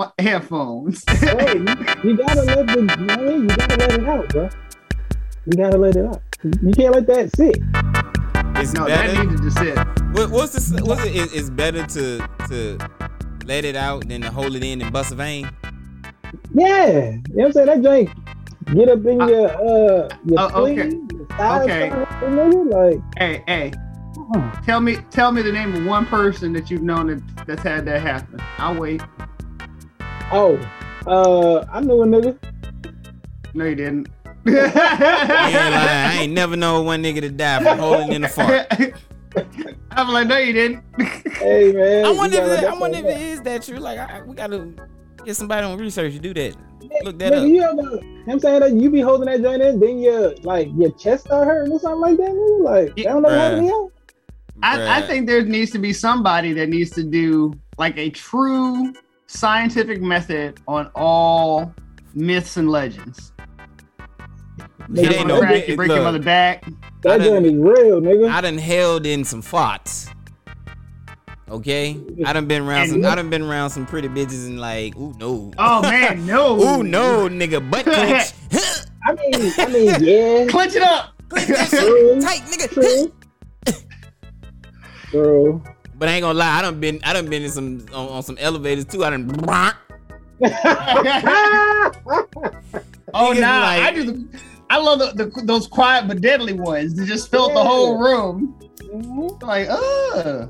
my 0.00 0.10
headphones. 0.18 1.04
Hey, 1.08 1.58
you, 1.58 1.66
you 2.04 2.16
gotta 2.16 2.42
let 2.42 2.66
the, 2.66 2.90
you, 2.98 3.06
know 3.06 3.16
what 3.16 3.18
I 3.18 3.22
mean? 3.22 3.42
you 3.42 3.48
gotta 3.48 3.76
let 3.76 3.92
it 3.92 4.08
out, 4.08 4.28
bro. 4.30 4.48
You 5.46 5.52
gotta 5.56 5.76
let 5.76 5.96
it 5.96 6.06
out. 6.06 6.22
You 6.42 6.72
can't 6.72 6.94
let 6.94 7.06
that 7.08 7.36
sit. 7.36 7.56
It's 8.56 8.72
no, 8.72 8.86
that 8.86 9.06
better. 9.06 9.24
needed 9.24 9.42
to 9.42 9.50
sit. 9.50 9.76
What, 10.12 10.30
what's 10.30 10.52
this? 10.54 10.72
What's 10.82 11.04
it? 11.04 11.14
It- 11.16 11.34
It's 11.34 11.50
better 11.50 11.86
to 11.86 12.26
to 12.48 12.78
let 13.44 13.64
it 13.66 13.76
out 13.76 14.08
than 14.08 14.22
to 14.22 14.30
hold 14.30 14.54
it 14.56 14.64
in 14.64 14.80
and 14.80 14.90
bust 14.92 15.12
a 15.12 15.16
vein. 15.16 15.50
Yeah, 16.54 16.86
you 16.86 17.10
know 17.12 17.22
what 17.34 17.46
I'm 17.46 17.52
saying? 17.52 17.66
That 17.66 17.82
drink 17.82 18.10
get 18.74 18.88
up 18.88 19.04
in 19.04 19.20
Uh, 19.20 19.26
your 19.26 19.50
uh 19.50 20.08
your 20.24 20.38
uh, 20.38 20.50
okay. 20.62 20.90
spleen, 20.90 21.08
your 21.12 21.26
thighs, 21.36 21.70
Okay. 21.70 21.90
something, 21.90 22.06
nigga, 22.22 22.70
Like, 22.72 23.00
Hey, 23.18 23.42
hey, 23.46 23.72
uh, 24.34 24.50
tell 24.64 24.80
me, 24.80 24.96
tell 25.10 25.30
me 25.32 25.42
the 25.42 25.52
name 25.52 25.74
of 25.74 25.84
one 25.84 26.06
person 26.06 26.52
that 26.54 26.70
you've 26.70 26.82
known 26.82 27.08
that, 27.08 27.22
that's 27.46 27.62
had 27.62 27.84
that 27.86 28.00
happen. 28.00 28.38
I'll 28.58 28.76
wait. 28.76 29.02
Oh, 30.32 30.58
uh, 31.06 31.64
I 31.72 31.80
knew 31.80 32.02
a 32.02 32.06
nigga. 32.06 32.38
No, 33.54 33.64
you 33.64 33.74
didn't. 33.74 34.08
I 34.46 34.50
ain't. 34.50 35.74
I 35.74 36.12
ain't 36.22 36.32
never 36.32 36.56
known 36.56 36.86
one 36.86 37.02
nigga 37.02 37.20
to 37.20 37.30
die 37.30 37.62
from 37.62 37.78
holding 37.78 38.12
in 38.12 38.24
a 38.24 38.28
fart. 38.28 38.66
I'm 39.92 40.08
like, 40.08 40.26
no, 40.28 40.38
you 40.38 40.52
didn't. 40.52 40.84
Hey 41.34 41.72
man, 41.72 42.04
I 42.04 42.10
wonder 42.12 42.36
if 42.38 42.46
gotta 42.46 42.66
it, 42.66 42.70
I 42.70 42.78
wonder 42.78 42.98
if 42.98 43.04
that 43.04 43.20
it 43.20 43.22
is 43.22 43.40
that 43.42 43.62
true. 43.62 43.76
Like 43.78 43.98
I, 43.98 44.22
we 44.22 44.34
gotta 44.34 44.72
get 45.24 45.36
somebody 45.36 45.66
on 45.66 45.78
research 45.78 46.12
to 46.14 46.18
do 46.18 46.34
that. 46.34 46.56
Look 47.04 47.18
that 47.18 47.32
Nigga, 47.32 47.42
up. 47.42 47.48
you 47.48 47.62
ever, 47.62 47.76
you 47.76 47.82
know 47.82 47.90
what 48.24 48.32
I'm 48.32 48.40
saying 48.40 48.60
that 48.60 48.72
you 48.72 48.90
be 48.90 49.00
holding 49.00 49.26
that 49.26 49.42
joint 49.42 49.62
in, 49.62 49.78
then 49.78 49.98
your 49.98 50.34
like 50.42 50.68
your 50.76 50.90
chest 50.92 51.26
start 51.26 51.46
hurting 51.46 51.72
or 51.72 51.78
something 51.78 52.00
like 52.00 52.16
that, 52.16 52.30
nigga? 52.30 52.62
Like, 52.64 52.92
Yeah, 52.96 53.10
I 53.10 53.12
don't 53.14 53.22
know 53.22 53.28
bruh. 53.28 53.56
how 53.56 53.60
me. 53.60 53.90
I, 54.62 54.98
I 54.98 55.06
think 55.06 55.26
there 55.26 55.42
needs 55.44 55.70
to 55.72 55.78
be 55.78 55.92
somebody 55.92 56.52
that 56.54 56.68
needs 56.68 56.90
to 56.90 57.02
do 57.02 57.54
like 57.78 57.96
a 57.96 58.10
true 58.10 58.92
scientific 59.32 60.02
method 60.02 60.60
on 60.66 60.90
all 60.94 61.72
myths 62.14 62.56
and 62.56 62.68
legends. 62.68 63.32
It 64.92 65.04
You 65.04 65.10
ain't 65.18 65.28
no 65.28 65.38
crack, 65.38 65.68
you 65.68 65.76
break 65.76 65.88
your 65.88 66.02
mother 66.02 66.18
back. 66.18 66.64
I 66.66 66.70
That 67.02 67.18
done- 67.18 67.44
is 67.44 67.54
real, 67.54 68.00
nigga. 68.00 68.28
I 68.30 68.40
done 68.40 68.58
held 68.58 69.06
in 69.06 69.24
some 69.24 69.40
farts. 69.42 70.08
Okay, 71.48 71.96
I 72.24 72.32
done 72.32 72.46
been 72.46 72.62
around 72.62 72.88
some. 72.88 73.04
I 73.04 73.14
done 73.16 73.28
been 73.30 73.42
around 73.42 73.70
some 73.70 73.84
pretty 73.86 74.06
bitches 74.08 74.46
and 74.46 74.60
like, 74.60 74.96
ooh 74.96 75.12
no, 75.18 75.52
Oh 75.58 75.82
man, 75.82 76.24
no. 76.32 76.60
ooh 76.60 76.82
no, 76.82 77.28
nigga, 77.28 77.68
butt 77.70 77.84
clench. 77.84 78.32
I 79.04 79.14
mean, 79.14 79.52
I 79.58 79.66
mean, 79.66 79.86
yeah, 80.00 80.46
Clench 80.48 80.74
it 80.76 80.82
up. 80.82 81.14
Clench 81.28 81.48
that 81.48 81.68
shit 81.70 82.22
tight, 82.22 82.40
nigga. 82.42 82.68
true, 82.72 83.12
true. 85.10 85.62
But 86.00 86.08
I 86.08 86.12
ain't 86.12 86.22
gonna 86.22 86.38
lie, 86.38 86.58
I 86.58 86.62
done 86.62 86.80
been, 86.80 86.98
I 87.04 87.12
done 87.12 87.28
been 87.28 87.42
in 87.42 87.50
some 87.50 87.86
on, 87.92 88.08
on 88.08 88.22
some 88.22 88.38
elevators 88.40 88.86
too. 88.86 89.04
I 89.04 89.10
done. 89.10 89.28
oh 89.36 89.74
Niggas 93.12 93.40
nah, 93.40 93.60
like- 93.60 93.82
I 93.82 93.92
do. 93.94 94.04
The, 94.04 94.40
I 94.70 94.78
love 94.78 94.98
the, 94.98 95.12
the, 95.24 95.42
those 95.44 95.66
quiet 95.66 96.08
but 96.08 96.22
deadly 96.22 96.54
ones. 96.54 96.94
They 96.94 97.04
just 97.04 97.30
filled 97.30 97.54
the 97.54 97.62
whole 97.62 97.98
room. 97.98 98.58
Mhm. 98.78 99.42
Like, 99.42 99.68
uh. 99.68 100.46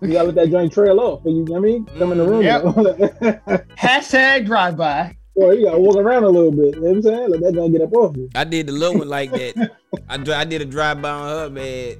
You 0.00 0.12
gotta 0.14 0.24
let 0.28 0.34
that 0.34 0.50
joint 0.50 0.72
trail 0.72 0.98
off. 0.98 1.20
You 1.24 1.44
know 1.44 1.52
what 1.52 1.58
I 1.58 1.60
mean? 1.60 1.86
Come 1.96 2.10
in 2.10 2.18
the 2.18 2.26
room. 2.26 2.42
Yep. 2.42 3.68
Hashtag 3.78 4.46
drive 4.46 4.76
by. 4.76 5.16
Boy, 5.36 5.52
you 5.52 5.66
gotta 5.66 5.78
walk 5.78 5.94
around 5.96 6.24
a 6.24 6.28
little 6.28 6.50
bit. 6.50 6.74
You 6.74 6.80
know 6.80 6.88
what 6.88 6.96
I'm 6.96 7.02
saying? 7.02 7.30
Let 7.30 7.40
that 7.42 7.54
joint 7.54 7.72
get 7.72 7.82
up 7.82 7.92
off 7.92 8.16
you. 8.16 8.28
I 8.34 8.42
did 8.42 8.66
the 8.66 8.72
little 8.72 8.98
one 8.98 9.08
like 9.08 9.30
that. 9.30 9.70
I 10.08 10.14
I 10.40 10.44
did 10.44 10.60
a 10.60 10.64
drive 10.64 11.00
by 11.00 11.10
on 11.10 11.28
her 11.28 11.48
bed, 11.50 11.98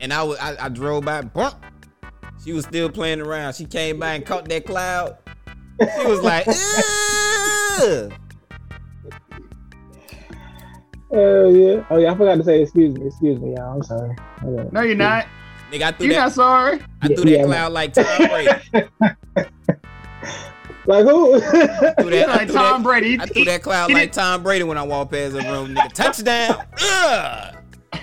and 0.00 0.12
I 0.12 0.24
was 0.24 0.38
I, 0.40 0.56
I 0.64 0.68
drove 0.70 1.04
by. 1.04 1.22
Bump. 1.22 1.64
She 2.46 2.52
was 2.52 2.64
still 2.64 2.88
playing 2.88 3.20
around. 3.20 3.54
She 3.54 3.64
came 3.64 3.98
by 3.98 4.14
and 4.14 4.24
caught 4.24 4.48
that 4.48 4.64
cloud. 4.66 5.16
She 5.80 6.06
was 6.06 6.22
like, 6.22 6.46
Ugh. 7.82 8.12
Oh 11.10 11.50
yeah. 11.50 11.84
Oh 11.90 11.98
yeah. 11.98 12.12
I 12.12 12.16
forgot 12.16 12.36
to 12.36 12.44
say 12.44 12.62
excuse 12.62 12.96
me. 12.96 13.04
Excuse 13.08 13.40
me, 13.40 13.54
y'all. 13.56 13.74
I'm 13.74 13.82
sorry. 13.82 14.14
Okay. 14.44 14.68
No, 14.70 14.80
you're 14.82 14.94
not. 14.94 15.26
nigga, 15.72 15.82
I 15.82 15.90
threw 15.90 16.06
You're 16.06 16.14
that. 16.14 16.20
not 16.20 16.32
sorry. 16.34 16.80
I 17.02 17.08
threw 17.08 17.16
Yeah, 17.24 17.24
that 17.24 17.30
yeah, 17.38 17.44
cloud 17.46 17.72
like 17.72 17.92
Tom 17.94 18.04
Brady. 18.28 18.48
Like 20.86 21.04
who? 21.04 21.40
Threw 21.40 21.50
that, 22.10 22.28
I, 22.28 22.36
like 22.36 22.46
threw 22.46 22.56
Tom 22.56 22.82
that, 22.82 22.88
Brady. 22.88 23.18
I 23.20 23.26
threw 23.26 23.44
that 23.46 23.62
cloud 23.64 23.90
like 23.90 24.02
didn't- 24.02 24.14
Tom 24.14 24.42
Brady 24.44 24.62
when 24.62 24.78
I 24.78 24.84
walked 24.84 25.10
past 25.10 25.32
the 25.32 25.40
room. 25.42 25.74
Nigga, 25.74 25.92
touchdown. 25.92 26.64
Ugh. 26.80 27.56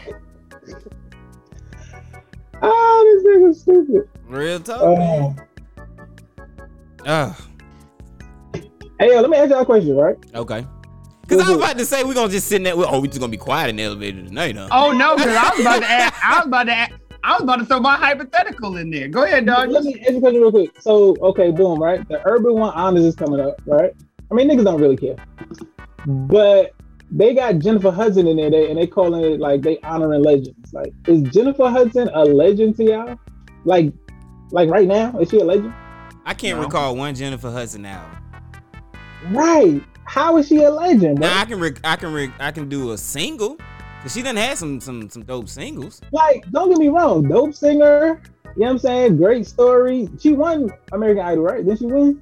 oh, 2.62 2.62
ah, 2.62 3.04
this 3.06 3.24
nigga's 3.24 3.62
stupid. 3.62 4.10
Real 4.34 4.60
talk, 4.60 4.82
Oh. 4.82 4.96
man. 4.96 5.36
Ugh. 7.06 7.36
Hey, 9.00 9.14
yo, 9.14 9.22
let 9.22 9.30
me 9.30 9.38
ask 9.38 9.52
y'all 9.52 9.62
a 9.62 9.66
question, 9.66 9.96
right? 9.96 10.16
Okay. 10.34 10.66
Cause 11.28 11.40
I 11.40 11.50
was 11.50 11.58
about 11.58 11.78
to 11.78 11.86
say 11.86 12.04
we're 12.04 12.16
gonna 12.16 12.32
just 12.32 12.48
sit 12.48 12.56
in 12.58 12.64
there. 12.64 12.74
Oh, 12.76 13.00
we 13.00 13.08
just 13.08 13.20
gonna 13.20 13.30
be 13.32 13.38
quiet 13.38 13.70
in 13.70 13.76
the 13.76 13.84
elevator 13.84 14.24
tonight, 14.24 14.56
huh? 14.58 14.68
Oh 14.72 14.92
no, 14.92 15.16
because 15.16 15.36
I 15.36 15.50
was 15.52 15.60
about 15.62 15.80
to 15.82 15.90
ask, 15.90 16.26
I 16.26 16.38
was 16.38 16.48
about 16.48 16.64
to 16.64 16.74
ask, 16.74 16.92
I 17.24 17.34
was 17.34 17.42
about 17.44 17.56
to 17.58 17.66
throw 17.66 17.80
my 17.80 17.96
hypothetical 17.96 18.78
in 18.78 18.90
there. 18.90 19.08
Go 19.08 19.24
ahead, 19.24 19.46
dog. 19.46 19.70
Let 19.70 19.84
me 19.84 20.00
ask 20.02 20.12
you 20.12 20.18
a 20.18 20.20
question 20.20 20.42
real 20.42 20.52
quick. 20.52 20.82
So, 20.82 21.16
okay, 21.22 21.52
boom, 21.52 21.82
right? 21.82 22.08
The 22.08 22.28
Urban 22.28 22.54
One 22.56 22.74
Honors 22.74 23.06
is 23.06 23.16
coming 23.16 23.40
up, 23.40 23.62
right? 23.68 23.94
I 24.32 24.34
mean, 24.34 24.50
niggas 24.50 24.64
don't 24.64 24.82
really 24.82 24.98
care, 24.98 25.16
but 26.06 26.74
they 27.12 27.34
got 27.36 27.60
Jennifer 27.60 27.92
Hudson 27.92 28.26
in 28.28 28.38
there, 28.38 28.50
they, 28.50 28.70
and 28.70 28.80
they 28.80 28.88
calling 28.88 29.24
it 29.24 29.40
like 29.40 29.62
they 29.62 29.78
honoring 29.82 30.24
legends. 30.24 30.74
Like, 30.74 30.92
is 31.08 31.22
Jennifer 31.34 31.70
Hudson 31.70 32.10
a 32.14 32.26
legend 32.26 32.76
to 32.78 32.84
y'all? 32.84 33.20
Like, 33.66 33.94
like 34.54 34.70
right 34.70 34.88
now, 34.88 35.18
is 35.20 35.30
she 35.30 35.40
a 35.40 35.44
legend? 35.44 35.74
I 36.26 36.34
can't 36.34 36.58
No. 36.58 36.64
recall 36.66 36.96
one 36.96 37.14
Jennifer 37.16 37.52
Hudson 37.52 37.86
album. 37.86 38.18
Right? 39.32 39.82
How 40.06 40.38
is 40.38 40.48
she 40.48 40.64
a 40.64 40.70
legend, 40.70 41.20
bro? 41.20 41.28
Now 41.28 41.42
I 41.42 41.46
can 41.46 41.60
re- 41.60 41.76
I 41.84 41.96
can 41.96 42.14
re- 42.14 42.34
I 42.40 42.52
can 42.52 42.70
do 42.70 42.92
a 42.92 42.98
single. 42.98 43.58
Cause 44.02 44.14
she 44.14 44.22
done 44.22 44.36
had 44.36 44.58
some 44.58 44.80
some 44.82 45.10
some 45.10 45.24
dope 45.24 45.48
singles. 45.50 46.02
Like, 46.12 46.44
don't 46.52 46.70
get 46.70 46.78
me 46.78 46.90
wrong, 46.90 47.28
dope 47.28 47.54
singer. 47.56 48.22
You 48.56 48.62
know 48.62 48.66
what 48.66 48.70
I'm 48.72 48.80
saying? 48.80 49.18
Great 49.18 49.48
story. 49.48 50.08
She 50.20 50.34
won 50.34 50.70
American 50.92 51.24
Idol, 51.26 51.44
right? 51.46 51.66
Didn't 51.66 51.80
she 51.80 51.86
win? 51.86 52.22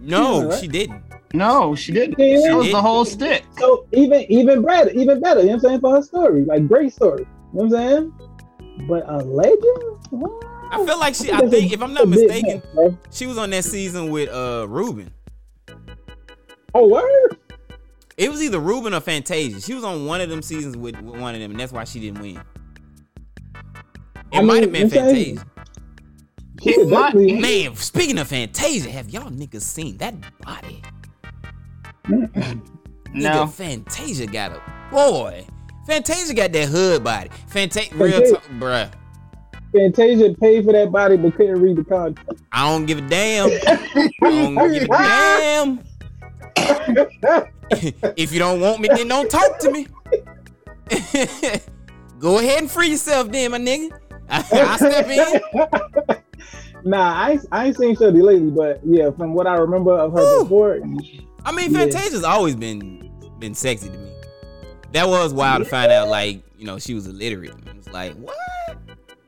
No, 0.00 0.40
Yeah, 0.42 0.46
right. 0.48 0.60
she 0.60 0.68
didn't. 0.68 1.02
No, 1.32 1.74
she 1.74 1.92
didn't. 1.92 2.18
Yeah. 2.18 2.48
That 2.48 2.56
was 2.56 2.70
the 2.70 2.82
whole 2.82 3.04
stick. 3.04 3.44
So 3.58 3.86
even 3.92 4.20
even 4.30 4.62
better, 4.62 4.90
even 4.90 5.20
better. 5.20 5.40
You 5.40 5.46
know 5.46 5.52
what 5.54 5.64
I'm 5.64 5.70
saying 5.70 5.80
for 5.80 5.94
her 5.96 6.02
story, 6.02 6.44
like 6.44 6.66
great 6.68 6.92
story. 6.92 7.20
You 7.54 7.60
know 7.62 7.64
what 7.66 7.80
I'm 7.80 7.88
saying? 7.88 8.86
But 8.88 9.04
a 9.08 9.18
legend. 9.18 10.42
I 10.72 10.86
feel 10.86 10.98
like 10.98 11.14
she. 11.14 11.30
I 11.30 11.46
think 11.48 11.72
if 11.72 11.82
I'm 11.82 11.92
not 11.92 12.08
mistaken, 12.08 12.62
she 13.10 13.26
was 13.26 13.38
on 13.38 13.50
that 13.50 13.64
season 13.64 14.10
with 14.10 14.28
uh 14.30 14.66
Ruben. 14.68 15.12
Oh 16.74 16.88
word. 16.88 17.36
It 18.16 18.30
was 18.30 18.42
either 18.42 18.58
Ruben 18.58 18.94
or 18.94 19.00
Fantasia. 19.00 19.60
She 19.60 19.74
was 19.74 19.84
on 19.84 20.06
one 20.06 20.20
of 20.20 20.28
them 20.28 20.42
seasons 20.42 20.76
with, 20.76 21.00
with 21.00 21.20
one 21.20 21.34
of 21.34 21.40
them, 21.40 21.50
and 21.52 21.60
that's 21.60 21.72
why 21.72 21.84
she 21.84 21.98
didn't 22.00 22.20
win. 22.20 22.40
It 24.32 24.38
I 24.38 24.40
might 24.42 24.62
have 24.62 24.72
been 24.72 24.88
Fantasia. 24.88 25.44
She 26.62 26.74
could 26.74 27.40
Man, 27.40 27.74
speaking 27.74 28.18
of 28.18 28.28
Fantasia, 28.28 28.90
have 28.90 29.10
y'all 29.10 29.30
niggas 29.30 29.62
seen 29.62 29.96
that 29.98 30.14
body? 30.40 30.82
Nigga, 32.06 32.62
No. 33.12 33.46
Fantasia 33.46 34.26
got 34.26 34.52
a 34.52 34.62
boy. 34.90 35.46
Fantasia 35.86 36.34
got 36.34 36.52
that 36.52 36.68
hood 36.68 37.02
body. 37.02 37.30
Fantasia, 37.48 37.94
real 37.96 38.22
talk, 38.30 38.44
bruh. 38.58 38.92
Fantasia 39.72 40.34
paid 40.34 40.64
for 40.64 40.72
that 40.72 40.92
body 40.92 41.16
but 41.16 41.34
couldn't 41.34 41.60
read 41.60 41.76
the 41.76 41.84
contract. 41.84 42.40
I 42.52 42.68
don't 42.68 42.86
give 42.86 42.98
a 42.98 43.00
damn. 43.02 43.46
I 43.66 43.78
don't 44.20 44.72
give 44.72 44.82
a 44.82 44.88
damn. 44.88 45.80
if 48.16 48.32
you 48.32 48.38
don't 48.38 48.60
want 48.60 48.80
me, 48.80 48.88
then 48.88 49.08
don't 49.08 49.30
talk 49.30 49.58
to 49.60 49.70
me. 49.70 49.86
Go 52.18 52.38
ahead 52.38 52.60
and 52.60 52.70
free 52.70 52.88
yourself, 52.90 53.30
then, 53.32 53.50
my 53.50 53.58
nigga. 53.58 53.98
I, 54.28 54.44
I 54.52 54.76
step 54.76 55.08
in. 55.08 55.40
Nah, 56.84 57.14
I 57.14 57.30
ain't, 57.32 57.46
I 57.52 57.66
ain't 57.66 57.76
seen 57.76 57.96
Shirley 57.96 58.22
lately, 58.22 58.50
but 58.50 58.80
yeah, 58.84 59.10
from 59.12 59.34
what 59.34 59.46
I 59.46 59.54
remember 59.54 59.92
of 59.92 60.12
her 60.12 60.38
Woo. 60.38 60.42
before, 60.44 60.74
I 61.44 61.52
mean, 61.52 61.70
Yeah. 61.72 61.78
Fantasia's 61.78 62.24
always 62.24 62.56
been 62.56 63.10
been 63.38 63.54
sexy 63.54 63.88
to 63.88 63.96
me. 63.98 64.12
That 64.92 65.08
was 65.08 65.32
wild 65.32 65.64
to 65.64 65.68
find 65.68 65.90
out, 65.92 66.08
like 66.08 66.42
you 66.58 66.66
know, 66.66 66.78
she 66.78 66.94
was 66.94 67.06
illiterate. 67.06 67.54
It 67.66 67.76
was 67.76 67.88
like, 67.88 68.14
what? 68.14 68.36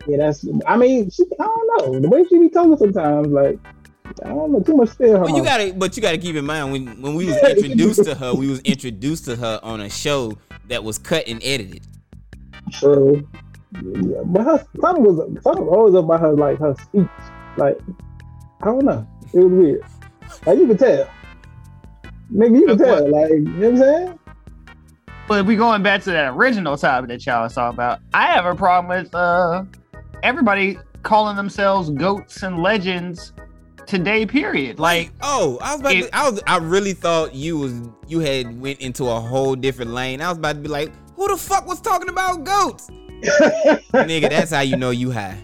Yeah, 0.07 0.17
that's. 0.19 0.47
I 0.67 0.77
mean, 0.77 1.11
she, 1.11 1.25
I 1.41 1.45
don't 1.45 1.93
know 1.93 2.01
the 2.01 2.09
way 2.09 2.25
she 2.29 2.39
be 2.39 2.49
talking 2.49 2.77
sometimes. 2.77 3.29
Like, 3.29 3.59
I 4.25 4.29
don't 4.29 4.53
know 4.53 4.61
too 4.61 4.77
much 4.77 4.91
fear 4.91 5.17
in. 5.17 5.23
Well, 5.23 5.37
you 5.37 5.43
gotta, 5.43 5.73
but 5.73 5.97
you 5.97 6.03
gotta 6.03 6.19
keep 6.19 6.37
in 6.37 6.45
mind 6.45 6.73
when 6.73 7.03
when 7.03 7.15
we 7.15 7.27
was 7.27 7.37
introduced 7.37 8.05
to 8.05 8.15
her, 8.15 8.35
we 8.35 8.49
was 8.49 8.61
introduced 8.61 9.25
to 9.27 9.37
her 9.37 9.61
on 9.63 9.81
a 9.81 9.91
show 9.91 10.37
that 10.69 10.85
was 10.85 10.99
cut 10.99 11.27
and 11.27 11.43
edited. 11.43 11.87
True. 12.73 13.27
Yeah, 13.73 14.23
but 14.27 14.45
her 14.45 14.67
something 14.81 15.05
was 15.05 15.17
something 15.43 15.67
was 15.67 15.77
always 15.77 15.95
about 15.95 16.21
her 16.21 16.33
like 16.33 16.59
her 16.59 16.75
speech. 16.81 17.09
Like 17.57 17.79
I 18.63 18.67
don't 18.67 18.85
know. 18.85 19.07
It 19.33 19.39
was 19.39 19.53
weird. 19.53 19.83
Like 20.47 20.59
you 20.59 20.67
could 20.67 20.79
tell. 20.79 21.11
Nigga, 22.33 22.59
you 22.59 22.67
can 22.67 22.79
tell. 22.79 23.11
Like, 23.11 23.31
you 23.31 23.41
know 23.41 23.71
what 23.71 23.73
I'm 23.73 23.77
saying? 23.79 24.19
But 25.27 25.47
we 25.47 25.57
going 25.57 25.83
back 25.83 26.03
to 26.03 26.11
that 26.11 26.35
original 26.35 26.77
topic 26.77 27.09
that 27.09 27.25
y'all 27.25 27.45
was 27.45 27.55
talking 27.55 27.75
about, 27.75 28.01
I 28.13 28.27
have 28.27 28.45
a 28.45 28.55
problem 28.55 29.03
with 29.03 29.15
uh 29.15 29.65
everybody 30.25 30.79
calling 31.03 31.37
themselves 31.37 31.91
goats 31.91 32.43
and 32.43 32.61
legends 32.63 33.33
today 33.87 34.25
period. 34.25 34.79
Like, 34.79 35.13
Oh, 35.23 35.59
I 35.63 35.73
was 35.73 35.81
about 35.81 35.93
If- 35.95 36.11
to, 36.11 36.17
I 36.17 36.31
was 36.31 36.43
I 36.47 36.57
really 36.59 36.95
thought 36.95 37.35
you 37.35 37.59
was 37.59 37.75
you 38.09 38.21
had 38.21 38.59
went 38.61 38.81
into 38.81 39.05
a 39.05 39.21
whole 39.21 39.55
different 39.55 39.93
lane. 39.93 40.21
I 40.21 40.29
was 40.31 40.39
about 40.39 40.55
to 40.55 40.61
be 40.61 40.69
like, 40.69 40.91
who 41.15 41.29
the 41.29 41.37
fuck 41.37 41.67
was 41.67 41.81
talking 41.81 42.09
about 42.09 42.43
goats? 42.45 42.89
Nigga, 43.93 44.29
that's 44.31 44.51
how 44.51 44.61
you 44.61 44.77
know 44.77 44.91
you 44.91 45.11
high. 45.13 45.39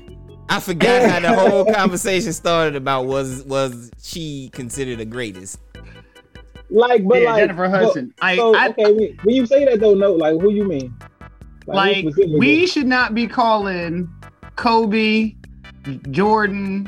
I 0.49 0.59
forgot 0.59 1.09
how 1.09 1.21
the 1.21 1.33
whole 1.33 1.65
conversation 1.73 2.33
started 2.33 2.75
about 2.75 3.07
was 3.07 3.45
was 3.45 3.91
she 4.03 4.51
considered 4.53 4.99
the 4.99 5.05
greatest. 5.05 5.59
like, 6.71 7.07
but 7.07 7.21
yeah, 7.23 7.33
like 7.33 7.43
Jennifer 7.43 7.69
Hudson. 7.69 8.13
I, 8.21 8.37
So, 8.37 8.55
I 8.57 8.69
okay, 8.71 8.85
when- 8.93 9.19
when 9.23 9.35
you 9.37 9.45
say 9.47 9.65
that 9.67 9.81
though, 9.81 9.95
no, 9.95 10.13
like 10.13 10.41
who 10.41 10.51
you 10.51 10.65
mean? 10.65 10.95
who 11.67 11.73
like 11.75 12.07
we 12.39 12.67
should 12.67 12.87
not 12.87 13.15
be 13.15 13.27
calling 13.29 14.09
Kobe, 14.61 15.33
Jordan, 16.11 16.87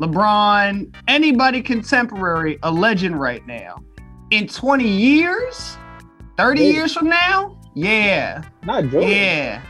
LeBron, 0.00 0.92
anybody 1.06 1.62
contemporary 1.62 2.58
a 2.64 2.70
legend 2.72 3.20
right 3.20 3.46
now. 3.46 3.76
In 4.32 4.48
20 4.48 4.84
years, 4.88 5.76
30 6.36 6.64
Yeah. 6.64 6.70
years 6.72 6.92
from 6.92 7.08
now, 7.08 7.56
yeah, 7.76 8.42
not 8.64 8.82
Jordan. 8.90 9.08
yeah. 9.10 9.60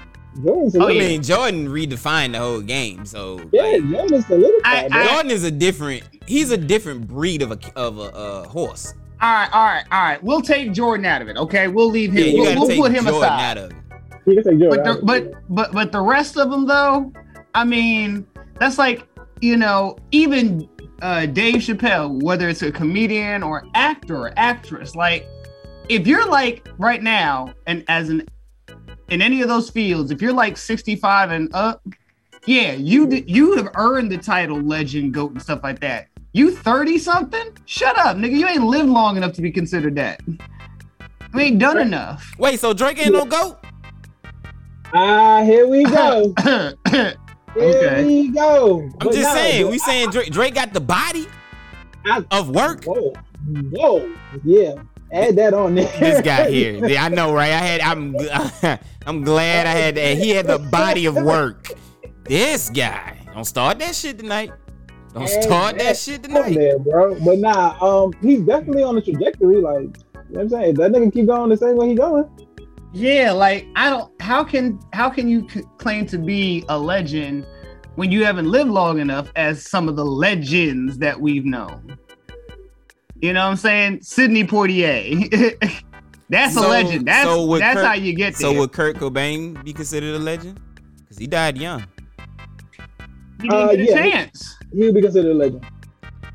Jordan's 0.43 0.75
a 0.75 0.83
Oh, 0.83 0.89
I 0.89 0.93
mean, 0.95 1.23
Jordan 1.23 1.69
redefined 1.69 2.33
the 2.33 2.39
whole 2.39 2.63
game. 2.63 3.05
So 3.05 3.43
yeah, 3.53 3.63
like, 3.63 3.91
Jordan's 3.91 4.25
the 4.27 4.37
little 4.39 4.61
I- 4.65 4.89
I- 4.91 5.07
Jordan 5.07 5.31
is 5.33 5.45
a 5.45 5.51
different. 5.51 6.03
He's 6.27 6.51
a 6.51 6.57
different 6.57 7.07
breed 7.09 7.43
of 7.43 7.53
a 7.53 7.59
of 7.77 7.99
a 7.99 8.03
uh, 8.17 8.49
horse. 8.49 8.95
All 9.21 9.31
right, 9.33 9.49
all 9.53 9.65
right, 9.65 9.85
all 9.93 10.03
right. 10.03 10.23
We'll 10.25 10.43
take 10.43 10.73
Jordan 10.73 11.05
out 11.05 11.21
of 11.23 11.29
it. 11.29 11.37
Okay, 11.37 11.69
we'll 11.69 11.91
leave 11.91 12.13
him. 12.13 12.25
Yeah, 12.37 12.55
we'll 12.55 12.67
we'll 12.69 12.77
put 12.77 12.93
him 12.93 13.05
Jordan 13.05 13.23
aside. 13.23 13.73
Out. 14.27 14.31
You 14.33 14.43
can 14.43 14.45
say 14.45 14.59
Jordan. 14.59 14.85
but 14.85 14.85
the, 14.85 15.05
but 15.05 15.55
but 15.55 15.73
but 15.73 15.93
the 15.93 16.01
rest 16.01 16.37
of 16.37 16.51
them 16.51 16.67
though 16.67 17.13
i 17.55 17.65
mean 17.65 18.27
that's 18.59 18.79
like 18.79 19.07
you 19.41 19.57
know 19.57 19.97
even 20.11 20.69
uh 21.03 21.27
dave 21.27 21.57
chappelle 21.57 22.23
whether 22.23 22.49
it's 22.49 22.63
a 22.63 22.73
comedian 22.73 23.43
or 23.43 23.65
actor 23.75 24.17
or 24.17 24.33
actress 24.37 24.95
like 24.95 25.27
if 25.89 26.07
you're 26.07 26.27
like 26.27 26.69
right 26.79 27.03
now 27.03 27.53
and 27.67 27.85
as 27.89 28.09
an 28.09 28.27
in 29.09 29.23
any 29.23 29.43
of 29.43 29.49
those 29.49 29.71
fields 29.71 30.11
if 30.11 30.21
you're 30.21 30.33
like 30.33 30.57
65 30.57 31.31
and 31.31 31.55
up 31.55 31.87
yeah 32.47 32.73
you 32.73 33.07
d- 33.07 33.25
you 33.27 33.57
have 33.57 33.69
earned 33.77 34.11
the 34.11 34.19
title 34.19 34.61
legend 34.61 35.15
goat 35.15 35.33
and 35.33 35.41
stuff 35.43 35.61
like 35.63 35.81
that 35.81 36.09
you 36.33 36.51
30 36.55 36.99
something 36.99 37.57
shut 37.67 37.97
up 37.99 38.17
nigga 38.17 38.37
you 38.37 38.49
ain't 38.49 38.65
lived 38.65 38.89
long 38.89 39.17
enough 39.17 39.33
to 39.35 39.43
be 39.43 39.53
considered 39.53 39.95
that 39.95 40.21
you 40.27 41.41
ain't 41.41 41.59
done 41.59 41.79
enough 41.79 42.33
Wait, 42.39 42.59
so 42.59 42.73
Drake 42.73 42.99
ain't 42.99 43.13
no 43.13 43.25
goat? 43.25 43.59
Ah, 44.95 45.43
here 45.45 45.67
we 45.67 45.85
go. 45.85 46.33
Here 47.57 47.65
Okay. 47.65 48.05
we 48.05 48.29
go. 48.33 48.81
I'm 48.83 48.91
But 48.99 49.13
just 49.15 49.23
nah, 49.23 49.33
saying. 49.35 49.71
We 49.71 49.79
saying 49.79 50.11
Drake, 50.11 50.31
Drake 50.31 50.55
got 50.55 50.75
the 50.75 50.81
body 50.81 51.27
I- 52.05 52.23
of 52.31 52.51
work. 52.51 52.85
Whoa, 52.85 53.15
whoa, 53.73 54.15
yeah. 54.45 54.75
Add 55.11 55.37
that 55.37 55.55
on 55.55 55.75
there. 55.75 55.91
This 55.99 56.21
guy 56.21 56.51
here. 56.57 56.87
Yeah, 56.87 57.05
I 57.05 57.09
know, 57.09 57.33
right? 57.33 57.53
I 57.53 57.59
had. 57.59 57.81
I'm. 57.81 58.15
I'm 59.07 59.23
glad 59.23 59.67
I 59.67 59.71
had 59.71 59.95
that. 59.95 60.19
He 60.19 60.31
had 60.31 60.47
the 60.47 60.59
body 60.59 61.07
of 61.07 61.15
work. 61.15 61.71
This 62.25 62.69
guy. 62.69 63.17
Don't 63.33 63.45
start 63.47 63.79
that 63.79 63.95
shit 63.95 64.19
tonight. 64.19 64.51
Don't 65.15 65.23
Add 65.23 65.43
start 65.45 65.79
that 65.79 65.97
shit 65.97 66.25
tonight. 66.25 66.55
there, 66.55 66.79
bro. 66.79 67.15
But 67.25 67.39
nah, 67.39 67.79
um, 67.81 68.13
he's 68.21 68.41
definitely 68.43 68.83
on 68.83 68.97
the 68.97 69.01
trajectory. 69.01 69.63
Like, 69.63 69.81
you 69.81 69.85
know 69.85 69.93
what 70.29 70.41
I'm 70.43 70.49
saying, 70.51 70.71
If 70.73 70.77
that 70.77 70.91
nigga 70.93 71.11
keep 71.13 71.27
going 71.27 71.49
the 71.49 71.57
same 71.57 71.77
way 71.77 71.89
he 71.89 71.95
going. 71.95 72.29
Yeah, 72.97 73.33
like 73.33 73.67
I 73.77 73.91
don't. 73.91 74.11
How 74.23 74.43
can 74.43 74.81
how 74.95 75.11
can 75.11 75.29
you 75.29 75.47
c- 75.51 75.63
claim 75.77 76.07
to 76.07 76.17
be 76.19 76.65
a 76.71 76.79
legend 76.79 77.45
when 77.97 78.11
you 78.11 78.25
haven't 78.25 78.47
lived 78.47 78.71
long 78.71 78.99
enough 79.01 79.31
as 79.37 79.67
some 79.69 79.87
of 79.87 79.97
the 79.97 80.05
legends 80.05 80.97
that 80.99 81.21
we've 81.21 81.45
known? 81.45 81.99
You 83.21 83.35
know 83.35 83.45
what 83.45 83.51
I'm 83.51 83.57
saying? 83.57 84.01
Sidney 84.01 84.45
Poitier. 84.45 85.29
that's 86.31 86.55
So- 86.55 86.67
a 86.67 86.71
legend. 86.71 87.07
That's 87.07 87.25
so 87.29 87.59
that's 87.59 87.75
Kurt- 87.75 87.85
how 87.87 87.93
you 87.95 88.15
get 88.15 88.35
there. 88.37 88.51
So 88.53 88.59
would 88.59 88.73
Kurt 88.73 88.97
Cobain 88.97 89.63
be 89.63 89.75
considered 89.75 90.15
a 90.15 90.19
legend? 90.19 90.59
Because 91.01 91.19
he 91.19 91.27
died 91.27 91.59
young. 91.59 91.85
he 93.43 93.49
didn't 93.49 93.53
Uh, 93.53 93.71
get 93.73 93.81
a 93.81 93.85
yeah. 93.85 93.95
chance. 93.95 94.57
He 94.73 94.85
would 94.87 94.95
be 94.95 95.03
considered 95.03 95.33
a 95.33 95.35
legend. 95.35 95.65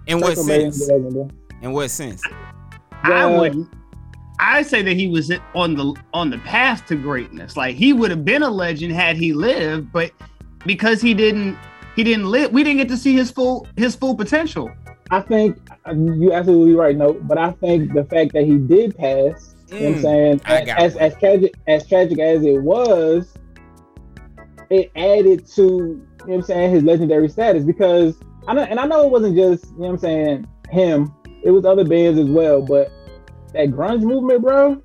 In 0.06 0.20
what 0.20 0.30
Michael 0.30 0.44
sense? 0.44 0.88
legend. 0.90 1.34
In 1.64 1.72
what 1.72 1.90
sense? 1.90 2.22
I 3.04 3.28
The- 3.32 3.40
would. 3.40 3.68
I 4.42 4.64
say 4.64 4.82
that 4.82 4.98
he 4.98 5.08
was 5.08 5.32
on 5.54 5.76
the 5.76 5.96
on 6.14 6.32
the 6.32 6.40
path 6.40 6.88
to 6.88 6.96
greatness. 6.96 7.56
Like 7.56 7.76
he 7.76 7.94
would 7.94 8.10
have 8.10 8.26
been 8.26 8.42
a 8.42 8.50
legend 8.50 8.92
had 8.92 9.16
he 9.16 9.34
lived, 9.34 9.92
but 9.92 10.12
because 10.66 11.00
he 11.00 11.14
didn't, 11.14 11.58
he 11.96 12.04
didn't 12.04 12.26
live. 12.26 12.52
We 12.52 12.64
didn't 12.64 12.78
get 12.78 12.90
to 12.90 12.98
see 12.98 13.14
his 13.14 13.30
full 13.30 13.68
his 13.78 13.96
full 13.96 14.16
potential. 14.16 14.72
I 15.12 15.22
think 15.22 15.58
uh, 15.88 15.94
you 15.94 16.34
absolutely 16.34 16.74
right, 16.74 16.96
no. 16.98 17.14
But 17.14 17.38
I 17.38 17.52
think 17.52 17.94
the 17.94 18.06
fact 18.06 18.34
that 18.34 18.46
he 18.46 18.58
did 18.58 18.96
pass, 18.96 19.56
you 19.78 19.86
know 19.86 19.92
what 19.92 19.96
I'm 19.96 19.96
Mm, 19.96 20.02
saying, 20.02 20.42
I 20.46 20.64
as 20.78 20.96
as 20.98 21.16
tragic 21.18 21.56
as 21.68 21.88
tragic 21.88 22.20
as 22.20 22.44
it 22.44 22.62
was, 22.62 23.38
it 24.70 24.92
added 24.96 25.46
to 25.56 25.62
you 25.62 26.08
know 26.26 26.26
what 26.26 26.36
I'm 26.36 26.42
saying 26.44 26.72
his 26.72 26.84
legendary 26.84 27.30
status 27.30 27.64
because 27.64 28.18
I 28.48 28.54
know, 28.54 28.64
and 28.64 28.80
I 28.80 28.86
know 28.86 29.06
it 29.06 29.12
wasn't 29.12 29.36
just 29.36 29.66
you 29.72 29.82
know 29.82 29.88
what 29.88 29.90
I'm 29.92 29.98
saying 30.00 30.48
him. 30.72 31.14
It 31.44 31.52
was 31.52 31.66
other 31.66 31.84
bands 31.84 32.20
as 32.20 32.28
well, 32.28 32.62
but 32.62 32.92
that 33.54 33.68
grunge 33.70 34.02
movement, 34.02 34.42
bro, 34.42 34.82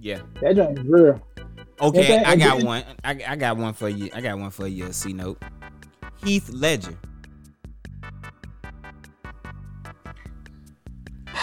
Yeah. 0.00 0.20
that 0.40 0.56
joint 0.56 0.78
is 0.78 0.84
real. 0.86 1.20
Okay, 1.80 2.00
Okay, 2.00 2.24
I 2.24 2.36
got 2.36 2.58
then- 2.58 2.66
one. 2.66 2.84
I, 3.04 3.10
I 3.28 3.36
got 3.36 3.56
one 3.58 3.74
for 3.74 3.88
you. 3.88 4.08
I 4.14 4.20
got 4.20 4.38
one 4.38 4.50
for 4.50 4.66
you. 4.66 4.92
C 4.92 5.12
note. 5.12 5.42
Heath 6.24 6.48
Ledger. 6.50 6.96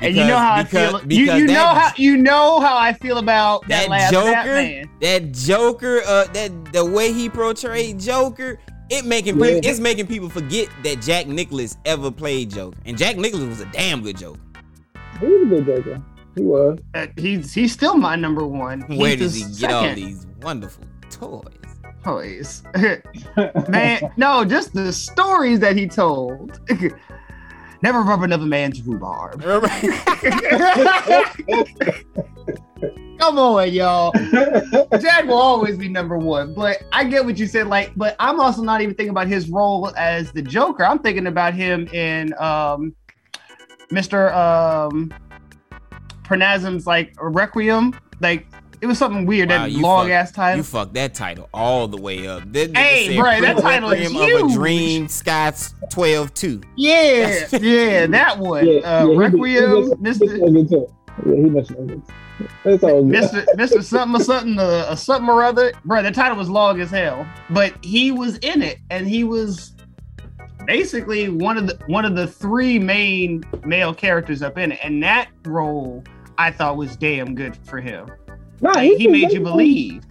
and 0.00 0.14
you 0.14 0.24
know 0.24 0.36
how 0.36 0.54
I 0.54 0.64
feel. 0.64 1.00
You, 1.00 1.06
because 1.06 1.40
you 1.40 1.46
know 1.46 1.52
that- 1.54 1.92
how 1.92 1.92
you 1.96 2.16
know 2.16 2.60
how 2.60 2.76
I 2.76 2.92
feel 2.92 3.18
about 3.18 3.62
that, 3.68 3.88
that 3.88 3.88
last 3.90 4.12
Joker, 4.12 4.30
Batman. 4.32 4.90
that 5.00 5.32
Joker, 5.32 6.02
uh, 6.06 6.24
that 6.32 6.72
the 6.72 6.84
way 6.84 7.12
he 7.12 7.28
portrayed 7.28 7.98
Joker, 7.98 8.58
it 8.90 9.04
making 9.04 9.38
Yeah. 9.40 9.60
it's 9.64 9.80
making 9.80 10.06
people 10.06 10.28
forget 10.28 10.68
that 10.84 11.00
Jack 11.02 11.26
Nicholson 11.26 11.78
ever 11.84 12.10
played 12.10 12.50
Joker, 12.50 12.78
and 12.86 12.96
Jack 12.96 13.16
Nicholson 13.16 13.48
was 13.48 13.60
a 13.60 13.66
damn 13.66 14.02
good 14.02 14.16
Joker. 14.18 14.40
He 15.20 15.26
was 15.26 15.42
a 15.42 15.46
good 15.46 15.66
Joker. 15.66 16.02
He 16.36 16.42
was. 16.42 16.78
Uh, 16.94 17.06
he's 17.16 17.54
he's 17.54 17.72
still 17.72 17.96
my 17.96 18.16
number 18.16 18.46
one. 18.46 18.82
Where 18.82 19.10
Heath 19.10 19.18
does 19.20 19.36
is 19.36 19.58
he 19.58 19.60
get 19.66 19.72
all 19.72 19.94
these 19.94 20.26
wonderful 20.42 20.84
toys? 21.10 21.56
toys? 22.06 22.62
Man, 23.68 24.12
no, 24.16 24.44
just 24.44 24.72
the 24.72 24.92
stories 24.92 25.60
that 25.60 25.76
he 25.76 25.88
told. 25.88 26.60
Never 27.82 28.00
rub 28.00 28.22
another 28.22 28.46
man's 28.46 28.80
rhubarb. 28.82 29.42
Come 33.18 33.38
on, 33.38 33.70
y'all. 33.70 34.12
Jack 34.98 35.26
will 35.26 35.34
always 35.34 35.76
be 35.76 35.88
number 35.88 36.16
one, 36.16 36.54
but 36.54 36.82
I 36.92 37.04
get 37.04 37.24
what 37.24 37.38
you 37.38 37.46
said. 37.46 37.66
Like, 37.66 37.92
but 37.94 38.16
I'm 38.18 38.40
also 38.40 38.62
not 38.62 38.80
even 38.80 38.94
thinking 38.94 39.10
about 39.10 39.28
his 39.28 39.50
role 39.50 39.92
as 39.96 40.32
the 40.32 40.40
Joker. 40.40 40.84
I'm 40.84 41.00
thinking 41.00 41.26
about 41.26 41.52
him 41.52 41.86
in 41.88 42.32
um, 42.38 42.94
Mr. 43.90 44.34
Um, 44.34 45.12
Pernazim's 46.24 46.86
like 46.86 47.14
Requiem. 47.20 47.94
Like, 48.20 48.46
it 48.80 48.86
was 48.86 48.98
something 48.98 49.26
weird. 49.26 49.48
Wow, 49.48 49.64
that 49.66 49.72
long 49.72 50.04
fuck- 50.06 50.12
ass 50.12 50.32
title. 50.32 50.56
You 50.58 50.62
fucked 50.62 50.94
that 50.94 51.14
title 51.14 51.48
all 51.54 51.88
the 51.88 51.96
way 52.00 52.26
up. 52.26 52.42
That 52.52 52.72
nigga 52.72 52.76
Hey, 52.76 53.06
said 53.08 53.16
bruh, 53.16 53.40
that 53.40 53.54
Pre- 53.54 53.62
title 53.62 53.90
is 53.92 54.12
Requiem 54.12 54.44
of 54.44 54.50
a. 54.50 54.54
Dream, 54.54 55.08
Scott's 55.08 55.74
12 55.90 56.34
2. 56.34 56.60
yeah, 56.76 57.46
yeah, 57.52 58.06
that 58.06 58.38
one. 58.38 58.66
Yeah, 58.66 58.78
uh, 58.80 59.06
yeah, 59.08 59.18
Requiem, 59.18 59.64
Mr. 60.02 60.26
Mr. 60.38 60.90
Yeah, 61.24 61.34
he 61.34 61.42
mentioned 61.48 61.90
it. 61.90 62.00
That's 62.64 62.82
all. 62.82 63.02
Mr. 63.02 63.46
Mr. 63.56 63.82
something 63.82 64.20
or 64.20 64.24
something, 64.24 64.58
uh, 64.58 64.62
uh, 64.90 64.94
something 64.94 65.28
or 65.30 65.42
other. 65.42 65.72
Bro, 65.86 66.02
the 66.02 66.10
title 66.10 66.36
was 66.36 66.50
long 66.50 66.78
as 66.82 66.90
hell, 66.90 67.26
but 67.48 67.72
he 67.82 68.12
was 68.12 68.36
in 68.38 68.60
it, 68.60 68.76
and 68.90 69.08
he 69.08 69.24
was 69.24 69.72
basically 70.66 71.28
one 71.28 71.56
of 71.56 71.66
the 71.66 71.78
one 71.86 72.04
of 72.04 72.16
the 72.16 72.26
three 72.26 72.78
main 72.78 73.44
male 73.64 73.94
characters 73.94 74.42
up 74.42 74.58
in 74.58 74.72
it, 74.72 74.80
and 74.82 75.02
that 75.02 75.28
role 75.44 76.04
I 76.38 76.50
thought 76.50 76.76
was 76.76 76.96
damn 76.96 77.34
good 77.34 77.56
for 77.66 77.80
him. 77.80 78.10
Nah, 78.60 78.72
Like, 78.72 78.92
he 78.98 79.06
was 79.06 79.12
made 79.20 79.32
you 79.32 79.40
believe, 79.40 80.04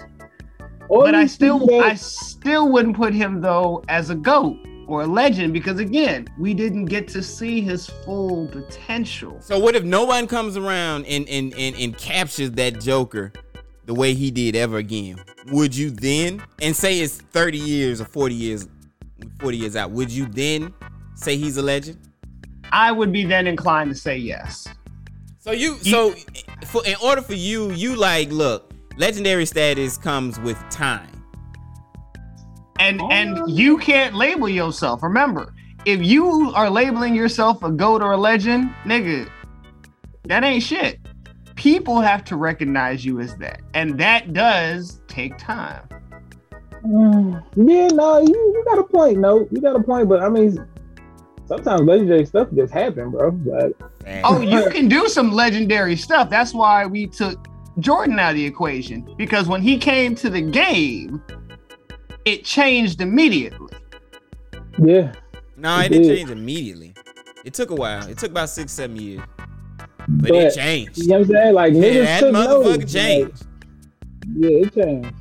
All 0.90 1.02
but 1.02 1.16
I 1.16 1.28
still 1.28 1.84
I 1.84 1.96
still 1.96 2.72
wouldn't 2.72 2.96
put 2.96 3.14
him 3.14 3.42
though 3.42 3.84
as 3.88 4.10
a 4.10 4.16
goat 4.16 4.58
or 4.88 5.02
a 5.02 5.08
legend 5.08 5.54
because 5.54 5.80
again, 5.80 6.28
we 6.38 6.54
didn't 6.54 6.86
get 6.86 7.08
to 7.10 7.24
see 7.24 7.62
his 7.62 7.88
full 7.88 8.48
potential. 8.48 9.38
So 9.42 9.60
what 9.60 9.76
if 9.76 9.84
no 9.84 10.06
one 10.06 10.28
comes 10.28 10.58
around 10.58 11.06
and, 11.06 11.28
and, 11.28 11.54
and, 11.56 11.76
and 11.76 11.98
captures 11.98 12.52
that 12.52 12.80
Joker 12.82 13.32
the 13.86 13.94
way 13.94 14.14
he 14.14 14.32
did 14.32 14.56
ever 14.56 14.78
again? 14.78 15.24
Would 15.52 15.76
you 15.76 15.90
then, 15.90 16.42
and 16.62 16.76
say 16.76 17.00
it's 17.00 17.18
30 17.18 17.58
years 17.58 18.02
or 18.02 18.06
40 18.06 18.36
years, 18.36 18.68
40 19.40 19.58
years 19.58 19.76
out, 19.76 19.92
would 19.92 20.12
you 20.12 20.26
then 20.28 20.74
say 21.16 21.38
he's 21.38 21.58
a 21.58 21.62
legend? 21.62 22.00
I 22.72 22.92
would 22.92 23.12
be 23.12 23.26
then 23.26 23.48
inclined 23.48 23.90
to 23.92 23.96
say 23.96 24.18
yes. 24.18 24.68
So 25.40 25.52
you, 25.52 25.78
so 25.78 26.14
for, 26.66 26.86
in 26.86 26.96
order 27.04 27.22
for 27.22 27.36
you, 27.36 27.72
you 27.72 27.96
like, 27.96 28.32
look, 28.32 28.74
legendary 28.98 29.46
status 29.46 29.98
comes 29.98 30.40
with 30.40 30.58
time. 30.70 31.12
and 32.80 33.00
Oh. 33.02 33.10
and 33.10 33.50
you 33.50 33.78
can't 33.78 34.16
label 34.16 34.50
yourself 34.50 35.02
remember 35.02 35.54
if 35.86 36.02
you 36.04 36.52
are 36.56 36.70
labeling 36.70 37.16
yourself 37.16 37.64
a 37.64 37.72
goat 37.72 38.02
or 38.02 38.14
a 38.14 38.18
legend, 38.18 38.74
nigga, 38.86 39.30
that 40.24 40.44
ain't 40.44 40.64
shit. 40.64 41.00
People 41.56 42.02
have 42.02 42.24
to 42.26 42.36
recognize 42.36 43.06
you 43.06 43.20
as 43.20 43.36
that, 43.38 43.62
and 43.76 43.98
that 44.00 44.34
does 44.34 45.00
take 45.08 45.38
time. 45.38 45.88
Mm, 46.86 47.44
yeah, 47.56 47.88
no, 47.88 48.20
you, 48.20 48.28
you 48.28 48.64
got 48.66 48.80
a 48.80 48.84
point. 48.84 49.18
No, 49.20 49.48
you 49.52 49.60
got 49.62 49.76
a 49.76 49.82
point. 49.84 50.08
But 50.08 50.22
I 50.22 50.30
mean, 50.30 50.58
sometimes 51.48 51.82
legendary 51.82 52.26
stuff 52.26 52.50
just 52.56 52.74
happen, 52.74 53.12
bro. 53.12 53.30
Like, 53.46 53.74
Oh, 54.24 54.40
you 54.42 54.70
can 54.70 54.88
do 54.88 55.08
some 55.08 55.32
legendary 55.32 55.96
stuff. 55.96 56.30
That's 56.30 56.54
why 56.54 56.86
we 56.86 57.08
took 57.08 57.48
Jordan 57.80 58.20
out 58.20 58.32
of 58.32 58.36
the 58.36 58.46
equation 58.46 59.08
because 59.18 59.48
when 59.48 59.62
he 59.62 59.78
came 59.80 60.14
to 60.16 60.30
the 60.30 60.42
game, 60.42 61.24
it 62.26 62.44
changed 62.46 63.02
immediately. 63.02 63.74
yeah, 64.78 65.14
No, 65.58 65.80
it 65.80 65.86
It 65.88 65.90
didn't 65.90 66.08
did. 66.08 66.18
change 66.18 66.30
immediately. 66.30 66.94
It 67.44 67.54
took 67.56 67.72
a 67.72 67.76
while. 67.76 68.08
It 68.08 68.18
took 68.20 68.30
about 68.32 68.50
six, 68.50 68.72
seven 68.72 68.96
years. 68.98 69.22
But, 69.78 70.30
But, 70.30 70.32
it 70.36 70.54
changed. 70.56 70.98
you 71.00 71.08
know 71.08 71.20
what 71.20 71.28
I'm 71.30 71.34
saying? 71.34 71.54
Like 71.56 71.74
Yeah, 71.74 71.82
niggas 71.82 72.04
that 72.06 72.20
took 72.20 72.36
motherfucker 72.36 72.78
notice, 72.94 72.96
like, 72.96 73.34
yeah, 74.38 74.50
it 74.50 74.74
changed. 74.76 75.14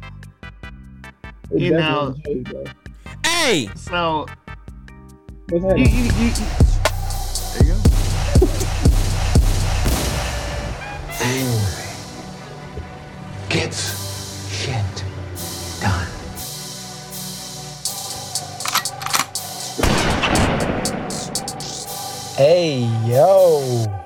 It 1.50 1.60
You 1.60 1.70
know- 1.72 2.10
definitely 2.12 2.34
changed, 2.44 2.50
bro. 2.50 2.64
Hey, 3.26 3.68
So 3.76 4.26
What's 5.50 5.62
you, 5.62 5.68
happening? 5.68 5.94
you, 5.94 6.02
you, 6.04 6.26
you- 6.26 6.32
there 11.18 11.38
you 11.38 11.44
go. 11.44 11.58
Gets 13.48 14.50
shit 14.50 15.04
done. 15.80 16.08
Hey, 22.36 22.80
yo. 23.06 24.03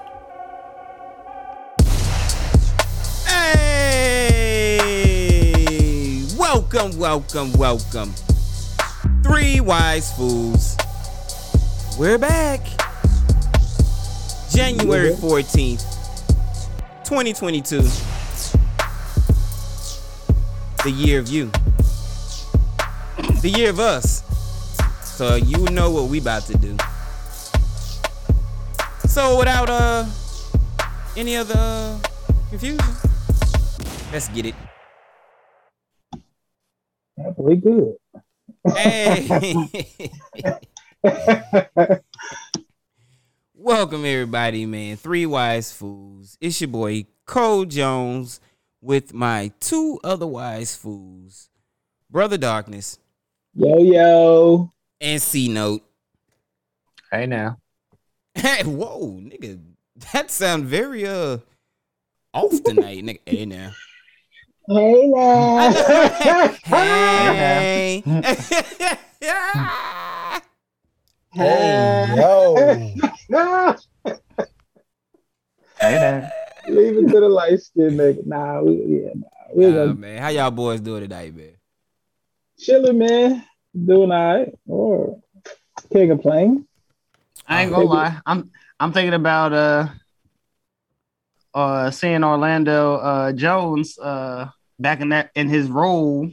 Welcome, 6.79 7.01
welcome, 7.01 7.53
welcome. 7.55 8.13
Three 9.25 9.59
wise 9.61 10.13
fools. 10.13 10.77
We're 11.99 12.19
back. 12.19 12.61
January 14.53 15.11
14th, 15.11 15.83
2022. 17.05 17.81
The 20.85 20.91
year 20.93 21.19
of 21.19 21.27
you. 21.27 21.51
The 23.43 23.53
year 23.57 23.71
of 23.71 23.81
us. 23.81 24.23
So 25.03 25.35
you 25.35 25.59
know 25.73 25.91
what 25.91 26.05
we 26.09 26.21
about 26.21 26.45
to 26.45 26.57
do. 26.59 26.77
So 29.09 29.37
without 29.37 29.69
uh 29.69 30.07
any 31.17 31.35
other 31.35 31.59
uh, 31.59 31.99
confusion, 32.51 32.79
let's 34.13 34.29
get 34.29 34.47
it. 34.47 34.68
We 37.37 37.57
good. 37.57 37.97
Hey. 38.77 40.11
Welcome 43.55 44.05
everybody, 44.05 44.67
man. 44.67 44.97
Three 44.97 45.27
wise 45.27 45.73
fools. 45.73 46.39
It's 46.41 46.61
your 46.61 46.69
boy 46.69 47.07
Cole 47.27 47.65
Jones 47.65 48.41
with 48.81 49.13
my 49.13 49.51
two 49.59 49.99
other 50.05 50.29
wise 50.29 50.77
fools, 50.77 51.51
Brother 52.09 52.39
Darkness 52.39 53.01
yo, 53.53 53.79
yo. 53.79 54.73
and 55.01 55.21
C 55.21 55.49
Note. 55.49 55.83
Hey 57.11 57.27
now. 57.27 57.59
Hey, 58.35 58.63
whoa, 58.63 59.19
nigga. 59.21 59.61
That 60.13 60.31
sound 60.31 60.67
very 60.67 61.05
uh 61.05 61.39
off 62.33 62.63
tonight, 62.63 63.03
nigga. 63.03 63.21
Hey 63.27 63.45
now. 63.45 63.73
Hey 64.71 65.07
now. 65.07 65.71
hey. 66.65 68.03
Hey, 71.33 72.17
yo. 72.17 72.55
Hey 75.81 75.99
now. 75.99 76.31
Leave 76.67 76.99
it 76.99 77.09
to 77.13 77.21
the 77.21 77.29
light 77.29 77.61
skin 77.61 77.97
nigga. 77.97 78.27
Nah, 78.27 78.61
we 78.61 78.75
yeah, 78.75 79.13
nah. 79.15 79.27
We're 79.55 79.71
Nah, 79.71 79.77
gonna 79.87 79.95
man, 79.95 80.21
how 80.21 80.29
y'all 80.29 80.51
boys 80.51 80.81
doing 80.81 81.03
tonight, 81.03 81.35
man? 81.35 81.53
chilling, 82.59 82.99
man. 82.99 83.45
Doing 83.73 84.13
all 84.13 84.35
right. 84.37 84.53
Or 84.67 85.21
can't 85.93 86.11
complain. 86.11 86.67
I 87.47 87.63
ain't 87.63 87.71
gonna 87.71 87.85
lie. 87.87 88.21
I'm 88.27 88.51
I'm 88.79 88.93
thinking 88.93 89.15
about 89.15 89.53
uh 89.55 89.89
uh 91.55 91.91
seeing 91.91 92.23
Orlando 92.23 92.97
uh 92.97 93.33
Jones 93.33 93.99
uh 93.99 94.51
back 94.79 95.01
in 95.01 95.11
that 95.11 95.31
in 95.35 95.49
his 95.49 95.69
role 95.69 96.31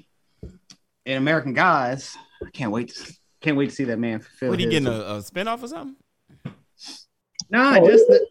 in 1.05 1.17
American 1.17 1.53
Gods. 1.53 2.15
I 2.45 2.49
can't 2.51 2.71
wait 2.71 2.89
to 2.89 3.13
can't 3.41 3.57
wait 3.57 3.69
to 3.69 3.75
see 3.75 3.83
that 3.85 3.99
man 3.99 4.19
fulfill. 4.19 4.49
What 4.49 4.59
he 4.59 4.65
his- 4.65 4.71
getting 4.73 4.87
a, 4.87 4.91
a 4.91 5.19
spinoff 5.21 5.63
or 5.63 5.67
something? 5.67 5.95
Nah, 7.49 7.77
Oh, 7.79 7.87
just 7.87 8.07
the, 8.07 8.27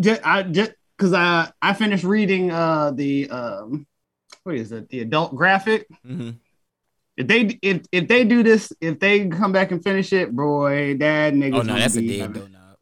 just 0.00 0.26
I 0.26 0.42
just 0.42 0.72
because 0.96 1.12
I 1.12 1.50
I 1.62 1.72
finished 1.72 2.04
reading 2.04 2.50
uh 2.50 2.90
the 2.92 3.28
um 3.30 3.86
what 4.44 4.54
is 4.54 4.72
it 4.72 4.88
the 4.88 5.00
adult 5.00 5.34
graphic. 5.34 5.86
Mm-hmm. 6.06 6.30
If 7.16 7.26
they 7.26 7.58
if 7.62 7.82
if 7.92 8.08
they 8.08 8.24
do 8.24 8.42
this, 8.42 8.72
if 8.80 8.98
they 8.98 9.28
come 9.28 9.52
back 9.52 9.70
and 9.72 9.82
finish 9.82 10.12
it, 10.12 10.34
boy, 10.34 10.96
that 10.98 11.34
nigga. 11.34 11.54
Oh 11.58 11.62
no, 11.62 11.74
that's 11.74 11.96
a 11.96 12.06
dead 12.06 12.32
doughnut. 12.32 12.78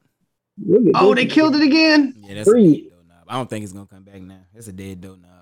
Look 0.64 0.82
Oh, 0.96 1.14
they 1.14 1.26
killed 1.26 1.54
it 1.56 1.62
again. 1.62 2.14
Yeah, 2.18 2.34
that's 2.34 2.48
a 2.48 2.52
Three. 2.52 2.82
dead 2.82 2.90
doughnut. 2.90 3.24
I 3.28 3.34
don't 3.34 3.48
think 3.50 3.62
it's 3.64 3.72
gonna 3.72 3.86
come 3.86 4.02
back 4.04 4.20
now. 4.20 4.40
It's 4.54 4.68
a 4.68 4.72
dead 4.72 5.00
doughnut. 5.00 5.37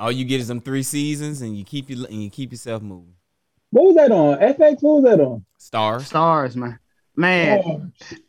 All 0.00 0.10
you 0.10 0.24
get 0.24 0.40
is 0.40 0.48
them 0.48 0.62
three 0.62 0.82
seasons, 0.82 1.42
and 1.42 1.56
you 1.56 1.62
keep 1.62 1.90
you 1.90 2.06
and 2.06 2.22
you 2.22 2.30
keep 2.30 2.52
yourself 2.52 2.82
moving. 2.82 3.12
What 3.68 3.84
was 3.84 3.96
that 3.96 4.10
on? 4.10 4.38
FX? 4.38 4.82
What 4.82 5.02
was 5.02 5.04
that 5.04 5.20
on? 5.20 5.44
Starz. 5.60 6.10
Starz, 6.10 6.56
man. 6.56 6.78
Man, 7.16 7.62
Oh, 7.66 7.82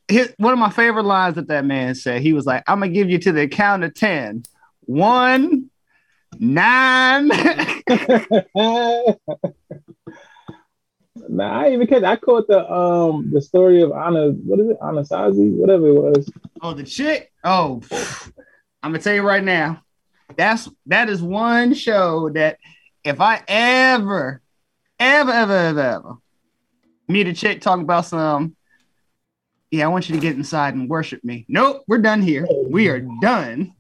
his, 0.10 0.34
one 0.38 0.51
of 0.51 0.60
my 0.60 0.70
favorite 0.70 1.06
lines 1.06 1.36
that 1.36 1.48
that 1.48 1.63
man 1.63 1.96
said, 1.96 2.22
he 2.22 2.34
was 2.34 2.46
like, 2.46 2.62
I'm 2.68 2.82
gonna 2.82 2.92
give 2.92 3.10
you 3.10 3.20
to 3.20 3.32
the 3.32 3.48
count 3.48 3.86
of 3.86 3.94
10. 3.94 4.44
One, 4.82 5.70
nine. 6.38 7.30
nah, 7.30 7.38
I 11.62 11.72
even 11.72 11.88
catch. 11.88 12.04
I 12.04 12.18
caught 12.18 12.50
the 12.50 12.70
um 12.70 13.30
the 13.32 13.42
story 13.42 13.82
of 13.82 13.94
Anna. 13.94 14.32
What 14.32 14.60
is 14.60 14.72
it? 14.72 14.80
Anasazi, 14.82 15.54
whatever 15.54 15.88
it 15.88 15.94
was. 15.94 16.30
oh, 16.62 16.74
the 16.74 16.84
chick. 16.84 17.32
Oh, 17.46 17.82
I'm 18.84 18.92
gonna 18.92 19.00
tell 19.00 19.16
you 19.16 19.22
right 19.22 19.44
now. 19.44 19.82
That's 20.38 20.69
that 20.88 21.09
is 21.09 21.21
one 21.21 21.73
show 21.73 22.29
that 22.31 22.57
if 23.03 23.19
I 23.21 23.41
ever, 23.47 24.41
ever, 25.00 25.31
ever, 25.31 25.53
ever, 25.53 25.79
ever 25.79 26.13
meet 27.07 27.27
a 27.27 27.33
chick 27.33 27.61
talking 27.61 27.83
about 27.83 28.05
some, 28.05 28.55
yeah, 29.69 29.85
I 29.85 29.88
want 29.89 30.07
you 30.09 30.15
to 30.15 30.21
get 30.21 30.35
inside 30.35 30.75
and 30.75 30.89
worship 30.89 31.23
me. 31.23 31.45
Nope, 31.47 31.83
we're 31.88 31.97
done 31.97 32.21
here. 32.21 32.47
We 32.69 32.88
are 32.88 33.00
done. 33.21 33.73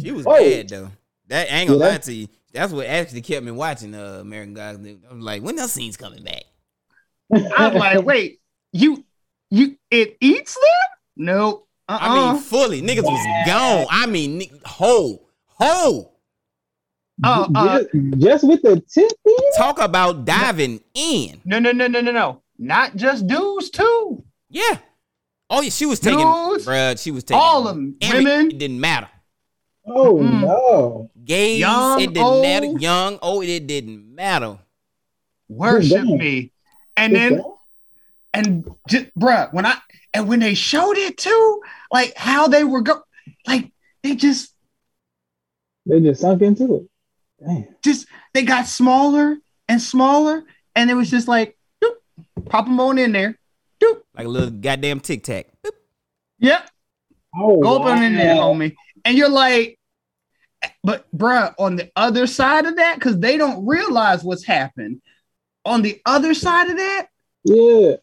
She 0.00 0.10
was 0.12 0.26
Oh. 0.26 0.36
bad 0.36 0.68
though. 0.68 0.90
That 1.28 1.50
I 1.50 1.56
ain't 1.58 1.68
gonna 1.68 1.80
Yeah, 1.80 1.90
lie 1.90 1.98
to 1.98 2.12
you. 2.12 2.28
That's 2.52 2.72
what 2.72 2.86
actually 2.86 3.22
kept 3.22 3.44
me 3.44 3.52
watching 3.52 3.94
uh, 3.94 4.18
American 4.20 4.54
Gods. 4.54 4.78
I 4.78 5.14
was 5.14 5.24
like, 5.24 5.42
when 5.42 5.56
those 5.56 5.72
scenes 5.72 5.96
coming 5.96 6.22
back? 6.22 6.42
I'm 7.56 7.74
like, 7.74 8.04
wait, 8.04 8.40
you, 8.72 9.04
you, 9.50 9.76
it 9.90 10.18
eats 10.20 10.54
them? 10.54 10.62
Nope. 11.16 11.66
Uh-uh. 11.92 11.98
I 12.00 12.32
mean, 12.32 12.42
fully 12.42 12.82
niggas 12.82 13.02
was 13.02 13.46
gone. 13.46 13.86
I 13.90 14.06
mean, 14.06 14.38
ni- 14.38 14.52
whole, 14.64 15.28
whole. 15.46 16.10
Oh, 17.24 17.48
uh, 17.54 17.78
just, 17.82 18.18
just 18.18 18.48
with 18.48 18.62
the 18.62 18.80
tip 18.80 19.12
in? 19.24 19.34
Talk 19.56 19.78
about 19.80 20.24
diving 20.24 20.80
in. 20.94 21.40
no, 21.44 21.58
no, 21.58 21.70
no, 21.72 21.86
no, 21.86 22.00
no, 22.00 22.10
no. 22.10 22.42
Not 22.58 22.96
just 22.96 23.26
dudes 23.26 23.70
too. 23.70 24.24
Yeah. 24.48 24.78
Oh 25.50 25.60
yeah, 25.60 25.70
she 25.70 25.84
was 25.86 26.00
taking, 26.00 26.18
Dudes. 26.20 26.66
bruh, 26.66 27.00
she 27.02 27.10
was 27.10 27.24
taking 27.24 27.40
All 27.40 27.68
of 27.68 27.76
'em. 27.76 27.96
every- 28.00 28.24
Women. 28.24 28.46
It 28.52 28.58
didn't 28.58 28.80
matter. 28.80 29.08
Oh 29.86 30.14
Mm-mm. 30.16 30.40
no. 30.42 31.10
Gays, 31.24 31.60
Young, 31.60 32.00
it 32.00 32.06
didn't 32.14 32.22
old. 32.24 32.42
matter. 32.42 32.66
Young, 32.78 33.18
old, 33.20 33.44
it 33.44 33.66
didn't 33.66 34.14
matter. 34.14 34.58
Worship 35.48 36.04
damn. 36.06 36.16
me. 36.18 36.52
And 36.96 37.14
then, 37.14 37.42
and 38.32 38.68
just, 38.88 39.06
bruh, 39.18 39.52
when 39.52 39.66
I, 39.66 39.76
and 40.14 40.28
when 40.28 40.40
they 40.40 40.54
showed 40.54 40.96
it 40.96 41.16
too, 41.18 41.60
like 41.92 42.14
how 42.16 42.48
they 42.48 42.64
were 42.64 42.80
go, 42.80 43.02
like 43.46 43.70
they 44.02 44.16
just, 44.16 44.54
they 45.86 46.00
just 46.00 46.20
sunk 46.22 46.42
into 46.42 46.74
it. 46.76 46.82
Damn. 47.44 47.66
just, 47.82 48.06
they 48.34 48.42
got 48.44 48.66
smaller 48.66 49.36
and 49.68 49.80
smaller. 49.80 50.44
And 50.74 50.90
it 50.90 50.94
was 50.94 51.10
just 51.10 51.28
like, 51.28 51.56
doop, 51.82 51.94
pop 52.46 52.64
them 52.64 52.80
on 52.80 52.98
in 52.98 53.12
there. 53.12 53.38
Doop. 53.82 54.00
Like 54.16 54.26
a 54.26 54.28
little 54.28 54.50
goddamn 54.50 55.00
tic 55.00 55.22
tac. 55.22 55.46
Yep. 56.38 56.70
Oh, 57.36 57.60
Go 57.60 57.76
up 57.76 57.82
on 57.82 58.02
in 58.02 58.14
there, 58.14 58.34
homie. 58.36 58.74
And 59.04 59.16
you're 59.16 59.28
like, 59.28 59.78
but 60.84 61.06
bruh, 61.16 61.54
on 61.58 61.76
the 61.76 61.90
other 61.96 62.26
side 62.26 62.66
of 62.66 62.76
that, 62.76 62.94
because 62.96 63.18
they 63.18 63.36
don't 63.36 63.66
realize 63.66 64.22
what's 64.22 64.44
happened. 64.44 65.02
On 65.64 65.82
the 65.82 66.00
other 66.06 66.34
side 66.34 66.70
of 66.70 66.76
that, 66.76 67.06
Yeah. 67.44 67.96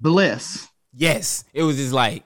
Bliss. 0.00 0.68
Yes, 0.94 1.44
it 1.54 1.62
was 1.62 1.76
just 1.76 1.92
like, 1.92 2.24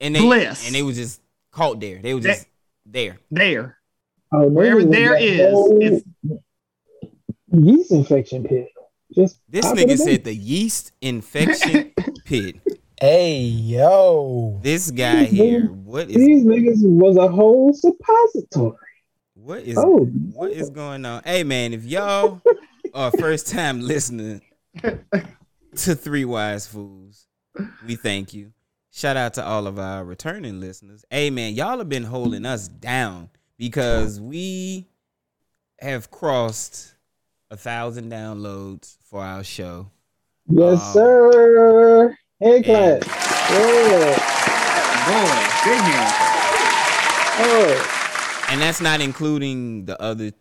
and 0.00 0.14
they 0.14 0.20
Bliss. 0.20 0.66
and 0.66 0.74
they 0.74 0.82
was 0.82 0.96
just 0.96 1.20
caught 1.52 1.80
there. 1.80 2.00
They 2.02 2.14
was 2.14 2.24
That- 2.24 2.34
just 2.36 2.46
there. 2.86 3.18
There. 3.30 3.76
Oh, 4.32 4.46
Wherever 4.48 4.82
nigga, 4.82 4.90
there 4.92 5.10
that 5.10 5.22
is, 5.22 5.40
oh, 5.40 5.50
whole 5.52 5.78
it's 5.82 6.04
yeast 7.52 7.90
infection 7.92 8.44
pit. 8.44 8.68
Just 9.14 9.40
This 9.48 9.66
nigga 9.66 9.96
said 9.98 10.24
the 10.24 10.34
yeast 10.34 10.92
infection 11.00 11.92
pit. 12.24 12.56
Hey, 13.00 13.40
yo. 13.40 14.60
This 14.62 14.90
guy 14.90 15.24
here, 15.24 15.66
what 15.66 16.08
is 16.10 16.16
these 16.16 16.44
niggas 16.44 16.76
was 16.82 17.16
a 17.16 17.26
whole 17.28 17.72
suppository. 17.72 18.76
what 19.34 19.62
is 19.62 19.76
Oh, 19.78 20.04
what 20.34 20.52
is 20.52 20.70
going 20.70 21.04
on? 21.04 21.22
Hey 21.24 21.42
man, 21.42 21.72
if 21.72 21.84
y'all 21.84 22.40
are 22.94 23.10
first 23.10 23.48
time 23.48 23.80
listening 23.80 24.42
to 24.82 25.94
Three 25.96 26.24
Wise 26.24 26.66
Fools, 26.68 27.26
we 27.86 27.96
thank 27.96 28.32
you. 28.34 28.52
Shout 28.92 29.16
out 29.16 29.34
to 29.34 29.44
all 29.46 29.66
of 29.66 29.78
our 29.78 30.04
returning 30.04 30.60
listeners. 30.60 31.04
Hey 31.10 31.30
man, 31.30 31.54
y'all 31.54 31.78
have 31.78 31.88
been 31.88 32.04
holding 32.04 32.44
us 32.44 32.66
down 32.68 33.30
because 33.56 34.20
we 34.20 34.88
have 35.80 36.10
crossed 36.10 36.94
a 37.50 37.56
thousand 37.56 38.10
downloads 38.10 38.96
for 39.04 39.22
our 39.22 39.44
show. 39.44 39.90
yes, 40.48 40.82
Um, 40.88 40.92
sir. 40.92 42.16
Hey, 42.40 42.62
clap. 42.62 43.02
Yeah. 43.06 44.16
boy, 45.06 45.70
big 45.70 45.80
hand. 45.80 46.14
Oh, 47.42 48.46
and 48.50 48.60
that's 48.60 48.80
not 48.80 49.00
including 49.00 49.84
the 49.86 50.00
other 50.02 50.32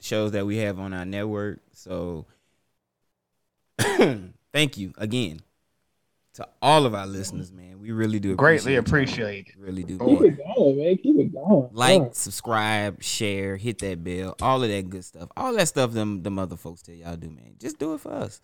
shows 0.00 0.30
that 0.32 0.46
we 0.46 0.58
have 0.58 0.78
on 0.78 0.94
our 0.94 1.04
network. 1.04 1.60
So 1.72 2.26
thank 4.52 4.78
you 4.78 4.92
again 4.96 5.40
to 6.36 6.48
all 6.62 6.86
of 6.86 6.94
our 6.94 7.06
listeners, 7.06 7.52
man. 7.52 7.78
We 7.80 7.92
really 7.92 8.18
do 8.18 8.34
Greatly 8.34 8.76
appreciate 8.76 9.46
y'all. 9.46 9.46
appreciate 9.46 9.46
it. 9.48 9.54
Really 9.58 9.82
do. 9.84 9.98
keep 9.98 10.20
man. 10.20 10.28
it 10.32 10.38
going, 10.56 10.78
man. 10.78 10.96
Keep 10.96 11.18
it 11.18 11.32
going. 11.34 11.68
Like, 11.72 12.02
Oh. 12.02 12.10
subscribe, 12.12 13.02
share, 13.02 13.56
hit 13.56 13.78
that 13.78 14.02
bell, 14.02 14.34
all 14.42 14.62
of 14.62 14.68
that 14.70 14.88
good 14.90 15.04
stuff. 15.04 15.28
All 15.36 15.52
that 15.54 15.68
stuff 15.68 15.92
them 15.92 16.22
them 16.22 16.38
other 16.38 16.56
folks 16.56 16.82
tell 16.82 16.94
y'all 16.94 17.16
do, 17.16 17.28
man. 17.28 17.54
Just 17.58 17.78
do 17.78 17.94
it 17.94 18.00
for 18.00 18.12
us. 18.12 18.40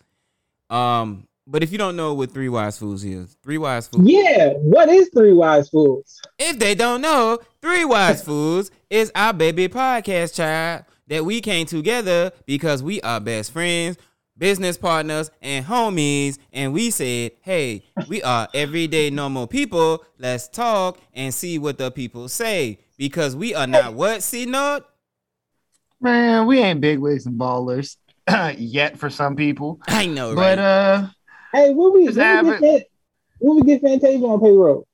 Um, 0.69 1.27
but 1.45 1.61
if 1.61 1.71
you 1.71 1.77
don't 1.77 1.95
know 1.97 2.13
what 2.13 2.31
Three 2.31 2.47
Wise 2.49 2.77
Fools 2.77 3.03
is, 3.03 3.35
Three 3.43 3.57
Wise 3.57 3.87
Fools 3.87 4.07
Yeah. 4.07 4.53
What 4.53 4.87
is 4.89 5.09
three 5.13 5.33
wise 5.33 5.67
fools? 5.69 6.21
If 6.39 6.57
they 6.57 6.73
don't 6.73 7.01
know, 7.01 7.39
Three 7.61 7.83
Wise 7.85 8.23
Fools 8.25 8.71
is 8.89 9.11
our 9.13 9.33
baby 9.33 9.67
podcast 9.67 10.35
child 10.35 10.85
that 11.07 11.25
we 11.25 11.41
came 11.41 11.65
together 11.65 12.31
because 12.45 12.81
we 12.81 13.01
are 13.01 13.19
best 13.19 13.51
friends, 13.51 13.97
business 14.37 14.77
partners, 14.77 15.31
and 15.41 15.65
homies. 15.65 16.37
And 16.51 16.73
we 16.73 16.89
said, 16.89 17.33
hey, 17.41 17.83
we 18.07 18.21
are 18.23 18.47
everyday 18.53 19.09
normal 19.09 19.47
people. 19.47 20.03
Let's 20.17 20.47
talk 20.47 20.99
and 21.13 21.33
see 21.33 21.57
what 21.59 21.77
the 21.77 21.91
people 21.91 22.27
say. 22.29 22.79
Because 22.97 23.35
we 23.35 23.53
are 23.55 23.67
not 23.67 23.93
what, 23.93 24.23
see 24.23 24.45
not? 24.45 24.85
Man, 26.01 26.45
we 26.47 26.59
ain't 26.59 26.81
big 26.81 26.99
wigs 26.99 27.25
and 27.25 27.39
ballers 27.39 27.97
yet 28.57 28.97
for 28.97 29.09
some 29.09 29.35
people. 29.35 29.79
I 29.87 30.05
know, 30.05 30.35
But 30.35 30.57
right? 30.57 30.59
uh 30.59 31.07
Hey, 31.53 31.69
when 31.71 31.93
we, 31.93 32.05
Just 32.07 32.17
what 32.17 32.43
we, 32.45 32.49
get, 32.51 32.59
Fan- 32.59 32.81
what 33.39 33.55
we 33.55 33.61
get 33.61 33.81
Fantasia 33.81 34.25
on 34.25 34.41
payroll? 34.41 34.87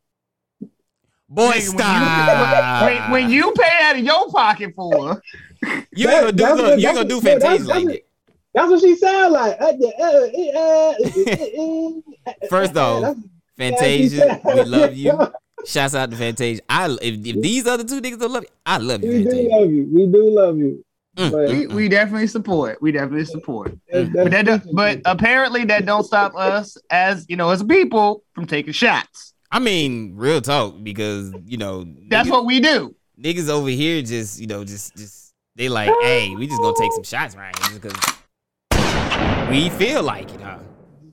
Boy, 1.30 1.52
nigga, 1.52 1.52
when 1.52 1.62
you- 1.62 1.62
stop. 1.62 2.86
when, 2.86 3.12
when 3.12 3.30
you 3.30 3.52
pay 3.54 3.70
out 3.84 3.96
of 3.98 4.04
your 4.04 4.30
pocket 4.32 4.74
for 4.76 5.22
you 5.94 6.10
ain't 6.10 6.22
gonna 6.22 6.32
do, 6.32 6.44
That's 6.44 6.58
look, 6.58 6.66
what- 6.68 6.80
you 6.80 6.82
that's 6.84 6.98
gonna 6.98 7.10
do 7.10 7.16
what- 7.16 7.24
that's- 7.24 7.42
Fantasia 7.44 7.64
that's 7.64 7.68
like 7.70 7.86
what- 7.86 7.94
that. 7.94 8.02
That's 8.60 8.72
what 8.72 8.82
she 8.82 8.96
sound 8.98 9.34
like. 9.34 9.56
Uh, 9.60 9.74
yeah, 9.80 9.90
uh, 10.02 10.60
uh, 10.60 10.94
uh, 11.30 11.92
uh, 12.28 12.48
First 12.50 12.76
off, 12.76 13.16
Fantasia, 13.58 14.42
we 14.46 14.64
love 14.64 14.94
you. 14.96 15.18
Shouts 15.66 15.96
out 15.96 16.12
to 16.12 16.18
Fantasia. 16.18 16.62
I 16.70 16.88
if, 17.02 17.26
if 17.26 17.42
these 17.42 17.68
other 17.68 17.84
two 17.84 18.02
niggas 18.02 18.20
don't 18.20 18.32
love 18.34 18.44
you, 18.44 18.50
I 18.66 18.78
love 18.78 19.04
you, 19.04 19.12
We 19.12 19.24
do 19.24 19.50
love 19.50 19.72
you. 19.72 19.90
We 19.94 20.06
do 20.08 20.30
love 20.30 20.58
you. 20.58 20.86
Mm, 21.18 21.32
But 21.32 21.50
we, 21.50 21.68
we 21.68 21.90
definitely 21.90 22.28
support. 22.28 22.82
We 22.82 22.92
definitely 22.92 23.26
support. 23.26 23.78
that- 23.92 24.12
But 24.14 24.32
that 24.32 24.46
do- 24.46 24.72
but 24.74 25.02
apparently 25.06 25.66
that 25.66 25.86
don't 25.86 26.04
stop 26.04 26.34
us 26.36 26.78
as 26.90 27.26
you 27.30 27.36
know 27.36 27.50
as 27.50 27.62
people 27.64 28.24
from 28.36 28.46
taking 28.46 28.74
shots. 28.74 29.34
I 29.52 29.60
mean, 29.60 30.14
real 30.16 30.42
talk, 30.42 30.76
because 30.84 31.34
you 31.46 31.58
know 31.58 31.86
That's 32.10 32.28
niggas, 32.28 32.32
what 32.32 32.46
we 32.46 32.60
do. 32.60 32.96
niggas 33.22 33.50
over 33.50 33.70
here 33.70 34.02
just 34.02 34.40
you 34.40 34.48
know 34.48 34.64
just 34.64 34.96
just 34.96 35.34
they 35.56 35.68
like, 35.68 35.92
hey, 36.02 36.34
we 36.36 36.48
just 36.48 36.62
gonna 36.62 36.76
take 36.80 36.94
some 36.94 37.04
shots 37.04 37.36
right 37.36 37.54
here 37.68 37.80
because 37.80 37.98
we 39.50 39.70
feel 39.70 40.04
like 40.04 40.32
it, 40.34 40.42
huh? 40.42 40.58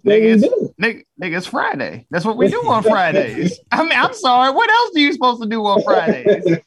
what 0.03 0.05
we 0.05 0.21
Niggas, 0.21 0.43
nigga, 0.81 1.03
nigga, 1.21 1.37
it's 1.37 1.47
Friday. 1.47 2.07
That's 2.11 2.25
what 2.25 2.37
we 2.37 2.49
do 2.49 2.61
on 2.67 2.83
Fridays. 2.85 3.59
I 3.73 3.83
mean, 3.83 3.93
I'm 3.93 4.15
sorry. 4.15 4.53
What 4.53 4.71
else 4.71 4.95
are 4.95 5.01
you 5.01 5.13
supposed 5.13 5.43
to 5.43 5.49
do 5.49 5.65
on 5.67 5.83
Fridays? 5.83 6.59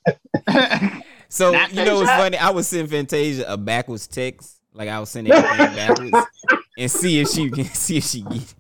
So 1.30 1.52
Not 1.52 1.74
you 1.74 1.86
know 1.86 2.00
what's 2.00 2.10
funny? 2.10 2.38
I 2.38 2.50
was 2.50 2.68
sending 2.68 2.88
Fantasia 2.88 3.46
a 3.48 3.56
backwards 3.56 4.08
text, 4.08 4.60
like 4.74 4.90
I 4.90 5.00
was 5.00 5.10
sending 5.12 5.32
everything 5.32 5.76
backwards, 5.76 6.28
and 6.78 6.90
see 6.90 7.20
if 7.20 7.30
she 7.30 7.52
can 7.52 7.66
see 7.66 7.98
if 7.98 8.04
she 8.04 8.22
get. 8.22 8.56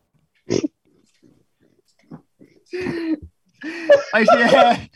It. 2.71 3.19
like 4.13 4.29
she 4.31 4.37
had 4.37 4.89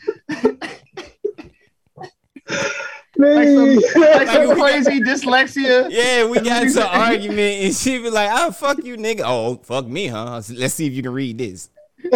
Man. 2.48 2.88
Like 3.16 3.48
some 3.48 3.68
we 3.76 3.80
got- 3.80 4.58
crazy 4.58 5.00
dyslexia. 5.00 5.88
Yeah, 5.90 6.26
we 6.28 6.40
got 6.40 6.62
you 6.62 6.68
into 6.68 6.80
an 6.82 7.00
argument, 7.00 7.64
and 7.64 7.74
she 7.74 7.98
be 7.98 8.10
like, 8.10 8.30
"Oh 8.32 8.50
fuck 8.50 8.82
you, 8.84 8.96
nigga." 8.96 9.22
Oh 9.24 9.56
fuck 9.62 9.86
me, 9.86 10.06
huh? 10.08 10.42
Let's 10.50 10.74
see 10.74 10.86
if 10.86 10.92
you 10.92 11.02
can 11.02 11.12
read 11.12 11.38
this. 11.38 11.70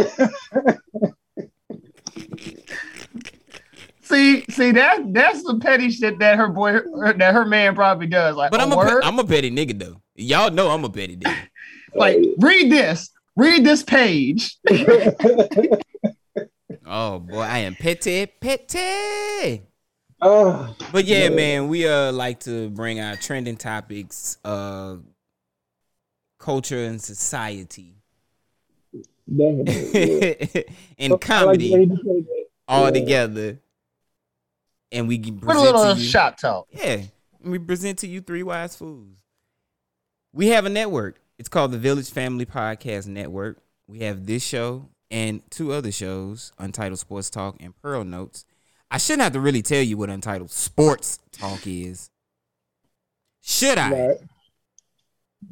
See, 4.02 4.42
see 4.48 4.72
that 4.72 5.12
that's 5.12 5.42
the 5.42 5.58
petty 5.58 5.90
shit 5.90 6.18
that 6.20 6.38
her 6.38 6.48
boy 6.48 6.78
that 7.16 7.34
her 7.34 7.44
man 7.44 7.74
probably 7.74 8.06
does. 8.06 8.36
Like, 8.36 8.50
But 8.50 8.60
a 8.60 8.62
I'm 8.62 8.72
a, 8.72 8.76
pe- 8.84 9.06
I'm 9.06 9.18
a 9.18 9.24
petty 9.24 9.50
nigga 9.50 9.78
though. 9.78 10.00
Y'all 10.14 10.50
know 10.50 10.70
I'm 10.70 10.82
a 10.84 10.88
petty 10.88 11.18
nigga. 11.18 11.36
like 11.94 12.16
read 12.38 12.72
this, 12.72 13.10
read 13.36 13.64
this 13.66 13.82
page. 13.82 14.56
Oh 16.86 17.18
boy, 17.18 17.40
I 17.40 17.58
am 17.58 17.74
petty, 17.74 18.24
petty. 18.26 19.62
Oh, 20.20 20.74
But 20.92 21.04
yeah, 21.04 21.24
Yeah. 21.24 21.28
man, 21.30 21.68
we 21.68 21.86
uh 21.86 22.12
like 22.12 22.40
to 22.40 22.70
bring 22.70 23.00
our 23.00 23.16
trending 23.16 23.56
topics, 23.56 24.38
uh, 24.44 24.96
culture 26.38 26.84
and 26.84 27.00
society, 27.00 27.94
definitely. 29.28 30.64
and 30.98 31.08
I 31.08 31.08
like 31.08 31.08
the 31.08 31.14
way 31.14 31.18
comedy 31.18 31.64
you 31.66 32.00
say 32.04 32.44
all 32.66 32.84
Yeah. 32.86 32.90
together, 32.90 33.58
and 34.92 35.06
we 35.08 35.18
can 35.18 35.38
Put 35.38 35.44
a 35.44 35.46
present 35.52 35.76
little 35.76 35.94
to 35.94 36.00
you. 36.00 36.08
shop 36.08 36.36
talk. 36.38 36.66
Yeah, 36.72 37.02
we 37.42 37.58
present 37.58 37.98
to 38.00 38.08
you 38.08 38.20
three 38.20 38.42
wise 38.42 38.76
fools. 38.76 39.18
We 40.32 40.48
have 40.48 40.64
a 40.66 40.68
network. 40.70 41.20
It's 41.38 41.48
called 41.48 41.70
the 41.72 41.78
Village 41.78 42.10
Family 42.10 42.44
Podcast 42.46 43.06
Network. 43.06 43.58
We 43.86 44.00
have 44.00 44.26
this 44.26 44.42
show 44.44 44.88
and 45.10 45.48
two 45.50 45.72
other 45.72 45.92
shows, 45.92 46.52
Untitled 46.58 46.98
Sports 46.98 47.30
Talk 47.30 47.56
and 47.60 47.74
Pearl 47.80 48.04
Notes. 48.04 48.44
I 48.90 48.98
shouldn't 48.98 49.22
have 49.22 49.32
to 49.34 49.40
really 49.40 49.62
tell 49.62 49.82
you 49.82 49.96
what 49.96 50.08
Untitled 50.10 50.50
Sports 50.50 51.18
Talk 51.32 51.66
is. 51.66 52.10
Should 53.42 53.78
I? 53.78 53.90
Right. 53.90 54.16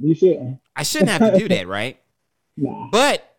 You 0.00 0.14
shouldn't. 0.14 0.58
I 0.74 0.82
shouldn't 0.82 1.10
have 1.10 1.32
to 1.32 1.38
do 1.38 1.48
that, 1.48 1.66
right? 1.66 1.98
Nah. 2.58 2.88
But 2.90 3.36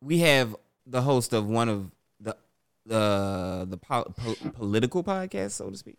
we 0.00 0.18
have 0.18 0.56
the 0.84 1.00
host 1.00 1.32
of 1.32 1.46
one 1.46 1.68
of 1.68 1.92
the 2.18 2.36
the 2.84 3.64
the 3.70 3.76
po- 3.76 4.12
po- 4.16 4.50
political 4.50 5.04
podcast, 5.04 5.52
so 5.52 5.70
to 5.70 5.76
speak. 5.76 5.96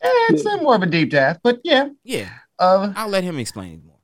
Eh, 0.00 0.08
It's 0.30 0.44
a 0.44 0.56
more 0.56 0.74
of 0.74 0.82
a 0.82 0.86
deep 0.86 1.10
dive, 1.10 1.38
but 1.44 1.60
yeah. 1.62 1.90
Yeah, 2.02 2.30
Uh, 2.58 2.92
I'll 2.96 3.06
let 3.08 3.22
him 3.22 3.38
explain 3.38 3.74
it 3.74 3.84
more. 3.84 4.00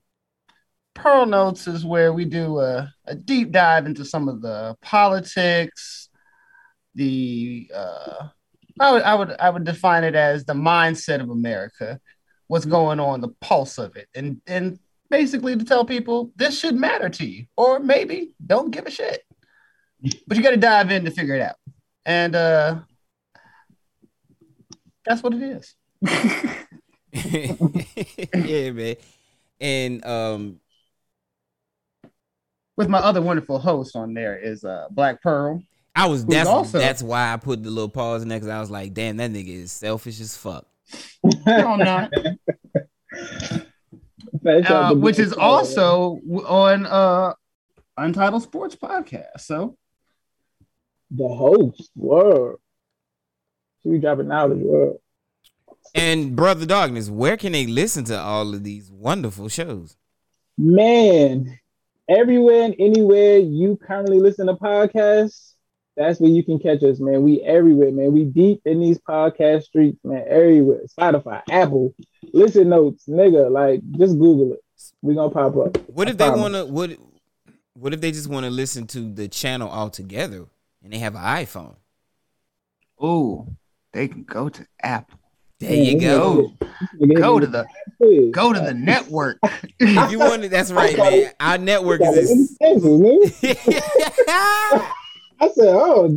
Pearl 0.95 1.27
Notes 1.27 1.67
is 1.67 1.85
where 1.85 2.13
we 2.13 2.25
do 2.25 2.61
a, 2.61 2.95
a 3.07 3.17
deep 3.17 3.51
dive 3.51 3.87
into 3.87 4.05
some 4.05 4.29
of 4.29 4.41
the 4.41 4.77
politics, 4.81 6.08
the 6.99 7.71
uh, 7.75 8.29
I 8.81 8.93
would 8.93 9.03
I 9.03 9.15
would 9.15 9.37
I 9.39 9.51
would 9.51 9.65
define 9.65 10.05
it 10.05 10.15
as 10.15 10.45
the 10.45 10.53
mindset 10.53 11.21
of 11.21 11.31
America, 11.31 12.01
what's 12.49 12.67
going 12.67 13.01
on, 13.01 13.21
the 13.21 13.29
pulse 13.41 13.79
of 13.79 13.97
it, 13.97 14.09
and 14.15 14.41
and 14.47 14.79
basically 15.09 15.57
to 15.57 15.65
tell 15.65 15.85
people 15.85 16.33
this 16.37 16.59
should 16.59 16.75
matter 16.75 17.09
to 17.09 17.27
you, 17.27 17.47
or 17.57 17.79
maybe 17.79 18.35
don't 18.45 18.73
give 18.73 18.87
a 18.87 18.91
shit, 18.91 19.23
but 20.27 20.37
you 20.37 20.43
got 20.43 20.51
to 20.51 20.57
dive 20.57 20.91
in 20.91 21.05
to 21.05 21.11
figure 21.11 21.37
it 21.37 21.41
out, 21.41 21.57
and 22.05 22.35
uh, 22.35 22.81
that's 25.07 25.23
what 25.23 25.35
it 25.35 25.43
is. 25.43 25.75
yeah, 27.13 28.71
man. 28.73 28.97
And 29.61 30.05
um, 30.05 30.61
With 32.77 32.89
my 32.89 32.99
other 32.99 33.23
wonderful 33.23 33.59
host 33.59 33.97
on 33.97 34.15
there 34.15 34.37
is 34.37 34.65
uh, 34.65 34.87
Black 34.91 35.23
Pearl. 35.23 35.63
I 35.95 36.07
was 36.07 36.23
Who's 36.23 36.35
that's 36.35 36.49
also- 36.49 36.79
that's 36.79 37.03
why 37.03 37.33
I 37.33 37.37
put 37.37 37.63
the 37.63 37.71
little 37.71 37.89
pause 37.89 38.25
next. 38.25 38.47
I 38.47 38.61
was 38.61 38.71
like, 38.71 38.95
damn, 38.95 39.17
that 39.17 39.31
nigga 39.31 39.49
is 39.49 39.73
selfish 39.73 40.21
as 40.21 40.37
fuck. 40.37 40.67
No, 41.47 41.73
I'm 41.73 41.79
not. 41.81 42.13
Uh, 44.47 44.95
which 44.95 45.19
is 45.19 45.33
also 45.33 46.21
on 46.47 46.87
uh 46.87 47.33
Untitled 47.97 48.43
Sports 48.43 48.77
Podcast. 48.77 49.41
So 49.41 49.77
The 51.11 51.27
host, 51.29 51.91
word. 51.97 52.57
Should 53.83 53.93
we 53.93 53.99
drop 53.99 54.21
it 54.21 54.27
now? 54.27 54.47
world. 54.47 54.99
And 55.95 56.37
brother 56.37 56.67
Darkness, 56.67 57.11
where 57.11 57.37
can 57.37 57.53
they 57.53 57.67
listen 57.67 58.05
to 58.05 58.19
all 58.19 58.55
of 58.55 58.63
these 58.63 58.91
wonderful 58.91 59.49
shows? 59.49 59.97
Man, 60.57 61.59
everywhere 62.09 62.63
and 62.65 62.75
anywhere 62.79 63.39
you 63.39 63.77
currently 63.77 64.21
listen 64.21 64.47
to 64.47 64.55
podcasts, 64.55 65.55
that's 65.99 66.21
where 66.21 66.31
you 66.31 66.43
can 66.45 66.59
catch 66.59 66.83
us, 66.83 67.01
man. 67.01 67.23
We 67.23 67.41
everywhere, 67.43 67.91
man. 67.93 68.13
We 68.13 68.25
deep 68.25 68.63
in 68.65 68.81
these 68.81 68.99
podcast 68.99 69.65
streets, 69.65 69.99
man. 70.05 70.25
Everywhere. 70.29 70.81
Spotify, 70.99 71.43
Apple, 71.51 71.95
listen 72.33 72.69
notes, 72.71 73.05
nigga. 73.09 73.51
Like, 73.51 73.81
just 73.99 74.19
Google 74.19 74.55
it. 74.55 74.61
We 75.03 75.15
gonna 75.15 75.31
pop 75.31 75.57
up. 75.57 75.77
What 75.91 76.09
I 76.09 76.13
if 76.13 76.17
they 76.19 76.27
promise. 76.27 76.41
want 76.41 76.55
to? 76.55 76.67
What 76.67 76.91
What 77.75 77.95
if 77.95 78.01
they 78.01 78.13
just 78.13 78.29
want 78.29 78.45
to 78.45 78.51
listen 78.51 78.87
to 78.89 79.13
the 79.13 79.29
channel 79.29 79.69
altogether 79.69 80.47
and 80.83 80.93
they 80.93 80.99
have 80.99 81.15
an 81.15 81.23
iPhone? 81.23 81.75
ooh, 83.03 83.47
they 83.93 84.09
can 84.09 84.25
go 84.25 84.49
to 84.49 84.67
Apple. 84.83 85.19
There 85.61 85.75
you 85.75 86.01
Go. 86.01 86.53
go. 86.61 86.67
Go 87.17 87.41
to 87.41 87.47
the 87.47 87.67
go 88.33 88.53
to 88.53 88.61
the 88.61 88.75
network. 88.75 89.39
If 89.81 90.11
you 90.11 90.19
want 90.19 90.45
it, 90.45 90.51
that's 90.51 90.71
right, 90.73 90.97
man. 90.99 91.33
Our 91.41 91.59
network 91.59 92.01
Got 92.01 92.15
it 92.17 92.29
in 92.31 92.47
is. 92.47 92.59
Texas, 95.39 95.47
nigga. 95.47 95.47
I 95.47 95.49
said, 95.49 95.75
oh 95.75 96.09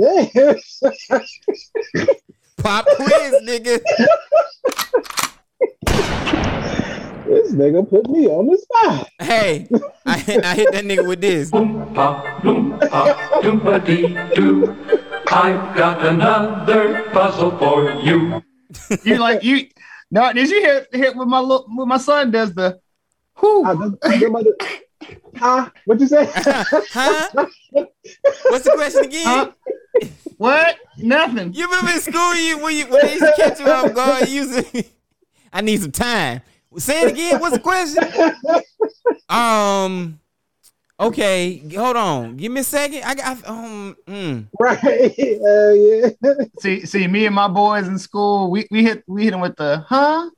damn. 1.12 2.08
Pop 2.58 2.86
quiz, 2.96 3.36
nigga. 3.44 3.82
this 7.26 7.54
nigga 7.54 7.90
put 7.90 8.10
me 8.10 8.28
on 8.28 8.48
the 8.48 8.58
spot. 8.58 9.10
Hey, 9.20 9.68
I, 10.06 10.18
hit- 10.18 10.46
I 10.46 10.56
hit 10.56 10.72
that 10.72 10.86
nigga 10.86 11.08
with 11.08 11.22
this. 11.22 11.52
Oompa, 11.52 12.42
loompa, 12.42 13.16
doompa 13.42 13.86
dee 13.86 14.36
doo. 14.36 14.76
I've 15.28 15.76
got 15.76 16.06
another 16.06 17.10
puzzle 17.12 17.58
for 17.58 17.92
you. 18.02 18.44
you 19.04 19.18
like 19.18 19.44
you 19.44 19.68
no, 20.12 20.34
did 20.34 20.50
you 20.50 20.60
hear, 20.60 20.86
hear 20.94 21.14
what 21.14 21.28
my 21.28 21.40
look 21.40 21.66
what 21.70 21.88
my 21.88 21.98
son 21.98 22.32
does 22.32 22.54
the 22.54 22.80
who 23.36 23.64
I 25.02 25.08
just- 25.08 25.12
your 25.12 25.20
mother- 25.22 25.38
Huh? 25.38 25.70
What 25.86 26.00
you 26.00 26.08
say? 26.08 26.30
Huh? 26.92 27.30
What's 27.72 28.66
the 28.66 28.74
question 28.76 29.06
again? 29.06 29.26
Huh? 29.26 29.52
what? 30.38 30.78
Nothing. 30.98 31.54
You 31.54 31.66
remember 31.66 31.92
in 31.92 32.00
school 32.00 32.36
you 32.36 32.60
when 32.60 32.76
you 32.76 32.86
when 32.88 33.06
they 33.06 33.14
used 33.14 33.26
to 33.26 33.34
catch 33.36 33.60
you 33.60 33.68
off 33.68 33.94
guard 33.94 34.30
using 34.30 34.86
I 35.54 35.62
need 35.62 35.82
some 35.82 35.92
time. 35.92 36.42
Say 36.78 37.04
it 37.04 37.12
again. 37.12 37.40
What's 37.40 37.56
the 37.56 37.60
question? 37.60 38.04
Um 39.30 40.20
okay, 41.00 41.58
hold 41.76 41.98
on. 41.98 42.38
Give 42.38 42.52
me 42.52 42.62
a 42.62 42.64
second. 42.64 43.04
I 43.04 43.16
got 43.16 43.48
um 43.48 43.96
mm. 44.08 44.48
right. 44.60 44.84
Uh, 44.84 45.72
yeah. 45.72 46.46
See, 46.60 46.86
see, 46.86 47.08
me 47.08 47.26
and 47.26 47.36
my 47.36 47.48
boys 47.48 47.88
in 47.88 47.98
school, 47.98 48.52
we, 48.52 48.68
we 48.72 48.84
hit 48.84 49.04
we 49.08 49.24
hit 49.26 49.32
them 49.32 49.42
with 49.42 49.56
the 49.56 49.84
huh? 49.88 50.30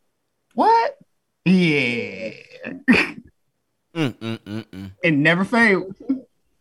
What? 0.55 0.97
Yeah. 1.45 2.31
Mm, 3.95 4.13
mm, 4.15 4.39
mm, 4.39 4.65
mm. 4.65 4.91
It 5.03 5.11
never 5.11 5.45
failed. 5.45 5.95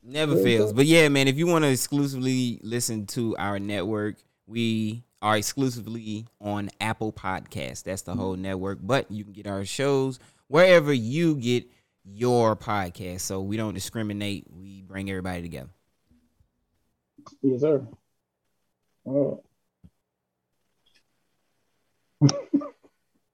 Never 0.02 0.36
fails. 0.42 0.72
But 0.72 0.86
yeah, 0.86 1.08
man, 1.08 1.28
if 1.28 1.36
you 1.36 1.46
want 1.46 1.64
to 1.64 1.70
exclusively 1.70 2.60
listen 2.62 3.06
to 3.08 3.36
our 3.36 3.58
network, 3.58 4.16
we 4.46 5.04
are 5.22 5.36
exclusively 5.36 6.26
on 6.40 6.70
Apple 6.80 7.12
Podcasts. 7.12 7.84
That's 7.84 8.02
the 8.02 8.14
whole 8.14 8.36
network. 8.36 8.80
But 8.82 9.10
you 9.10 9.24
can 9.24 9.32
get 9.32 9.46
our 9.46 9.64
shows 9.64 10.18
wherever 10.48 10.92
you 10.92 11.36
get 11.36 11.64
your 12.04 12.56
podcast. 12.56 13.20
So 13.20 13.40
we 13.40 13.56
don't 13.56 13.74
discriminate. 13.74 14.46
We 14.50 14.82
bring 14.82 15.08
everybody 15.08 15.42
together. 15.42 15.70
Yes, 17.40 17.60
sir. 17.60 17.86
Oh. 19.06 19.42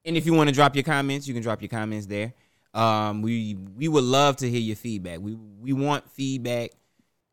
And 0.04 0.16
if 0.16 0.24
you 0.24 0.32
want 0.32 0.48
to 0.48 0.54
drop 0.54 0.74
your 0.74 0.84
comments, 0.84 1.26
you 1.26 1.34
can 1.34 1.42
drop 1.42 1.60
your 1.60 1.68
comments 1.68 2.06
there. 2.06 2.32
Um, 2.74 3.22
we 3.22 3.56
we 3.76 3.88
would 3.88 4.04
love 4.04 4.36
to 4.36 4.48
hear 4.50 4.60
your 4.60 4.76
feedback. 4.76 5.20
We 5.20 5.34
we 5.60 5.72
want 5.72 6.08
feedback 6.10 6.70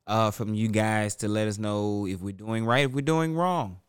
uh, 0.08 0.32
from 0.32 0.54
you 0.54 0.68
guys 0.70 1.16
to 1.18 1.28
let 1.28 1.48
us 1.48 1.58
know 1.58 2.08
if 2.08 2.22
we're 2.22 2.32
doing 2.32 2.66
right, 2.66 2.86
if 2.86 2.92
we're 2.94 3.02
doing 3.02 3.36
wrong. 3.36 3.80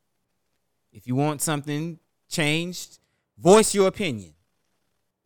If 0.93 1.07
you 1.07 1.15
want 1.15 1.43
something 1.43 1.99
changed, 2.29 2.99
voice 3.39 3.75
your 3.75 3.87
opinion. 3.87 4.33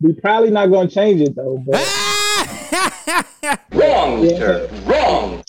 We're 0.01 0.15
probably 0.21 0.51
not 0.51 0.67
gonna 0.67 0.89
change 0.89 1.21
it 1.21 1.35
though, 1.37 1.63
but 1.67 1.81
Wrong, 3.73 4.23
Yeah. 4.25 4.39
sir. 4.39 4.69
Wrong. 4.85 5.43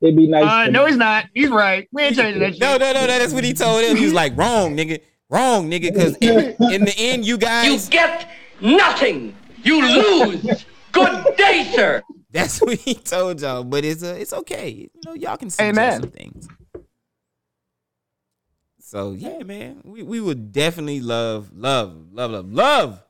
it'd 0.00 0.16
be 0.16 0.26
nice. 0.28 0.44
Uh, 0.44 0.64
to- 0.66 0.70
no, 0.70 0.86
he's 0.86 0.96
not. 0.96 1.26
He's 1.34 1.48
right. 1.50 1.88
We 1.92 2.02
ain't 2.02 2.16
changing 2.16 2.40
that 2.42 2.52
shit. 2.52 2.60
no, 2.60 2.76
no, 2.76 2.92
no, 2.92 3.00
no. 3.00 3.06
That's 3.06 3.32
what 3.32 3.44
he 3.44 3.52
told 3.52 3.82
him. 3.84 3.96
He 3.96 4.04
was 4.04 4.12
like, 4.14 4.36
"Wrong, 4.36 4.76
nigga, 4.76 5.00
wrong, 5.28 5.70
nigga." 5.70 5.92
Because 5.92 6.16
in, 6.16 6.54
in 6.72 6.84
the 6.84 6.94
end, 6.96 7.24
you 7.26 7.36
guys, 7.38 7.66
You 7.66 7.72
guys, 7.72 7.88
get 7.88 8.28
nothing. 8.60 9.34
You 9.62 9.82
lose. 9.82 10.64
Good 10.92 11.36
day, 11.36 11.70
sir. 11.74 12.02
that's 12.30 12.60
what 12.60 12.78
he 12.78 12.94
told 12.94 13.40
y'all. 13.40 13.64
But 13.64 13.84
it's 13.84 14.02
uh, 14.02 14.16
it's 14.18 14.32
okay. 14.32 14.70
You 14.70 14.90
know, 15.04 15.14
y'all 15.14 15.36
can 15.36 15.50
suggest 15.50 15.78
Amen. 15.78 16.00
some 16.00 16.10
things. 16.10 16.48
So 18.80 19.12
yeah, 19.12 19.42
man, 19.42 19.82
we, 19.84 20.02
we 20.02 20.20
would 20.20 20.50
definitely 20.50 21.00
love, 21.00 21.50
love, 21.54 22.12
love, 22.12 22.30
love, 22.30 22.50
love 22.50 23.02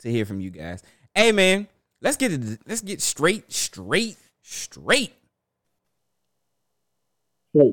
to 0.00 0.10
hear 0.10 0.24
from 0.24 0.40
you 0.40 0.50
guys. 0.50 0.82
Hey, 1.14 1.32
man, 1.32 1.66
let's 2.00 2.16
get 2.16 2.32
it. 2.32 2.60
Let's 2.66 2.82
get 2.82 3.02
straight, 3.02 3.50
straight, 3.52 4.16
straight 4.42 5.12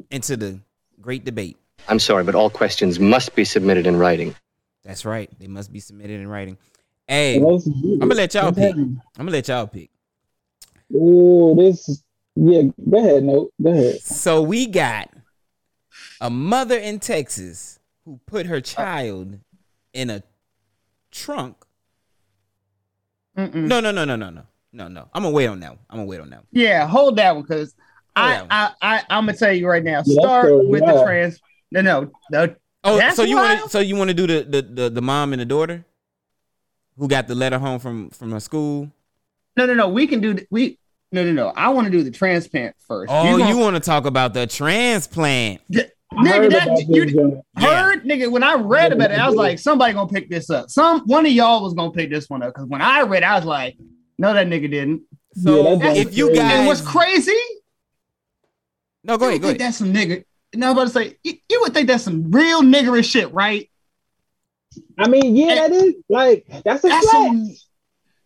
into 0.09 0.37
the 0.37 0.59
great 0.99 1.23
debate. 1.23 1.57
I'm 1.87 1.99
sorry, 1.99 2.23
but 2.23 2.33
all 2.33 2.49
questions 2.49 2.99
must 2.99 3.35
be 3.35 3.45
submitted 3.45 3.85
in 3.85 3.95
writing. 3.95 4.35
That's 4.83 5.05
right. 5.05 5.29
They 5.39 5.47
must 5.47 5.71
be 5.71 5.79
submitted 5.79 6.19
in 6.19 6.27
writing. 6.27 6.57
Hey, 7.07 7.37
I'm 7.37 7.45
I'm 7.45 7.99
gonna 7.99 8.15
let 8.15 8.33
y'all 8.33 8.51
pick. 8.51 8.75
I'm 8.75 9.01
gonna 9.15 9.31
let 9.31 9.47
y'all 9.47 9.67
pick. 9.67 9.89
Oh, 10.93 11.55
this. 11.55 12.03
Yeah, 12.35 12.63
go 12.89 12.97
ahead. 12.97 13.23
No, 13.23 13.49
go 13.61 13.69
ahead. 13.71 14.01
So 14.01 14.41
we 14.41 14.65
got 14.67 15.09
a 16.19 16.29
mother 16.29 16.77
in 16.77 16.99
Texas 16.99 17.79
who 18.03 18.19
put 18.25 18.47
her 18.47 18.59
child 18.59 19.39
in 19.93 20.09
a 20.09 20.23
trunk. 21.11 21.57
Mm-mm. 23.37 23.53
No, 23.53 23.79
no, 23.79 23.91
no, 23.91 24.03
no, 24.03 24.15
no, 24.15 24.29
no, 24.31 24.43
no, 24.73 24.87
no. 24.87 25.09
I'm 25.13 25.23
gonna 25.23 25.33
wait 25.33 25.47
on 25.47 25.59
that. 25.59 25.71
One. 25.71 25.79
I'm 25.89 25.97
gonna 25.97 26.07
wait 26.07 26.21
on 26.21 26.29
that. 26.31 26.39
One. 26.39 26.47
Yeah, 26.51 26.87
hold 26.87 27.17
that 27.17 27.35
one 27.35 27.43
because 27.43 27.75
I, 28.15 28.31
that 28.31 28.41
one. 28.41 28.47
I 28.51 28.71
I 28.81 29.03
I'm 29.09 29.25
gonna 29.25 29.37
tell 29.37 29.53
you 29.53 29.67
right 29.67 29.83
now. 29.83 30.01
Yeah, 30.05 30.21
Start 30.21 30.47
so 30.47 30.67
with 30.67 30.81
the 30.85 30.93
wild. 30.93 31.05
trans. 31.05 31.39
No, 31.71 31.81
no, 31.81 32.11
no. 32.31 32.55
Oh, 32.83 32.97
That's 32.97 33.15
so 33.15 33.23
you 33.23 33.35
want 33.37 33.63
to? 33.63 33.69
So 33.69 33.79
you 33.79 33.95
want 33.95 34.09
to 34.09 34.13
do 34.13 34.27
the, 34.27 34.43
the 34.43 34.61
the 34.61 34.89
the 34.89 35.01
mom 35.01 35.33
and 35.33 35.41
the 35.41 35.45
daughter 35.45 35.85
who 36.97 37.07
got 37.07 37.27
the 37.27 37.35
letter 37.35 37.57
home 37.59 37.79
from 37.79 38.09
from 38.11 38.31
her 38.31 38.39
school? 38.39 38.91
No, 39.57 39.65
no, 39.65 39.73
no. 39.73 39.89
We 39.89 40.07
can 40.07 40.21
do 40.21 40.37
we. 40.51 40.77
No, 41.11 41.23
no, 41.23 41.31
no. 41.31 41.47
I 41.55 41.69
want 41.69 41.85
to 41.85 41.91
do 41.91 42.03
the 42.03 42.11
transplant 42.11 42.75
first. 42.87 43.11
Oh, 43.11 43.37
gonna- 43.37 43.49
you 43.49 43.57
want 43.57 43.75
to 43.75 43.79
talk 43.79 44.05
about 44.05 44.33
the 44.33 44.47
transplant? 44.47 45.61
D- 45.71 45.83
I 46.11 46.15
nigga, 46.23 46.27
heard 46.43 46.51
that, 46.51 46.85
you 46.87 47.05
this. 47.05 47.13
Yeah. 47.59 47.83
heard, 47.83 48.03
nigga. 48.05 48.31
When 48.31 48.43
I 48.43 48.55
read 48.55 48.91
about 48.93 49.11
it, 49.11 49.19
I 49.19 49.27
was 49.27 49.35
like, 49.35 49.59
somebody 49.59 49.93
gonna 49.93 50.09
pick 50.11 50.29
this 50.29 50.49
up. 50.49 50.69
Some 50.69 51.01
one 51.05 51.25
of 51.25 51.31
y'all 51.31 51.61
was 51.63 51.73
gonna 51.73 51.91
pick 51.91 52.09
this 52.09 52.29
one 52.29 52.41
up 52.43 52.53
because 52.53 52.67
when 52.67 52.81
I 52.81 53.01
read, 53.01 53.23
I 53.23 53.35
was 53.35 53.45
like, 53.45 53.77
no, 54.17 54.33
that 54.33 54.47
nigga 54.47 54.69
didn't. 54.71 55.01
So 55.33 55.73
Yeah, 55.73 55.75
that's 55.75 55.99
if 55.99 56.17
you 56.17 56.27
crazy. 56.27 56.39
guys, 56.41 56.53
And 56.53 56.67
what's 56.67 56.81
crazy? 56.81 57.33
no, 59.03 59.17
go 59.17 59.27
ahead, 59.29 59.41
go 59.41 59.47
think 59.49 59.59
ahead. 59.59 59.67
that's 59.67 59.77
some 59.77 59.93
nigga. 59.93 60.23
No, 60.53 60.67
I'm 60.67 60.73
about 60.77 60.83
to 60.87 60.89
say 60.93 61.17
you, 61.23 61.33
you 61.49 61.59
would 61.61 61.73
think 61.73 61.87
that's 61.87 62.03
some 62.03 62.31
real 62.31 62.61
niggerish 62.61 63.09
shit, 63.11 63.33
right? 63.33 63.69
I 64.97 65.07
mean, 65.07 65.35
yeah, 65.35 65.55
that 65.55 65.71
is 65.71 65.95
like 66.09 66.45
that's 66.63 66.83
a 66.83 66.87
That's 66.87 67.05
fact. 67.05 67.05
some 67.11 67.55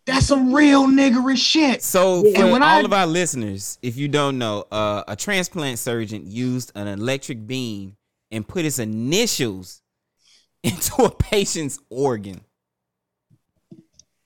that's 0.06 0.26
some 0.26 0.52
real 0.54 0.86
niggerish 0.86 1.38
shit. 1.38 1.82
So 1.82 2.24
Yeah. 2.24 2.32
for 2.38 2.42
And 2.44 2.52
when 2.52 2.62
all 2.62 2.78
I- 2.78 2.82
of 2.82 2.92
our 2.92 3.06
listeners, 3.06 3.78
if 3.82 3.96
you 3.96 4.08
don't 4.08 4.38
know, 4.38 4.64
uh, 4.72 5.04
a 5.06 5.14
transplant 5.16 5.78
surgeon 5.78 6.22
used 6.26 6.72
an 6.74 6.86
electric 6.88 7.46
beam 7.46 7.96
and 8.30 8.46
put 8.46 8.64
his 8.64 8.78
initials 8.78 9.82
into 10.62 11.02
a 11.04 11.10
patient's 11.10 11.78
organ. 11.90 12.40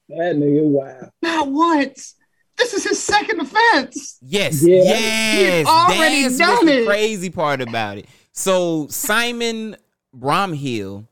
That 0.08 0.36
nigga, 0.36 0.62
wow. 0.62 1.10
Not 1.22 1.48
once. 1.50 2.14
This 2.56 2.72
is 2.74 2.84
his 2.84 3.02
second 3.02 3.40
offense. 3.40 4.18
Yes, 4.22 4.62
Yeah. 4.62 4.76
yes. 4.84 5.58
He's 5.58 5.66
already 5.66 6.22
That's 6.22 6.38
done 6.38 6.50
what's 6.50 6.64
the 6.66 6.82
it. 6.82 6.86
crazy 6.86 7.30
part 7.30 7.60
about 7.60 7.98
it. 7.98 8.06
So 8.32 8.86
Simon 8.88 9.76
Bramhall, 10.16 11.06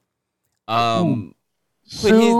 um, 0.69 1.35
Put 2.01 2.13
his- 2.15 2.35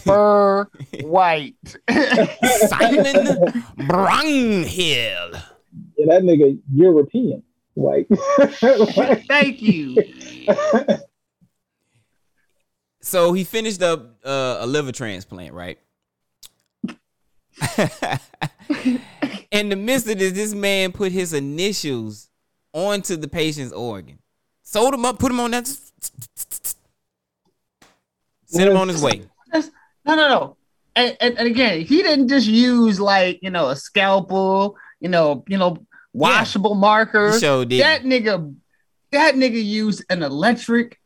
Super 0.00 0.68
white. 1.02 1.54
Simon 1.88 3.04
Bramhall. 3.78 5.32
Yeah, 5.96 6.06
that 6.06 6.22
nigga 6.22 6.58
European. 6.72 7.42
Like, 7.74 8.06
Thank 9.28 9.62
you. 9.62 9.96
So 13.00 13.32
he 13.32 13.44
finished 13.44 13.82
up 13.82 14.16
uh, 14.24 14.58
a 14.60 14.66
liver 14.66 14.92
transplant, 14.92 15.54
right? 15.54 15.78
In 19.50 19.68
the 19.70 19.76
midst 19.76 20.08
of 20.08 20.18
this, 20.18 20.32
this 20.32 20.54
man 20.54 20.92
put 20.92 21.12
his 21.12 21.32
initials 21.32 22.28
onto 22.72 23.16
the 23.16 23.28
patient's 23.28 23.72
organ, 23.72 24.18
sold 24.62 24.92
him 24.94 25.04
up, 25.04 25.18
put 25.18 25.30
him 25.32 25.40
on 25.40 25.52
that, 25.52 25.68
sent 28.48 28.70
him 28.70 28.76
on 28.76 28.88
his 28.88 29.02
way. 29.02 29.22
No, 29.52 30.14
no, 30.14 30.28
no. 30.28 30.56
And, 30.96 31.16
and, 31.20 31.38
and 31.38 31.46
again, 31.46 31.82
he 31.82 32.02
didn't 32.02 32.28
just 32.28 32.46
use 32.46 32.98
like 32.98 33.38
you 33.42 33.50
know 33.50 33.68
a 33.68 33.76
scalpel, 33.76 34.76
you 35.00 35.08
know, 35.08 35.44
you 35.46 35.58
know, 35.58 35.78
washable 36.12 36.74
marker. 36.74 37.32
He 37.32 37.38
sure 37.38 37.64
did. 37.64 37.82
That 37.82 38.02
nigga, 38.02 38.54
that 39.12 39.34
nigga 39.34 39.62
used 39.62 40.04
an 40.10 40.22
electric 40.22 40.98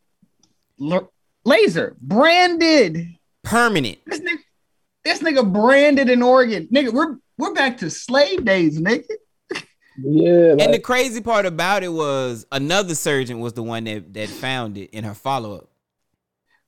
l- 0.80 1.12
laser, 1.44 1.96
branded. 2.00 3.06
Permanent. 3.42 3.98
This 4.06 4.20
nigga, 4.20 4.38
this 5.04 5.18
nigga 5.18 5.52
branded 5.52 6.08
in 6.08 6.22
organ, 6.22 6.68
Nigga, 6.72 6.92
we're 6.92 7.16
we're 7.36 7.54
back 7.54 7.78
to 7.78 7.90
slave 7.90 8.44
days, 8.44 8.80
nigga. 8.80 9.04
Yeah, 9.98 10.54
And 10.58 10.72
the 10.72 10.78
crazy 10.78 11.20
part 11.20 11.44
about 11.44 11.82
it 11.82 11.92
was 11.92 12.46
another 12.50 12.94
surgeon 12.94 13.40
was 13.40 13.52
the 13.52 13.62
one 13.62 13.84
that, 13.84 14.14
that 14.14 14.28
found 14.28 14.78
it 14.78 14.90
in 14.90 15.04
her 15.04 15.12
follow 15.12 15.56
up. 15.56 15.68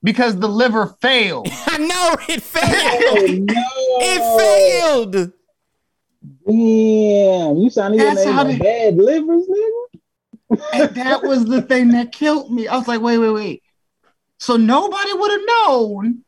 Because 0.04 0.36
the 0.38 0.48
liver 0.48 0.94
failed. 1.00 1.48
I 1.66 1.78
know 1.78 2.16
it 2.28 2.42
failed. 2.42 2.70
oh, 2.70 3.36
no. 3.54 3.54
it 4.00 5.12
failed. 5.16 5.32
Damn, 6.46 7.56
you 7.56 7.70
sounding 7.70 8.00
your 8.00 8.10
That's 8.14 8.24
name 8.26 8.34
how 8.34 8.44
they- 8.44 8.58
bad 8.58 8.96
livers, 8.96 9.46
nigga. 9.48 10.60
and 10.74 10.94
that 10.96 11.22
was 11.22 11.46
the 11.46 11.62
thing 11.62 11.88
that 11.90 12.12
killed 12.12 12.52
me. 12.52 12.68
I 12.68 12.76
was 12.76 12.86
like, 12.86 13.00
wait, 13.00 13.18
wait, 13.18 13.30
wait. 13.30 13.62
So 14.38 14.56
nobody 14.56 15.12
would 15.14 15.30
have 15.30 15.40
known 15.66 16.24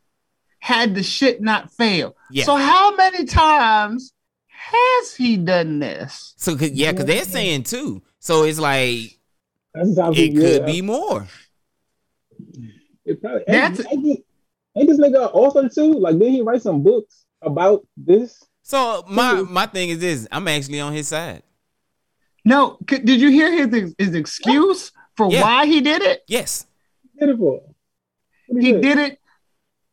had 0.59 0.95
the 0.95 1.03
shit 1.03 1.43
not 1.43 1.71
failed. 1.71 2.15
Yeah. 2.31 2.45
So 2.45 2.57
how 2.57 2.97
many 2.97 3.25
times 3.27 4.13
has 4.49 5.15
he 5.15 5.37
done 5.37 5.79
this? 5.81 6.33
So 6.39 6.57
'cause- 6.57 6.71
yeah, 6.73 6.93
because 6.93 7.05
they're 7.07 7.25
saying 7.25 7.65
too. 7.65 8.03
So 8.21 8.45
it's 8.45 8.59
like 8.59 9.19
That's 9.75 9.99
how 9.99 10.13
it 10.13 10.33
yeah. 10.33 10.41
could 10.41 10.67
be 10.67 10.81
more. 10.83 11.27
It 13.07 13.21
probably, 13.23 13.45
That's- 13.47 13.81
ain't, 13.81 13.93
ain't, 13.93 14.05
this, 14.05 14.17
ain't 14.77 14.89
this 14.89 14.99
nigga 15.01 15.17
an 15.23 15.31
author 15.33 15.69
too? 15.69 15.93
Like, 15.95 16.19
did 16.19 16.31
he 16.33 16.43
write 16.43 16.63
some 16.63 16.83
books 16.83 17.25
about 17.43 17.87
this? 17.97 18.43
So 18.63 19.05
my 19.09 19.43
my 19.43 19.67
thing 19.67 19.91
is 19.91 20.01
this: 20.01 20.27
I'm 20.33 20.49
actually 20.49 20.81
on 20.81 20.93
his 20.93 21.07
side. 21.09 21.43
No, 22.45 22.79
c- 22.91 22.99
did 22.99 23.21
you 23.21 23.31
hear 23.31 23.51
his 23.69 23.95
his 23.99 24.15
excuse 24.15 24.91
for 25.17 25.31
Yeah. 25.31 25.43
why 25.43 25.67
he 25.67 25.81
did 25.81 26.03
it? 26.03 26.23
Yes. 26.27 26.67
Pitiful. 27.19 27.75
What 28.49 28.63
He 28.63 28.73
say? 28.73 28.81
did 28.81 28.99
it 28.99 29.21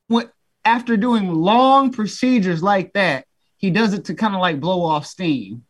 when 0.08 0.30
after 0.66 0.98
doing 0.98 1.32
long 1.34 1.92
procedures 1.92 2.64
like 2.64 2.94
that. 2.94 3.26
He 3.58 3.70
does 3.70 3.94
it 3.94 4.06
to 4.06 4.14
kind 4.16 4.36
of 4.36 4.42
like 4.42 4.60
blow 4.60 4.84
off 4.84 5.06
steam. 5.06 5.64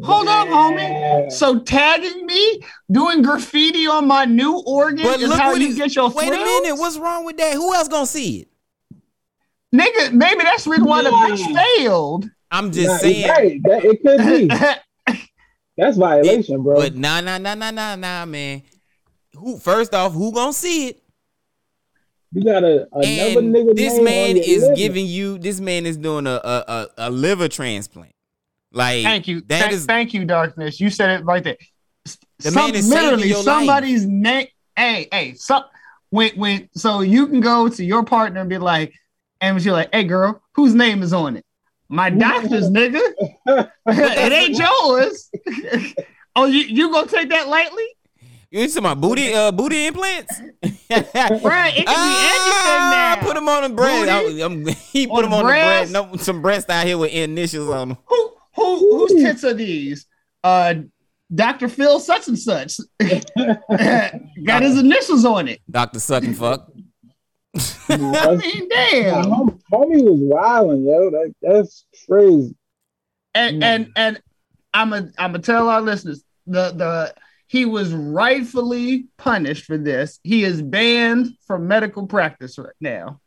Hold 0.00 0.26
up, 0.28 0.48
homie. 0.48 1.30
So 1.30 1.60
tagging 1.60 2.24
me, 2.26 2.62
doing 2.90 3.22
graffiti 3.22 3.86
on 3.86 4.06
my 4.06 4.24
new 4.24 4.58
organ 4.66 5.04
But 5.04 5.20
is 5.20 5.28
look 5.28 5.38
how 5.38 5.54
you 5.54 5.68
he- 5.68 5.74
get 5.76 5.94
your 5.94 6.10
Wait 6.10 6.28
a 6.28 6.30
minute. 6.32 6.74
What's 6.76 6.96
wrong 6.98 7.24
with 7.24 7.36
that? 7.36 7.54
Who 7.54 7.74
else 7.74 7.88
gonna 7.88 8.06
see 8.06 8.40
it? 8.40 8.48
Nigga, 9.74 10.12
maybe 10.12 10.42
that's 10.42 10.64
the 10.64 10.70
reason 10.70 10.86
why 10.86 11.02
the 11.02 11.10
bitch 11.10 11.76
failed. 11.78 12.28
I'm 12.50 12.70
just 12.72 12.88
Nah, 12.88 12.96
saying. 12.98 13.28
Right, 13.28 13.62
that, 13.64 13.84
it 13.84 14.02
could 14.02 14.18
be. 15.08 15.18
That's 15.78 15.96
violation, 15.96 16.62
bro. 16.62 16.76
But 16.76 16.94
nah, 16.96 17.22
nah, 17.22 17.38
nah, 17.38 17.54
nah, 17.54 17.70
nah, 17.70 17.96
nah, 17.96 18.26
man. 18.26 18.62
Who 19.36 19.58
first 19.58 19.94
off, 19.94 20.12
who 20.12 20.30
gonna 20.32 20.52
see 20.52 20.88
it? 20.88 21.02
you 22.32 22.44
got 22.44 22.62
a 22.62 22.86
another 22.92 23.40
And 23.40 23.54
nigga. 23.54 23.74
this 23.74 23.98
man 23.98 24.36
is 24.36 24.62
liver. 24.64 24.74
giving 24.74 25.06
you. 25.06 25.38
This 25.38 25.60
man 25.60 25.86
is 25.86 25.96
doing 25.96 26.26
a 26.26 26.40
a, 26.44 26.64
a, 26.68 26.88
a 26.98 27.10
liver 27.10 27.48
transplant. 27.48 28.12
Like 28.72 29.02
thank 29.02 29.28
you. 29.28 29.40
That 29.42 29.60
Thank- 29.60 29.72
is 29.74 29.86
thank 29.86 30.14
you, 30.14 30.24
darkness. 30.24 30.80
You 30.80 30.90
said 30.90 31.20
it 31.20 31.24
right 31.24 31.44
there. 31.44 31.56
The 32.38 32.50
man 32.50 32.74
is 32.74 32.88
saving 32.88 33.04
literally 33.04 33.28
your 33.28 33.36
life. 33.38 33.44
somebody's 33.44 34.06
name. 34.06 34.46
Hey, 34.74 35.08
hey, 35.12 35.34
so 35.34 35.62
when 36.10 36.30
when 36.36 36.68
so 36.74 37.00
you 37.02 37.26
can 37.28 37.40
go 37.40 37.68
to 37.68 37.84
your 37.84 38.02
partner 38.04 38.40
and 38.40 38.48
be 38.50 38.58
like, 38.58 38.92
and 39.40 39.62
you're 39.64 39.74
like, 39.74 39.90
hey 39.94 40.04
girl, 40.04 40.42
whose 40.54 40.74
name 40.74 41.02
is 41.02 41.12
on 41.12 41.36
it? 41.36 41.44
My 41.88 42.08
doctor's 42.10 42.70
nigga. 42.70 43.00
it 43.86 44.32
ain't 44.32 44.58
yours. 44.58 45.30
oh, 46.36 46.46
you 46.46 46.60
you 46.60 46.90
gonna 46.90 47.06
take 47.06 47.28
that 47.28 47.48
lightly? 47.48 47.84
you 48.50 48.66
talking 48.66 48.78
about 48.78 49.00
booty 49.00 49.32
uh 49.34 49.52
booty 49.52 49.86
implants? 49.86 50.40
Right, 50.40 51.74
it 51.76 51.86
can 51.86 51.88
Ah, 51.88 52.02
be 52.08 52.26
anything 52.34 52.90
now. 52.90 53.16
Put 53.22 53.36
him 53.36 53.48
on 53.48 53.62
the 53.62 53.68
breast. 53.76 54.26
Booty? 54.26 54.42
I- 54.42 54.46
I'm- 54.46 54.66
he 54.92 55.06
On 55.06 55.14
put 55.16 55.24
him 55.24 55.30
the 55.30 55.36
on 55.36 55.42
breast? 55.44 55.92
the 55.92 55.98
breast. 56.00 56.12
No, 56.12 56.16
some 56.22 56.42
breast 56.42 56.70
out 56.70 56.86
here 56.86 56.98
with 56.98 57.12
initials 57.12 57.68
on 57.70 57.90
them. 57.90 57.98
Who 58.06 58.32
who 58.54 58.78
whose 58.78 59.22
tits 59.22 59.44
are 59.44 59.54
these? 59.54 60.06
Uh 60.44 60.74
Dr. 61.34 61.68
Phil 61.68 61.98
such 61.98 62.28
and 62.28 62.38
such. 62.38 62.76
Got 63.00 64.62
his 64.62 64.78
initials 64.78 65.24
on 65.24 65.48
it. 65.48 65.60
Doctor 65.70 65.98
Suck 65.98 66.24
and 66.24 66.36
Fuck. 66.36 66.70
I 67.88 68.36
mean, 68.36 68.68
damn. 68.68 69.24
homie 69.24 70.04
was 70.04 70.20
wilding, 70.20 70.84
yo. 70.84 71.10
That, 71.10 71.34
that's 71.42 71.86
crazy. 72.06 72.54
And 73.34 73.64
and 73.64 73.90
and 73.96 74.22
I'm 74.74 74.92
a 74.92 75.10
I'm 75.18 75.32
gonna 75.32 75.38
tell 75.38 75.68
our 75.68 75.80
listeners 75.80 76.22
the 76.46 76.70
the 76.72 77.14
he 77.46 77.64
was 77.66 77.92
rightfully 77.92 79.06
punished 79.18 79.64
for 79.64 79.76
this. 79.76 80.20
He 80.22 80.44
is 80.44 80.62
banned 80.62 81.28
from 81.46 81.68
medical 81.68 82.06
practice 82.06 82.58
right 82.58 82.72
now. 82.80 83.20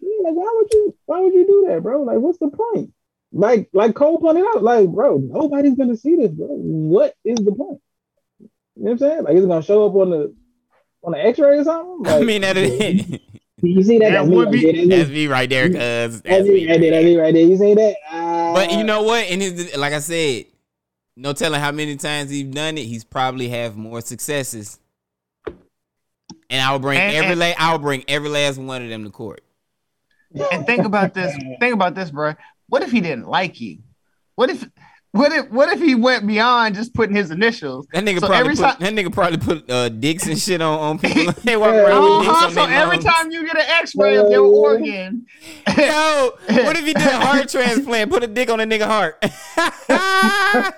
Yeah, 0.00 0.28
like, 0.28 0.34
why 0.34 0.52
would 0.54 0.68
you? 0.72 0.96
Why 1.06 1.20
would 1.20 1.34
you 1.34 1.46
do 1.46 1.66
that, 1.68 1.82
bro? 1.82 2.02
Like, 2.02 2.18
what's 2.18 2.38
the 2.38 2.48
point? 2.48 2.92
Like, 3.32 3.68
like 3.72 3.94
Cole 3.94 4.18
pointed 4.18 4.44
out, 4.44 4.62
like, 4.62 4.88
bro, 4.88 5.18
nobody's 5.18 5.76
gonna 5.76 5.96
see 5.96 6.16
this, 6.16 6.30
bro. 6.32 6.48
What 6.48 7.14
is 7.24 7.36
the 7.36 7.52
point? 7.52 7.80
You 8.40 8.46
know 8.46 8.48
what 8.74 8.90
I'm 8.92 8.98
saying? 8.98 9.22
Like, 9.24 9.34
is 9.36 9.44
it 9.44 9.48
gonna 9.48 9.62
show 9.62 9.86
up 9.86 9.94
on 9.94 10.10
the 10.10 10.34
on 11.04 11.12
the 11.12 11.18
X-ray 11.24 11.58
or 11.58 11.64
something? 11.64 12.12
I 12.12 12.20
mean 12.22 12.40
that 12.42 12.56
is 12.56 13.20
you 13.62 13.82
see 13.84 13.98
that? 13.98 14.10
That 14.10 14.26
That's 14.26 14.28
me 14.28 14.36
would 14.36 14.44
right 14.46 14.52
be- 14.52 14.72
there. 14.72 14.98
That's 14.98 15.10
me. 15.10 15.26
right 15.28 15.48
there, 15.50 15.68
cuz. 15.68 15.78
That's 15.78 16.20
That's 16.22 16.44
me 16.48 16.54
me. 16.54 16.70
right 16.70 16.80
there. 16.80 16.90
That's 16.90 17.04
me 17.04 17.16
right 17.18 17.34
there. 17.34 17.44
You 17.46 17.56
see 17.56 17.74
that? 17.74 17.96
Uh, 18.10 18.54
But 18.54 18.72
you 18.72 18.82
know 18.84 19.02
what? 19.02 19.24
And 19.26 19.40
his, 19.42 19.76
like 19.76 19.92
I 19.92 19.98
said, 20.00 20.46
no 21.16 21.32
telling 21.32 21.60
how 21.60 21.70
many 21.70 21.96
times 21.96 22.30
he's 22.30 22.44
done 22.44 22.78
it. 22.78 22.84
He's 22.86 23.04
probably 23.04 23.48
have 23.50 23.76
more 23.76 24.00
successes. 24.00 24.78
And 25.46 26.60
I 26.62 26.72
will 26.72 26.78
bring 26.80 26.98
And- 26.98 27.14
every 27.14 27.30
and- 27.32 27.38
la- 27.40 27.52
I 27.58 27.72
will 27.72 27.78
bring 27.78 28.02
every 28.08 28.28
last 28.28 28.58
one 28.58 28.82
of 28.82 28.88
them 28.88 29.04
to 29.04 29.10
court. 29.10 29.42
And 30.52 30.64
think 30.66 30.84
about 30.84 31.12
this. 31.14 31.36
Think 31.60 31.74
about 31.74 31.94
this, 31.94 32.10
bro. 32.10 32.34
What 32.70 32.82
if 32.82 32.90
he 32.90 33.00
didn't 33.00 33.28
like 33.28 33.60
you? 33.60 33.78
What 34.36 34.48
if 34.48 34.66
what 35.12 35.32
if 35.32 35.50
what 35.50 35.68
if 35.70 35.80
he 35.80 35.94
went 35.96 36.24
beyond 36.26 36.76
just 36.76 36.94
putting 36.94 37.14
his 37.16 37.30
initials? 37.32 37.86
That 37.92 38.04
nigga 38.04 38.20
So 38.20 38.28
probably 38.28 38.36
every 38.38 38.54
put 38.54 38.62
time- 38.62 38.76
that 38.78 38.94
nigga 38.94 39.12
probably 39.12 39.38
put 39.38 39.68
uh, 39.70 39.88
dicks 39.88 40.26
and 40.28 40.38
shit 40.38 40.62
on, 40.62 40.78
on 40.78 40.98
people. 41.00 41.32
they 41.44 41.56
walk 41.56 41.74
around 41.74 42.02
with 42.04 42.12
dicks 42.22 42.28
Uh-huh, 42.30 42.46
on 42.46 42.52
so 42.54 42.66
their 42.66 42.78
every 42.78 42.96
lungs. 42.98 43.04
time 43.04 43.30
you 43.32 43.44
get 43.44 43.56
an 43.56 43.64
X-ray 43.82 44.16
of 44.16 44.30
your 44.30 44.46
organ, 44.46 45.26
Yo, 45.76 46.30
what 46.48 46.76
if 46.78 46.86
he 46.86 46.94
did 46.94 47.02
a 47.06 47.20
heart 47.26 47.48
transplant? 47.48 48.08
Put 48.10 48.22
a 48.22 48.28
dick 48.28 48.48
on 48.50 48.60
a 48.60 48.64
nigga 48.64 48.86
heart. 48.86 49.18
uh, 49.88 50.70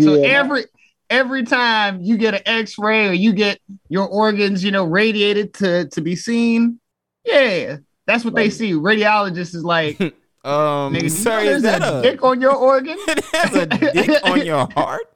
So 0.00 0.14
yeah, 0.16 0.28
every 0.28 0.64
every 1.10 1.44
time 1.44 2.00
you 2.02 2.16
get 2.16 2.34
an 2.34 2.40
X-ray 2.46 3.08
or 3.08 3.12
you 3.12 3.32
get 3.32 3.58
your 3.88 4.06
organs, 4.08 4.64
you 4.64 4.70
know, 4.70 4.84
radiated 4.84 5.54
to 5.54 5.88
to 5.88 6.00
be 6.00 6.16
seen, 6.16 6.80
yeah, 7.24 7.76
that's 8.06 8.24
what 8.24 8.34
they 8.34 8.50
see. 8.50 8.72
Radiologist 8.72 9.54
is 9.54 9.64
like, 9.64 9.98
nigga, 10.44 10.48
um, 10.48 10.94
you 10.94 11.08
sir, 11.08 11.44
know 11.44 11.50
is 11.50 11.62
that 11.62 11.82
a 11.82 12.00
a 12.00 12.02
dick 12.02 12.22
on 12.22 12.40
your 12.40 12.54
organ? 12.54 12.98
There's 13.32 13.54
a 13.54 13.66
dick 13.66 14.24
on 14.24 14.44
your 14.44 14.68
heart? 14.72 15.10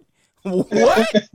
What? 0.45 1.27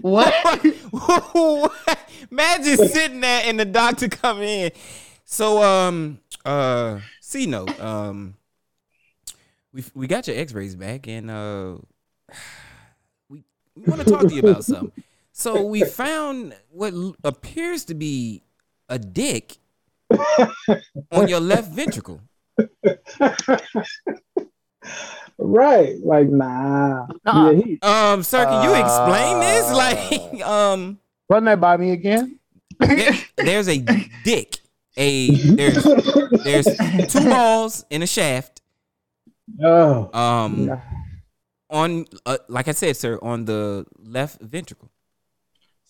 what? 0.00 1.98
Imagine 2.32 2.88
sitting 2.88 3.20
there 3.20 3.42
and 3.44 3.60
the 3.60 3.64
doctor 3.64 4.08
come 4.08 4.40
in. 4.40 4.72
So 5.24 5.62
um 5.62 6.18
uh 6.44 7.00
C 7.20 7.46
note 7.46 7.78
um 7.78 8.34
we 9.72 9.84
we 9.94 10.06
got 10.08 10.26
your 10.26 10.36
X-rays 10.38 10.74
back 10.74 11.06
and 11.06 11.30
uh 11.30 11.76
we, 13.28 13.44
we 13.76 13.82
want 13.84 14.00
to 14.02 14.10
talk 14.10 14.22
to 14.22 14.34
you 14.34 14.40
about 14.40 14.64
something. 14.64 14.90
So 15.32 15.62
we 15.62 15.84
found 15.84 16.56
what 16.70 16.94
appears 17.22 17.84
to 17.84 17.94
be 17.94 18.42
a 18.88 18.98
dick 18.98 19.58
on 21.12 21.28
your 21.28 21.40
left 21.40 21.70
ventricle. 21.72 22.20
right. 25.38 25.96
Like, 26.02 26.28
nah. 26.28 27.06
Nuh-uh. 27.24 27.50
Yeah, 27.50 27.62
he, 27.64 27.78
Um, 27.82 28.22
sir, 28.22 28.44
can 28.44 28.64
you 28.64 28.74
explain 28.74 29.40
this? 29.40 29.66
Uh. 29.70 29.76
Like, 29.76 30.46
um, 30.46 30.98
Run 31.28 31.44
that 31.44 31.60
by 31.60 31.76
me 31.76 31.90
again. 31.92 32.38
there- 32.78 33.14
there's 33.36 33.68
a 33.68 33.78
dick. 34.24 34.58
A 34.98 35.28
there's 35.30 35.84
there's 36.42 36.66
two 37.12 37.24
balls 37.28 37.84
in 37.90 38.00
a 38.02 38.06
shaft. 38.06 38.62
oh, 39.62 40.08
Um, 40.14 40.66
nah. 40.66 40.78
on 41.68 42.06
uh, 42.24 42.38
like 42.48 42.68
I 42.68 42.72
said, 42.72 42.96
sir, 42.96 43.18
on 43.20 43.44
the 43.44 43.84
left 44.02 44.40
ventricle. 44.40 44.90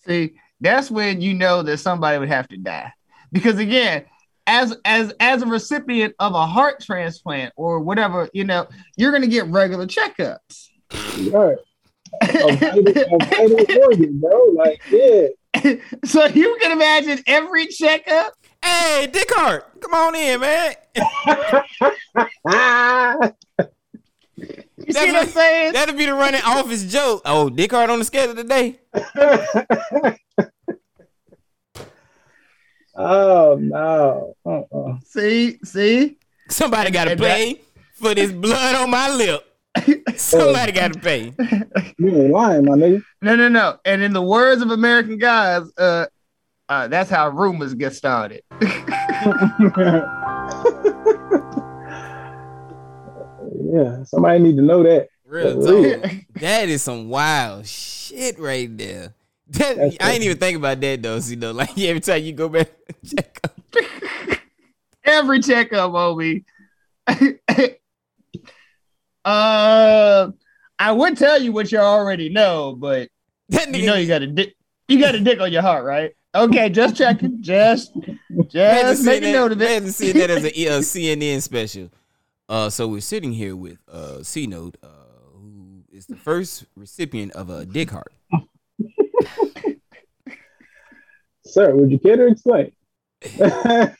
See, 0.05 0.33
that's 0.59 0.91
when 0.91 1.21
you 1.21 1.33
know 1.35 1.63
that 1.63 1.77
somebody 1.77 2.17
would 2.19 2.27
have 2.27 2.49
to 2.49 2.57
die. 2.57 2.91
Because 3.31 3.59
again, 3.59 4.05
as 4.45 4.75
as 4.85 5.13
as 5.19 5.41
a 5.41 5.45
recipient 5.45 6.15
of 6.19 6.33
a 6.33 6.45
heart 6.45 6.81
transplant 6.81 7.53
or 7.55 7.79
whatever, 7.79 8.29
you 8.33 8.43
know, 8.43 8.67
you're 8.95 9.11
gonna 9.11 9.27
get 9.27 9.45
regular 9.47 9.85
checkups. 9.85 10.69
Right. 11.31 11.57
A 12.21 12.55
vital, 12.55 12.87
a 12.87 13.79
organ, 13.83 14.19
bro. 14.19 14.45
Like, 14.53 14.81
yeah. 14.89 15.27
so 16.05 16.25
you 16.25 16.57
can 16.61 16.71
imagine 16.71 17.19
every 17.27 17.67
checkup. 17.67 18.33
Hey, 18.63 19.07
Dick 19.11 19.27
Hart, 19.29 19.81
come 19.81 19.93
on 19.93 20.15
in, 20.15 20.39
man. 20.39 20.73
You 24.77 24.93
see 24.93 25.11
what 25.11 25.15
I'm 25.15 25.27
saying? 25.27 25.73
That'll 25.73 25.95
be 25.95 26.05
the 26.05 26.13
running 26.13 26.41
office 26.45 26.85
joke. 26.85 27.21
Oh, 27.25 27.49
Dick 27.49 27.71
Hart 27.71 27.89
on 27.89 27.99
the 27.99 28.05
schedule 28.05 28.35
today. 28.35 28.79
oh 32.97 33.57
no. 33.61 34.35
Uh-uh. 34.45 34.97
See, 35.05 35.59
see. 35.63 36.17
Somebody 36.49 36.91
got 36.91 37.05
to 37.05 37.11
And 37.11 37.19
that- 37.19 37.35
pay 37.37 37.61
for 37.93 38.13
this 38.15 38.31
blood 38.31 38.75
on 38.75 38.89
my 38.89 39.09
lip. 39.15 39.43
Somebody 40.15 40.71
got 40.71 40.93
to 40.93 40.99
pay. 40.99 41.33
You 41.99 42.09
ain't 42.23 42.31
lying, 42.31 42.65
my 42.65 42.71
nigga. 42.73 43.03
No, 43.21 43.35
no, 43.35 43.47
no. 43.47 43.77
And 43.85 44.01
in 44.01 44.11
the 44.13 44.21
words 44.21 44.61
of 44.61 44.71
American 44.71 45.17
guys, 45.19 45.63
uh, 45.77 46.07
uh, 46.69 46.87
that's 46.87 47.09
how 47.09 47.29
rumors 47.29 47.73
get 47.75 47.93
started. 47.93 48.41
yeah, 53.71 54.03
somebody 54.03 54.39
need 54.39 54.55
to 54.57 54.61
know 54.63 54.83
that. 54.83 55.07
Real 55.25 55.59
Real. 55.59 56.01
talk. 56.01 56.11
That 56.35 56.69
is 56.69 56.81
some 56.83 57.09
wild 57.09 57.67
shit 57.67 58.39
right 58.39 58.75
there. 58.77 59.13
That, 59.49 59.77
That's 59.77 59.97
I 60.01 60.11
ain't 60.11 60.23
even 60.23 60.37
think 60.37 60.57
about 60.57 60.81
that 60.81 61.01
though. 61.01 61.17
You 61.17 61.35
know, 61.37 61.51
like 61.53 61.77
every 61.79 62.01
time 62.01 62.23
you 62.23 62.33
go 62.33 62.49
back 62.49 62.69
check 63.05 63.39
up. 63.43 63.59
Every 65.03 65.39
checkup, 65.39 65.93
Obi. 65.93 66.43
uh, 69.23 70.29
I 70.79 70.91
would 70.91 71.17
tell 71.17 71.41
you 71.41 71.53
what 71.53 71.71
you 71.71 71.77
already 71.77 72.27
know, 72.27 72.75
but 72.77 73.07
That 73.49 73.73
you 73.73 73.85
know 73.85 73.95
you 73.95 74.07
got 74.07 74.21
a 74.21 74.27
dick. 74.27 74.55
You 74.89 74.99
got 74.99 75.15
a 75.15 75.19
dick 75.21 75.39
on 75.39 75.51
your 75.51 75.61
heart, 75.61 75.85
right? 75.85 76.11
Okay, 76.35 76.69
just 76.69 76.97
checking. 76.97 77.41
Just, 77.41 77.95
Imagine 77.95 78.49
just 78.51 79.03
seeing 79.03 79.21
make 79.21 79.23
a 79.23 79.31
note 79.33 79.51
of 79.53 79.61
it. 79.61 79.65
imagine 79.65 79.91
seeing 79.91 80.17
that 80.17 80.29
as 80.29 80.43
a, 80.43 80.49
a 80.49 80.79
CNN 80.79 81.41
special. 81.41 81.89
Uh, 82.49 82.69
so 82.69 82.87
we're 82.87 83.01
sitting 83.01 83.33
here 83.33 83.55
with 83.55 83.77
uh, 83.89 84.21
C 84.23 84.45
Note, 84.45 84.77
uh, 84.83 84.87
who 85.33 85.83
is 85.91 86.05
the 86.05 86.15
first 86.17 86.65
recipient 86.75 87.31
of 87.31 87.49
a 87.49 87.65
dick 87.65 87.91
heart. 87.91 88.11
Sir, 91.45 91.73
would 91.75 91.91
you 91.91 91.99
care 91.99 92.17
to 92.17 92.27
explain? 92.27 92.71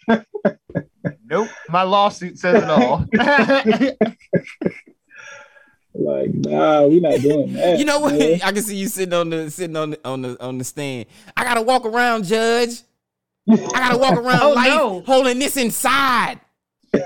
Nope, 1.30 1.50
my 1.70 1.84
lawsuit 1.84 2.38
says 2.40 2.64
it 2.64 2.70
all. 2.70 3.06
like, 5.94 6.34
nah, 6.34 6.84
we 6.86 7.00
not 7.00 7.20
doing 7.22 7.54
that. 7.54 7.80
You 7.80 7.86
know 7.86 8.00
what? 8.00 8.18
man. 8.18 8.40
I 8.44 8.52
can 8.52 8.62
see 8.64 8.76
you 8.78 8.88
sitting 8.88 9.14
on 9.14 9.30
the 9.30 9.50
sitting 9.52 9.76
on 9.76 9.92
the 9.92 10.00
on 10.06 10.22
the 10.22 10.42
on 10.44 10.58
the 10.58 10.64
stand. 10.64 11.06
I 11.36 11.44
gotta 11.44 11.62
walk 11.62 11.86
around, 11.86 12.26
Judge. 12.26 12.82
I 13.50 13.56
gotta 13.56 13.98
walk 13.98 14.18
around 14.18 14.42
Oh, 14.42 14.54
life 14.54 14.68
no. 14.70 15.02
holding 15.02 15.40
this 15.40 15.58
inside. 15.58 16.40
no, 16.94 17.02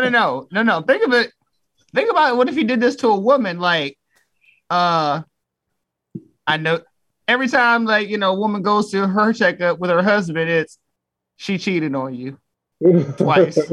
no, 0.00 0.08
no, 0.08 0.48
no, 0.50 0.62
no. 0.62 0.82
Think 0.82 1.06
of 1.06 1.12
it. 1.12 1.32
Think 1.94 2.10
about 2.10 2.32
it. 2.32 2.36
What 2.36 2.48
if 2.48 2.56
you 2.56 2.64
did 2.64 2.80
this 2.80 2.96
to 2.96 3.08
a 3.08 3.18
woman? 3.18 3.58
Like, 3.58 3.98
uh, 4.70 5.22
I 6.46 6.56
know 6.58 6.80
every 7.28 7.48
time, 7.48 7.84
like 7.84 8.08
you 8.08 8.18
know, 8.18 8.32
a 8.32 8.38
woman 8.38 8.62
goes 8.62 8.90
to 8.90 9.06
her 9.06 9.32
checkup 9.32 9.78
with 9.78 9.90
her 9.90 10.02
husband, 10.02 10.50
it's 10.50 10.78
she 11.36 11.58
cheated 11.58 11.94
on 11.94 12.14
you 12.14 12.38
twice. 13.16 13.58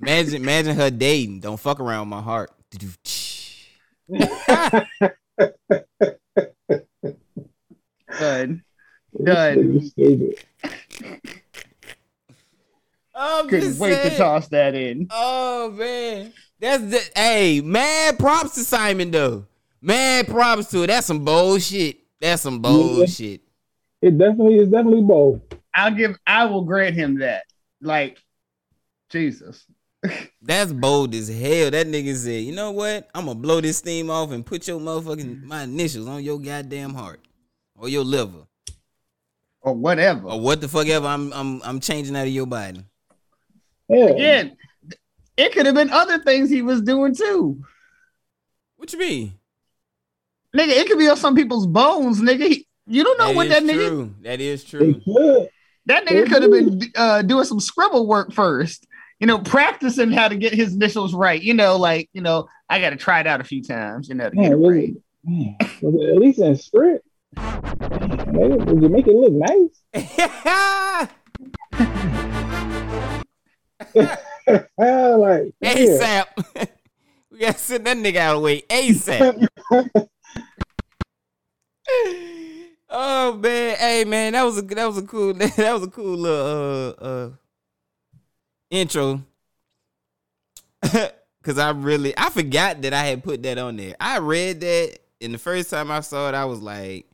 Imagine 0.00 0.34
imagine 0.34 0.76
her 0.76 0.90
dating. 0.90 1.40
Don't 1.40 1.58
fuck 1.58 1.80
around 1.80 2.08
with 2.08 2.08
my 2.10 2.22
heart. 2.22 2.50
Done. 8.18 8.62
Done. 9.22 9.80
Stupid. 9.82 10.44
I'm 13.18 13.48
Couldn't 13.48 13.68
just 13.68 13.80
wait 13.80 14.02
to 14.02 14.16
toss 14.16 14.48
that 14.48 14.74
in. 14.74 15.08
Oh 15.10 15.70
man, 15.70 16.32
that's 16.60 16.82
the 16.84 17.00
hey 17.14 17.62
mad 17.62 18.18
props 18.18 18.54
to 18.54 18.64
Simon 18.64 19.10
though. 19.10 19.46
Mad 19.80 20.28
props 20.28 20.70
to 20.70 20.82
it. 20.82 20.88
That's 20.88 21.06
some 21.06 21.24
bullshit. 21.24 22.05
That's 22.20 22.42
some 22.42 22.60
bullshit. 22.60 23.42
It 24.02 24.18
definitely 24.18 24.58
is 24.58 24.68
definitely 24.68 25.02
bold. 25.02 25.40
I'll 25.74 25.94
give. 25.94 26.16
I 26.26 26.46
will 26.46 26.64
grant 26.64 26.94
him 26.94 27.18
that. 27.18 27.44
Like, 27.80 28.18
Jesus. 29.10 29.66
That's 30.40 30.72
bold 30.72 31.14
as 31.14 31.28
hell. 31.28 31.70
That 31.70 31.86
nigga 31.86 32.14
said, 32.14 32.44
you 32.44 32.52
know 32.54 32.70
what? 32.70 33.08
I'm 33.14 33.26
gonna 33.26 33.38
blow 33.38 33.60
this 33.60 33.78
steam 33.78 34.10
off 34.10 34.30
and 34.30 34.46
put 34.46 34.68
your 34.68 34.78
motherfucking 34.80 35.24
mm-hmm. 35.24 35.48
my 35.48 35.62
initials 35.64 36.06
on 36.06 36.22
your 36.22 36.38
goddamn 36.38 36.94
heart 36.94 37.20
or 37.76 37.88
your 37.88 38.04
liver 38.04 38.46
Or 39.62 39.74
whatever. 39.74 40.28
or 40.28 40.40
what 40.40 40.60
the 40.60 40.68
fuck 40.68 40.86
ever 40.86 41.06
I'm 41.06 41.32
I'm 41.32 41.62
I'm 41.62 41.80
changing 41.80 42.16
out 42.16 42.26
of 42.26 42.32
your 42.32 42.46
body. 42.46 42.84
Yeah. 43.88 44.04
Again, 44.06 44.56
it 45.36 45.52
could 45.52 45.66
have 45.66 45.74
been 45.74 45.90
other 45.90 46.18
things 46.18 46.50
he 46.50 46.62
was 46.62 46.82
doing 46.82 47.14
too. 47.14 47.62
What 48.76 48.92
you 48.92 48.98
mean? 48.98 49.32
Nigga, 50.56 50.68
it 50.70 50.86
could 50.88 50.98
be 50.98 51.08
on 51.08 51.16
some 51.16 51.34
people's 51.34 51.66
bones, 51.66 52.20
nigga. 52.20 52.48
He- 52.48 52.66
you 52.88 53.02
don't 53.04 53.18
know 53.18 53.32
what 53.32 53.48
that 53.48 53.62
nigga. 53.64 53.88
true. 53.88 54.14
That 54.22 54.40
is 54.40 54.62
true. 54.64 55.02
That 55.86 56.06
nigga 56.06 56.28
could 56.28 56.42
have 56.42 56.50
been 56.52 56.80
uh, 56.94 57.22
doing 57.22 57.44
some 57.44 57.58
scribble 57.60 58.06
work 58.06 58.32
first. 58.32 58.86
You 59.18 59.26
know, 59.26 59.38
practicing 59.38 60.12
how 60.12 60.28
to 60.28 60.36
get 60.36 60.52
his 60.54 60.74
initials 60.74 61.12
right. 61.14 61.40
You 61.42 61.54
know, 61.54 61.76
like 61.76 62.08
you 62.12 62.20
know, 62.22 62.48
I 62.68 62.80
got 62.80 62.90
to 62.90 62.96
try 62.96 63.18
it 63.20 63.26
out 63.26 63.40
a 63.40 63.44
few 63.44 63.62
times. 63.62 64.08
You 64.08 64.14
know, 64.14 64.30
to 64.30 64.36
get 64.36 64.44
it 64.44 64.48
Man, 64.50 64.58
was 64.60 64.74
right. 64.76 64.94
man, 65.24 65.56
was 65.82 65.94
it 65.94 66.08
at 66.10 66.16
least 66.16 66.38
in 66.38 66.54
script? 66.56 67.04
Man, 67.36 68.58
Did 68.66 68.82
you 68.82 68.88
make 68.88 69.06
it 69.08 69.14
look 69.14 69.32
nice? 69.32 69.82
Like, 74.78 75.54
yeah. 75.60 75.74
ASAP. 75.74 76.68
we 77.32 77.38
gotta 77.38 77.58
send 77.58 77.86
that 77.86 77.96
nigga 77.96 78.16
out 78.16 78.36
of 78.36 78.42
the 78.42 78.44
way 78.44 78.60
ASAP. 78.62 79.48
oh 82.90 83.34
man, 83.36 83.76
hey 83.76 84.04
man, 84.06 84.32
that 84.32 84.42
was 84.44 84.58
a 84.58 84.62
that 84.62 84.86
was 84.86 84.98
a 84.98 85.02
cool 85.02 85.34
that 85.34 85.56
was 85.72 85.82
a 85.84 85.88
cool 85.90 86.16
little 86.16 86.94
uh 87.00 87.04
uh 87.04 87.30
intro. 88.70 89.22
Cause 91.42 91.58
I 91.58 91.70
really 91.70 92.12
I 92.16 92.30
forgot 92.30 92.82
that 92.82 92.92
I 92.92 93.04
had 93.04 93.22
put 93.22 93.42
that 93.44 93.58
on 93.58 93.76
there. 93.76 93.94
I 94.00 94.18
read 94.18 94.60
that 94.60 94.98
and 95.20 95.32
the 95.32 95.38
first 95.38 95.70
time 95.70 95.90
I 95.90 96.00
saw 96.00 96.28
it, 96.28 96.34
I 96.34 96.44
was 96.44 96.60
like, 96.60 97.06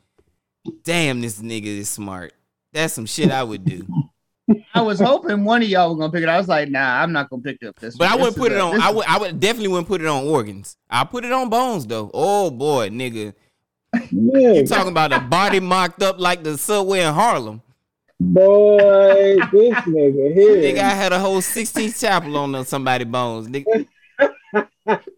damn, 0.85 1.21
this 1.21 1.41
nigga 1.41 1.67
is 1.67 1.89
smart. 1.91 2.33
That's 2.73 2.95
some 2.95 3.07
shit 3.07 3.31
I 3.31 3.43
would 3.43 3.65
do. 3.65 3.87
I 4.75 4.81
was 4.81 4.99
hoping 5.01 5.45
one 5.45 5.63
of 5.63 5.69
y'all 5.69 5.91
was 5.91 5.99
gonna 5.99 6.13
pick 6.13 6.23
it. 6.23 6.29
I 6.29 6.39
was 6.39 6.49
like, 6.49 6.69
nah, 6.71 7.03
I'm 7.03 7.13
not 7.13 7.29
gonna 7.31 7.43
pick 7.43 7.63
up 7.63 7.79
this. 7.79 7.97
But 7.97 8.11
I 8.11 8.17
wouldn't 8.17 8.35
This 8.35 8.43
put 8.43 8.53
it 8.53 8.59
a- 8.59 8.63
on. 8.63 8.81
I 8.81 8.91
would. 8.91 9.07
I 9.07 9.19
would 9.19 9.39
definitely 9.39 9.69
wouldn't 9.69 9.87
put 9.89 10.01
it 10.01 10.07
on 10.07 10.25
organs. 10.27 10.77
I'll 10.91 11.07
put 11.07 11.25
it 11.25 11.33
on 11.33 11.49
bones 11.49 11.87
though. 11.87 12.11
Oh 12.13 12.51
boy, 12.51 12.89
nigga, 12.89 13.35
Yeah, 13.95 14.53
you 14.53 14.67
talking 14.67 14.91
about 14.91 15.13
a 15.13 15.21
body 15.21 15.61
mocked 15.61 16.03
up 16.03 16.19
like 16.19 16.43
the 16.43 16.57
subway 16.57 17.01
in 17.01 17.13
Harlem? 17.13 17.63
boy, 18.23 19.37
this 19.53 19.75
nigga 19.75 20.35
here. 20.35 20.57
Nigga, 20.57 20.79
I 20.79 20.91
had 20.91 21.13
a 21.13 21.19
whole 21.19 21.41
Sistine 21.41 21.93
chapel 21.93 22.37
on 22.37 22.65
somebody 22.65 23.05
bones. 23.05 23.49
Nigga, 23.49 23.87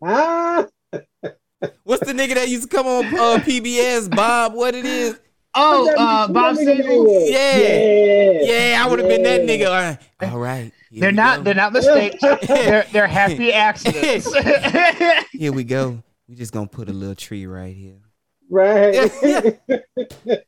ah, 0.02 0.66
what's 1.84 2.06
the 2.06 2.12
nigga 2.12 2.34
that 2.34 2.48
used 2.48 2.70
to 2.70 2.76
come 2.76 2.86
on 2.86 3.06
uh, 3.06 3.42
PBS? 3.42 4.14
Bob, 4.14 4.54
what 4.54 4.74
it 4.74 4.84
is? 4.84 5.18
Oh, 5.54 5.88
uh, 5.96 6.26
Bob 6.28 6.56
that 6.56 6.62
nigga 6.62 6.76
Siegel. 6.76 6.88
name 6.88 7.04
was? 7.04 7.30
Yeah. 7.30 7.58
yeah, 7.58 8.40
Yeah, 8.42 8.84
I 8.84 8.88
would 8.88 8.98
have 8.98 9.08
been 9.08 9.22
that 9.22 9.42
nigga. 9.42 9.66
All 9.66 9.72
right, 9.72 10.32
all 10.32 10.38
right. 10.38 10.72
They're 10.90 11.12
not. 11.12 11.38
go. 11.38 11.42
They're 11.44 11.54
not 11.54 11.72
mistakes. 11.72 12.22
they're 12.46 12.86
they're 12.92 13.06
happy 13.06 13.52
accidents. 13.52 14.32
Here 15.32 15.52
we 15.52 15.64
go. 15.64 16.02
We 16.28 16.34
just 16.34 16.52
gonna 16.52 16.66
put 16.66 16.88
a 16.88 16.92
little 16.92 17.14
tree 17.14 17.46
right 17.46 17.76
here. 17.76 18.03
Right. 18.50 19.10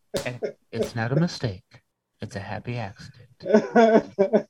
It's 0.72 0.94
not 0.94 1.12
a 1.12 1.16
mistake. 1.16 1.62
It's 2.20 2.36
a 2.36 2.40
happy 2.40 2.76
accident. 2.76 3.26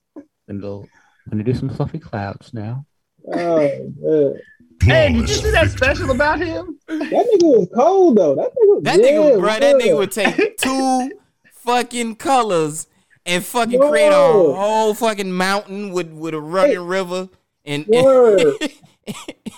And 0.49 0.62
we'll 0.62 0.86
gonna 1.28 1.42
do 1.42 1.55
some 1.55 1.68
fluffy 1.68 1.99
clouds 1.99 2.55
now. 2.55 2.86
oh, 3.32 3.59
man. 4.01 4.40
hey, 4.82 5.12
did 5.12 5.28
you 5.28 5.34
see 5.34 5.51
that 5.51 5.70
special 5.70 6.12
about 6.12 6.38
him? 6.38 6.78
That 6.86 7.01
nigga 7.01 7.42
was 7.42 7.68
cold 7.74 8.16
though. 8.16 8.36
That 8.36 8.53
nigga, 8.55 8.82
That 8.84 9.01
yeah, 9.01 9.07
nigga, 9.07 9.40
bro, 9.40 9.59
that 9.59 9.74
nigga 9.76 9.97
would 9.97 10.12
take 10.12 10.57
two 10.59 11.11
fucking 11.53 12.14
colors 12.16 12.86
and 13.24 13.44
fucking 13.44 13.80
create 13.80 14.11
a 14.11 14.14
whole 14.14 14.94
fucking 14.94 15.32
mountain 15.32 15.90
with 15.90 16.12
with 16.12 16.34
a 16.34 16.40
running 16.40 16.80
river 16.80 17.28
and, 17.64 17.84
Word. 17.88 18.55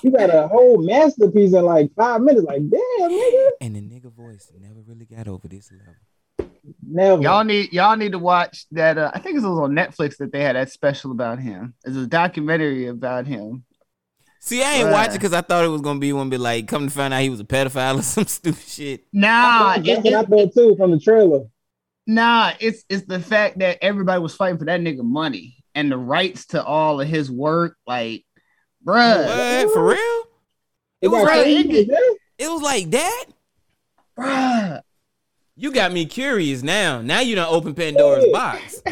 You 0.02 0.10
got 0.12 0.30
a 0.32 0.46
whole 0.48 0.78
masterpiece 0.84 1.54
in 1.54 1.64
like 1.64 1.90
five 1.96 2.20
minutes. 2.20 2.44
Like, 2.46 2.60
damn, 2.68 3.10
nigga. 3.10 3.48
and 3.60 3.74
the 3.76 3.80
nigga 3.80 4.12
voice 4.12 4.52
never 4.60 4.80
really 4.86 5.06
got 5.06 5.26
over 5.26 5.48
this 5.48 5.70
level. 5.72 6.48
Never. 6.86 7.22
Y'all 7.22 7.44
need 7.44 7.72
y'all 7.72 7.96
need 7.96 8.12
to 8.12 8.18
watch 8.18 8.66
that. 8.72 8.98
Uh, 8.98 9.10
I 9.14 9.18
think 9.18 9.36
it 9.36 9.40
was 9.40 9.44
on 9.58 9.72
Netflix 9.72 10.16
that 10.18 10.32
they 10.32 10.42
had 10.42 10.54
that 10.56 10.70
special 10.70 11.10
about 11.12 11.38
him. 11.38 11.74
It's 11.84 11.96
a 11.96 12.06
documentary 12.06 12.86
about 12.86 13.26
him. 13.26 13.64
See, 14.40 14.62
I 14.62 14.74
ain't 14.74 14.88
Bruh. 14.88 14.92
watching 14.92 15.12
because 15.14 15.32
I 15.32 15.40
thought 15.40 15.64
it 15.64 15.68
was 15.68 15.80
gonna 15.80 15.98
be 15.98 16.12
one, 16.12 16.30
be 16.30 16.38
like, 16.38 16.68
come 16.68 16.86
to 16.88 16.94
find 16.94 17.12
out 17.12 17.22
he 17.22 17.30
was 17.30 17.40
a 17.40 17.44
pedophile 17.44 17.98
or 17.98 18.02
some 18.02 18.24
stupid 18.26 18.62
shit. 18.64 19.04
Nah, 19.12 19.76
That's 19.78 19.88
it- 19.88 20.04
what 20.04 20.14
I 20.14 20.20
it- 20.20 20.28
thought 20.28 20.54
too 20.54 20.76
from 20.76 20.90
the 20.92 21.00
trailer. 21.00 21.46
nah, 22.06 22.52
it's 22.60 22.84
it's 22.88 23.06
the 23.06 23.18
fact 23.20 23.58
that 23.58 23.78
everybody 23.82 24.20
was 24.22 24.34
fighting 24.34 24.58
for 24.58 24.66
that 24.66 24.80
nigga 24.80 25.02
money 25.02 25.56
and 25.74 25.90
the 25.90 25.98
rights 25.98 26.46
to 26.48 26.62
all 26.64 27.00
of 27.00 27.08
his 27.08 27.30
work. 27.30 27.76
Like, 27.86 28.24
bruh, 28.84 29.64
What 29.64 29.72
for 29.74 29.86
real? 29.86 30.22
It 31.00 31.08
was 31.08 31.22
got 31.24 31.36
like 31.38 31.46
it- 31.46 32.18
it 32.38 32.48
was 32.50 32.62
like 32.62 32.90
that. 32.90 33.24
bruh. 34.18 34.80
You 35.56 35.72
got 35.72 35.92
me 35.92 36.06
curious 36.06 36.62
now. 36.62 37.00
Now 37.02 37.20
you 37.20 37.34
don't 37.34 37.52
open 37.52 37.74
Pandora's 37.74 38.24
Hey. 38.24 38.32
box. 38.32 38.82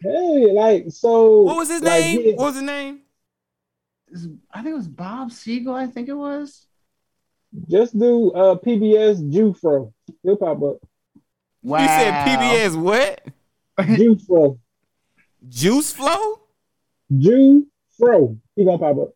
Hey, 0.00 0.52
like 0.52 0.86
so. 0.90 1.42
What 1.42 1.56
was 1.56 1.68
his 1.68 1.82
like, 1.82 2.00
name? 2.00 2.20
he- 2.22 2.32
What 2.34 2.46
was 2.46 2.54
his 2.54 2.62
name? 2.64 3.00
I 4.52 4.62
think 4.62 4.72
it 4.74 4.76
was 4.76 4.88
Bob 4.88 5.32
Siegel. 5.32 5.74
I 5.74 5.86
think 5.86 6.08
it 6.08 6.14
was. 6.14 6.66
Just 7.68 7.98
do 7.98 8.30
uh 8.32 8.56
PBS 8.56 9.20
Jufro. 9.32 9.92
He'll 10.22 10.36
pop 10.36 10.62
up. 10.62 10.76
Wow. 11.62 11.80
You 11.80 11.86
said 11.88 12.26
PBS 12.26 12.76
what? 12.80 13.20
Jufro. 13.78 14.58
Juice 15.48 15.92
Flow? 15.92 16.40
Jufro. 17.12 18.38
He 18.56 18.64
gonna 18.64 18.78
pop 18.78 18.98
up. 18.98 19.10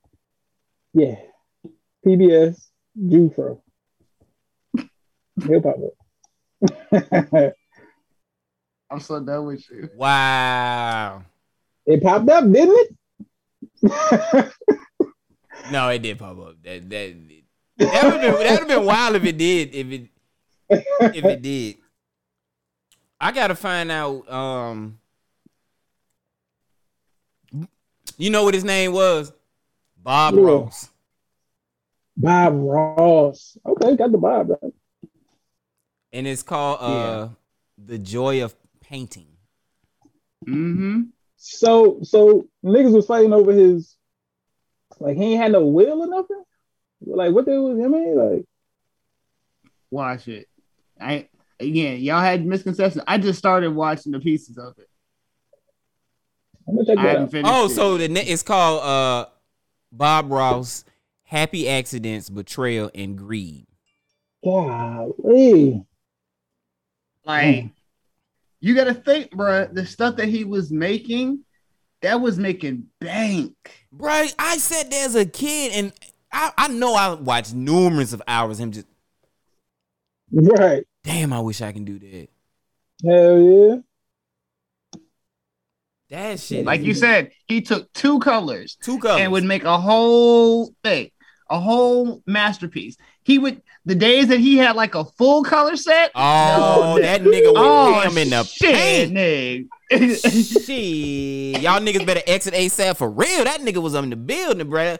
Yeah. 0.94 1.16
PBS 2.06 2.68
Jufro. 2.98 3.60
He'll 5.46 5.60
pop 5.60 5.76
up. 5.76 5.94
I'm 8.90 9.00
so 9.00 9.20
done 9.20 9.46
with 9.46 9.64
you. 9.70 9.88
Wow. 9.96 11.22
it 11.86 12.02
popped 12.02 12.28
up, 12.30 12.50
didn't 12.50 12.88
it? 13.82 14.52
No, 15.70 15.88
it 15.88 16.00
did 16.00 16.18
pop 16.18 16.38
up. 16.38 16.54
That 16.62 16.88
that 16.88 17.14
that 17.78 18.04
would 18.04 18.14
have 18.14 18.20
been 18.20 18.22
that 18.22 18.34
would 18.34 18.46
have 18.46 18.68
been 18.68 18.84
wild 18.84 19.16
if 19.16 19.24
it 19.24 19.36
did. 19.38 19.74
If 19.74 19.90
it 19.90 20.08
if 20.70 21.24
it 21.24 21.42
did. 21.42 21.76
I 23.20 23.32
gotta 23.32 23.54
find 23.54 23.90
out. 23.90 24.30
Um, 24.30 24.98
you 28.18 28.28
know 28.30 28.44
what 28.44 28.52
his 28.54 28.64
name 28.64 28.92
was? 28.92 29.32
Bob 29.96 30.34
Yeah. 30.34 30.42
Ross. 30.42 30.90
Bob 32.16 32.54
Ross. 32.56 33.56
Okay, 33.64 33.96
got 33.96 34.12
the 34.12 34.18
Bob. 34.18 34.50
Right? 34.50 34.72
and 36.12 36.26
it's 36.26 36.42
called 36.42 36.78
uh 36.80 37.28
the 37.76 37.98
joy 37.98 38.42
of 38.42 38.54
painting 38.80 39.26
Mm-hmm. 40.46 41.02
So 41.36 41.98
so 42.02 42.46
niggas 42.64 42.92
was 42.94 43.06
fighting 43.06 43.32
over 43.32 43.52
his 43.52 43.96
like 45.00 45.16
he 45.16 45.32
ain't 45.32 45.42
had 45.42 45.52
no 45.52 45.66
will 45.66 46.02
or 46.02 46.06
nothing. 46.06 46.42
Like 47.04 47.32
what 47.32 47.44
they 47.46 47.58
was 47.58 47.78
I 47.78 47.88
mean 47.88 48.16
like 48.16 48.44
Watch 49.90 50.28
it. 50.28 50.48
I 51.00 51.28
again, 51.60 52.00
y'all 52.00 52.20
had 52.20 52.46
misconceptions. 52.46 53.04
I 53.06 53.18
just 53.18 53.38
started 53.38 53.74
watching 53.74 54.12
the 54.12 54.20
pieces 54.20 54.58
of 54.58 54.74
it. 54.78 54.88
I'm 54.88 54.88
gonna 54.88 54.88
check 54.88 54.88
I 54.88 54.88
that 56.18 56.26
haven't 56.26 56.36
out. 56.36 56.46
finished. 56.46 56.57
Oh 57.44 57.66
it. 57.66 57.70
so 57.70 57.96
the 57.96 58.08
ne- 58.08 58.26
it's 58.26 58.42
called 58.42 58.82
uh 58.82 59.26
bob 59.92 60.30
ross 60.30 60.84
happy 61.24 61.68
accidents 61.68 62.28
betrayal 62.28 62.90
and 62.94 63.16
greed 63.16 63.66
Golly. 64.44 65.84
like 67.24 67.70
you 68.60 68.74
got 68.74 68.84
to 68.84 68.94
think, 68.94 69.30
bruh, 69.30 69.72
the 69.72 69.86
stuff 69.86 70.16
that 70.16 70.26
he 70.28 70.42
was 70.44 70.72
making, 70.72 71.44
that 72.02 72.20
was 72.20 72.38
making 72.38 72.86
bank. 73.00 73.54
Right, 73.92 74.34
I 74.36 74.56
sat 74.56 74.90
there 74.90 75.04
as 75.04 75.14
a 75.14 75.24
kid 75.24 75.72
and 75.74 75.92
I, 76.32 76.50
I 76.58 76.68
know 76.68 76.94
I 76.94 77.14
watched 77.14 77.54
numerous 77.54 78.12
of 78.12 78.22
hours 78.26 78.58
him 78.58 78.72
just 78.72 78.86
Right. 80.30 80.84
damn 81.04 81.32
I 81.32 81.40
wish 81.40 81.62
I 81.62 81.72
can 81.72 81.84
do 81.84 81.98
that 81.98 82.28
Hell 83.04 83.38
yeah. 83.40 83.76
That 86.10 86.40
shit 86.40 86.64
Like 86.64 86.80
is- 86.80 86.86
you 86.86 86.94
said, 86.94 87.30
he 87.46 87.60
took 87.60 87.92
two 87.92 88.18
colors 88.20 88.76
two 88.82 88.98
colors 88.98 89.20
and 89.20 89.32
would 89.32 89.44
make 89.44 89.64
a 89.64 89.78
whole 89.78 90.74
thing, 90.82 91.10
a 91.50 91.58
whole 91.60 92.22
masterpiece. 92.26 92.96
He 93.22 93.38
would 93.38 93.62
the 93.84 93.94
days 93.94 94.28
that 94.28 94.40
he 94.40 94.56
had 94.56 94.74
like 94.76 94.94
a 94.94 95.04
full 95.04 95.44
color 95.44 95.76
set. 95.76 96.10
oh 96.14 96.94
no, 96.96 97.02
that 97.02 97.22
nigga 97.22 97.44
went 97.52 97.56
oh 97.56 98.00
ham 98.00 98.18
in 98.18 98.30
the 98.30 98.42
shit, 98.44 98.74
paint 98.74 99.12
nigga. 99.14 99.68
Shit, 100.66 101.62
y'all 101.62 101.80
niggas 101.80 102.04
better 102.06 102.22
exit 102.26 102.54
ASAP 102.54 102.96
for 102.96 103.08
real. 103.10 103.44
That 103.44 103.60
nigga 103.60 103.82
was 103.82 103.94
in 103.94 104.10
the 104.10 104.16
building, 104.16 104.66
bruh. 104.66 104.98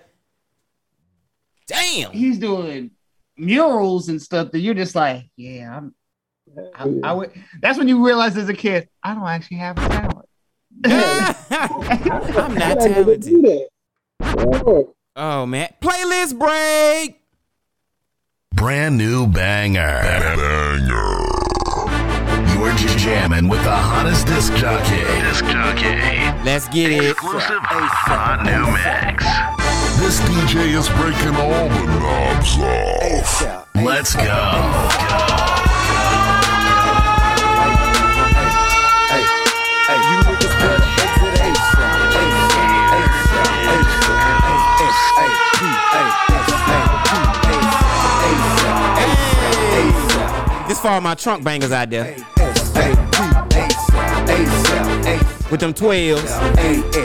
Damn. 1.67 2.13
He's 2.13 2.39
doing 2.39 2.91
murals 3.37 4.09
and 4.09 4.21
stuff 4.21 4.51
that 4.53 4.61
you're 4.61 4.75
just 4.75 4.95
like, 4.95 5.25
yeah, 5.37 5.77
I'm. 5.77 5.95
I, 6.75 7.11
I 7.11 7.13
would. 7.13 7.33
That's 7.61 7.79
when 7.79 7.89
you 7.89 8.05
realize 8.05 8.37
as 8.37 8.49
a 8.49 8.55
kid, 8.55 8.89
I 9.03 9.15
don't 9.15 9.27
actually 9.27 9.59
have 9.59 9.77
a 9.79 9.89
talent. 9.89 10.28
I'm 10.85 12.55
not 12.55 12.63
How 12.63 12.75
did 12.75 13.07
they 13.07 13.17
do 13.17 13.43
talented. 13.43 13.69
Oh, 14.21 14.95
Oh 15.21 15.47
man, 15.47 15.69
playlist 15.81 16.39
break. 16.39 17.21
Brand 18.55 18.97
new 18.97 19.27
banger. 19.27 20.01
Banger. 20.01 21.19
You're 22.55 22.97
jamming 22.97 23.49
with 23.49 23.65
the 23.65 23.75
hottest 23.75 24.29
disc 24.29 24.55
jockey. 24.55 25.03
Disc 25.27 25.45
jockey. 25.47 25.99
Let's 26.45 26.69
get 26.69 26.93
it. 26.93 27.11
Exclusive 27.11 27.59
hot 27.59 28.45
new 28.47 28.71
mix. 28.71 29.25
This 29.99 30.21
DJ 30.31 30.79
is 30.79 30.89
breaking 30.91 31.35
all 31.35 31.69
the 31.69 31.85
knobs 31.99 32.57
off. 32.63 33.67
Let's 33.75 34.15
go. 34.15 34.23
You 34.23 35.58
This 50.79 50.85
for 50.85 50.93
all 50.93 51.01
my 51.01 51.17
trunk 51.17 51.43
bangers 51.43 51.73
out 51.73 51.91
there 51.91 52.15
with 55.51 55.59
them 55.59 55.75
12s, 55.75 56.39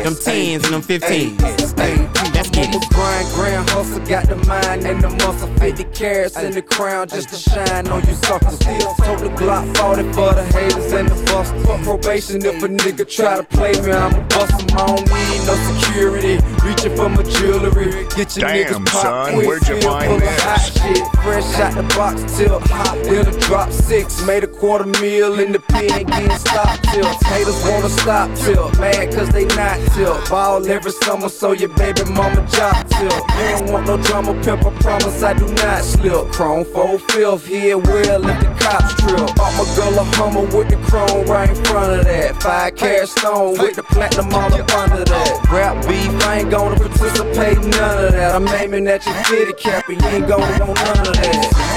them 0.03 0.13
10s, 0.13 0.63
and 0.65 0.73
them 0.73 0.81
15s. 0.83 2.22
Let's 2.55 2.67
get 2.67 2.75
it. 2.75 2.89
Grind, 2.93 3.27
grind, 3.33 3.69
hustle, 3.69 3.99
got 4.05 4.27
the 4.27 4.35
mind 4.47 4.85
and 4.85 5.01
the 5.01 5.09
muscle. 5.09 5.47
50 5.57 5.83
carats 5.85 6.37
in 6.37 6.51
the 6.51 6.61
crown 6.61 7.07
just 7.07 7.29
to 7.29 7.35
shine 7.35 7.87
on 7.87 8.05
you 8.07 8.13
suckers. 8.13 8.55
Still 8.55 8.93
told 8.95 9.19
the 9.19 9.29
Glock 9.29 9.77
40 9.77 10.03
for 10.13 10.33
the 10.33 10.43
haters 10.43 10.91
and 10.93 11.09
the 11.09 11.15
busters. 11.31 11.65
Fuck 11.65 11.81
probation 11.83 12.45
if 12.45 12.63
a 12.63 12.67
nigga 12.67 13.09
try 13.09 13.37
to 13.37 13.43
play 13.43 13.73
me, 13.81 13.91
I'ma 13.91 14.21
bust 14.27 14.61
him. 14.61 14.77
I 14.77 14.85
don't 14.87 15.07
need 15.07 15.41
no 15.47 15.55
security. 15.73 16.39
Reaching 16.63 16.95
for 16.95 17.09
my 17.09 17.23
jewelry. 17.23 18.07
Get 18.15 18.35
your 18.37 18.47
Damn, 18.47 18.65
niggas 18.67 18.85
pop 18.85 19.01
son, 19.01 19.33
quick. 19.33 19.47
where'd 19.47 19.67
you 19.67 19.75
feel 19.81 19.89
find 19.91 20.05
full 20.05 20.19
this? 20.19 20.41
hot 20.41 20.61
shit. 20.61 21.07
Fresh 21.23 21.59
out 21.59 21.75
the 21.75 21.83
box, 21.95 22.37
till 22.37 22.59
hot. 22.59 22.97
Then 23.03 23.27
a 23.27 23.39
drop 23.39 23.71
six. 23.71 24.25
Made 24.25 24.43
a 24.43 24.47
quarter 24.47 24.85
meal 25.01 25.39
in 25.39 25.51
the 25.51 25.59
pen, 25.59 25.87
getting 26.05 26.29
stop 26.37 26.79
till. 26.91 27.05
Haters 27.05 27.63
wanna 27.65 27.89
stop 27.89 28.35
till. 28.37 28.69
Mad 28.79 29.13
cause 29.13 29.29
they 29.29 29.45
not 29.55 29.79
till. 29.93 30.19
Ball 30.29 30.65
every 30.67 30.91
summer, 30.91 31.29
so 31.29 31.51
your 31.51 31.69
baby 31.69 32.03
mama 32.05 32.42
job 32.49 32.87
till. 32.89 33.03
You 33.03 33.57
don't 33.57 33.71
want 33.71 33.87
no 33.87 33.97
drama, 33.97 34.33
pimp, 34.43 34.65
I 34.65 34.71
promise 34.81 35.23
I 35.23 35.33
do 35.33 35.47
not 35.53 35.83
slip. 35.83 36.31
Chrome 36.31 36.65
four 36.65 36.99
fifth, 36.99 37.47
here 37.47 37.77
well 37.77 38.19
let 38.19 38.39
the 38.41 38.49
cops 38.63 38.93
trip. 39.01 39.35
Bought 39.35 39.53
my 39.57 39.65
girl 39.75 39.99
a 39.99 40.03
Hummer 40.15 40.45
with 40.55 40.69
the 40.69 40.77
chrome 40.87 41.25
right 41.27 41.49
in 41.49 41.55
front 41.65 41.99
of 41.99 42.05
that. 42.05 42.41
Five 42.41 42.75
carat 42.75 43.09
stone 43.09 43.57
with 43.57 43.75
the 43.75 43.83
platinum 43.83 44.33
all 44.33 44.53
up 44.53 44.73
under 44.73 45.03
that. 45.03 45.49
Rap 45.51 45.75
beef, 45.87 46.27
I 46.27 46.39
ain't 46.39 46.51
gonna 46.51 46.75
participate 46.75 47.57
in 47.57 47.69
none 47.71 48.05
of 48.05 48.11
that. 48.11 48.35
I'm 48.35 48.47
aiming 48.47 48.87
at 48.87 49.05
your 49.05 49.15
fitty 49.25 49.53
cap 49.53 49.89
and 49.89 50.01
you 50.01 50.07
ain't 50.07 50.27
gonna 50.27 50.57
want 50.59 50.75
none 50.75 51.07
of 51.07 51.13
that. 51.13 51.73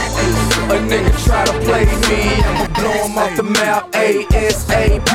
A 0.67 0.79
nigga 0.91 1.13
try 1.25 1.45
to 1.45 1.53
play 1.65 1.85
me, 1.85 2.43
I'ma 2.43 2.67
blow 2.75 2.91
him 3.07 3.19
off 3.19 3.37
the 3.37 3.43
map 3.45 3.93
ASAP. 3.93 5.07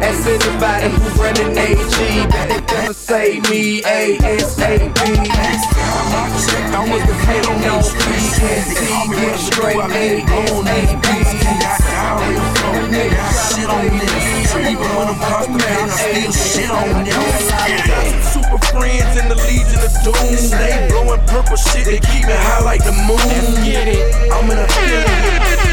Ask 0.00 0.26
anybody 0.26 0.88
who 0.88 1.22
running 1.22 1.58
AG, 1.58 2.26
bet 2.30 2.48
they 2.48 2.60
gonna 2.74 2.94
say 2.94 3.40
me 3.50 3.82
ASAP. 3.82 4.37
Niggas 6.88 7.20
hate 7.26 7.48
on 7.48 7.60
no 7.60 7.78
PNC, 7.78 9.10
get 9.10 9.38
straight 9.38 9.78
nigga 12.88 13.20
shit 13.52 13.68
on 13.68 13.84
this. 13.98 14.54
Even 14.56 14.88
when 14.96 15.08
I'm 15.08 15.20
across 15.20 15.46
the 15.46 15.58
pain, 15.60 15.88
I 15.88 15.96
still 15.96 16.32
shit 16.32 16.70
on 16.70 17.04
this. 17.04 18.32
Super 18.32 18.58
friends 18.72 19.14
in 19.20 19.28
the 19.28 19.38
Legion 19.46 19.80
of 19.84 19.92
Doom. 20.04 20.32
They 20.56 20.88
blowing 20.88 21.20
purple 21.28 21.56
shit, 21.56 21.84
they 21.84 22.00
keep 22.00 22.24
it 22.24 22.40
high 22.48 22.64
like 22.64 22.82
the 22.84 22.92
moon. 23.06 23.20
Let's 23.20 23.64
get 23.64 23.88
it. 23.88 24.32
I'm 24.32 24.50
in 24.50 24.58
a 24.58 24.66
feeling. 24.72 25.06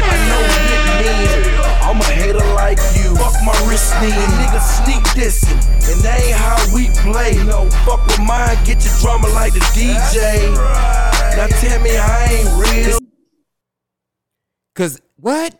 I 0.04 0.16
know 0.28 0.42
nicknames. 0.68 1.56
I'm 1.86 2.00
a 2.00 2.04
hater 2.04 2.46
like 2.54 2.78
you. 2.98 3.14
Fuck 3.16 3.36
my 3.44 3.56
wrist 3.68 3.94
knee, 4.00 4.12
nigga 4.42 4.60
sneak 4.60 5.02
dissing. 5.16 5.56
And 5.88 6.00
that 6.02 6.20
ain't 6.20 6.36
how 6.36 6.58
we 6.74 6.90
play. 7.00 7.38
No, 7.44 7.70
fuck 7.86 8.04
with 8.06 8.20
mine, 8.20 8.58
get 8.64 8.84
your 8.84 8.94
drama 9.00 9.28
like 9.28 9.52
the 9.52 9.60
DJ. 9.72 10.52
Now 11.36 11.46
tell 11.46 11.80
me 11.80 11.96
I 11.96 12.24
ain't 12.32 12.50
real. 12.58 12.98
Cause 14.74 15.00
what? 15.16 15.54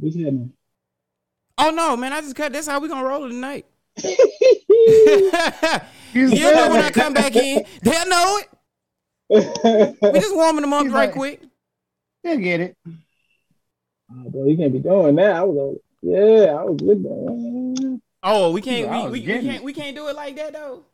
What's 0.00 0.16
happening? 0.16 0.52
Oh 1.58 1.70
no, 1.70 1.96
man! 1.96 2.12
I 2.12 2.20
just 2.22 2.34
cut. 2.34 2.52
That's 2.52 2.66
how 2.66 2.80
we 2.80 2.88
gonna 2.88 3.06
roll 3.06 3.24
it 3.26 3.28
tonight. 3.28 3.66
You 4.02 4.10
You 6.28 6.52
know 6.54 6.70
when 6.70 6.80
I 6.82 6.90
come 6.90 7.12
back 7.14 7.36
in, 7.36 7.64
they'll 7.82 8.08
know 8.08 8.40
it. 8.40 9.96
We 10.02 10.20
just 10.20 10.34
warming 10.34 10.62
them 10.62 10.72
up 10.72 10.82
He's 10.84 10.92
right 10.92 11.06
like- 11.08 11.12
quick. 11.14 11.42
They'll 12.24 12.36
get 12.38 12.60
it. 12.60 12.76
Oh, 12.86 14.28
boy, 14.28 14.46
you 14.48 14.56
can't 14.56 14.72
be 14.72 14.78
doing 14.80 15.14
that. 15.16 15.36
I 15.36 15.42
was, 15.42 15.56
over- 15.56 15.78
yeah, 16.02 16.52
I 16.54 16.64
was 16.64 16.80
with 16.82 17.02
that. 17.04 18.00
Oh, 18.22 18.50
we 18.52 18.60
can't. 18.60 18.90
I 18.90 19.04
We, 19.06 19.20
we, 19.20 19.26
we 19.26 19.40
can't. 19.42 19.64
We 19.64 19.72
can't 19.72 19.96
do 19.96 20.08
it 20.08 20.16
like 20.16 20.36
that 20.36 20.52
though. 20.52 20.84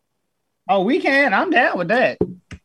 Oh, 0.68 0.82
we 0.82 1.00
can. 1.00 1.32
I'm 1.32 1.50
down 1.50 1.78
with 1.78 1.88
that. 1.88 2.18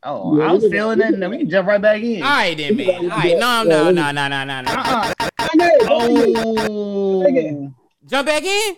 Oh, 0.03 0.37
Yeah, 0.37 0.45
I 0.49 0.51
was 0.51 0.63
feeling 0.67 0.99
it, 1.01 1.13
and 1.13 1.21
then 1.21 1.29
we 1.29 1.37
can 1.37 1.49
jump 1.49 1.67
right 1.67 1.79
back 1.81 2.01
in. 2.01 2.21
All 2.23 2.29
right, 2.29 2.57
then, 2.57 2.75
man. 2.75 3.11
All 3.11 3.17
right, 3.17 3.37
no, 3.37 3.63
no, 3.63 3.91
no, 3.91 4.11
no, 4.11 4.27
no, 4.27 4.43
no, 4.43 4.61
no. 4.61 4.71
Uh-uh. 4.71 5.13
Oh. 5.59 6.33
Oh. 6.69 7.73
Jump 8.05 8.25
back 8.25 8.43
in. 8.43 8.75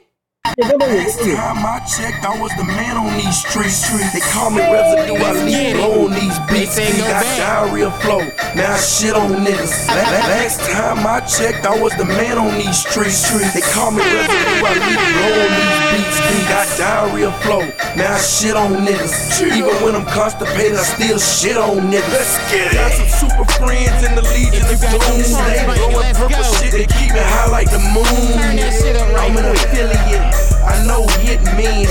Last 0.57 1.17
time 1.19 1.65
I 1.65 1.79
checked, 1.81 2.21
I 2.23 2.37
was 2.37 2.51
the 2.57 2.63
man 2.63 2.93
on 2.95 3.17
these 3.17 3.41
streets. 3.41 3.89
They 4.13 4.19
call 4.21 4.51
me 4.51 4.61
residue, 4.61 5.17
I 5.17 5.33
Let's 5.33 5.41
leave 5.49 5.73
it. 5.73 5.75
blow 5.81 6.05
on 6.05 6.11
these 6.13 6.37
beats. 6.45 6.75
They 6.77 6.85
say 6.85 6.93
We 6.93 7.01
go 7.01 7.09
got 7.09 7.25
diarrhea 7.41 7.89
flow, 8.05 8.21
now 8.53 8.73
I 8.73 8.77
shit 8.77 9.15
on 9.17 9.41
niggas. 9.41 9.73
La- 9.89 9.97
la- 9.97 10.29
Last 10.29 10.61
time 10.69 11.01
I 11.09 11.21
checked, 11.25 11.65
I 11.65 11.73
was 11.81 11.89
the 11.97 12.05
man 12.05 12.37
on 12.37 12.53
these 12.61 12.77
streets. 12.85 13.25
They 13.33 13.65
call 13.73 13.89
me 13.97 14.05
residue, 14.05 14.61
I 14.61 14.73
leave 14.77 15.01
blow 15.17 15.33
on 15.41 15.49
these 15.57 15.81
beats. 15.89 16.17
We 16.21 16.37
got 16.45 16.67
diarrhea 16.77 17.31
flow, 17.41 17.63
now 17.97 18.13
I 18.13 18.19
shit 18.21 18.53
on 18.55 18.85
niggas. 18.85 19.41
Even 19.41 19.73
when 19.81 19.95
I'm 19.97 20.05
constipated, 20.05 20.77
I 20.77 20.83
still 20.85 21.17
shit 21.17 21.57
on 21.57 21.89
niggas. 21.89 22.13
Let's 22.13 22.37
get 22.53 22.69
it. 22.69 22.77
Got 22.77 22.93
some 22.93 23.09
super 23.25 23.45
friends 23.57 24.05
in 24.05 24.13
the 24.13 24.21
Legion 24.21 24.69
If 24.69 24.85
you 24.85 24.85
of 24.85 25.01
got 25.01 25.01
Doom. 25.01 25.17
those 25.17 25.33
songs 25.33 25.49
They 25.49 25.65
banging, 25.65 25.81
blowing 25.81 25.97
let's 25.97 26.19
purple 26.21 26.37
go. 26.45 26.53
shit, 26.61 26.71
they 26.77 26.85
keep 26.93 27.09
it 27.09 27.25
high 27.25 27.49
like 27.49 27.73
the 27.73 27.81
moon. 27.89 28.05
Turn 28.37 28.55
that 28.61 28.69
shit 28.77 28.95
up 29.01 29.09
right 29.17 29.31
I'm 29.33 29.37
an 29.41 29.49
quick. 29.49 29.65
affiliate. 29.65 30.42
Know 30.85 31.05
it 31.23 31.39
mean 31.55 31.87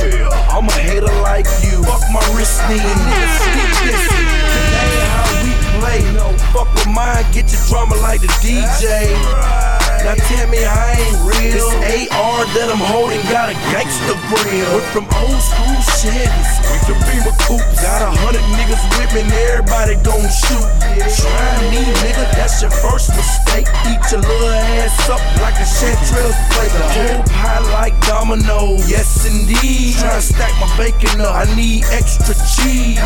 I'm 0.50 0.68
a 0.68 0.72
hater 0.72 1.06
like 1.22 1.46
you. 1.64 1.82
Fuck 1.82 2.02
my 2.12 2.20
wrist 2.36 2.60
knee. 2.68 2.76
Niggas 2.76 3.72
dissing. 3.88 4.26
That 4.72 4.88
how 5.08 5.26
we 5.42 5.52
play. 5.80 6.12
No, 6.12 6.36
fuck 6.52 6.72
with 6.74 6.88
mine. 6.88 7.24
Get 7.32 7.50
your 7.50 7.62
drummer 7.68 7.96
like 7.96 8.20
the 8.20 8.28
DJ. 8.28 9.71
Now 10.02 10.14
tell 10.18 10.48
me 10.50 10.58
I 10.64 10.98
ain't 10.98 11.18
real. 11.22 11.62
This 11.78 12.10
AR 12.10 12.42
that 12.58 12.68
I'm 12.74 12.82
holding 12.82 13.22
got 13.30 13.50
a 13.50 13.56
gangster 13.70 14.18
grill. 14.26 14.66
Went 14.74 14.88
from 14.90 15.06
old 15.22 15.38
school 15.38 15.78
Chevys 16.02 16.62
to 16.90 16.94
Beamer 17.06 17.36
coupes. 17.46 17.78
Got 17.78 18.02
a 18.02 18.10
hundred 18.10 18.42
niggas 18.58 18.82
with 18.98 19.14
me 19.14 19.22
everybody 19.54 19.94
gon' 20.02 20.26
shoot. 20.26 20.66
Try 20.98 21.54
me, 21.70 21.86
nigga, 22.02 22.26
that's 22.34 22.58
your 22.62 22.74
first 22.82 23.14
mistake. 23.14 23.70
Eat 23.86 24.02
your 24.10 24.20
little 24.26 24.50
ass 24.82 25.06
up 25.06 25.22
like 25.38 25.54
a 25.54 25.66
chanterelle 25.66 26.34
plate. 26.50 26.74
Whole 26.98 27.22
pie 27.30 27.62
like 27.70 27.94
domino. 28.02 28.82
Yes, 28.90 29.22
indeed. 29.22 29.94
Try 30.02 30.18
to 30.18 30.22
stack 30.22 30.50
my 30.58 30.66
bacon 30.74 31.20
up. 31.20 31.34
I 31.34 31.46
need 31.54 31.84
extra 31.94 32.34
cheese. 32.34 32.98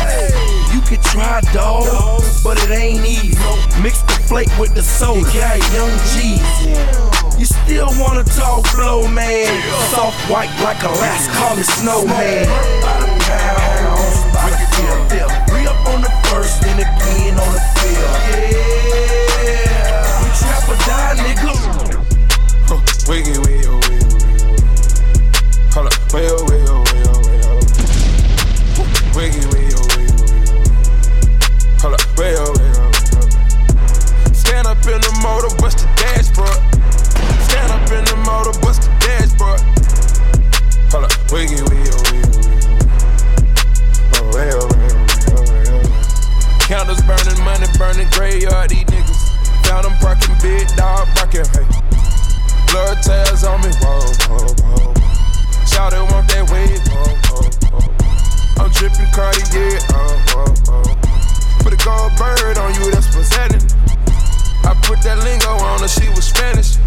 You 0.73 0.81
can 0.81 1.01
try, 1.13 1.41
dog, 1.53 1.85
but 2.43 2.57
it 2.63 2.71
ain't 2.71 3.05
easy. 3.05 3.37
Mix 3.81 4.01
the 4.01 4.17
flake 4.25 4.49
with 4.57 4.73
the 4.73 4.81
soda. 4.81 5.21
Got 5.29 5.61
young 5.73 5.93
G's. 6.17 6.86
You 7.37 7.45
still 7.45 7.89
wanna 7.99 8.23
talk 8.23 8.65
blow, 8.73 9.07
man? 9.07 9.61
Soft 9.91 10.17
white 10.29 10.49
like 10.63 10.81
Alaska, 10.83 11.33
call 11.33 11.55
me 11.55 11.63
snowman. 11.63 12.47
Up 15.67 15.87
on 15.87 16.01
the 16.01 16.09
first, 16.29 16.61
then 16.61 16.79
on 17.37 17.53
the 17.53 17.59
we 20.67 20.75
die, 20.85 21.15
nigga. 21.17 21.53
Hold 25.73 25.87
up, 25.87 25.93
oh, 26.13 26.17
oh, 26.17 26.47
oh, 26.47 26.83
oh. 26.83 27.17
Hold 31.81 31.93
up, 31.93 32.01
oh, 32.17 32.23
oh, 32.27 32.91
oh. 33.13 34.33
Stand 34.33 34.67
up 34.67 34.77
in 34.85 34.99
the 35.01 35.11
motor, 35.21 35.51
bust 35.61 35.77
the 35.79 35.87
dashboard. 35.95 36.76
Stand 37.57 37.73
up 37.73 37.89
in 37.89 38.05
the 38.05 38.17
motor, 38.21 38.53
bust 38.61 38.85
the 38.85 38.93
dashboard. 39.01 39.57
Hold 40.93 41.09
up, 41.09 41.13
wiggy, 41.33 41.57
wiggy, 41.57 41.89
wiggy, 42.05 42.29
wiggy. 42.37 42.61
Oh, 44.13 44.29
way 44.29 44.53
oh, 44.53 44.61
oh, 44.61 45.01
oh. 45.33 45.73
oh 45.73 46.61
Candles 46.69 47.01
burning, 47.09 47.41
money 47.41 47.65
burning, 47.81 48.05
graveyard, 48.13 48.69
these 48.69 48.85
niggas. 48.85 49.33
Found 49.65 49.89
them 49.89 49.97
parking, 49.97 50.37
big 50.37 50.69
dog 50.77 51.09
barking, 51.17 51.49
hey. 51.49 51.65
Blood 52.69 53.01
tails 53.01 53.41
on 53.41 53.57
me, 53.65 53.73
whoa, 53.81 54.05
whoa, 54.29 54.53
whoa. 54.61 54.93
Shout 55.65 55.97
it, 55.97 56.05
want 56.13 56.29
that 56.29 56.45
wave, 56.53 56.77
whoa, 56.93 57.09
whoa, 57.25 57.41
whoa. 57.73 58.61
I'm 58.61 58.69
tripping 58.69 59.09
Cartier, 59.17 59.81
oh, 59.97 60.13
oh, 60.37 60.53
oh. 60.77 60.93
Put 61.65 61.73
a 61.73 61.79
gold 61.81 62.13
bird 62.21 62.61
on 62.61 62.69
you, 62.77 62.93
that's 62.93 63.09
presenting. 63.09 63.65
I 64.61 64.77
put 64.85 65.01
that 65.01 65.17
lingo 65.25 65.57
on 65.57 65.81
her, 65.81 65.87
she 65.87 66.05
was 66.13 66.29
Spanish. 66.29 66.77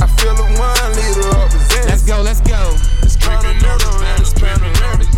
I 0.00 0.06
feel 0.06 0.36
a 0.36 0.46
one 0.58 0.78
representing. 0.94 1.88
Let's 1.88 2.02
go. 2.04 2.22
Let's 2.22 2.40
go. 2.40 2.76
It's 3.02 3.16
continental 3.16 3.92
and 4.02 4.20
it's 4.20 4.32
panoramic. 4.32 5.08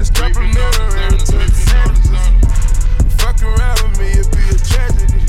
It's 0.00 0.10
complimentary 0.10 1.00
and 1.02 1.14
it's 1.14 1.30
Fucking 3.22 3.46
around 3.46 3.82
with 3.82 3.98
me, 4.00 4.10
it'd 4.12 4.30
be 4.32 4.42
a 4.48 4.58
tragedy. 4.58 5.22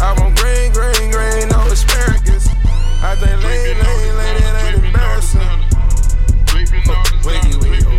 I 0.00 0.14
want 0.18 0.38
green, 0.38 0.72
green, 0.72 1.10
green, 1.10 1.48
no 1.48 1.60
asparagus. 1.68 2.48
I 3.02 3.16
think 3.16 3.42
lane, 3.44 3.78
lane, 3.78 4.16
lane, 4.16 4.42
it 4.42 4.54
ain't 4.64 4.84
embarrassing. 4.84 5.40
Wiggy, 6.54 7.56
wiggy, 7.56 7.89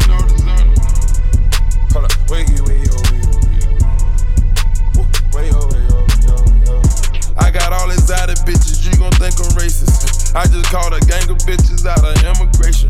gon' 9.02 9.12
think 9.14 9.34
I'm 9.42 9.50
racist. 9.58 10.36
I 10.36 10.46
just 10.46 10.70
called 10.70 10.94
a 10.94 11.00
gang 11.10 11.28
of 11.32 11.38
bitches 11.40 11.88
out 11.90 12.06
of 12.06 12.14
immigration. 12.22 12.90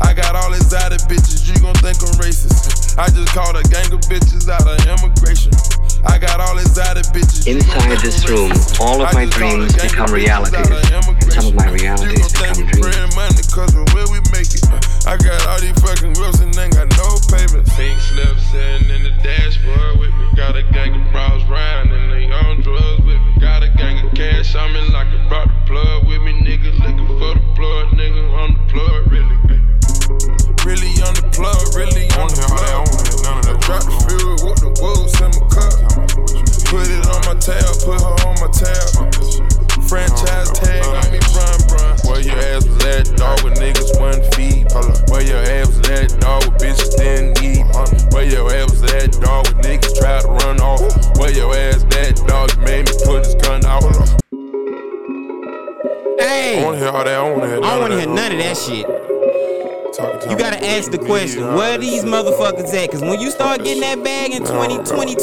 I 0.00 0.12
got 0.12 0.34
all 0.34 0.52
exotic 0.52 0.98
bitches, 1.02 1.46
you 1.46 1.54
gon' 1.62 1.74
think 1.74 2.02
I'm 2.02 2.18
racist. 2.18 2.83
I 2.96 3.10
just 3.10 3.34
called 3.34 3.56
a 3.58 3.62
gang 3.74 3.90
of 3.90 4.06
bitches 4.06 4.46
out 4.46 4.62
of 4.62 4.78
immigration. 4.86 5.50
I 6.06 6.14
got 6.18 6.38
all 6.38 6.54
exotic 6.58 7.02
bitches. 7.10 7.42
you 7.42 7.58
gon' 7.58 7.90
Inside 7.90 8.06
this 8.06 8.22
room, 8.30 8.54
all 8.78 9.02
of 9.02 9.10
my 9.10 9.26
just 9.26 9.34
called 9.34 9.62
a 9.62 9.66
dreams 9.66 9.74
gang 9.74 9.86
of 9.86 9.90
become 9.90 10.14
realities, 10.14 10.54
out 10.54 10.70
of 10.70 10.94
and 11.10 11.32
some 11.32 11.46
of 11.50 11.54
my 11.58 11.66
You 11.66 11.74
realities 11.74 12.32
become 12.32 12.54
dreams. 12.70 13.50
cause 13.50 13.74
where 13.74 14.06
we 14.14 14.22
make 14.30 14.46
it. 14.46 14.62
Uh, 14.70 14.78
I 15.10 15.18
got 15.18 15.42
all 15.50 15.58
these 15.58 15.74
fucking 15.82 16.14
whips 16.22 16.38
and 16.38 16.54
ain't 16.54 16.78
got 16.78 16.86
no 16.94 17.18
payments. 17.34 17.74
Pink 17.74 17.98
slips 17.98 18.46
sitting 18.54 18.86
in 18.86 19.02
the 19.02 19.14
dashboard 19.26 19.98
with 19.98 20.14
me. 20.14 20.30
Got 20.38 20.54
a 20.54 20.62
gang 20.70 20.94
of 20.94 21.10
bros 21.10 21.42
riding 21.50 21.90
and 21.90 22.12
they 22.14 22.30
on 22.30 22.62
drugs 22.62 23.02
with 23.02 23.18
me. 23.18 23.42
Got 23.42 23.66
a 23.66 23.74
gang 23.74 24.06
of 24.06 24.14
cash 24.14 24.54
on 24.54 24.70
me 24.70 24.86
like 24.94 25.10
I 25.10 25.18
brought 25.26 25.50
the 25.50 25.58
plug 25.66 26.06
with 26.06 26.22
me. 26.22 26.30
Niggas 26.46 26.78
looking 26.78 27.10
for 27.10 27.34
the 27.34 27.42
plug, 27.58 27.90
nigga 27.98 28.22
on 28.38 28.54
the 28.54 28.62
plug, 28.70 29.10
really. 29.10 29.34
Really 30.64 31.00
on 31.00 31.16
the 31.16 31.24
plug, 31.32 31.60
really 31.72 32.04
on 32.20 32.28
the 32.28 32.44
plug. 32.44 32.88
I 33.44 33.56
drop 33.64 33.84
the 33.84 33.96
fuel 34.04 34.36
with 34.44 34.60
the 34.60 34.72
wolves 34.80 35.16
in 35.20 35.32
my 35.32 35.44
cup. 35.48 35.72
Put 36.68 36.88
it 36.92 37.04
on 37.08 37.20
my 37.24 37.36
tail, 37.40 37.72
put 37.84 38.00
her 38.00 38.16
on 38.28 38.36
my 38.40 38.48
tail. 38.52 39.08
Franchise 39.88 40.50
tag 40.52 40.84
on 40.84 41.08
me, 41.12 41.20
run, 41.32 41.56
run. 41.72 41.96
Where 42.04 42.20
your 42.20 42.36
ass 42.36 42.66
was 42.66 42.84
at, 42.84 43.16
dog, 43.16 43.44
with 43.44 43.56
niggas 43.60 43.96
one 44.00 44.20
feet. 44.32 44.68
Where 45.08 45.24
your 45.24 45.40
ass 45.40 45.68
was 45.68 45.88
at, 45.88 46.20
dog, 46.20 46.44
with 46.48 46.60
bitches 46.60 46.96
didn't 46.96 47.40
eat. 47.40 47.64
Where 48.12 48.28
your 48.28 48.52
ass 48.52 48.70
was 48.72 48.84
at, 48.92 49.12
dog, 49.20 49.48
with 49.48 49.64
niggas 49.64 49.96
try 49.96 50.20
to 50.20 50.28
run 50.28 50.60
off. 50.60 50.80
Where 51.16 51.32
your 51.32 51.54
ass 51.54 51.84
at, 51.96 52.16
dog, 52.26 52.52
you 52.56 52.62
made 52.64 52.88
me 52.88 52.94
put 53.04 53.24
his 53.24 53.34
gun 53.36 53.64
out. 53.64 53.84
Hey. 56.18 56.60
I 56.60 56.64
wanna 56.64 56.78
hear 56.78 56.88
all 56.88 57.04
that, 57.04 57.16
I 57.16 57.30
wanna 57.30 57.46
hear 57.46 57.56
I 57.56 57.60
don't 57.60 57.80
want 57.80 57.92
to 57.92 57.98
hear 58.00 58.08
none 58.08 58.32
of 58.32 58.38
that 58.38 58.56
shit. 58.56 59.13
You 59.94 60.34
gotta 60.36 60.58
ask 60.58 60.90
the 60.90 60.98
question, 60.98 61.54
where 61.54 61.78
these 61.78 62.02
motherfuckers 62.02 62.74
at? 62.74 62.90
Cause 62.90 63.00
when 63.00 63.20
you 63.20 63.30
start 63.30 63.62
getting 63.62 63.80
that 63.82 64.02
bag 64.02 64.32
in 64.32 64.42
2022, 64.42 65.22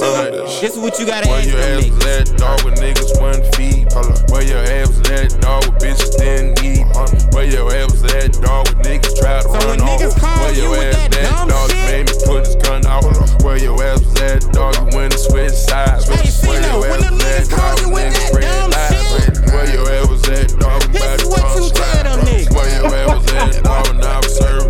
this 0.64 0.64
is 0.64 0.80
what 0.80 0.98
you 0.98 1.06
gotta 1.06 1.28
Where 1.28 1.40
ask 1.44 1.50
your 1.52 1.60
them 1.60 1.84
ass 1.84 1.90
was 1.92 2.00
niggas. 2.00 2.32
at, 2.32 2.38
dog, 2.40 2.64
with 2.64 2.76
niggas 2.80 3.12
one 3.20 3.44
feet. 3.52 3.84
Where 4.32 4.48
your 4.48 4.64
ass 4.64 4.88
was 4.96 5.04
at, 5.12 5.36
dog, 5.44 5.68
with 5.68 5.76
bitches 5.84 6.16
didn't 6.16 6.64
eat. 6.64 6.88
Where 7.36 7.44
your 7.52 7.68
ass 7.76 7.92
was 7.92 8.16
at, 8.16 8.32
dog, 8.40 8.70
with 8.72 8.88
niggas 8.88 9.20
try 9.20 9.44
to 9.44 9.44
So 9.44 9.60
run 9.60 9.68
when 9.68 9.82
off. 9.82 10.00
niggas 10.00 10.16
call 10.16 10.40
Where 10.40 10.56
your 10.56 10.70
with 10.72 10.96
ass 10.96 11.20
that 11.20 11.48
dog, 11.52 11.68
you 11.68 11.84
made 11.92 12.06
me 12.08 12.16
put 12.24 12.48
his 12.48 12.56
gun 12.56 12.86
out. 12.88 13.04
Where 13.44 13.58
your 13.60 13.76
ass 13.84 14.00
was 14.00 14.22
at, 14.24 14.40
dog, 14.56 14.72
you 14.80 14.88
went 14.96 15.12
and 15.12 15.20
switched 15.20 15.68
sides. 15.68 16.08
Hey, 16.08 16.32
Where 16.48 16.64
your 16.64 16.80
when 16.80 17.04
ass 17.04 17.12
them 17.12 17.20
niggas 17.20 17.52
call 17.52 17.76
you 17.76 17.90
with 17.92 18.08
niggas 18.08 18.40
that 18.40 18.56
dumb 18.56 18.72
lies. 18.72 19.52
Where 19.52 19.68
your 19.68 19.84
ass 19.92 20.08
was 20.08 20.24
at, 20.32 20.48
dog, 20.56 20.80
This 20.96 21.04
is 21.20 21.28
what 21.28 21.44
you 21.60 21.68
tell 21.76 22.04
them 22.08 22.20
niggas. 22.24 22.56
Where 22.56 22.72
your 22.72 22.88
ass 22.88 23.20
was 23.20 23.34
at, 23.36 23.64
dog, 23.68 24.00
now 24.00 24.22
calm 24.22 24.40
down 24.40 24.61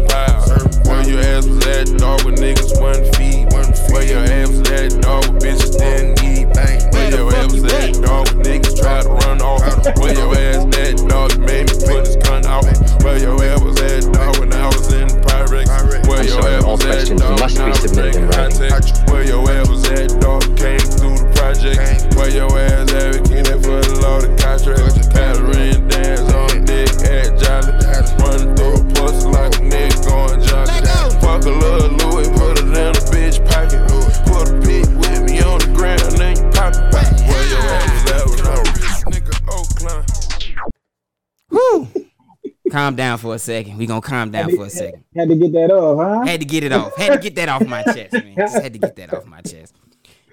second. 43.42 43.78
We 43.78 43.86
gonna 43.86 44.02
calm 44.02 44.32
down 44.32 44.56
for 44.56 44.66
a 44.66 44.70
second. 44.70 45.04
Had 45.16 45.30
to 45.30 45.36
get 45.36 45.52
that 45.54 45.72
off, 45.72 45.98
huh? 45.98 46.26
Had 46.26 46.40
to 46.40 46.46
get 46.46 46.64
it 46.64 46.72
off. 46.72 46.96
Had 46.96 47.14
to 47.14 47.20
get 47.20 47.36
that 47.36 47.50
off 47.50 47.68
my 47.68 47.84
chest, 47.84 48.14
man. 48.14 48.36
Just 48.36 48.62
had 48.62 48.74
to 48.74 48.80
get 48.80 48.96
that 48.96 49.14
off 49.14 49.26
my 49.26 49.42
chest. 49.42 49.76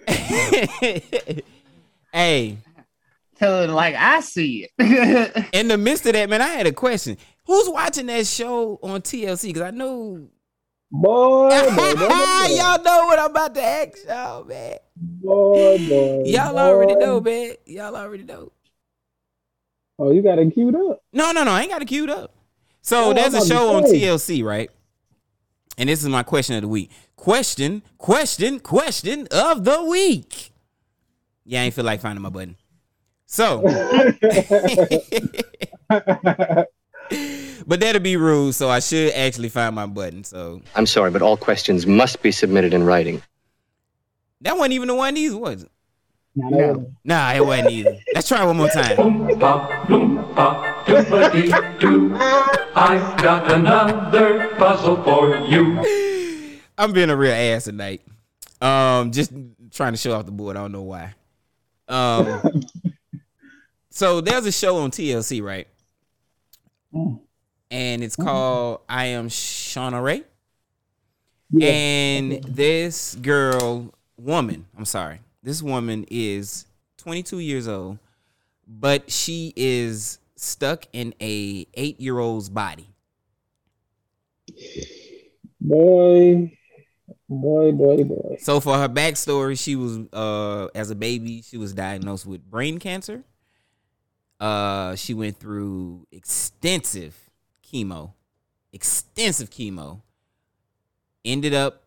hey, 2.13 2.59
Tell 3.39 3.63
it 3.63 3.71
like 3.71 3.95
I 3.95 4.21
see 4.21 4.69
it. 4.79 5.49
in 5.53 5.69
the 5.69 5.79
midst 5.79 6.07
of 6.07 6.15
that, 6.15 6.29
man, 6.29 6.43
I 6.43 6.49
had 6.49 6.67
a 6.67 6.73
question. 6.73 7.17
Who's 7.47 7.69
watching 7.69 8.07
that 8.07 8.27
show 8.27 8.81
on 8.83 9.01
TLC? 9.01 9.49
Because 9.49 9.63
I 9.63 9.71
know 9.71 10.29
Boy, 10.91 11.51
boy, 11.51 11.77
boy, 11.77 11.95
boy, 11.95 12.07
y'all 12.57 12.83
know 12.83 13.05
what 13.07 13.19
I'm 13.19 13.31
about 13.31 13.55
to 13.55 13.63
ask 13.63 13.99
y'all, 14.09 14.45
man. 14.45 14.79
boy, 14.97 15.79
boy, 15.87 16.23
Y'all 16.25 16.59
already 16.59 16.95
know, 16.95 17.21
man. 17.21 17.53
Y'all 17.67 17.95
already 17.95 18.25
know. 18.25 18.53
Oh, 19.99 20.11
you 20.11 20.23
got 20.23 20.39
it 20.39 20.55
queued 20.55 20.75
up. 20.75 21.03
No, 21.13 21.33
no, 21.33 21.45
no. 21.45 21.51
I 21.51 21.63
ain't 21.63 21.71
got 21.71 21.83
it 21.83 21.89
queued 21.89 22.09
up. 22.09 22.33
So 22.83 23.11
Oh, 23.11 23.13
there's 23.13 23.35
a 23.35 23.47
show 23.47 23.77
on. 23.77 23.85
TLC, 23.85 24.43
right? 24.45 24.71
And 25.77 25.89
this 25.89 26.03
is 26.03 26.09
my 26.09 26.23
question 26.23 26.57
of 26.57 26.63
the 26.63 26.69
week. 26.69 26.91
Question, 27.17 27.83
question, 27.99 28.61
question 28.61 29.29
of 29.31 29.65
the 29.65 29.83
week. 29.85 30.53
Yeah, 31.45 31.63
I 31.63 31.65
ain't 31.65 31.75
feel 31.75 31.85
like 31.85 32.01
finding 32.01 32.23
my 32.23 32.31
button. 32.31 32.57
So, 33.27 33.61
but 37.67 37.81
that'll 37.81 38.01
be 38.01 38.17
rude. 38.17 38.55
So 38.55 38.69
I 38.71 38.81
should 38.81 39.13
actually 39.13 39.49
find 39.49 39.75
my 39.75 39.87
button. 39.87 40.25
So 40.25 40.63
I'm 40.75 40.87
sorry, 40.87 41.11
but 41.11 41.23
all 41.23 41.37
questions 41.37 41.87
must 41.87 42.23
be 42.23 42.33
submitted 42.33 42.73
in 42.75 42.85
writing. 42.85 43.23
that 44.43 44.57
wasn't 44.57 44.75
even 44.75 44.89
the 44.89 44.95
one 44.95 45.15
these 45.15 45.35
was 45.35 45.67
it? 46.39 46.51
No. 46.51 46.93
Nah, 47.05 47.33
it 47.33 47.45
wasn't 47.45 47.71
either. 47.71 47.99
Let's 48.15 48.29
try 48.29 48.45
one 48.45 48.57
more 48.57 48.69
time. 48.69 48.97
Oompa, 48.97 49.87
loompa, 49.87 50.85
doompa-dee-doo. 50.85 52.17
I've 52.75 53.23
got 53.23 53.51
another 53.53 54.55
puzzle 54.57 55.03
for 55.03 55.37
you. 55.47 56.61
I'm 56.79 56.93
being 56.93 57.11
a 57.11 57.17
real 57.17 57.33
ass 57.33 57.65
tonight. 57.65 58.03
Um, 58.61 59.11
just 59.11 59.33
trying 59.73 59.93
to 59.93 59.99
show 59.99 60.13
off 60.13 60.27
the 60.27 60.33
board. 60.33 60.57
I 60.57 60.61
don't 60.61 60.73
know 60.73 60.83
why. 60.83 61.15
Um, 61.89 62.63
so 63.91 64.21
there's 64.21 64.47
a 64.47 64.53
show 64.53 64.77
on 64.79 64.91
TLC, 64.91 65.43
right? 65.43 65.69
And 67.71 68.03
it's 68.03 68.17
called 68.17 68.81
I 68.89 69.07
Am 69.07 69.29
Shauna 69.29 70.03
Rae. 70.03 70.25
And 71.61 72.43
this 72.45 73.15
girl, 73.15 73.93
woman, 74.19 74.67
I'm 74.77 74.85
sorry, 74.85 75.21
this 75.43 75.63
woman 75.63 76.05
is 76.11 76.67
22 76.99 77.39
years 77.39 77.69
old, 77.69 77.99
but 78.67 79.11
she 79.11 79.53
is 79.57 80.19
stuck 80.37 80.87
in 80.93 81.15
a 81.21 81.67
eight 81.75 82.01
year 82.01 82.19
old's 82.19 82.49
body. 82.49 82.89
Boy, 85.61 86.57
boy, 87.29 87.73
boy, 87.73 88.05
boy. 88.05 88.37
So 88.41 88.61
for 88.61 88.77
her 88.79 88.89
backstory, 88.89 89.59
she 89.59 89.77
was 89.77 89.99
uh 90.13 90.69
as 90.75 90.91
a 90.91 90.95
baby, 90.95 91.43
she 91.43 91.57
was 91.57 91.73
diagnosed 91.73 92.27
with 92.27 92.49
brain 92.49 92.79
cancer. 92.79 93.25
Uh 94.41 94.95
she 94.97 95.15
went 95.15 95.39
through 95.39 96.07
extensive 96.13 97.17
chemo. 97.65 98.13
Extensive 98.73 99.51
chemo. 99.51 100.03
Ended 101.25 101.55
up 101.55 101.83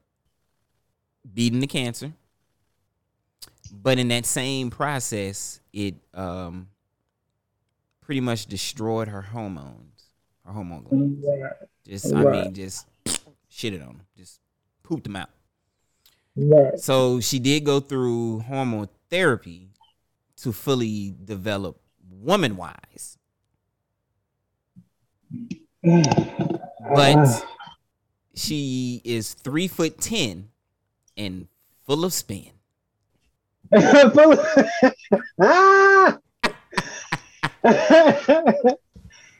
beating 1.33 1.59
the 1.59 1.67
cancer. 1.67 2.13
But 3.72 3.99
in 3.99 4.09
that 4.09 4.26
same 4.26 4.69
process, 4.69 5.59
it 5.74 5.95
um 6.13 6.67
pretty 8.01 8.22
much 8.22 8.45
destroyed 8.47 9.07
her 9.07 9.22
hormones. 9.22 10.09
Her 10.45 10.51
hormone 10.51 10.84
glands. 10.84 11.26
Right. 11.26 11.53
Just 11.88 12.13
I 12.13 12.24
mean 12.24 12.53
just 12.53 12.88
shitted 13.51 13.82
on 13.82 13.97
them. 13.97 14.01
Just 14.17 14.39
pooped 14.84 15.05
them 15.05 15.15
out. 15.15 15.30
Right. 16.36 16.80
So 16.80 17.19
she 17.19 17.39
did 17.39 17.63
go 17.65 17.80
through 17.80 18.41
hormone 18.41 18.89
therapy 19.09 19.69
to 20.38 20.51
fully 20.51 21.15
develop 21.24 21.80
woman 22.09 22.57
wise. 22.57 23.17
But 26.93 27.45
she 28.36 29.01
is 29.05 29.34
three 29.34 29.67
foot 29.67 30.01
ten 30.01 30.49
and 31.15 31.47
full 31.86 32.03
of 32.03 32.11
spin. 32.11 32.51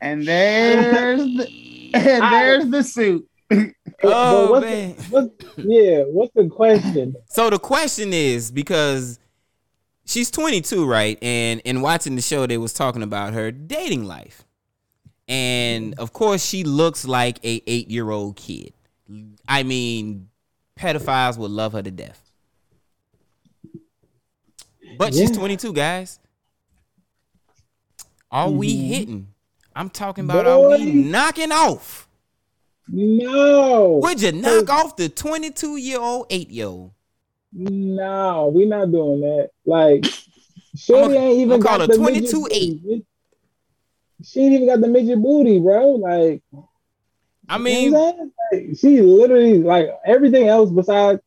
and 0.02 0.26
there's 0.26 1.20
the, 1.20 1.92
and 1.94 2.24
there's 2.34 2.68
the 2.70 2.84
suit. 2.84 3.28
Oh, 4.04 4.52
what's 4.52 4.66
man. 4.66 4.96
The, 4.96 5.04
what's, 5.10 5.58
yeah, 5.58 6.04
what's 6.04 6.34
the 6.34 6.48
question? 6.48 7.16
So 7.30 7.50
the 7.50 7.60
question 7.60 8.14
is 8.14 8.52
because 8.52 9.20
she's 10.06 10.32
22, 10.32 10.88
right? 10.88 11.18
And 11.22 11.60
in 11.66 11.82
watching 11.82 12.16
the 12.16 12.22
show, 12.22 12.48
they 12.48 12.58
was 12.58 12.74
talking 12.74 13.04
about 13.04 13.34
her 13.34 13.52
dating 13.52 14.06
life. 14.06 14.46
And 15.28 15.94
of 16.00 16.14
course, 16.14 16.46
she 16.46 16.64
looks 16.64 17.06
like 17.06 17.40
a 17.44 17.62
eight 17.68 17.90
year 17.90 18.10
old 18.10 18.38
kid. 18.38 18.74
I 19.48 19.64
mean, 19.64 20.30
pedophiles 20.80 21.38
would 21.38 21.52
love 21.52 21.74
her 21.74 21.82
to 21.82 21.92
death. 21.92 22.31
But 24.98 25.14
she's 25.14 25.32
22, 25.32 25.74
guys. 25.74 26.20
Are 28.32 28.50
we 28.50 28.74
Mhm. 28.76 28.88
hitting? 28.88 29.28
I'm 29.76 29.90
talking 29.90 30.26
about 30.26 30.46
are 30.46 30.70
we 30.70 30.86
knocking 30.86 31.52
off? 31.52 32.08
No. 32.88 34.00
Would 34.04 34.22
you 34.22 34.32
knock 34.34 34.70
off 34.70 34.96
the 34.96 35.10
22 35.10 35.78
year 35.78 36.00
old, 36.00 36.28
eight 36.30 36.50
year 36.50 36.68
old? 36.68 36.92
No, 37.54 38.52
we're 38.54 38.68
not 38.68 38.92
doing 38.92 39.22
that. 39.22 39.50
Like, 39.66 40.06
Shorty 40.76 41.16
ain't 41.16 41.40
even 41.40 41.54
I'ma 41.54 41.78
got 41.78 41.90
the 41.90 41.98
22 41.98 42.48
8. 42.52 42.84
booty. 42.84 43.06
She 44.24 44.40
ain't 44.42 44.54
even 44.54 44.68
got 44.68 44.82
the 44.82 44.88
midget 44.88 45.22
booty, 45.22 45.60
bro. 45.60 45.92
Like, 45.96 46.42
I 47.50 47.58
you 47.58 47.64
mean, 47.64 47.92
know 47.92 48.10
I'm 48.10 48.32
saying? 48.52 48.70
Like, 48.70 48.78
she 48.78 49.02
literally 49.02 49.58
like 49.64 49.90
everything 50.06 50.48
else 50.48 50.70
besides, 50.70 51.22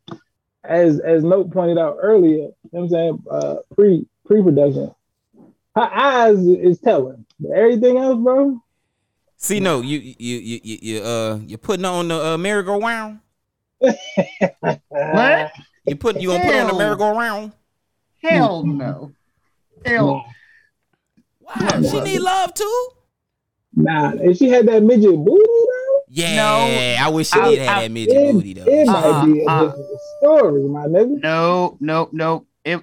as 0.64 0.98
as 1.00 1.22
Note 1.24 1.50
pointed 1.52 1.78
out 1.78 1.98
earlier. 2.00 2.36
You 2.36 2.42
know 2.42 2.52
what 2.70 2.80
I'm 2.82 2.88
saying? 2.88 3.22
Uh, 3.30 3.56
pre 3.74 4.06
pre 4.24 4.42
production. 4.42 4.94
Her 5.76 5.82
eyes 5.92 6.38
is 6.38 6.78
telling. 6.78 7.24
Everything 7.54 7.98
else, 7.98 8.18
bro. 8.22 8.60
See, 9.36 9.60
no, 9.60 9.80
you 9.80 9.98
you 9.98 10.14
you 10.38 10.60
you, 10.62 10.78
you 10.82 11.02
uh 11.02 11.36
you're 11.46 11.58
putting 11.58 11.84
on 11.84 12.08
the 12.08 12.24
uh, 12.24 12.38
merry-go-round. 12.38 13.18
What? 13.80 15.52
You 15.86 15.96
put 15.96 16.20
you 16.20 16.28
gonna 16.28 16.44
put 16.44 16.54
on 16.54 16.68
the 16.68 16.74
merry-go-round? 16.74 17.52
Hell 18.22 18.64
no. 18.64 19.12
Hell. 19.84 20.24
Wow, 21.40 21.82
she 21.82 22.00
need 22.00 22.20
love 22.20 22.54
too. 22.54 22.88
Nah, 23.76 24.12
and 24.12 24.34
she 24.36 24.48
had 24.48 24.66
that 24.68 24.82
midget 24.82 25.10
booty 25.16 25.42
though. 25.44 26.00
Yeah, 26.08 26.96
I 27.04 27.08
wish 27.10 27.28
she 27.30 27.38
I- 27.38 27.50
did 27.50 27.58
have 27.58 27.76
I- 27.78 27.82
that 27.82 27.90
midget 27.90 28.16
It, 28.16 28.32
booty 28.32 28.54
though. 28.54 28.64
it 28.66 28.86
might 28.86 29.26
be 29.26 29.44
Uh-uh, 29.46 29.66
uh. 29.66 29.72
Different 30.24 30.40
story, 30.40 30.62
my 30.68 30.86
nigga. 30.86 31.22
No, 31.22 31.76
no, 31.80 32.08
no. 32.12 32.46
It 32.64 32.80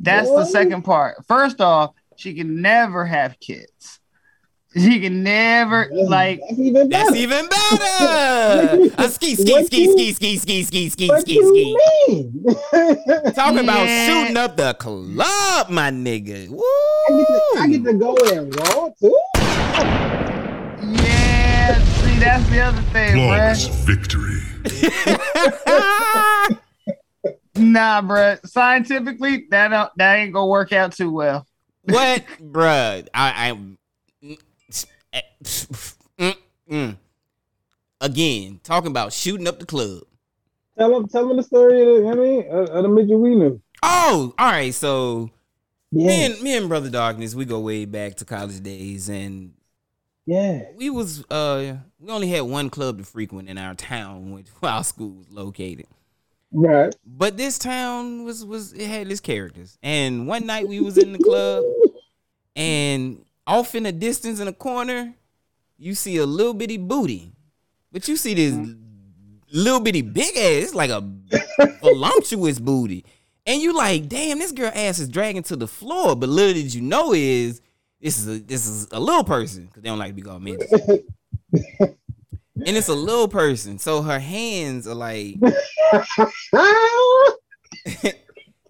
that's 0.00 0.28
the 0.28 0.44
second 0.44 0.82
part. 0.82 1.24
First 1.26 1.60
off, 1.60 1.92
she 2.16 2.34
can 2.34 2.60
never 2.60 3.04
have 3.06 3.38
kids. 3.40 4.00
She 4.74 5.00
can 5.00 5.22
never 5.22 5.86
like 5.92 6.40
That's 6.48 6.58
even 6.58 6.88
better. 6.88 7.04
That's 7.04 7.16
even 7.16 7.46
better. 7.46 8.94
A 8.96 9.08
ski, 9.10 9.34
ski, 9.34 9.52
What 9.52 9.66
ski, 9.66 9.92
ski, 9.92 10.12
ski, 10.14 10.38
ski, 10.38 10.62
ski, 10.64 10.88
ski, 10.88 11.08
what 11.08 11.20
ski, 11.20 11.34
ski. 11.34 11.76
mean? 12.08 12.44
Talking 13.34 13.58
about 13.58 13.86
shooting 13.86 14.36
up 14.38 14.56
the 14.56 14.72
club, 14.78 15.68
my 15.68 15.90
nigga. 15.90 16.48
Woo! 16.48 16.62
I 16.62 17.18
get, 17.18 17.26
to, 17.26 17.42
I 17.58 17.66
get 17.68 17.84
to 17.84 17.92
go 17.92 18.14
in 18.14 18.50
raw 18.50 18.88
too. 18.98 19.18
Yeah, 21.04 21.78
see 21.78 22.18
that's 22.18 22.48
the 22.48 22.60
other 22.60 22.82
thing, 22.92 23.12
Flawless 23.12 23.68
bruh. 23.68 23.84
victory. 23.84 24.40
Nah, 27.54 28.00
bruh. 28.02 28.44
Scientifically, 28.46 29.46
that 29.50 29.68
don't, 29.68 29.90
that 29.96 30.16
ain't 30.16 30.32
gonna 30.32 30.46
work 30.46 30.72
out 30.72 30.92
too 30.92 31.10
well. 31.10 31.46
what, 31.82 32.24
bruh? 32.40 33.06
I, 33.12 33.50
I 33.50 33.58
mm, 36.18 36.36
mm. 36.70 36.96
again 38.00 38.60
talking 38.62 38.90
about 38.90 39.12
shooting 39.12 39.46
up 39.46 39.58
the 39.58 39.66
club. 39.66 40.02
Tell 40.78 40.96
him, 40.96 41.06
tell 41.08 41.30
him 41.30 41.36
the 41.36 41.42
story 41.42 41.82
of 41.82 42.02
the, 42.02 42.08
I 42.10 42.14
mean, 42.14 42.46
of, 42.50 42.68
of 42.70 42.82
the 42.84 42.88
midget 42.88 43.18
we 43.18 43.34
knew. 43.34 43.60
Oh, 43.82 44.34
all 44.38 44.50
right. 44.50 44.72
So 44.72 45.30
me 45.92 46.24
and 46.24 46.40
me 46.40 46.56
and 46.56 46.68
Brother 46.68 46.88
Darkness, 46.88 47.34
we 47.34 47.44
go 47.44 47.60
way 47.60 47.84
back 47.84 48.16
to 48.16 48.24
college 48.24 48.62
days, 48.62 49.10
and 49.10 49.52
yeah. 50.24 50.62
we 50.76 50.88
was 50.88 51.24
uh 51.30 51.76
we 52.00 52.10
only 52.10 52.28
had 52.28 52.42
one 52.42 52.70
club 52.70 52.98
to 52.98 53.04
frequent 53.04 53.48
in 53.48 53.58
our 53.58 53.74
town, 53.74 54.32
which 54.32 54.46
where 54.60 54.72
our 54.72 54.84
school 54.84 55.10
was 55.10 55.30
located. 55.30 55.86
Right. 56.52 56.94
But 57.06 57.36
this 57.36 57.58
town 57.58 58.24
was 58.24 58.44
was 58.44 58.72
it 58.72 58.86
had 58.86 59.10
its 59.10 59.20
characters. 59.20 59.78
And 59.82 60.26
one 60.26 60.46
night 60.46 60.68
we 60.68 60.80
was 60.80 60.98
in 60.98 61.12
the 61.12 61.18
club, 61.18 61.64
and 62.54 63.24
off 63.46 63.74
in 63.74 63.84
the 63.84 63.92
distance 63.92 64.38
in 64.38 64.48
a 64.48 64.52
corner, 64.52 65.14
you 65.78 65.94
see 65.94 66.18
a 66.18 66.26
little 66.26 66.54
bitty 66.54 66.76
booty, 66.76 67.32
but 67.90 68.06
you 68.06 68.16
see 68.16 68.34
this 68.34 68.76
little 69.50 69.80
bitty 69.80 70.02
big 70.02 70.36
ass. 70.36 70.64
It's 70.64 70.74
like 70.74 70.90
a 70.90 71.00
voluptuous 71.80 72.58
booty, 72.58 73.06
and 73.46 73.62
you 73.62 73.74
like, 73.74 74.08
damn, 74.08 74.38
this 74.38 74.52
girl 74.52 74.70
ass 74.74 74.98
is 74.98 75.08
dragging 75.08 75.42
to 75.44 75.56
the 75.56 75.66
floor. 75.66 76.14
But 76.14 76.28
little 76.28 76.54
did 76.54 76.74
you 76.74 76.82
know 76.82 77.14
is 77.14 77.62
this 78.00 78.18
is 78.18 78.28
a 78.28 78.38
this 78.40 78.66
is 78.66 78.88
a 78.92 79.00
little 79.00 79.24
person 79.24 79.66
because 79.66 79.82
they 79.82 79.88
don't 79.88 79.98
like 79.98 80.10
to 80.10 80.14
be 80.14 80.22
called 80.22 80.42
midgets. 80.42 80.72
and 82.56 82.76
it's 82.76 82.88
a 82.88 82.94
little 82.94 83.28
person, 83.28 83.78
so 83.78 84.02
her 84.02 84.18
hands 84.18 84.86
are 84.86 84.94
like. 84.94 85.36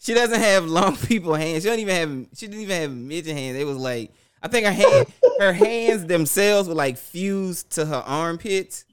she 0.00 0.14
doesn't 0.14 0.40
have 0.40 0.66
long 0.66 0.96
people 0.96 1.34
hands. 1.34 1.62
She 1.62 1.68
don't 1.68 1.78
even 1.78 1.94
have. 1.94 2.26
She 2.34 2.46
didn't 2.46 2.62
even 2.62 2.80
have 2.80 2.90
midget 2.90 3.36
hands. 3.36 3.56
It 3.56 3.66
was 3.66 3.76
like 3.76 4.12
I 4.42 4.48
think 4.48 4.66
her 4.66 4.72
hand, 4.72 5.06
her 5.38 5.52
hands 5.52 6.06
themselves 6.06 6.68
were 6.68 6.74
like 6.74 6.98
fused 6.98 7.70
to 7.70 7.86
her 7.86 8.02
armpits. 8.04 8.84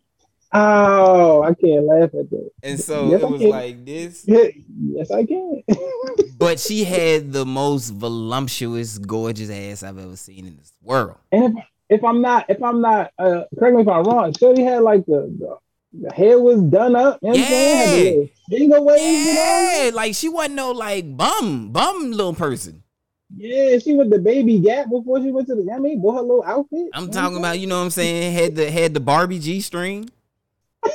Oh, 0.52 1.44
I 1.44 1.54
can't 1.54 1.86
laugh 1.86 2.14
at 2.14 2.30
that. 2.30 2.50
And 2.64 2.80
so 2.80 3.10
Yes, 3.10 3.22
it 3.22 3.30
was 3.30 3.42
like 3.42 3.86
this. 3.86 4.26
Yes, 4.28 5.12
I 5.12 5.26
can. 5.26 5.64
But 6.38 6.58
she 6.60 6.86
had 6.86 7.34
the 7.34 7.46
most 7.46 7.90
voluptuous, 7.90 8.98
gorgeous 8.98 9.50
ass 9.50 9.84
I've 9.84 10.00
ever 10.00 10.16
seen 10.16 10.48
in 10.48 10.56
this 10.56 10.72
world. 10.82 11.18
And 11.34 11.58
if 11.58 11.66
if 11.90 12.04
I'm 12.04 12.22
not 12.22 12.50
if 12.50 12.62
I'm 12.64 12.82
not 12.82 13.12
uh 13.18 13.44
correct 13.58 13.76
me 13.76 13.82
if 13.82 13.88
I'm 13.88 14.04
wrong, 14.04 14.34
Shorty 14.34 14.64
had 14.64 14.82
like 14.84 15.06
the, 15.06 15.34
the 15.40 15.58
the 15.92 16.14
hair 16.14 16.40
was 16.40 16.62
done 16.62 16.96
up, 16.96 17.20
you 17.22 17.30
know 17.30 17.34
what 17.34 17.40
I'm 17.40 17.46
saying? 17.48 17.78
Had 17.78 17.90
the 17.90 18.04
little 18.04 18.30
finger 18.50 18.82
waves, 18.82 19.28
you 19.28 19.34
know? 19.34 19.92
Like 19.96 20.16
she 20.16 20.30
wasn't 20.30 20.56
no 20.56 20.72
like 20.72 21.18
bum, 21.18 21.72
bum 21.72 22.12
little 22.12 22.34
person. 22.34 22.84
Yeah, 23.36 23.78
she 23.78 23.94
with 23.96 24.10
the 24.10 24.20
baby 24.20 24.60
gap 24.60 24.90
before 24.90 25.22
she 25.22 25.32
went 25.32 25.48
to 25.48 25.56
the 25.56 25.64
know 25.64 25.74
I 25.74 25.80
mean, 25.80 26.02
bought 26.02 26.16
her 26.16 26.22
little 26.22 26.44
outfit. 26.44 26.90
I'm 26.94 27.12
talking 27.12 27.38
about, 27.38 27.60
you 27.60 27.68
know 27.68 27.78
what 27.78 27.86
I'm 27.86 27.92
saying? 27.92 28.34
Had 28.34 28.56
the 28.56 28.72
had 28.72 28.94
the 28.94 29.00
Barbie 29.00 29.40
G 29.40 29.62
string. 29.62 30.10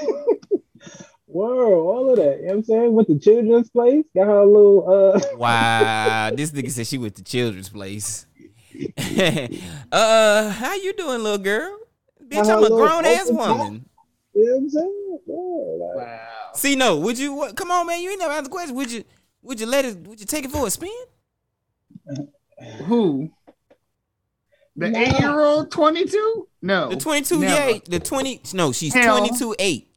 Whoa, 1.27 1.89
all 1.89 2.11
of 2.11 2.17
that. 2.17 2.37
You 2.37 2.43
know 2.43 2.47
what 2.47 2.55
I'm 2.55 2.65
saying? 2.65 2.93
Went 2.93 3.09
to 3.09 3.19
children's 3.19 3.71
place, 3.71 4.05
got 4.15 4.27
her 4.27 4.39
a 4.39 4.47
little 4.47 5.15
uh 5.15 5.21
Wow, 5.37 6.31
this 6.35 6.53
nigga 6.53 6.71
said 6.71 6.87
she 6.87 6.99
went 6.99 7.17
to 7.17 7.25
children's 7.25 7.69
place. 7.69 8.27
uh, 9.93 10.51
how 10.51 10.75
you 10.75 10.93
doing, 10.95 11.22
little 11.22 11.39
girl? 11.39 11.79
Bitch, 12.27 12.49
I'm 12.49 12.64
a 12.64 12.68
grown 12.68 13.05
ass 13.05 13.31
woman. 13.31 13.85
You 14.35 14.45
know 14.45 14.57
I'm 14.57 14.68
saying? 14.70 15.18
Yeah, 15.27 15.35
like, 15.87 15.97
Wow. 16.09 16.29
See, 16.55 16.75
no, 16.77 16.97
would 16.99 17.18
you? 17.18 17.33
What, 17.35 17.57
come 17.57 17.70
on, 17.70 17.87
man, 17.87 18.01
you 18.01 18.11
ain't 18.11 18.18
never 18.18 18.33
asked 18.33 18.45
the 18.45 18.51
question. 18.51 18.75
Would 18.77 18.91
you? 18.91 19.05
Would 19.43 19.61
you 19.61 19.66
let 19.66 19.85
it? 19.85 19.99
Would 20.07 20.18
you 20.20 20.27
take 20.27 20.45
it 20.45 20.51
for 20.51 20.66
a 20.66 20.70
spin? 20.70 20.91
Who? 22.87 23.31
The 24.77 24.91
Nah. 24.91 24.99
eight 24.99 25.20
year 25.20 25.39
old 25.39 25.70
22? 25.70 26.49
No. 26.62 26.89
The 26.89 26.97
22, 26.97 27.39
never. 27.39 27.70
yeah, 27.70 27.79
the 27.89 28.01
20. 28.01 28.41
No, 28.55 28.72
she's 28.72 28.93
22, 28.93 29.55
eight. 29.61 29.89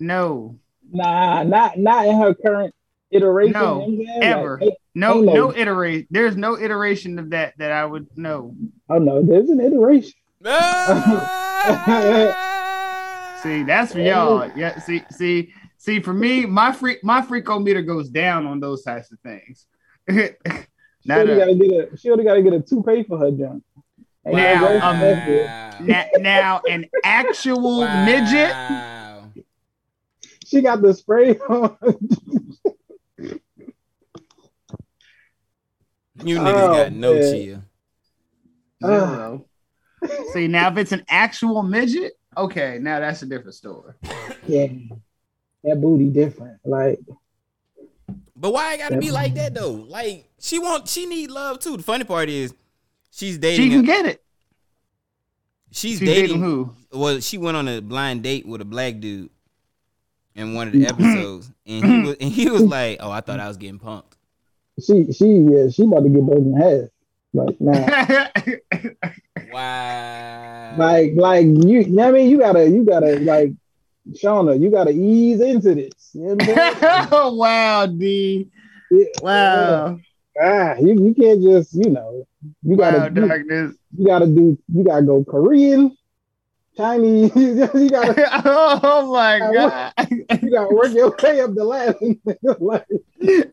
No. 0.00 0.58
Nah, 0.90 1.44
not 1.44 1.78
not 1.78 2.06
in 2.06 2.16
her 2.16 2.34
current 2.34 2.74
iteration. 3.12 3.52
No, 3.52 3.86
you 3.86 3.98
know 3.98 4.04
what 4.04 4.14
I'm 4.16 4.20
saying? 4.22 4.22
ever. 4.22 4.58
Like, 4.60 4.74
No, 4.94 5.16
ain't 5.16 5.26
no 5.26 5.54
iteration. 5.54 6.06
There's 6.10 6.36
no 6.36 6.58
iteration 6.58 7.18
of 7.18 7.30
that 7.30 7.54
that 7.58 7.72
I 7.72 7.84
would 7.84 8.06
know. 8.16 8.54
oh 8.88 8.98
no, 8.98 9.22
there's 9.22 9.50
an 9.50 9.60
iteration. 9.60 10.12
See, 13.44 13.62
that's 13.62 13.92
for 13.92 14.00
y'all. 14.00 14.50
Yeah, 14.56 14.78
see, 14.80 15.02
see, 15.10 15.52
see, 15.76 16.00
for 16.00 16.14
me, 16.14 16.46
my 16.46 16.72
freak 16.72 17.04
my 17.04 17.20
freakometer 17.20 17.86
goes 17.86 18.08
down 18.08 18.46
on 18.46 18.58
those 18.60 18.82
types 18.82 19.12
of 19.12 19.18
things. 19.20 19.66
She 20.08 20.30
Not 21.04 21.20
only 21.20 21.32
a- 21.34 21.38
gotta 21.38 21.54
get 21.54 21.92
a 21.92 21.96
she 21.98 22.10
only 22.10 22.24
gotta 22.24 22.42
get 22.42 22.54
a 22.54 22.60
toupee 22.60 23.02
for 23.02 23.18
her 23.18 23.30
junk. 23.30 23.62
Ain't 24.26 24.36
Now, 24.36 24.90
um, 24.90 25.00
that's 25.86 26.18
now, 26.18 26.60
now 26.60 26.62
an 26.68 26.86
actual 27.04 27.80
midget. 28.04 28.50
Wow. 28.50 29.30
She 30.46 30.60
got 30.60 30.82
the 30.82 30.94
spray 30.94 31.36
on. 31.48 31.76
You 36.24 36.38
niggas 36.38 36.62
Oh, 36.62 36.68
got 36.74 36.92
no 36.92 37.14
man. 37.14 37.32
chill. 37.32 37.62
Oh. 38.82 38.88
Zero. 38.88 39.44
See, 40.32 40.48
now 40.48 40.70
if 40.70 40.76
it's 40.76 40.92
an 40.92 41.04
actual 41.08 41.62
midget, 41.62 42.12
okay, 42.36 42.78
now 42.80 43.00
that's 43.00 43.22
a 43.22 43.26
different 43.26 43.54
story. 43.54 43.94
yeah, 44.46 44.66
that 45.62 45.80
booty 45.80 46.08
different. 46.10 46.58
Like 46.64 47.00
But 48.36 48.52
why 48.52 48.74
it 48.74 48.78
gotta 48.78 48.98
be 48.98 49.10
like 49.10 49.34
that 49.34 49.54
though? 49.54 49.72
Like 49.72 50.28
she 50.38 50.58
want, 50.58 50.88
she 50.88 51.06
need 51.06 51.30
love 51.30 51.58
too. 51.60 51.76
The 51.76 51.82
funny 51.82 52.04
part 52.04 52.28
is, 52.28 52.52
she's 53.10 53.38
dating. 53.38 53.64
She 53.64 53.70
can 53.70 53.80
a- 53.80 53.86
get 53.86 54.06
it. 54.06 54.22
she's, 55.70 55.98
She's 55.98 56.00
dating, 56.00 56.22
dating 56.26 56.40
who? 56.42 56.74
Well, 56.92 57.20
she 57.20 57.38
went 57.38 57.56
on 57.56 57.66
a 57.68 57.80
blind 57.80 58.22
date 58.22 58.46
with 58.46 58.60
a 58.60 58.64
black 58.66 59.00
dude 59.00 59.30
in 60.34 60.54
one 60.54 60.66
of 60.66 60.72
the 60.74 60.84
mm-hmm. 60.84 61.02
episodes, 61.02 61.50
and 61.66 61.84
he 61.84 62.00
was, 62.06 62.16
and 62.20 62.30
he 62.30 62.50
was 62.50 62.62
like, 62.62 62.98
"Oh, 63.00 63.10
I 63.10 63.20
thought 63.22 63.40
I 63.40 63.48
was 63.48 63.56
getting 63.56 63.78
punked." 63.78 64.12
She 64.80 65.12
she 65.12 65.26
yeah 65.50 65.68
she 65.68 65.82
about 65.84 66.00
to 66.04 66.08
get 66.08 66.22
broken 66.22 66.54
in 66.54 66.60
half. 66.60 66.88
Like 67.32 67.56
nah, 67.60 67.86
Wow. 69.52 70.76
like 70.78 71.12
like 71.16 71.46
you, 71.46 71.80
you 71.80 71.88
know 71.90 72.04
what 72.04 72.08
I 72.14 72.18
mean? 72.18 72.30
You 72.30 72.38
gotta 72.38 72.68
you 72.68 72.84
gotta 72.84 73.18
like 73.20 73.52
Shauna, 74.12 74.60
you 74.60 74.70
gotta 74.70 74.90
ease 74.90 75.40
into 75.40 75.74
this. 75.74 76.10
You 76.14 76.34
know 76.36 76.44
wow, 77.34 77.86
D. 77.86 78.48
Yeah, 78.90 79.04
Wow. 79.22 80.00
Ah, 80.40 80.74
you, 80.80 80.94
you 81.06 81.14
can't 81.14 81.40
just, 81.42 81.74
you 81.74 81.90
know, 81.90 82.26
you 82.62 82.76
gotta 82.76 82.98
Wow, 82.98 83.08
you, 83.08 83.28
darkness. 83.28 83.76
you 83.96 84.06
gotta 84.06 84.26
do 84.26 84.58
you 84.72 84.84
gotta 84.84 85.02
go 85.02 85.24
Korean, 85.24 85.96
Chinese, 86.76 87.30
you 87.36 87.90
gotta 87.90 88.42
oh 88.44 89.12
my 89.12 89.38
god. 89.38 89.92
you 90.10 90.50
gotta 90.50 90.74
work 90.74 90.92
your 90.92 91.14
way 91.22 91.40
up 91.40 91.54
the 91.54 91.64
ladder. 91.64 91.96
like, 92.58 92.86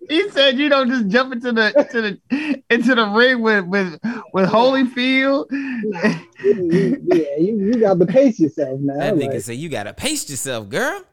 He 0.10 0.30
said 0.30 0.58
you 0.58 0.70
don't 0.70 0.90
just 0.90 1.08
jump 1.08 1.34
into 1.34 1.52
the 1.52 1.72
to 1.92 2.02
the 2.02 2.64
into 2.70 2.96
the 2.96 3.06
ring 3.08 3.42
with 3.42 3.66
with 3.66 4.00
with 4.34 4.50
Holyfield. 4.50 5.46
yeah, 5.52 7.38
you, 7.38 7.58
you 7.66 7.80
got 7.80 8.00
to 8.00 8.06
pace 8.06 8.40
yourself 8.40 8.80
now. 8.80 8.98
That 8.98 9.14
nigga 9.16 9.34
like, 9.34 9.42
said, 9.42 9.58
"You 9.58 9.70
gotta 9.70 9.94
pace 9.94 10.28
yourself, 10.30 10.70
girl. 10.70 11.04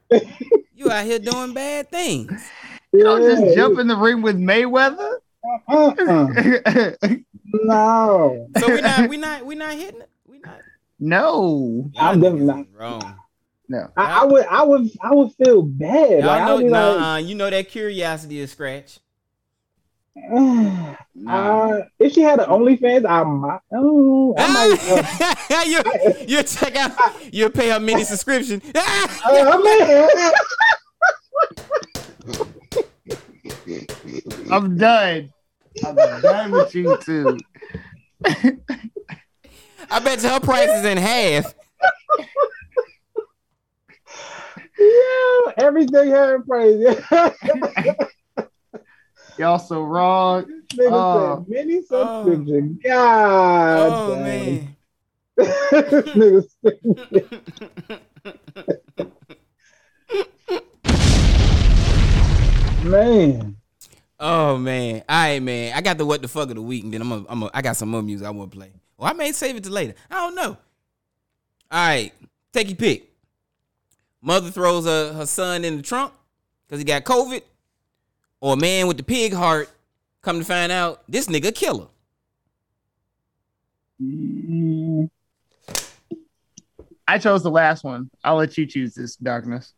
you 0.75 0.89
out 0.89 1.05
here 1.05 1.19
doing 1.19 1.53
bad 1.53 1.91
things." 1.91 2.43
You 2.91 3.03
don't 3.03 3.21
yeah, 3.21 3.29
just 3.29 3.55
jump 3.55 3.77
in 3.77 3.87
the 3.87 3.95
ring 3.95 4.23
with 4.23 4.37
Mayweather. 4.37 5.17
uh-uh. 5.67 7.15
no. 7.43 8.47
So 8.57 8.73
we 8.73 8.81
not, 8.81 9.09
we 9.09 9.17
not, 9.17 9.45
we 9.45 9.55
not 9.55 9.73
hitting 9.75 10.01
it. 10.01 10.08
We 10.08 10.08
not. 10.08 10.08
No, 10.99 11.91
I'm 11.97 12.19
definitely 12.19 12.45
not. 12.45 12.65
Wrong. 12.73 13.15
no. 13.67 13.89
I, 13.95 14.21
I 14.21 14.25
would 14.25 14.45
I 14.45 14.63
would 14.63 14.89
I 15.01 15.13
would 15.13 15.31
feel 15.33 15.61
bad. 15.61 16.19
Y'all 16.19 16.27
Like, 16.27 16.41
I 16.41 16.45
know, 16.45 16.55
would 16.57 16.65
be 16.65 16.69
nah, 16.69 16.91
like, 16.91 17.05
uh, 17.05 17.17
you 17.27 17.35
know 17.35 17.49
that 17.49 17.69
curiosity 17.69 18.39
is 18.39 18.51
scratch. 18.51 18.99
uh, 21.27 21.79
if 21.99 22.13
she 22.13 22.21
had 22.21 22.39
an 22.39 22.49
OnlyFans, 22.49 23.09
I 23.09 23.23
might, 23.23 23.59
oh, 23.71 24.35
I 24.37 24.53
might. 24.53 24.77
Uh, 25.49 25.63
you 25.65 25.81
you 26.27 26.43
check 26.43 26.75
out, 26.75 26.91
you 27.33 27.49
pay 27.49 27.69
her 27.69 27.79
mini 27.79 28.03
subscription. 28.03 28.61
uh, 28.75 29.07
I'm 34.51 34.77
done. 34.77 35.29
I'm 35.85 35.95
done 35.95 36.51
with 36.51 36.75
you 36.75 36.97
too. 36.97 37.37
I 39.91 39.99
bet 39.99 40.23
you 40.23 40.29
her 40.29 40.39
price 40.39 40.69
is 40.69 40.85
in 40.85 40.97
half. 40.97 41.53
yeah, 44.77 45.51
everything 45.57 46.09
had 46.09 46.45
praise. 46.47 46.85
Y'all 49.37 49.59
so 49.59 49.83
wrong. 49.83 50.45
Nigga 50.73 50.89
Oh. 50.91 51.37
said 51.37 51.47
mini 51.49 51.81
oh. 51.91 52.23
subscription. 52.25 52.79
God. 52.83 53.89
Oh 53.91 54.15
damn. 54.15 54.23
man. 54.23 54.75
Nigga 55.39 56.43
stupid. 56.49 57.41
Man. 62.83 63.55
Oh 64.19 64.57
man. 64.57 65.03
All 65.07 65.15
right, 65.15 65.39
man. 65.41 65.73
I 65.75 65.81
got 65.81 65.97
the 65.97 66.05
what 66.05 66.21
the 66.21 66.27
fuck 66.27 66.49
of 66.49 66.55
the 66.55 66.61
week, 66.61 66.83
and 66.83 66.93
then 66.93 67.01
I'm 67.01 67.09
gonna, 67.09 67.25
I'm 67.29 67.39
gonna, 67.39 67.51
I 67.53 67.61
got 67.61 67.77
some 67.77 67.89
more 67.89 68.01
music 68.01 68.27
I 68.27 68.31
want 68.31 68.51
to 68.51 68.57
play. 68.57 68.71
Well, 68.99 69.09
I 69.09 69.13
may 69.13 69.31
save 69.31 69.55
it 69.55 69.63
to 69.63 69.69
later. 69.69 69.95
I 70.11 70.15
don't 70.15 70.35
know. 70.35 70.57
All 71.71 71.87
right, 71.87 72.11
take 72.51 72.67
your 72.67 72.75
pick. 72.75 73.09
Mother 74.21 74.51
throws 74.51 74.83
her, 74.85 75.13
her 75.13 75.25
son 75.25 75.63
in 75.63 75.77
the 75.77 75.83
trunk 75.83 76.11
because 76.67 76.79
he 76.79 76.83
got 76.83 77.05
COVID, 77.05 77.41
or 78.41 78.53
a 78.55 78.57
man 78.57 78.87
with 78.87 78.97
the 78.97 79.03
pig 79.03 79.33
heart. 79.33 79.69
Come 80.21 80.39
to 80.39 80.45
find 80.45 80.69
out, 80.69 81.01
this 81.07 81.27
nigga 81.27 81.55
killer. 81.55 81.87
Mm, 84.01 85.09
I 87.07 87.17
chose 87.19 87.41
the 87.41 87.51
last 87.51 87.85
one. 87.85 88.09
I'll 88.25 88.35
let 88.35 88.57
you 88.57 88.65
choose 88.65 88.95
this, 88.95 89.15
darkness. 89.15 89.73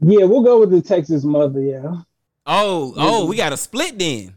Yeah, 0.00 0.24
we'll 0.24 0.42
go 0.42 0.60
with 0.60 0.70
the 0.70 0.80
Texas 0.80 1.24
mother, 1.24 1.60
yeah. 1.60 2.00
Oh, 2.46 2.94
oh, 2.96 3.26
we 3.26 3.36
got 3.36 3.52
a 3.52 3.56
split 3.58 3.98
then. 3.98 4.34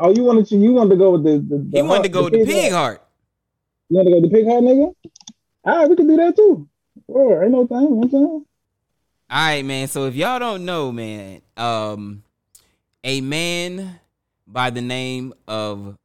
Oh, 0.00 0.14
you 0.14 0.24
wanted 0.24 0.46
to 0.46 0.56
you 0.56 0.72
wanted 0.72 0.90
to 0.90 0.96
go 0.96 1.10
with 1.12 1.24
the, 1.24 1.38
the, 1.38 1.58
the 1.62 1.76
He 1.78 1.82
wanted 1.82 2.12
to 2.12 2.18
heart- 2.18 2.30
go 2.32 2.36
with 2.38 2.46
the 2.46 2.52
pig 2.52 2.72
heart. 2.72 3.02
You 3.90 3.96
want 3.96 4.06
to 4.06 4.12
go 4.12 4.20
with 4.20 4.30
the 4.30 4.36
pig 4.36 4.46
heart, 4.46 4.62
nigga? 4.62 4.94
All 5.64 5.76
right, 5.78 5.88
we 5.88 5.96
can 5.96 6.06
do 6.06 6.16
that 6.16 6.36
too. 6.36 6.68
Or 7.08 7.42
ain't 7.42 7.52
no 7.52 7.66
thing. 7.66 7.78
You 7.80 7.82
know 7.88 7.94
what 7.96 8.04
I'm 8.04 8.10
saying? 8.10 8.24
All 9.30 9.46
right, 9.46 9.64
man. 9.64 9.88
So 9.88 10.06
if 10.06 10.14
y'all 10.14 10.38
don't 10.38 10.64
know, 10.64 10.92
man, 10.92 11.42
um, 11.56 12.22
a 13.02 13.20
man 13.20 13.98
by 14.46 14.70
the 14.70 14.80
name 14.80 15.34
of 15.46 15.96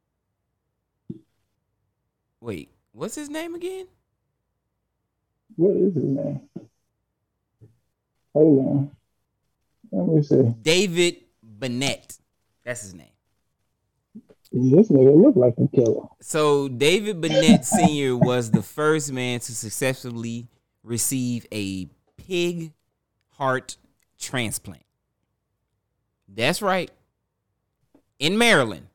wait, 2.40 2.70
what's 2.92 3.14
his 3.14 3.30
name 3.30 3.54
again? 3.54 3.86
What 5.56 5.76
is 5.76 5.94
his 5.94 6.04
name? 6.04 6.40
Hold 8.34 8.58
on. 8.66 8.90
Let 9.92 10.08
me 10.08 10.22
see. 10.22 10.54
David 10.62 11.18
Bennett. 11.42 12.18
That's 12.64 12.82
his 12.82 12.94
name. 12.94 13.06
This 14.56 14.88
nigga 14.88 15.20
look 15.20 15.34
like 15.34 15.54
a 15.58 15.66
killer. 15.74 16.06
So 16.20 16.68
David 16.68 17.20
Bennett 17.20 17.64
Sr. 17.64 18.16
was 18.16 18.52
the 18.52 18.62
first 18.62 19.10
man 19.10 19.40
to 19.40 19.52
successfully 19.52 20.46
receive 20.84 21.44
a 21.50 21.88
pig 22.16 22.72
heart 23.30 23.76
transplant. 24.16 24.84
That's 26.28 26.62
right. 26.62 26.88
In 28.20 28.38
Maryland. 28.38 28.86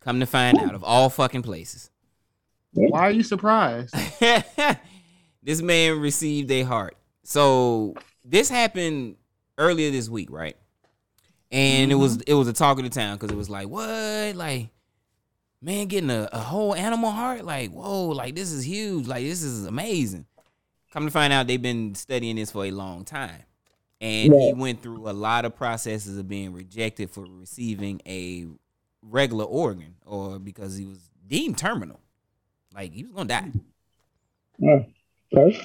Come 0.00 0.18
to 0.18 0.26
find 0.26 0.58
out 0.58 0.74
of 0.74 0.82
all 0.82 1.08
fucking 1.08 1.42
places. 1.42 1.90
Why 2.72 3.02
are 3.02 3.10
you 3.10 3.22
surprised? 3.22 3.94
this 5.42 5.62
man 5.62 6.00
received 6.00 6.50
a 6.50 6.62
heart. 6.62 6.96
So 7.22 7.94
this 8.24 8.48
happened 8.48 9.16
earlier 9.56 9.92
this 9.92 10.08
week, 10.08 10.30
right? 10.32 10.56
And 11.52 11.92
it 11.92 11.94
was 11.94 12.18
mm-hmm. 12.18 12.30
it 12.30 12.34
was 12.34 12.48
a 12.48 12.52
talk 12.52 12.78
of 12.78 12.84
the 12.84 12.90
town 12.90 13.16
because 13.16 13.30
it 13.30 13.36
was 13.36 13.48
like, 13.48 13.68
what? 13.68 14.34
Like, 14.34 14.70
man, 15.66 15.88
getting 15.88 16.10
a, 16.10 16.28
a 16.32 16.38
whole 16.38 16.76
animal 16.76 17.10
heart? 17.10 17.44
Like, 17.44 17.72
whoa, 17.72 18.06
like 18.06 18.36
this 18.36 18.52
is 18.52 18.64
huge. 18.64 19.08
Like, 19.08 19.24
this 19.24 19.42
is 19.42 19.66
amazing. 19.66 20.24
Come 20.92 21.04
to 21.04 21.10
find 21.10 21.32
out 21.32 21.48
they've 21.48 21.60
been 21.60 21.96
studying 21.96 22.36
this 22.36 22.52
for 22.52 22.64
a 22.64 22.70
long 22.70 23.04
time. 23.04 23.42
And 24.00 24.32
he 24.32 24.52
went 24.54 24.82
through 24.82 25.08
a 25.08 25.12
lot 25.12 25.44
of 25.44 25.56
processes 25.56 26.18
of 26.18 26.28
being 26.28 26.52
rejected 26.52 27.10
for 27.10 27.26
receiving 27.28 28.00
a 28.06 28.46
regular 29.02 29.44
organ 29.44 29.96
or 30.04 30.38
because 30.38 30.76
he 30.76 30.84
was 30.84 31.10
deemed 31.26 31.58
terminal. 31.58 31.98
Like 32.72 32.92
he 32.92 33.02
was 33.04 33.12
gonna 33.12 33.28
die. 33.28 33.52
Uh, 34.62 35.36
okay. 35.36 35.60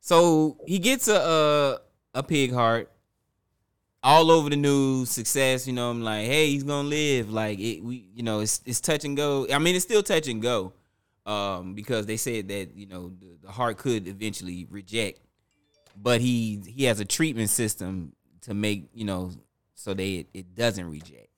So 0.00 0.58
he 0.66 0.80
gets 0.80 1.08
a 1.08 1.80
a, 2.14 2.18
a 2.18 2.22
pig 2.22 2.52
heart. 2.52 2.91
All 4.04 4.30
over 4.30 4.50
the 4.50 4.56
news, 4.56 5.10
success. 5.10 5.66
You 5.66 5.72
know, 5.74 5.90
I'm 5.90 6.02
like, 6.02 6.26
hey, 6.26 6.50
he's 6.50 6.64
gonna 6.64 6.88
live. 6.88 7.30
Like 7.30 7.58
it, 7.60 7.82
we, 7.82 8.08
you 8.14 8.22
know, 8.22 8.40
it's 8.40 8.60
it's 8.66 8.80
touch 8.80 9.04
and 9.04 9.16
go. 9.16 9.46
I 9.52 9.58
mean, 9.58 9.76
it's 9.76 9.84
still 9.84 10.02
touch 10.02 10.26
and 10.28 10.42
go, 10.42 10.72
um, 11.24 11.74
because 11.74 12.06
they 12.06 12.16
said 12.16 12.48
that 12.48 12.74
you 12.74 12.86
know 12.86 13.12
the, 13.20 13.38
the 13.42 13.50
heart 13.52 13.78
could 13.78 14.08
eventually 14.08 14.66
reject, 14.70 15.20
but 15.96 16.20
he 16.20 16.60
he 16.66 16.84
has 16.84 16.98
a 16.98 17.04
treatment 17.04 17.50
system 17.50 18.12
to 18.42 18.54
make 18.54 18.88
you 18.92 19.04
know 19.04 19.30
so 19.74 19.94
that 19.94 20.02
it, 20.02 20.26
it 20.34 20.54
doesn't 20.54 20.90
reject. 20.90 21.28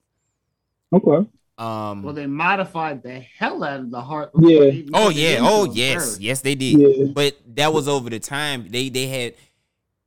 Okay. 0.93 1.27
Um, 1.57 2.03
well, 2.03 2.13
they 2.13 2.27
modified 2.27 3.01
the 3.01 3.19
hell 3.19 3.63
out 3.63 3.79
of 3.79 3.91
the 3.91 4.01
heart. 4.01 4.31
Yeah. 4.35 4.47
before 4.47 4.65
they 4.65 4.71
even 4.71 4.91
Oh 4.93 5.09
yeah. 5.09 5.37
Oh 5.41 5.65
yes. 5.65 5.93
first. 5.93 6.21
Yes, 6.21 6.41
they 6.41 6.55
did. 6.55 6.79
Yeah. 6.79 7.05
But 7.13 7.37
that 7.55 7.73
was 7.73 7.87
over 7.87 8.09
the 8.09 8.19
time. 8.19 8.67
They 8.69 8.89
they 8.89 9.07
had 9.07 9.35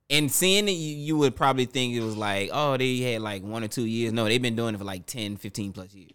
and 0.09 0.31
seeing 0.31 0.67
it 0.67 0.71
you, 0.73 0.95
you 0.95 1.17
would 1.17 1.35
probably 1.35 1.65
think 1.65 1.93
it 1.93 2.01
was 2.01 2.17
like, 2.17 2.49
oh, 2.51 2.77
they 2.77 2.97
had 2.99 3.21
like 3.21 3.43
one 3.43 3.63
or 3.63 3.67
two 3.67 3.85
years. 3.85 4.11
No, 4.13 4.25
they've 4.25 4.41
been 4.41 4.55
doing 4.55 4.75
it 4.75 4.77
for 4.77 4.83
like 4.83 5.05
10, 5.05 5.37
15 5.37 5.71
plus 5.73 5.93
years. 5.93 6.11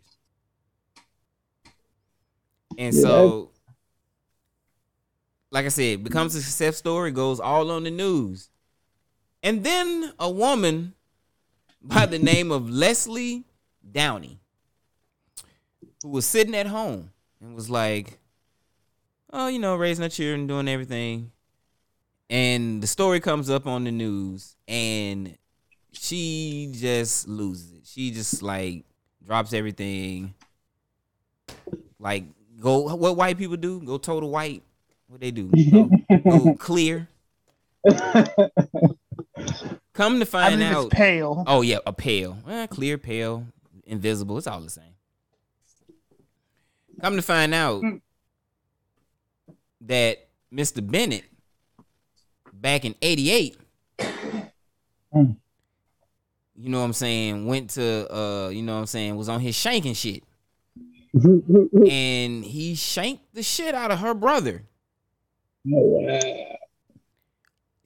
And 2.76 2.94
Yeah. 2.94 3.00
so 3.02 3.50
like 5.50 5.66
I 5.66 5.68
said, 5.68 6.02
becomes 6.02 6.34
a 6.34 6.42
success 6.42 6.76
story, 6.76 7.10
goes 7.12 7.38
all 7.40 7.70
on 7.70 7.84
the 7.84 7.90
news. 7.90 8.50
And 9.42 9.62
then 9.62 10.12
a 10.18 10.30
woman 10.30 10.94
by 11.82 12.06
the 12.06 12.18
name 12.18 12.50
of 12.50 12.68
Leslie 12.70 13.44
Downey, 13.92 14.40
who 16.02 16.08
was 16.08 16.26
sitting 16.26 16.54
at 16.54 16.66
home 16.66 17.10
and 17.40 17.54
was 17.54 17.70
like, 17.70 18.18
oh, 19.32 19.48
you 19.48 19.58
know, 19.58 19.76
raising 19.76 20.02
her 20.02 20.08
children, 20.08 20.46
doing 20.46 20.68
everything. 20.68 21.30
And 22.30 22.82
the 22.82 22.86
story 22.86 23.20
comes 23.20 23.50
up 23.50 23.66
on 23.66 23.84
the 23.84 23.92
news 23.92 24.56
and 24.66 25.36
she 25.92 26.70
just 26.72 27.28
loses 27.28 27.72
it. 27.72 27.86
She 27.86 28.10
just 28.10 28.42
like 28.42 28.84
drops 29.24 29.52
everything. 29.52 30.34
Like 31.98 32.24
go 32.60 32.94
what 32.96 33.16
white 33.16 33.38
people 33.38 33.56
do? 33.56 33.80
Go 33.80 33.98
total 33.98 34.30
white. 34.30 34.62
What 35.06 35.20
they 35.20 35.30
do? 35.30 35.50
Go, 35.70 35.90
go 36.28 36.54
clear. 36.58 37.08
Come 39.92 40.18
to 40.18 40.26
find 40.26 40.62
out. 40.62 40.86
it's 40.86 40.94
pale. 40.94 41.44
Oh 41.46 41.60
yeah, 41.60 41.78
a 41.86 41.92
pale, 41.92 42.38
eh, 42.48 42.66
clear, 42.66 42.98
pale, 42.98 43.46
invisible. 43.84 44.38
It's 44.38 44.46
all 44.46 44.60
the 44.60 44.70
same. 44.70 44.84
Come 47.00 47.16
to 47.16 47.22
find 47.22 47.52
out 47.54 47.82
that 49.82 50.28
Mr. 50.52 50.84
Bennett, 50.88 51.24
back 52.64 52.84
in 52.86 52.94
'88, 53.02 53.56
Mm. 55.14 55.36
you 56.56 56.68
know 56.70 56.78
what 56.80 56.86
I'm 56.86 56.92
saying, 56.94 57.46
went 57.46 57.70
to, 57.70 58.12
uh, 58.12 58.48
you 58.48 58.62
know 58.62 58.72
what 58.72 58.80
I'm 58.80 58.86
saying, 58.86 59.14
was 59.16 59.28
on 59.28 59.40
his 59.40 59.54
shanking 59.54 59.94
shit, 59.94 60.24
and 61.14 62.42
he 62.44 62.74
shanked 62.74 63.32
the 63.34 63.42
shit 63.44 63.74
out 63.74 63.90
of 63.92 63.98
her 64.00 64.14
brother. 64.14 64.64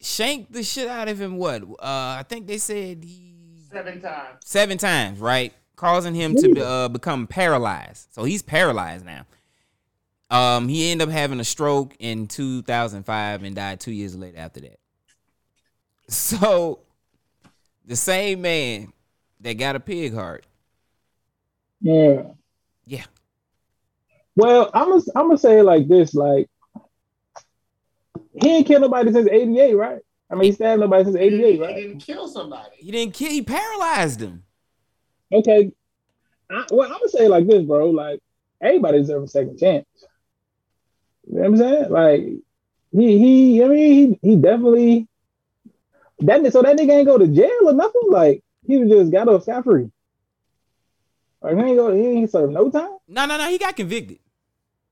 Shanked 0.01 0.53
the 0.53 0.62
shit 0.62 0.89
out 0.89 1.09
of 1.09 1.20
him. 1.20 1.37
What? 1.37 1.62
Uh, 1.64 1.74
I 1.81 2.24
think 2.29 2.47
they 2.47 2.59
said 2.59 3.03
he 3.05 3.35
Seven 3.70 4.01
times. 4.01 4.39
seven 4.45 4.79
times, 4.79 5.18
right? 5.18 5.53
Causing 5.76 6.14
him 6.14 6.35
to 6.37 6.64
uh, 6.64 6.89
become 6.89 7.26
paralyzed. 7.26 8.09
So 8.12 8.24
he's 8.24 8.41
paralyzed 8.43 9.05
now. 9.05 9.26
Um, 10.31 10.68
he 10.68 10.91
ended 10.91 11.09
up 11.09 11.12
having 11.12 11.41
a 11.41 11.45
stroke 11.45 11.95
in 11.99 12.26
2005 12.26 13.43
and 13.43 13.57
died 13.57 13.81
two 13.81 13.93
years 13.93 14.14
later 14.16 14.39
after 14.39 14.61
that. 14.61 14.79
So 16.11 16.81
the 17.85 17.97
same 17.97 18.41
man 18.43 18.93
that 19.41 19.55
got 19.55 19.76
a 19.76 19.81
pig 19.81 20.14
heart, 20.14 20.47
Yeah. 21.83 22.22
yeah, 22.87 23.05
Well, 24.37 24.70
I'm 24.72 24.89
gonna 24.89 25.03
I'm 25.14 25.26
gonna 25.26 25.37
say 25.39 25.59
it 25.59 25.64
like 25.64 25.87
this: 25.87 26.14
like 26.14 26.49
he 28.41 28.49
ain't 28.57 28.66
killed 28.66 28.83
nobody 28.83 29.12
since 29.12 29.29
'88, 29.29 29.74
right? 29.74 30.01
I 30.31 30.35
mean, 30.35 30.45
he 30.45 30.53
stabbed 30.53 30.81
nobody 30.81 31.05
since 31.05 31.16
'88, 31.16 31.61
right? 31.61 31.76
He 31.76 31.83
didn't 31.83 32.01
kill 32.01 32.26
somebody. 32.29 32.70
he 32.79 32.91
didn't 32.91 33.12
kill, 33.14 33.31
he 33.31 33.43
paralyzed 33.43 34.20
him. 34.22 34.45
Okay. 35.33 35.72
I, 36.51 36.64
well, 36.70 36.87
I'm 36.91 36.93
gonna 36.99 37.09
say 37.09 37.26
it 37.26 37.31
like 37.31 37.47
this, 37.47 37.62
bro. 37.64 37.91
Like 37.91 38.20
everybody 38.62 38.99
deserves 38.99 39.31
a 39.31 39.33
second 39.33 39.59
chance. 39.59 39.87
You 41.31 41.35
know 41.35 41.41
what 41.41 41.47
I'm 41.47 41.57
saying? 41.57 41.91
Like 41.91 42.20
he 42.93 43.18
he 43.18 43.62
I 43.62 43.68
mean 43.68 44.18
he 44.22 44.29
he 44.31 44.37
definitely 44.37 45.09
that 46.20 46.53
so 46.53 46.62
that 46.62 46.76
nigga 46.76 46.91
ain't 46.91 47.07
go 47.07 47.18
to 47.18 47.29
jail 47.29 47.51
or 47.68 47.72
nothing. 47.72 48.09
Like 48.09 48.43
he 48.66 48.79
was 48.79 48.89
just 48.89 49.12
got 49.12 49.29
off 49.29 49.43
scot 49.43 49.64
free. 49.64 49.91
Like 51.43 51.57
he 51.57 51.62
ain't 51.62 51.76
go 51.76 51.95
he 51.95 52.07
ain't 52.07 52.31
serve 52.31 52.51
no 52.51 52.70
time. 52.70 52.97
No, 53.07 53.26
no, 53.26 53.39
no, 53.39 53.49
he 53.49 53.59
got 53.59 53.76
convicted. 53.76 54.18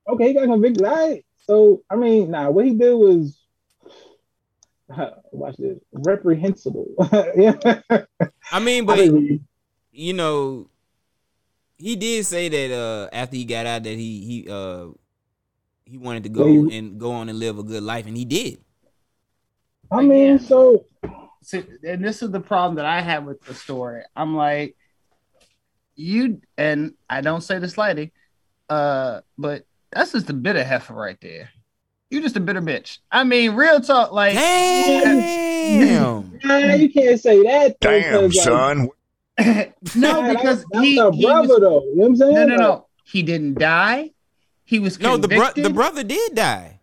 Okay, 0.09 0.28
he 0.28 0.34
got 0.34 0.45
convicted. 0.45 0.84
All 0.84 0.95
right. 0.95 1.24
So 1.47 1.82
I 1.91 1.97
mean, 1.97 2.30
nah, 2.30 2.51
what 2.51 2.66
he 2.66 2.74
did 2.74 2.95
was 2.95 3.41
watch 5.32 5.57
this 5.57 5.78
reprehensible. 5.93 6.87
yeah. 7.37 7.80
I 8.53 8.61
mean, 8.61 8.84
I 8.84 8.87
but 8.87 8.99
mean, 8.99 9.47
you 9.91 10.12
know, 10.12 10.68
he 11.78 11.97
did 11.97 12.26
say 12.26 12.49
that 12.49 12.74
uh 12.74 13.09
after 13.12 13.37
he 13.37 13.45
got 13.45 13.66
out 13.66 13.82
that 13.84 13.97
he 13.97 14.24
he 14.24 14.49
uh 14.51 14.89
he 15.87 15.97
wanted 15.99 16.24
to 16.24 16.28
go 16.28 16.47
Yeah, 16.47 16.68
he- 16.68 16.78
and 16.78 17.01
go 17.01 17.12
on 17.12 17.28
and 17.30 17.39
live 17.39 17.59
a 17.59 17.62
good 17.62 17.82
life, 17.82 18.07
and 18.07 18.16
he 18.16 18.24
did. 18.26 18.59
I 19.91 20.03
mean, 20.03 20.39
so 20.39 20.84
See, 21.43 21.62
and 21.87 22.05
this 22.05 22.22
is 22.22 22.32
the 22.32 22.41
problem 22.41 22.74
that 22.74 22.87
I 22.87 23.01
have 23.01 23.22
with 23.24 23.41
the 23.43 23.55
story. 23.55 24.03
I'm 24.16 24.34
like, 24.37 24.74
you 25.95 26.41
and 26.59 26.95
I 27.09 27.20
don't 27.20 27.41
say 27.41 27.61
this 27.61 27.78
lightly, 27.78 28.12
uh, 28.68 29.20
but 29.39 29.64
that's 29.93 30.11
just 30.11 30.28
a 30.28 30.32
bitter 30.32 30.64
heifer 30.64 30.93
right 30.93 31.16
there. 31.22 31.51
You 32.11 32.20
just 32.20 32.34
a 32.37 32.41
bitter 32.41 32.61
bitch. 32.61 32.99
I 33.12 33.22
mean, 33.22 33.53
real 33.55 33.80
talk, 33.80 34.11
like 34.11 34.34
Damn. 34.34 36.32
nah, 36.45 36.74
you 36.74 36.91
can't 36.93 37.20
say 37.20 37.43
that. 37.45 37.76
though, 37.80 37.91
Damn, 37.91 38.12
'cause, 38.24 38.34
like, 38.37 38.45
son. 38.45 38.89
no, 39.95 40.34
because 40.34 40.64
that's, 40.70 40.84
he, 40.84 40.97
that's 40.97 41.09
a 41.09 41.12
he 41.16 41.22
brother 41.22 41.49
was, 41.49 41.61
though. 41.61 41.82
You 41.84 41.97
know 41.97 42.03
what 42.03 42.07
I'm 42.09 42.16
saying? 42.16 42.34
no, 42.34 42.45
no, 42.45 42.55
Like, 42.57 42.61
no. 42.61 42.87
He 43.05 43.22
didn't 43.22 43.59
die. 43.59 44.11
He 44.67 44.79
was 44.79 45.01
No, 45.01 45.17
the 45.17 45.29
convicted. 45.29 45.55
bro- 45.55 45.62
the 45.62 45.71
brother 45.75 46.05
did 46.05 46.35
die. 46.35 46.81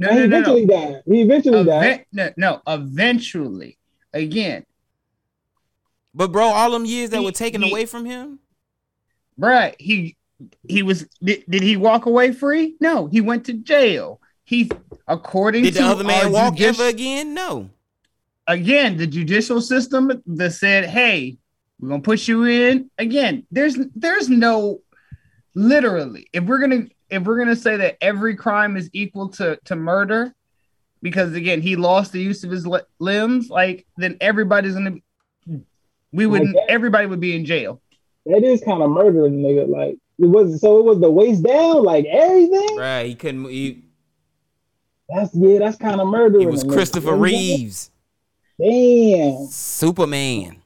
No, 0.00 0.08
he 0.08 0.14
no, 0.14 0.20
no, 0.20 0.26
eventually 0.26 0.66
no. 0.66 0.74
died. 0.92 1.02
He 1.06 1.20
eventually 1.22 1.64
died. 1.64 2.06
No, 2.12 2.30
no. 2.36 2.62
Eventually, 2.66 3.78
again, 4.12 4.64
But 6.14 6.32
bro, 6.32 6.44
all 6.46 6.70
them 6.72 6.84
years 6.84 7.10
that 7.10 7.18
He- 7.20 7.24
were 7.24 7.32
taken 7.32 7.62
he- 7.62 7.70
away 7.70 7.86
from 7.86 8.04
him, 8.04 8.40
Right. 9.36 9.76
He 9.78 10.16
he 10.68 10.82
was 10.82 11.06
did, 11.22 11.44
did 11.48 11.62
he 11.62 11.76
walk 11.76 12.06
away 12.06 12.32
free? 12.32 12.74
No, 12.80 13.06
he 13.06 13.20
went 13.20 13.44
to 13.46 13.52
jail. 13.52 14.20
he 14.44 14.70
according 15.06 15.62
Did 15.64 15.74
to 15.74 15.80
the 15.80 15.86
other 15.86 16.04
man 16.04 16.32
walk 16.32 16.56
judici- 16.56 16.80
ever 16.80 16.88
again? 16.88 17.34
No. 17.34 17.70
again 18.46 18.96
the 18.96 19.06
judicial 19.06 19.60
system 19.60 20.22
that 20.26 20.52
said, 20.52 20.86
"Hey, 20.86 21.36
we're 21.78 21.90
gonna 21.90 22.02
put 22.02 22.26
you 22.26 22.44
in." 22.44 22.90
Again, 22.98 23.44
there's 23.52 23.76
there's 23.94 24.28
no 24.30 24.80
literally 25.54 26.28
if 26.32 26.44
we're 26.44 26.58
gonna 26.60 26.86
if 27.10 27.22
we're 27.22 27.38
gonna 27.38 27.56
say 27.56 27.76
that 27.76 27.96
every 28.00 28.36
crime 28.36 28.76
is 28.76 28.90
equal 28.92 29.28
to 29.30 29.58
to 29.64 29.76
murder, 29.76 30.34
because 31.02 31.34
again 31.34 31.60
he 31.60 31.76
lost 31.76 32.12
the 32.12 32.20
use 32.20 32.44
of 32.44 32.50
his 32.50 32.66
li- 32.66 32.80
limbs, 32.98 33.50
like 33.50 33.86
then 33.96 34.16
everybody's 34.20 34.74
gonna 34.74 34.96
we 36.12 36.26
would 36.26 36.42
Like 36.42 36.52
that. 36.54 36.70
everybody 36.70 37.06
would 37.06 37.20
be 37.20 37.36
in 37.36 37.44
jail. 37.44 37.80
That 38.26 38.42
is 38.42 38.62
kind 38.62 38.82
of 38.82 38.90
murdering, 38.90 39.40
nigga. 39.40 39.68
Like 39.68 39.96
it 40.18 40.26
was 40.26 40.60
so 40.60 40.78
it 40.78 40.84
was 40.84 41.00
the 41.00 41.10
waist 41.10 41.42
down, 41.42 41.82
like 41.84 42.04
everything. 42.06 42.76
Right. 42.76 43.04
He 43.06 43.14
couldn't. 43.14 43.44
He, 43.48 43.84
That's 45.08 45.34
yeah, 45.34 45.58
that's 45.58 45.76
kind 45.76 46.00
of 46.00 46.08
murdering. 46.08 46.48
It 46.48 46.50
was 46.50 46.62
a 46.62 46.66
nigga. 46.66 46.72
Christopher 46.72 47.10
You 47.10 47.12
know 47.14 47.18
what 47.20 47.28
I'm 47.28 47.34
saying? 47.34 47.58
Reeves, 47.60 47.90
Damn, 48.60 49.46
Superman. 49.46 50.62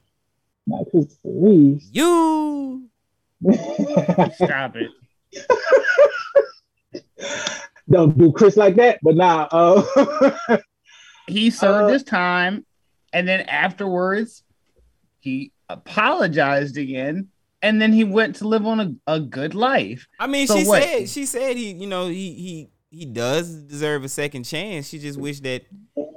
not 0.67 0.89
Christopher 0.91 1.29
Reeves. 1.29 1.89
You. 1.91 2.89
Stop 4.35 4.75
it. 4.77 4.89
Don't 7.89 8.17
do 8.17 8.31
Chris 8.31 8.55
like 8.57 8.75
that, 8.75 8.99
but 9.03 9.15
nah. 9.15 9.47
Uh, 9.51 10.57
he 11.27 11.49
served 11.49 11.85
Uh, 11.89 11.93
his 11.93 12.03
time 12.03 12.65
and 13.11 13.27
then 13.27 13.41
afterwards 13.41 14.43
he 15.19 15.51
apologized 15.69 16.77
again 16.77 17.27
and 17.61 17.81
then 17.81 17.93
he 17.93 18.03
went 18.03 18.35
to 18.37 18.47
live 18.47 18.65
on 18.65 18.79
a, 18.79 19.13
a 19.15 19.19
good 19.19 19.53
life 19.55 20.05
I 20.19 20.27
mean, 20.27 20.47
So 20.47 20.57
she 20.59 20.65
what? 20.67 20.83
said 20.83 21.09
she 21.09 21.25
said 21.25 21.55
he, 21.57 21.71
you 21.71 21.87
know, 21.87 22.07
he 22.07 22.33
he 22.33 22.69
he 22.89 23.05
does 23.05 23.49
deserve 23.55 24.03
a 24.03 24.09
second 24.09 24.43
chance. 24.43 24.87
She 24.87 24.99
just 24.99 25.19
wished 25.19 25.43
that 25.43 25.63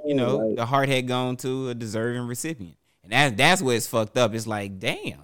you 0.05 0.13
know 0.15 0.37
Like- 0.37 0.55
the 0.57 0.65
heart 0.65 0.89
had 0.89 1.07
gone 1.07 1.35
to 1.37 1.69
a 1.69 1.75
deserving 1.75 2.27
recipient, 2.27 2.75
and 3.03 3.11
that 3.11 3.35
that's 3.37 3.61
where 3.61 3.75
it's 3.75 3.87
fucked 3.87 4.17
up. 4.17 4.33
It's 4.33 4.45
like, 4.47 4.77
damn. 4.79 5.19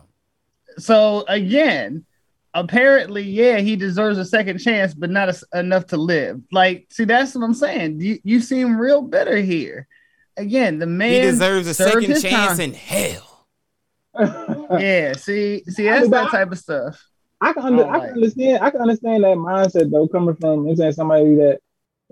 so 0.77 1.23
again 1.27 2.05
apparently 2.53 3.23
yeah 3.23 3.57
he 3.59 3.75
deserves 3.75 4.17
a 4.17 4.25
second 4.25 4.59
chance 4.59 4.93
but 4.93 5.09
not 5.09 5.29
a, 5.29 5.59
enough 5.59 5.87
to 5.87 5.97
live 5.97 6.39
like 6.51 6.85
see 6.91 7.03
that's 7.03 7.33
what 7.33 7.43
i'm 7.43 7.53
saying 7.53 7.99
you, 7.99 8.19
you 8.23 8.39
seem 8.39 8.77
real 8.77 9.01
bitter 9.01 9.37
here 9.37 9.87
again 10.37 10.77
the 10.77 10.85
man 10.85 11.11
he 11.11 11.21
deserves 11.21 11.67
a 11.67 11.73
second 11.73 12.21
chance 12.21 12.57
time. 12.57 12.59
in 12.59 12.73
hell. 12.73 13.47
yeah 14.79 15.13
see 15.13 15.63
see 15.67 15.89
I 15.89 15.93
that's 15.93 16.03
mean, 16.03 16.11
that 16.11 16.23
but- 16.25 16.31
type 16.31 16.51
of 16.51 16.59
stuff 16.59 17.03
I 17.43 17.51
can, 17.51 17.63
under, 17.63 17.83
oh, 17.83 17.89
I 17.89 17.99
can 17.99 18.09
understand. 18.11 18.63
I 18.63 18.69
can 18.69 18.79
understand 18.79 19.25
that 19.25 19.35
mindset 19.35 19.91
though, 19.91 20.07
coming 20.07 20.33
from 20.35 20.61
you 20.61 20.69
know, 20.69 20.75
saying 20.75 20.93
somebody 20.93 21.35
that. 21.35 21.59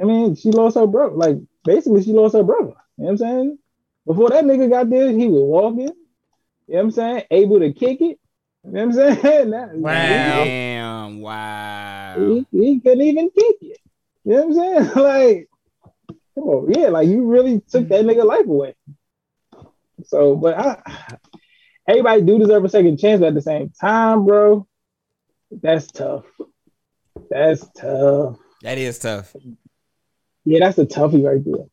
I 0.01 0.03
mean, 0.03 0.35
she 0.35 0.51
lost 0.51 0.75
her 0.75 0.85
brother. 0.85 1.15
Like 1.15 1.37
basically, 1.63 2.03
she 2.03 2.11
lost 2.11 2.35
her 2.35 2.43
brother. 2.43 2.73
You 2.97 3.05
know 3.05 3.05
what 3.05 3.09
I'm 3.11 3.17
saying? 3.17 3.57
Before 4.05 4.29
that 4.29 4.43
nigga 4.43 4.69
got 4.69 4.89
there, 4.89 5.09
he 5.09 5.29
was 5.29 5.41
walking. 5.41 5.87
You 5.87 5.87
know 5.87 6.75
what 6.75 6.79
I'm 6.81 6.91
saying? 6.91 7.23
Able 7.31 7.59
to 7.61 7.71
kick 7.71 8.01
it. 8.01 8.19
You 8.63 8.71
know 8.71 8.85
what 8.87 8.99
I'm 8.99 9.21
saying? 9.21 9.49
That- 9.51 9.81
Damn! 9.83 11.21
Wow. 11.21 12.15
He, 12.17 12.45
he 12.51 12.79
couldn't 12.79 13.01
even 13.01 13.29
kick 13.29 13.55
it. 13.61 13.77
You 14.23 14.31
know 14.35 14.45
what 14.47 14.65
I'm 14.67 14.93
saying? 14.93 15.03
like, 15.03 15.49
come 16.35 16.43
on, 16.43 16.73
yeah, 16.73 16.89
like 16.89 17.07
you 17.07 17.25
really 17.25 17.59
took 17.61 17.87
that 17.89 18.05
nigga 18.05 18.23
life 18.23 18.45
away. 18.45 18.75
So, 20.05 20.35
but 20.35 20.57
I, 20.57 21.17
everybody 21.87 22.21
do 22.21 22.39
deserve 22.39 22.65
a 22.65 22.69
second 22.69 22.97
chance, 22.97 23.19
but 23.19 23.27
at 23.27 23.33
the 23.33 23.41
same 23.41 23.71
time, 23.79 24.25
bro, 24.25 24.67
that's 25.51 25.87
tough. 25.87 26.25
That's 27.29 27.65
tough. 27.75 28.37
That 28.61 28.77
is 28.77 28.99
tough. 28.99 29.35
Yeah, 30.45 30.59
that's 30.59 30.77
a 30.77 30.85
toughie 30.85 31.23
right 31.23 31.43
there. 31.43 31.65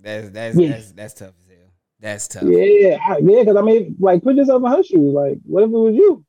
That's 0.00 0.30
that's 0.30 0.56
Yeah. 0.56 0.68
that's 0.70 0.92
that's 0.92 1.14
tough. 1.14 1.34
That's 2.00 2.28
tough. 2.28 2.44
Yeah, 2.44 2.98
I, 3.02 3.18
yeah, 3.18 3.40
because 3.40 3.56
I 3.56 3.62
mean, 3.62 3.96
like, 3.98 4.22
put 4.22 4.36
yourself 4.36 4.62
in 4.64 4.70
her 4.70 4.82
shoes. 4.82 5.14
Like, 5.14 5.38
what 5.44 5.62
if 5.62 5.68
it 5.68 5.72
was 5.72 5.94
you? 5.94 6.24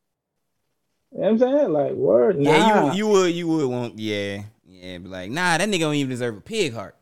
You 1.11 1.20
know 1.22 1.24
what 1.24 1.28
I'm 1.30 1.38
saying? 1.39 1.74
Like, 1.74 1.91
word, 1.93 2.38
Yeah, 2.39 2.91
you 2.93 2.97
you 2.97 3.07
would 3.07 3.34
you 3.34 3.47
would 3.47 3.68
want 3.70 3.99
yeah 3.99 4.43
yeah, 4.65 4.97
be 4.97 5.07
like 5.07 5.32
nah, 5.32 5.57
that 5.57 5.68
nigga 5.68 5.80
don't 5.82 5.95
even 5.95 6.09
deserve 6.09 6.38
a 6.38 6.41
pig 6.41 6.74
heart. 6.74 6.95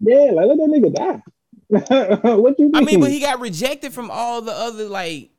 yeah, 0.00 0.30
like 0.32 0.46
let 0.46 0.56
that 0.58 0.68
nigga 0.68 0.94
die. 0.94 1.22
what 2.36 2.58
you 2.58 2.66
mean? 2.66 2.76
I 2.76 2.80
mean, 2.82 3.00
but 3.00 3.10
he 3.10 3.20
got 3.20 3.40
rejected 3.40 3.92
from 3.92 4.10
all 4.10 4.42
the 4.42 4.52
other 4.52 4.84
like 4.88 5.30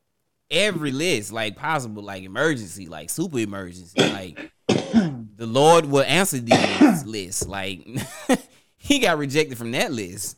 every 0.49 0.91
list, 0.91 1.31
like 1.31 1.55
possible, 1.55 2.03
like 2.03 2.23
emergency, 2.23 2.87
like 2.87 3.09
super 3.09 3.39
emergency, 3.39 3.99
like 3.99 4.51
the 4.67 5.45
Lord 5.45 5.85
will 5.85 6.03
answer 6.03 6.39
these 6.39 7.05
lists. 7.05 7.47
Like 7.47 7.85
he 8.77 8.99
got 8.99 9.17
rejected 9.17 9.57
from 9.57 9.71
that 9.71 9.91
list. 9.91 10.37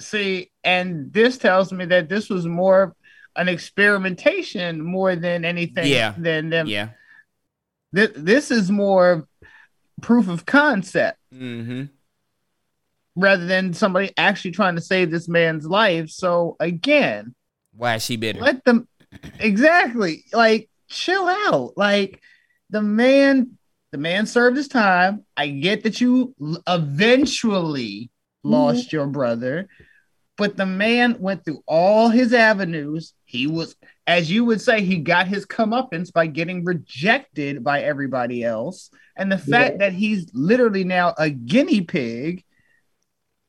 See 0.00 0.50
and 0.64 1.12
this 1.12 1.38
tells 1.38 1.72
me 1.72 1.84
that 1.86 2.08
this 2.08 2.28
was 2.28 2.46
more 2.46 2.94
an 3.36 3.48
experimentation 3.48 4.80
more 4.80 5.14
than 5.16 5.44
anything 5.44 5.86
Yeah. 5.86 6.14
than 6.18 6.50
them 6.50 6.66
Yeah. 6.66 6.90
Th- 7.94 8.12
this 8.16 8.50
is 8.50 8.70
more 8.70 9.26
proof 10.02 10.28
of 10.28 10.44
concept 10.46 11.18
Mm-hmm. 11.32 11.84
rather 13.16 13.46
than 13.46 13.72
somebody 13.74 14.12
actually 14.16 14.50
trying 14.52 14.74
to 14.76 14.80
save 14.80 15.10
this 15.10 15.28
man's 15.28 15.66
life 15.66 16.10
so 16.10 16.56
again 16.60 17.34
Why 17.72 17.96
is 17.96 18.04
she 18.04 18.16
bitter? 18.16 18.40
let 18.40 18.64
them 18.64 18.88
exactly 19.38 20.24
like 20.32 20.68
chill 20.88 21.26
out 21.28 21.72
like 21.76 22.20
the 22.70 22.82
man 22.82 23.52
the 23.92 23.98
man 23.98 24.26
served 24.26 24.56
his 24.56 24.66
time 24.68 25.24
i 25.36 25.46
get 25.48 25.84
that 25.84 26.00
you 26.00 26.34
eventually 26.66 28.10
lost 28.44 28.92
your 28.92 29.06
brother 29.06 29.68
but 30.36 30.56
the 30.56 30.66
man 30.66 31.16
went 31.20 31.44
through 31.44 31.62
all 31.66 32.08
his 32.08 32.32
avenues. 32.32 33.14
He 33.24 33.46
was 33.46 33.76
as 34.06 34.30
you 34.30 34.44
would 34.44 34.60
say 34.60 34.82
he 34.82 34.98
got 34.98 35.28
his 35.28 35.46
comeuppance 35.46 36.12
by 36.12 36.26
getting 36.26 36.64
rejected 36.64 37.64
by 37.64 37.82
everybody 37.82 38.42
else. 38.42 38.90
And 39.16 39.30
the 39.30 39.38
fact 39.38 39.78
that 39.78 39.92
he's 39.92 40.30
literally 40.34 40.84
now 40.84 41.14
a 41.16 41.30
guinea 41.30 41.82
pig 41.82 42.44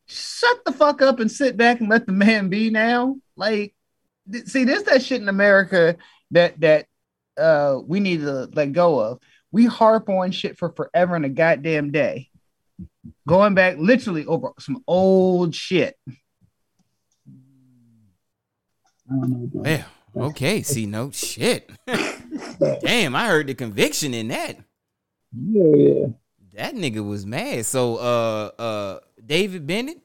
shut 0.07 0.63
the 0.65 0.71
fuck 0.71 1.01
up 1.01 1.19
and 1.19 1.31
sit 1.31 1.57
back 1.57 1.79
and 1.79 1.89
let 1.89 2.05
the 2.05 2.13
man 2.13 2.49
be 2.49 2.69
now. 2.69 3.17
Like 3.35 3.73
th- 4.31 4.45
see 4.45 4.63
there's 4.63 4.83
that 4.83 5.03
shit 5.03 5.21
in 5.21 5.29
america 5.29 5.97
that 6.31 6.59
that 6.59 6.85
uh 7.37 7.79
we 7.83 7.99
need 7.99 8.21
to 8.21 8.47
let 8.53 8.73
go 8.73 8.99
of. 8.99 9.19
We 9.51 9.65
harp 9.65 10.09
on 10.09 10.31
shit 10.31 10.57
for 10.57 10.69
forever 10.69 11.15
and 11.15 11.25
a 11.25 11.29
goddamn 11.29 11.91
day 11.91 12.29
going 13.27 13.53
back 13.53 13.77
literally 13.77 14.25
over 14.25 14.49
some 14.59 14.83
old 14.87 15.53
shit 15.53 15.95
Yeah. 19.63 19.83
okay, 20.15 20.61
see, 20.63 20.85
no 20.85 21.11
shit. 21.11 21.69
Damn, 22.81 23.15
I 23.15 23.27
heard 23.27 23.47
the 23.47 23.53
conviction 23.53 24.13
in 24.13 24.29
that. 24.29 24.57
Yeah, 25.31 25.75
yeah. 25.75 26.05
That 26.53 26.75
nigga 26.75 27.05
was 27.05 27.25
mad. 27.25 27.65
So, 27.65 27.97
uh, 27.97 28.51
uh, 28.59 28.99
David 29.23 29.67
Bennett, 29.67 29.99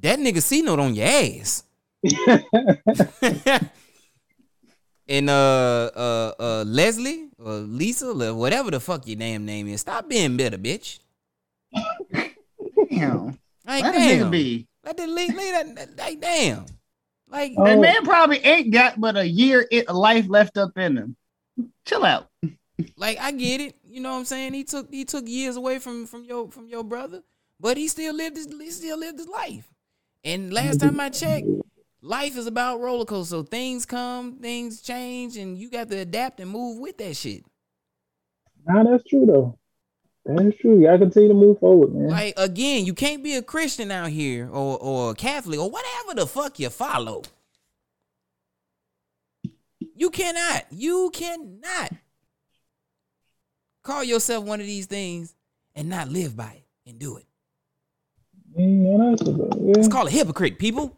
that 0.00 0.18
nigga 0.18 0.42
C 0.42 0.62
note 0.62 0.80
on 0.80 0.94
your 0.94 1.06
ass. 1.06 1.62
and 5.08 5.30
uh, 5.30 5.90
uh, 5.94 6.32
uh, 6.38 6.64
Leslie 6.66 7.28
or 7.38 7.52
Lisa, 7.54 8.08
or 8.08 8.34
whatever 8.34 8.70
the 8.70 8.80
fuck 8.80 9.06
your 9.06 9.16
damn 9.16 9.44
name 9.44 9.68
is, 9.68 9.80
stop 9.82 10.08
being 10.08 10.36
bitter, 10.36 10.58
bitch. 10.58 10.98
Damn 12.90 13.38
Like, 13.66 13.82
let 13.84 13.94
a 13.94 13.98
damn. 13.98 14.26
nigga 14.26 14.30
be 14.30 14.66
Let 14.84 14.96
the 14.96 15.06
lead, 15.06 15.34
lead 15.34 15.52
that, 15.54 15.76
that- 15.76 15.98
like, 15.98 16.20
damn. 16.20 16.66
Like, 17.28 17.52
Oh. 17.56 17.64
that 17.64 17.78
man 17.80 18.04
probably 18.04 18.38
ain't 18.38 18.72
got 18.72 19.00
but 19.00 19.16
a 19.16 19.26
year 19.26 19.66
it, 19.70 19.88
life 19.88 20.26
left 20.28 20.56
up 20.56 20.76
in 20.78 20.96
him 20.96 21.16
chill 21.84 22.04
out 22.04 22.28
like 22.96 23.18
I 23.18 23.32
get 23.32 23.60
it. 23.62 23.74
You 23.88 24.00
know 24.00 24.12
what 24.12 24.18
I'm 24.18 24.24
saying? 24.26 24.52
He 24.52 24.62
took 24.64 24.90
he 24.92 25.04
took 25.06 25.26
years 25.26 25.56
away 25.56 25.78
from 25.78 26.06
from 26.06 26.24
your 26.24 26.50
from 26.50 26.68
your 26.68 26.84
brother, 26.84 27.22
but 27.58 27.76
he 27.78 27.88
still 27.88 28.14
lived 28.14 28.36
his 28.36 28.46
he 28.46 28.70
still 28.70 28.98
lived 28.98 29.18
his 29.18 29.28
life. 29.28 29.66
And 30.22 30.52
last 30.52 30.80
time 30.80 31.00
I 31.00 31.08
checked, 31.08 31.46
life 32.02 32.36
is 32.36 32.46
about 32.46 32.80
roller 32.80 33.06
coaster. 33.06 33.36
So 33.36 33.42
things 33.44 33.86
come, 33.86 34.36
things 34.40 34.82
change, 34.82 35.36
and 35.38 35.56
you 35.56 35.70
got 35.70 35.88
to 35.88 35.96
adapt 35.98 36.38
and 36.40 36.50
move 36.50 36.78
with 36.78 36.98
that 36.98 37.16
shit. 37.16 37.44
Nah, 38.66 38.84
that's 38.84 39.04
true 39.08 39.24
though. 39.26 39.58
That 40.26 40.46
is 40.46 40.54
true. 40.60 40.82
Gotta 40.82 40.98
continue 40.98 41.28
to 41.28 41.34
move 41.34 41.60
forward, 41.60 41.94
man. 41.94 42.08
Like 42.08 42.34
again, 42.36 42.84
you 42.84 42.94
can't 42.94 43.22
be 43.22 43.36
a 43.36 43.42
Christian 43.42 43.90
out 43.90 44.08
here 44.08 44.48
or 44.50 44.76
or 44.78 45.10
a 45.12 45.14
Catholic 45.14 45.60
or 45.60 45.70
whatever 45.70 46.14
the 46.14 46.26
fuck 46.26 46.58
you 46.58 46.68
follow. 46.70 47.22
You 49.94 50.10
cannot. 50.10 50.66
You 50.70 51.10
cannot 51.12 51.92
call 53.82 54.02
yourself 54.02 54.44
one 54.44 54.60
of 54.60 54.66
these 54.66 54.86
things 54.86 55.34
and 55.74 55.88
not 55.88 56.08
live 56.08 56.36
by 56.36 56.62
it 56.62 56.90
and 56.90 56.98
do 56.98 57.16
it. 57.16 57.26
That's 58.56 59.22
yeah. 59.22 59.74
It's 59.76 59.88
called 59.88 60.08
a 60.08 60.10
hypocrite, 60.10 60.58
people. 60.58 60.96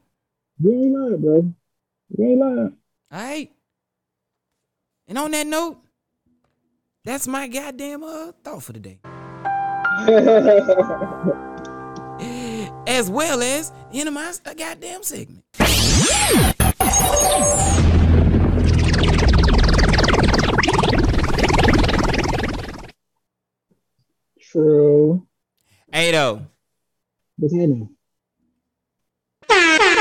You 0.61 0.73
ain't 0.73 0.95
lying, 0.95 1.21
bro. 1.21 1.55
You 2.17 2.25
ain't 2.25 2.41
lying. 2.41 2.77
All 3.13 3.21
right. 3.21 3.53
And 5.07 5.19
on 5.19 5.31
that 5.33 5.47
note, 5.47 5.79
that's 7.05 7.27
my 7.27 7.47
goddamn 7.49 8.03
uh 8.03 8.33
thought 8.43 8.63
for 8.63 8.73
the 8.73 8.81
day. 8.81 9.01
As 12.87 13.11
well 13.11 13.43
as 13.43 13.73
end 13.93 14.09
of 14.09 14.15
my 14.15 14.33
a 14.47 14.51
uh, 14.51 14.55
goddamn 14.55 15.03
segment. 15.03 15.45
True. 24.41 25.27
Hey 25.93 26.13
though, 26.13 26.43
What's 27.39 27.55
happening? 27.55 27.91
Brand 29.49 30.01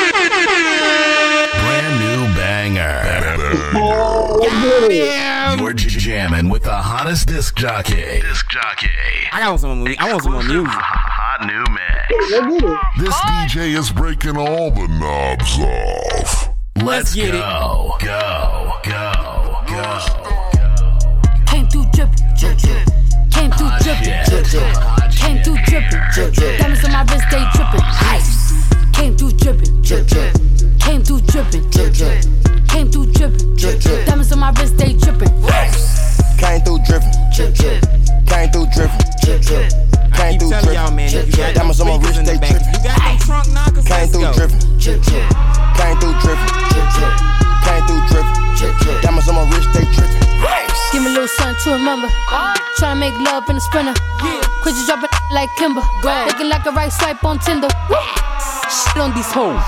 new 1.99 2.35
banger. 2.35 3.35
Oh, 3.75 4.39
let's 4.41 4.89
get 4.89 4.91
it. 4.91 5.36
You're 5.57 5.73
jamming 5.73 6.49
with 6.49 6.63
the 6.63 6.71
hottest 6.71 7.27
disc 7.29 7.55
jockey. 7.55 8.21
Disc 8.21 8.47
jockey. 8.47 8.89
I 9.33 9.39
got 9.41 9.59
some 9.59 9.79
more. 9.79 9.95
I 9.97 10.11
want 10.11 10.23
some 10.23 10.33
more 10.33 10.43
music. 10.43 10.67
Hot 10.69 11.47
new 11.47 11.65
mix. 11.73 12.07
Let's. 12.31 12.87
This 12.99 13.15
DJ 13.15 13.75
is 13.77 13.89
breaking 13.91 14.37
all 14.37 14.69
the 14.69 14.87
knobs 14.87 15.57
off. 15.59 16.53
Let's, 16.83 17.15
get 17.15 17.29
it. 17.29 17.39
go. 17.39 17.97
Go. 17.99 18.73
Go. 18.83 19.63
Go. 19.67 19.97
Came 21.47 21.67
through 21.67 21.85
drippin', 21.91 22.35
drip, 22.37 22.57
drip. 22.59 22.87
Came 23.31 23.51
through 23.51 23.71
drippin', 23.81 24.25
drip, 24.29 24.45
drip. 24.45 25.11
Came 25.17 25.43
through 25.43 25.57
drippin', 25.65 26.01
drip, 26.13 26.33
drip. 26.33 26.59
Diamonds 26.59 26.85
on 26.85 26.91
my 26.91 27.01
wrist, 27.01 27.25
they 27.31 27.43
drippin'. 27.57 27.81
Ice. 28.13 28.53
Came 28.93 29.17
through 29.17 29.31
drippin', 29.31 29.81
drip, 29.81 30.05
drip. 30.05 30.56
Came 30.87 31.03
through 31.03 31.19
drippin', 31.27 31.69
drip, 31.69 31.93
drip. 31.93 32.23
Came 32.69 32.89
through 32.89 33.11
drippin', 33.11 33.55
drip, 33.57 33.79
drip. 33.81 34.05
Diamonds 34.07 34.31
on 34.31 34.39
my 34.39 34.51
wrist, 34.51 34.77
they 34.77 34.93
drippin'. 34.93 35.27
Came 36.39 36.61
through 36.63 36.79
drippin', 36.87 37.11
Drip, 37.35 37.53
drip. 37.53 37.83
came 38.25 38.49
through 38.55 38.67
drippin', 38.71 39.03
Drip, 39.21 39.41
drip. 39.41 39.67
Came 40.15 40.39
through 40.39 40.49
telling 40.49 40.73
y'all, 40.73 40.91
man, 40.91 41.13
if 41.13 41.27
you 41.27 41.53
Diamonds 41.53 41.81
on 41.81 41.87
my 41.87 41.97
wrist, 41.97 42.23
they 42.23 42.37
back, 42.37 42.51
drippin'. 42.55 42.71
you 42.71 42.83
got 42.87 43.03
them 43.03 43.17
trunk 43.19 43.53
knockers, 43.53 43.85
Came 43.85 44.07
through 44.07 44.21
go. 44.21 44.33
drippin', 44.33 44.59
Drip, 44.79 45.01
drip. 45.03 45.27
came 45.75 45.97
through 45.99 46.15
drippin', 46.23 46.51
Drip, 46.71 46.87
drip. 46.95 47.13
came 47.67 47.83
through 47.83 48.01
drippin'. 48.07 48.55
Drip, 48.55 48.75
drip. 48.79 49.01
Diamonds 49.03 49.27
on 49.27 49.35
my 49.35 49.43
wrist, 49.51 49.67
they 49.73 49.83
drippin'. 49.91 50.26
Give 50.91 51.03
me 51.03 51.09
a 51.09 51.13
little 51.13 51.27
something 51.27 51.55
to 51.63 51.71
remember. 51.77 52.07
Tryna 52.79 52.99
make 52.99 53.13
love 53.19 53.49
in 53.49 53.57
a 53.57 53.59
sprinter. 53.59 53.93
Quit 54.61 54.75
you 54.75 54.85
dropping 54.85 55.09
like 55.33 55.49
Kimber. 55.57 55.81
Looking 56.03 56.49
like 56.49 56.65
a 56.65 56.71
right 56.71 56.91
swipe 56.91 57.23
on 57.23 57.39
Tinder. 57.39 57.67
Shit 58.69 58.97
on 58.97 59.13
these 59.15 59.31
hoes. 59.31 59.61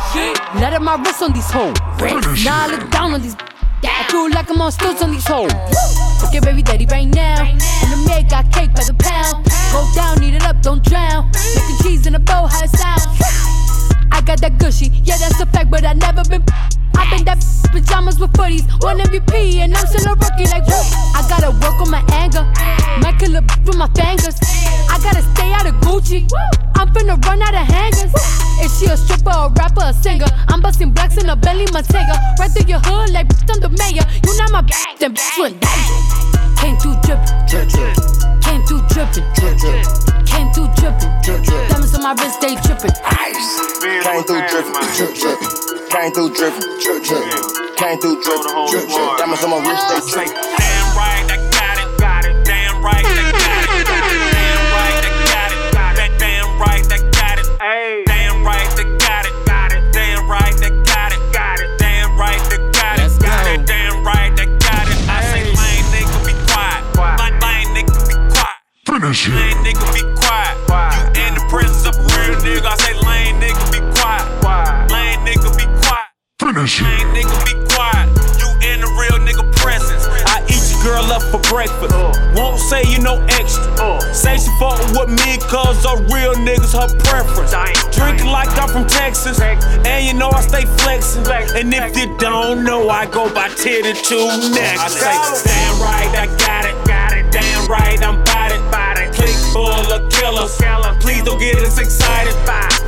Let 0.61 0.73
up 0.73 0.81
my 0.81 0.95
wrist 0.95 1.21
on 1.21 1.33
these 1.33 1.49
hoes. 1.49 1.75
Now 2.45 2.65
I 2.65 2.67
look 2.71 2.89
down 2.91 3.13
on 3.13 3.21
these. 3.21 3.35
I 3.83 4.03
feel 4.09 4.29
like 4.29 4.49
I'm 4.49 4.61
on 4.61 4.71
stilts 4.71 5.01
on 5.01 5.11
these 5.11 5.27
hoes. 5.27 5.51
Okay, 6.27 6.39
baby 6.39 6.61
daddy 6.61 6.85
right 6.85 7.07
now. 7.07 7.41
And 7.41 7.91
the 7.91 8.03
maid 8.07 8.29
got 8.29 8.51
cake 8.51 8.73
by 8.73 8.83
the 8.83 8.93
pound. 8.93 9.45
Go 9.71 9.87
down, 9.95 10.21
eat 10.23 10.35
it 10.35 10.43
up, 10.43 10.61
don't 10.61 10.83
drown. 10.83 11.31
Making 11.55 11.77
cheese 11.83 12.07
in 12.07 12.15
a 12.15 12.19
bowl, 12.19 12.47
how 12.47 12.63
it 12.63 12.69
sound. 12.69 13.01
I 14.11 14.21
got 14.21 14.41
that 14.41 14.57
gushy, 14.57 14.87
yeah, 15.03 15.17
that's 15.17 15.39
a 15.39 15.45
fact, 15.45 15.69
but 15.69 15.85
I 15.85 15.93
never 15.93 16.23
been. 16.23 16.43
I've 16.99 17.09
been 17.15 17.23
that 17.23 17.39
pajamas 17.71 18.19
with 18.19 18.33
footies, 18.33 18.67
one 18.83 18.99
MVP, 18.99 19.63
and 19.63 19.73
I'm 19.73 19.87
still 19.87 20.11
a 20.11 20.15
rookie. 20.19 20.51
Like, 20.51 20.67
whoop. 20.67 20.85
I 21.15 21.23
gotta 21.31 21.55
work 21.63 21.79
on 21.79 21.89
my 21.89 22.03
anger, 22.11 22.43
might 22.99 23.15
kill 23.17 23.35
a 23.35 23.41
with 23.65 23.77
my 23.79 23.87
fingers. 23.95 24.35
I 24.91 24.99
gotta 24.99 25.23
stay 25.33 25.49
out 25.55 25.65
of 25.65 25.75
Gucci. 25.79 26.27
I'm 26.75 26.91
finna 26.91 27.15
run 27.23 27.41
out 27.41 27.55
of 27.55 27.65
hangers. 27.67 28.11
Is 28.59 28.75
she 28.77 28.87
a 28.91 28.97
stripper, 28.97 29.31
a 29.31 29.47
rapper, 29.55 29.87
a 29.87 29.93
singer? 29.93 30.27
I'm 30.49 30.61
busting 30.61 30.91
blacks 30.91 31.15
in 31.17 31.29
a 31.29 31.35
belly 31.35 31.65
Montega. 31.67 32.19
Right 32.37 32.51
through 32.51 32.67
your 32.67 32.79
hood, 32.83 33.11
like 33.11 33.27
I'm 33.47 33.59
the 33.63 33.69
mayor. 33.69 34.03
You 34.27 34.37
not 34.37 34.51
my 34.51 34.61
bitch, 34.61 34.99
then 34.99 35.15
bitch 35.15 35.37
you 35.37 35.45
in 35.45 35.55
danger. 35.55 36.19
Came 36.59 36.75
through 36.75 36.99
drippin', 37.07 37.47
drip, 37.47 37.67
drip. 37.71 37.95
Came 38.43 38.61
through 38.67 38.83
drippin', 38.91 39.23
drip, 39.39 39.55
drip. 39.55 39.87
Came 40.27 40.51
through 40.51 40.67
drippin', 40.75 41.11
drip, 41.23 41.43
drip. 41.47 41.69
Diamonds 41.71 41.95
on 41.95 42.03
my 42.03 42.13
wrist, 42.19 42.41
they 42.41 42.55
drippin'. 42.59 42.91
Came 44.03 44.23
through 44.23 44.43
drippin', 44.51 44.87
drip, 44.95 45.15
drip. 45.15 45.78
Came 45.89 46.11
through 46.13 46.29
drippin', 46.35 46.61
drip, 46.81 47.03
drip. 47.03 47.25
Came 47.75 47.99
through 47.99 48.21
drippin', 48.21 48.53
drip, 48.69 48.85
drip. 48.87 49.17
Diamonds 49.17 49.43
on 49.43 49.49
my 49.49 49.57
wrist, 49.65 49.89
they 49.89 49.99
drippin'. 50.05 50.37
Damn 50.37 50.95
right, 50.95 51.25
I 51.25 51.37
got 51.49 51.77
it, 51.81 51.89
got 51.97 52.25
it. 52.25 52.45
Damn 52.45 52.77
right, 52.83 53.01
I 53.01 53.25
got 53.33 53.65
it, 53.65 53.89
got 53.89 54.13
it. 54.13 54.29
Damn 54.29 54.69
right, 54.69 55.01
I 55.01 55.17
got 55.33 55.49
it, 55.49 55.73
got 55.73 55.97
it. 55.97 56.13
Damn 56.19 56.61
right, 56.61 56.85
I 56.85 57.01
got 57.09 57.41
it. 57.41 57.49
Damn 58.05 58.45
right, 58.45 58.69
I 58.69 58.85
got 59.01 59.25
it, 59.25 59.33
got 59.49 59.73
it. 59.73 59.91
Damn 59.91 60.29
right, 60.29 60.53
I 60.53 60.69
got 60.85 61.09
it, 61.11 61.33
got 61.33 61.57
it. 61.59 61.79
Damn 61.79 62.13
right, 62.15 62.37
I 62.37 62.57
got 62.69 62.99
it, 62.99 63.19
got 63.19 63.47
it. 63.49 63.65
Damn 63.65 64.05
right, 64.05 64.29
I 64.29 64.45
got 64.45 64.85
it. 64.85 64.99
I 65.09 65.25
say 65.33 65.43
lame 65.49 65.89
nigga 65.89 66.21
be 66.21 66.33
quiet. 66.53 66.85
Lame, 67.17 67.41
lame 67.41 67.73
nigga 67.73 67.97
be 68.05 68.13
quiet. 68.29 68.61
Finish 68.85 69.27
it. 69.27 69.33
Lame 69.33 69.57
nigga 69.65 69.85
be 69.97 70.05
quiet. 70.21 70.53
You 71.17 71.25
in 71.25 71.33
the 71.33 71.41
presence 71.49 71.85
of 71.89 71.97
a 71.97 72.05
real 72.13 72.37
nigga. 72.45 72.69
I 72.69 72.77
say 72.77 72.93
lame 72.93 73.08
Finish 76.49 76.81
it. 76.81 76.85
Lame 76.85 77.13
nigga 77.13 77.37
be 77.45 77.53
quiet. 77.69 78.09
You 78.41 78.49
in 78.73 78.81
the 78.81 78.89
real 78.97 79.21
nigga 79.21 79.45
presence. 79.61 80.01
I 80.25 80.41
eat 80.49 80.65
your 80.73 80.81
girl 80.81 81.05
up 81.13 81.21
for 81.29 81.37
breakfast. 81.45 81.93
Uh. 81.93 82.09
Won't 82.33 82.57
say 82.57 82.81
you 82.89 82.97
no 82.97 83.21
extra. 83.37 83.69
Uh. 83.77 84.01
Say 84.13 84.37
she 84.37 84.49
fuckin' 84.57 84.97
with 84.97 85.13
me 85.13 85.37
cause 85.45 85.77
a 85.85 86.01
real 86.09 86.33
niggas 86.33 86.73
her 86.73 86.89
preference. 87.05 87.53
Drinking 87.95 88.33
like 88.33 88.49
I'm 88.57 88.67
from 88.67 88.87
Texas. 88.87 89.39
And 89.39 90.01
you 90.01 90.15
know 90.15 90.31
I 90.31 90.41
stay 90.41 90.65
flexing. 90.81 91.21
And 91.29 91.71
if 91.71 91.95
you 91.95 92.17
don't 92.17 92.63
know, 92.63 92.89
I 92.89 93.05
go 93.05 93.31
by 93.31 93.49
titty 93.49 93.93
two 94.01 94.25
next. 94.49 94.81
I 94.81 94.89
say, 94.89 95.53
damn 95.53 95.77
right, 95.77 96.09
I 96.17 96.25
got 96.41 96.65
it. 96.65 96.73
Got 96.87 97.13
it. 97.13 97.31
Damn 97.31 97.69
right, 97.69 98.01
I'm 98.01 98.23
bout 98.25 98.49
it. 98.49 99.13
Click 99.13 99.37
full 99.53 99.69
of 99.69 100.09
killers. 100.09 100.57
Please 100.99 101.21
don't 101.21 101.37
get 101.37 101.61
us 101.61 101.77
excited. 101.77 102.33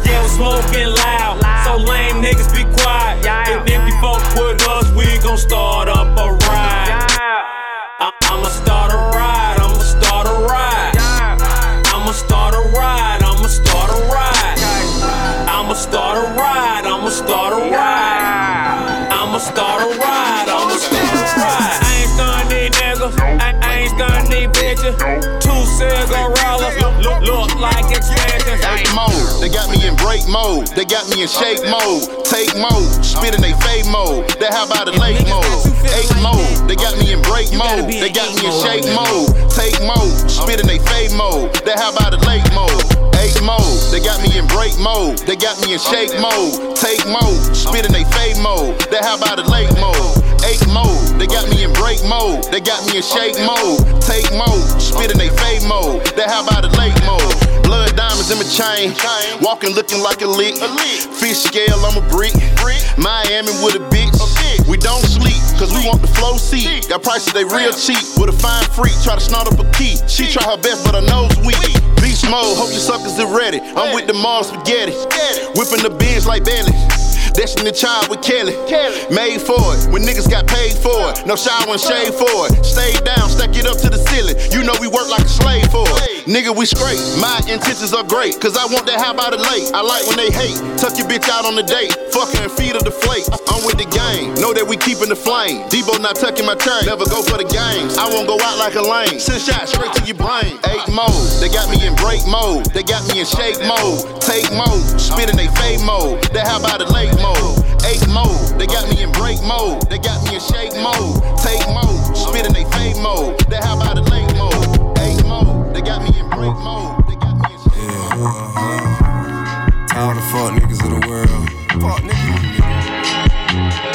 Yeah, 0.06 0.22
we're 0.22 0.30
smoking 0.30 0.88
loud. 0.88 1.40
So 1.66 1.78
lame 1.78 2.22
niggas 2.24 2.52
be 2.54 2.64
quiet. 2.82 3.26
And 3.26 3.68
if 3.70 3.82
you 3.88 3.96
fuck 4.02 4.22
with 4.36 4.62
us, 4.68 4.90
we 4.92 5.06
gon' 5.20 5.38
start 5.38 5.88
up 5.90 6.08
a 6.18 6.28
ride. 6.48 7.08
I- 8.00 8.12
I'ma 8.32 8.50
start 8.50 8.92
a 8.94 8.98
ride. 9.18 9.58
I'ma 9.60 9.84
start 9.84 10.28
a 10.28 10.36
ride. 10.48 10.96
I'ma 11.94 12.12
start 12.12 12.54
a 12.56 12.62
ride. 12.78 13.22
I'ma 13.24 13.48
start 13.48 13.90
a 13.94 13.98
ride. 14.10 15.46
I'ma 15.58 15.74
start 15.78 16.18
a 16.20 16.24
ride. 16.40 16.86
I'ma 16.86 17.10
start 17.10 17.54
a 17.54 17.56
ride. 17.70 19.08
I'ma 19.12 19.38
start 19.40 19.82
a 19.84 19.90
ride. 20.00 20.48
I'ma 20.50 20.76
start 20.78 21.12
a 21.14 21.30
ride. 21.38 21.70
I 21.84 21.98
ain't 22.00 22.10
stunning 22.16 22.50
these 22.50 22.72
niggas. 22.80 23.16
I, 23.20 23.60
I 23.62 23.80
ain't 23.80 23.92
stunning 23.96 24.30
these 24.32 24.50
bitches. 24.58 25.41
Two 27.02 27.10
look, 27.10 27.22
look, 27.22 27.50
look 27.50 27.60
like 27.60 27.90
expansions. 27.90 28.62
Break 28.62 28.86
mode, 28.94 29.42
they 29.42 29.50
got 29.50 29.70
me 29.74 29.82
in 29.88 29.96
break 29.98 30.28
mode. 30.30 30.68
They 30.78 30.86
got 30.86 31.10
me 31.10 31.24
in 31.24 31.30
shake 31.30 31.64
mode. 31.66 32.06
Take 32.26 32.54
mode, 32.54 32.90
spit 33.02 33.34
in 33.34 33.42
they 33.42 33.54
fade 33.58 33.90
mode. 33.90 34.30
They 34.38 34.50
how 34.54 34.70
about 34.70 34.88
a 34.88 34.94
late 35.02 35.26
mode? 35.26 35.66
Eight 35.98 36.14
mode, 36.22 36.70
they 36.70 36.76
got 36.76 36.98
me 37.02 37.12
in 37.12 37.22
break 37.26 37.50
mode. 37.58 37.90
They 37.90 38.14
got 38.14 38.30
me 38.38 38.46
in 38.46 38.54
shake 38.54 38.86
mode. 38.94 39.34
Take 39.50 39.82
mode, 39.82 40.14
spit 40.30 40.62
in 40.62 40.68
they 40.68 40.78
fade 40.78 41.14
mode. 41.18 41.50
They 41.66 41.74
how 41.74 41.90
about 41.90 42.14
a 42.14 42.22
late 42.30 42.46
mode? 42.54 42.70
Eight 43.18 43.38
mode, 43.42 43.82
they 43.90 44.00
got 44.00 44.22
me 44.22 44.38
in 44.38 44.46
break 44.54 44.78
mode. 44.78 45.18
They 45.26 45.36
got 45.36 45.58
me 45.66 45.74
in 45.74 45.82
shake 45.82 46.14
mode. 46.22 46.78
Take 46.78 47.02
mode, 47.10 47.56
spit 47.58 47.86
in 47.86 47.92
they 47.94 48.06
fade 48.14 48.38
mode. 48.46 48.78
They 48.94 49.02
how 49.02 49.18
about 49.18 49.42
a 49.42 49.46
late 49.50 49.74
mode? 49.82 50.21
Eight 50.52 50.68
mode, 50.68 51.16
they 51.16 51.28
got 51.32 51.48
me 51.48 51.64
in 51.64 51.72
break 51.72 52.04
mode. 52.04 52.44
They 52.52 52.60
got 52.60 52.84
me 52.84 53.00
in 53.00 53.04
shake 53.04 53.40
mode. 53.40 53.80
Take 54.04 54.28
mode, 54.36 54.68
spit 54.84 55.08
in 55.08 55.16
they 55.16 55.32
fade 55.32 55.64
mode. 55.64 56.04
They 56.20 56.28
how 56.28 56.44
about 56.44 56.68
a 56.68 56.72
late 56.76 56.92
mode? 57.08 57.24
Blood 57.64 57.96
diamonds 57.96 58.28
in 58.28 58.36
my 58.36 58.44
chain. 58.44 58.92
Walking 59.40 59.72
looking 59.72 60.04
like 60.04 60.20
a 60.20 60.28
lick. 60.28 60.60
Fish 61.16 61.48
scale, 61.48 61.80
I'm 61.88 61.96
a 61.96 62.04
brick. 62.12 62.36
Miami 63.00 63.56
with 63.64 63.80
a 63.80 63.84
bitch. 63.88 64.12
We 64.68 64.76
don't 64.76 65.08
sleep, 65.08 65.40
cause 65.56 65.72
we 65.72 65.88
want 65.88 66.02
the 66.02 66.12
flow 66.20 66.36
seat. 66.36 66.90
Got 66.90 67.04
prices 67.04 67.32
they 67.32 67.46
real 67.46 67.72
cheap. 67.72 68.04
With 68.20 68.36
a 68.36 68.36
fine 68.36 68.68
freak, 68.76 69.00
try 69.08 69.16
to 69.16 69.24
snort 69.24 69.48
up 69.48 69.56
a 69.56 69.72
key. 69.72 69.96
She 70.12 70.28
try 70.28 70.44
her 70.52 70.60
best, 70.60 70.84
but 70.84 71.00
her 71.00 71.08
nose 71.08 71.32
weak. 71.48 71.64
Beast 72.04 72.28
mode, 72.28 72.60
hope 72.60 72.76
you 72.76 72.84
suckers 72.84 73.16
are 73.24 73.32
ready. 73.32 73.64
I'm 73.80 73.96
with 73.96 74.08
the 74.08 74.14
Mars 74.20 74.52
spaghetti. 74.52 74.92
Whipping 75.56 75.80
the 75.80 75.96
beans 75.96 76.28
like 76.28 76.44
Bailey. 76.44 76.76
Destiny 77.34 77.72
Child 77.72 78.10
with 78.10 78.22
Kelly. 78.22 78.54
Made 79.10 79.42
for 79.42 79.60
it 79.76 79.92
when 79.92 80.04
niggas 80.04 80.30
got 80.30 80.48
paid 80.48 80.74
for 80.74 81.12
it. 81.12 81.26
No 81.26 81.36
shower 81.36 81.68
and 81.68 81.80
shade 81.80 82.14
for 82.14 82.48
it. 82.48 82.64
Stay 82.66 82.94
down, 83.04 83.30
stack 83.30 83.56
it 83.56 83.66
up 83.66 83.78
to 83.80 83.90
the 83.90 83.98
ceiling. 83.98 84.36
You 84.52 84.64
know 84.64 84.74
we 84.80 84.88
work 84.88 85.10
like 85.10 85.24
a 85.26 85.30
slave 85.30 85.68
for 85.72 85.86
it. 85.88 86.11
Nigga, 86.30 86.54
we 86.54 86.70
straight. 86.70 87.02
My 87.18 87.42
intentions 87.50 87.94
are 87.98 88.06
great, 88.06 88.38
cause 88.38 88.54
I 88.54 88.70
want 88.70 88.86
that 88.86 89.02
how 89.02 89.10
about 89.10 89.34
it 89.34 89.42
late. 89.42 89.74
I 89.74 89.82
like 89.82 90.06
when 90.06 90.22
they 90.22 90.30
hate. 90.30 90.54
Tuck 90.78 90.94
your 90.94 91.10
bitch 91.10 91.26
out 91.26 91.50
on 91.50 91.58
the 91.58 91.66
date. 91.66 91.98
Fuck 92.14 92.30
her 92.38 92.46
and 92.46 92.52
feed 92.54 92.78
her 92.78 92.84
the 92.86 92.94
flake. 92.94 93.26
I'm 93.50 93.66
with 93.66 93.82
the 93.82 93.90
game. 93.90 94.38
Know 94.38 94.54
that 94.54 94.62
we 94.62 94.78
keeping 94.78 95.10
the 95.10 95.18
flame. 95.18 95.66
Debo 95.74 95.98
not 95.98 96.22
tucking 96.22 96.46
my 96.46 96.54
turn. 96.54 96.86
Never 96.86 97.10
go 97.10 97.26
for 97.26 97.42
the 97.42 97.48
games. 97.50 97.98
I 97.98 98.06
won't 98.06 98.30
go 98.30 98.38
out 98.38 98.62
like 98.62 98.78
a 98.78 98.86
lane. 98.86 99.18
Send 99.18 99.42
shots 99.42 99.74
straight 99.74 99.90
to 99.98 100.06
your 100.06 100.20
brain. 100.22 100.62
Eight 100.70 100.86
mode. 100.94 101.26
They 101.42 101.50
got 101.50 101.74
me 101.74 101.82
in 101.82 101.98
break 101.98 102.22
mode. 102.30 102.70
They 102.70 102.86
got 102.86 103.02
me 103.10 103.26
in 103.26 103.26
shake 103.26 103.58
mode. 103.66 104.06
Take 104.22 104.46
mode. 104.54 104.86
Spit 105.02 105.26
in 105.26 105.38
they 105.42 105.50
fade 105.58 105.82
mode. 105.82 106.22
They 106.30 106.46
how 106.46 106.62
about 106.62 106.86
it 106.86 106.94
late 106.94 107.18
mode. 107.18 107.66
Eight 107.82 108.06
mode. 108.14 108.62
They 108.62 108.70
got 108.70 108.86
me 108.94 109.02
in 109.02 109.10
break 109.18 109.42
mode. 109.42 109.90
They 109.90 109.98
got 109.98 110.22
me 110.30 110.38
in 110.38 110.44
shake 110.46 110.78
mode. 110.78 111.18
Take 111.42 111.66
mode. 111.74 112.14
Spit 112.14 112.46
in 112.46 112.54
they 112.54 112.70
fade 112.78 113.02
mode. 113.02 113.42
They 113.50 113.58
how 113.58 113.74
about 113.74 113.98
it 113.98 114.06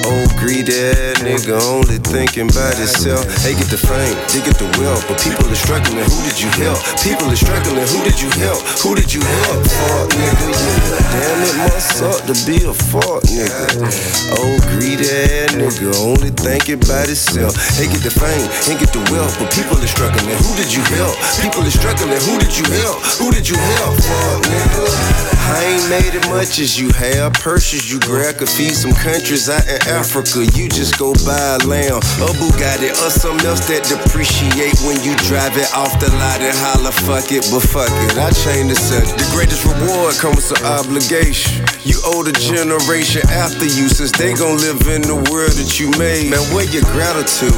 Old 0.09 0.31
greedy 0.41 0.73
ass 0.73 1.21
nigga, 1.21 1.59
only 1.69 1.99
thinking 2.01 2.49
about 2.49 2.75
himself. 2.77 3.25
They 3.43 3.53
get 3.53 3.69
the 3.69 3.77
fame, 3.77 4.17
they 4.33 4.41
get 4.41 4.57
the 4.57 4.69
wealth, 4.81 5.05
but 5.07 5.21
people 5.21 5.45
are 5.45 5.55
struggling. 5.55 6.03
Who 6.03 6.19
did 6.25 6.39
you 6.41 6.49
help? 6.57 6.79
People 7.05 7.29
are 7.29 7.37
struggling. 7.37 7.85
Who 7.93 7.99
did 8.03 8.17
you 8.17 8.29
help? 8.41 8.61
Who 8.81 8.95
did 8.95 9.13
you 9.13 9.21
help? 9.21 9.61
Fuck 9.67 10.09
nigga. 10.17 10.49
Damn, 11.13 11.41
it 11.45 11.55
must 11.69 11.89
suck 11.97 12.19
to 12.25 12.35
be 12.45 12.65
a 12.65 12.73
fuck 12.73 13.21
nigga. 13.29 13.89
Old 14.41 14.61
greedy 14.73 15.05
ass 15.05 15.53
nigga, 15.53 15.93
only 16.01 16.33
thinking 16.33 16.81
about 16.81 17.07
himself. 17.07 17.53
They 17.77 17.85
get 17.85 18.01
the 18.01 18.13
fame, 18.13 18.49
they 18.65 18.75
get 18.79 18.93
the 18.93 19.03
wealth, 19.13 19.37
but 19.37 19.53
people 19.53 19.77
are 19.77 19.91
struggling. 19.93 20.37
Who 20.41 20.51
did 20.57 20.73
you 20.73 20.83
help? 20.97 21.15
People 21.37 21.61
are 21.61 21.75
struggling. 21.75 22.17
Who 22.25 22.39
did 22.41 22.57
you 22.57 22.65
help? 22.81 22.97
Who 23.21 23.29
did 23.29 23.45
you 23.45 23.57
help? 23.57 23.93
Fuck 24.01 24.41
nigga. 24.49 25.33
I 25.43 25.61
ain't 25.75 25.89
made 25.89 26.15
it 26.15 26.25
much 26.29 26.57
as 26.63 26.79
you 26.79 26.87
have. 26.95 27.33
Purses 27.43 27.91
you 27.91 27.99
grab 27.99 28.39
could 28.39 28.47
feed 28.47 28.71
some 28.71 28.95
countries 28.95 29.51
out 29.51 29.67
in 29.67 29.75
Africa. 29.91 30.47
You 30.55 30.71
just 30.71 30.95
go 30.97 31.11
buy 31.27 31.59
a 31.59 31.67
lamb, 31.67 31.99
a 32.23 32.29
Bugatti, 32.39 32.87
or 33.03 33.11
something 33.11 33.43
else 33.43 33.67
that 33.67 33.83
depreciate 33.83 34.79
when 34.87 34.95
you 35.03 35.11
drive 35.27 35.59
it 35.59 35.67
off 35.75 35.91
the 35.99 36.07
lot 36.23 36.39
and 36.39 36.55
holler, 36.55 36.95
fuck 37.03 37.27
it, 37.35 37.43
but 37.51 37.67
fuck 37.67 37.91
it. 37.91 38.15
I 38.15 38.31
change 38.31 38.71
the 38.71 38.79
subject. 38.79 39.19
The 39.19 39.27
greatest 39.35 39.67
reward 39.67 40.15
comes 40.15 40.47
with 40.47 40.63
obligation. 40.63 41.67
You 41.83 41.99
owe 42.07 42.23
the 42.23 42.31
generation 42.31 43.27
after 43.27 43.67
you, 43.67 43.91
since 43.91 44.15
they 44.15 44.31
gon' 44.31 44.55
live 44.63 44.87
in 44.87 45.03
the 45.03 45.19
world 45.27 45.51
that 45.59 45.83
you 45.83 45.91
made. 45.99 46.31
Man, 46.31 46.47
where 46.55 46.63
your 46.63 46.87
gratitude? 46.95 47.51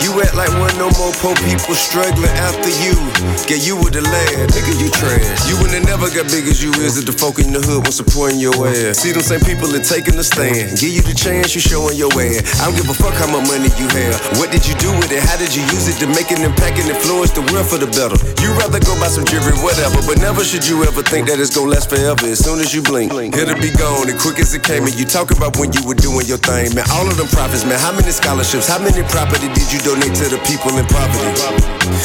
You 0.00 0.16
act 0.24 0.32
like 0.32 0.48
one 0.56 0.72
no 0.80 0.88
more 0.96 1.12
poor 1.20 1.36
people 1.44 1.76
struggling 1.76 2.32
after 2.40 2.72
you. 2.80 2.96
Get 3.44 3.60
you 3.60 3.76
with 3.76 3.92
the 3.92 4.00
lad, 4.00 4.48
nigga, 4.56 4.72
you 4.80 4.88
trash. 4.96 5.44
You 5.52 5.60
wouldn't 5.60 5.84
never 5.84 6.08
got 6.08 6.32
big 6.32 6.48
as 6.48 6.64
you 6.64 6.72
is 6.80 6.96
if 6.96 7.04
the 7.04 7.12
folk 7.12 7.36
in 7.36 7.52
the 7.52 7.60
hood 7.60 7.84
was 7.84 8.00
supporting 8.00 8.37
your 8.38 8.54
ass. 8.66 8.98
See 9.02 9.12
them 9.12 9.22
same 9.22 9.42
people 9.42 9.68
that 9.74 9.84
taking 9.84 10.16
the 10.16 10.24
stand. 10.24 10.78
Give 10.78 10.90
you 10.90 11.02
the 11.02 11.14
chance, 11.14 11.54
you 11.54 11.60
showing 11.60 11.98
your 11.98 12.10
ass. 12.16 12.62
I 12.62 12.70
don't 12.70 12.78
give 12.78 12.88
a 12.88 12.96
fuck 12.96 13.14
how 13.14 13.28
much 13.30 13.46
money 13.50 13.70
you 13.76 13.86
have. 13.92 14.16
What 14.38 14.50
did 14.50 14.64
you 14.66 14.74
do 14.78 14.90
with 14.98 15.10
it? 15.10 15.22
How 15.22 15.36
did 15.36 15.54
you 15.54 15.62
use 15.74 15.90
it 15.90 15.98
to 16.02 16.06
make 16.10 16.30
an 16.30 16.42
impact 16.42 16.78
and 16.78 16.88
influence 16.88 17.34
the 17.34 17.42
world 17.50 17.66
for 17.66 17.78
the 17.78 17.90
better? 17.90 18.16
You 18.40 18.54
rather 18.56 18.80
go 18.80 18.94
buy 18.98 19.10
some 19.10 19.26
jewelry, 19.26 19.54
whatever, 19.60 19.98
but 20.06 20.18
never 20.18 20.42
should 20.42 20.66
you 20.66 20.82
ever 20.86 21.02
think 21.02 21.28
that 21.28 21.38
it's 21.38 21.54
gonna 21.54 21.70
last 21.70 21.90
forever. 21.90 22.26
As 22.26 22.40
soon 22.40 22.62
as 22.62 22.72
you 22.72 22.82
blink, 22.82 23.12
it'll 23.14 23.58
be 23.58 23.74
gone 23.74 24.08
as 24.08 24.18
quick 24.22 24.38
as 24.38 24.54
it 24.54 24.62
came. 24.62 24.86
And 24.86 24.94
you 24.94 25.04
talk 25.04 25.30
about 25.34 25.58
when 25.58 25.74
you 25.74 25.82
were 25.84 25.98
doing 25.98 26.26
your 26.26 26.40
thing, 26.40 26.74
man. 26.74 26.86
All 26.94 27.06
of 27.06 27.16
them 27.18 27.28
profits, 27.28 27.64
man. 27.66 27.78
How 27.78 27.92
many 27.92 28.10
scholarships? 28.10 28.68
How 28.68 28.78
many 28.78 29.02
property 29.10 29.50
did 29.52 29.68
you 29.72 29.80
donate 29.82 30.14
to 30.22 30.26
the 30.30 30.40
people 30.46 30.72
in 30.78 30.86
poverty? 30.86 31.34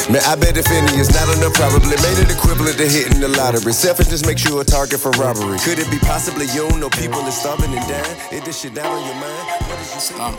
Man, 0.10 0.22
I 0.26 0.36
bet 0.36 0.58
if 0.58 0.70
any 0.72 0.96
is 1.00 1.12
not 1.12 1.28
enough, 1.38 1.54
probably 1.54 1.96
made 2.02 2.20
it 2.20 2.32
equivalent 2.32 2.78
to 2.78 2.88
hitting 2.88 3.20
the 3.20 3.30
lottery. 3.30 3.74
Selfishness 3.74 4.26
makes 4.26 4.44
you 4.46 4.60
a 4.60 4.66
target 4.66 5.00
for 5.00 5.12
robbery. 5.20 5.60
Could 5.60 5.80
it 5.80 5.90
be 5.92 6.00
possibly 6.24 6.46
you 6.56 6.70
don't 6.70 6.80
know 6.80 6.90
people 6.90 7.20
is 7.28 7.36
starving 7.36 7.76
and 7.76 7.86
dying? 7.86 8.18
Is 8.32 8.44
this 8.46 8.62
shit 8.62 8.74
down 8.74 8.86
on 8.86 9.06
your 9.06 9.16
mind? 9.16 9.46
What 9.68 9.78
did 9.78 9.94
you 9.94 10.00
say? 10.00 10.16
Um, 10.16 10.38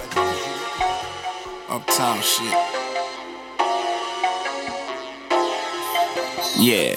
uptown 1.68 2.22
shit. 2.22 2.54
Yeah. 6.56 6.96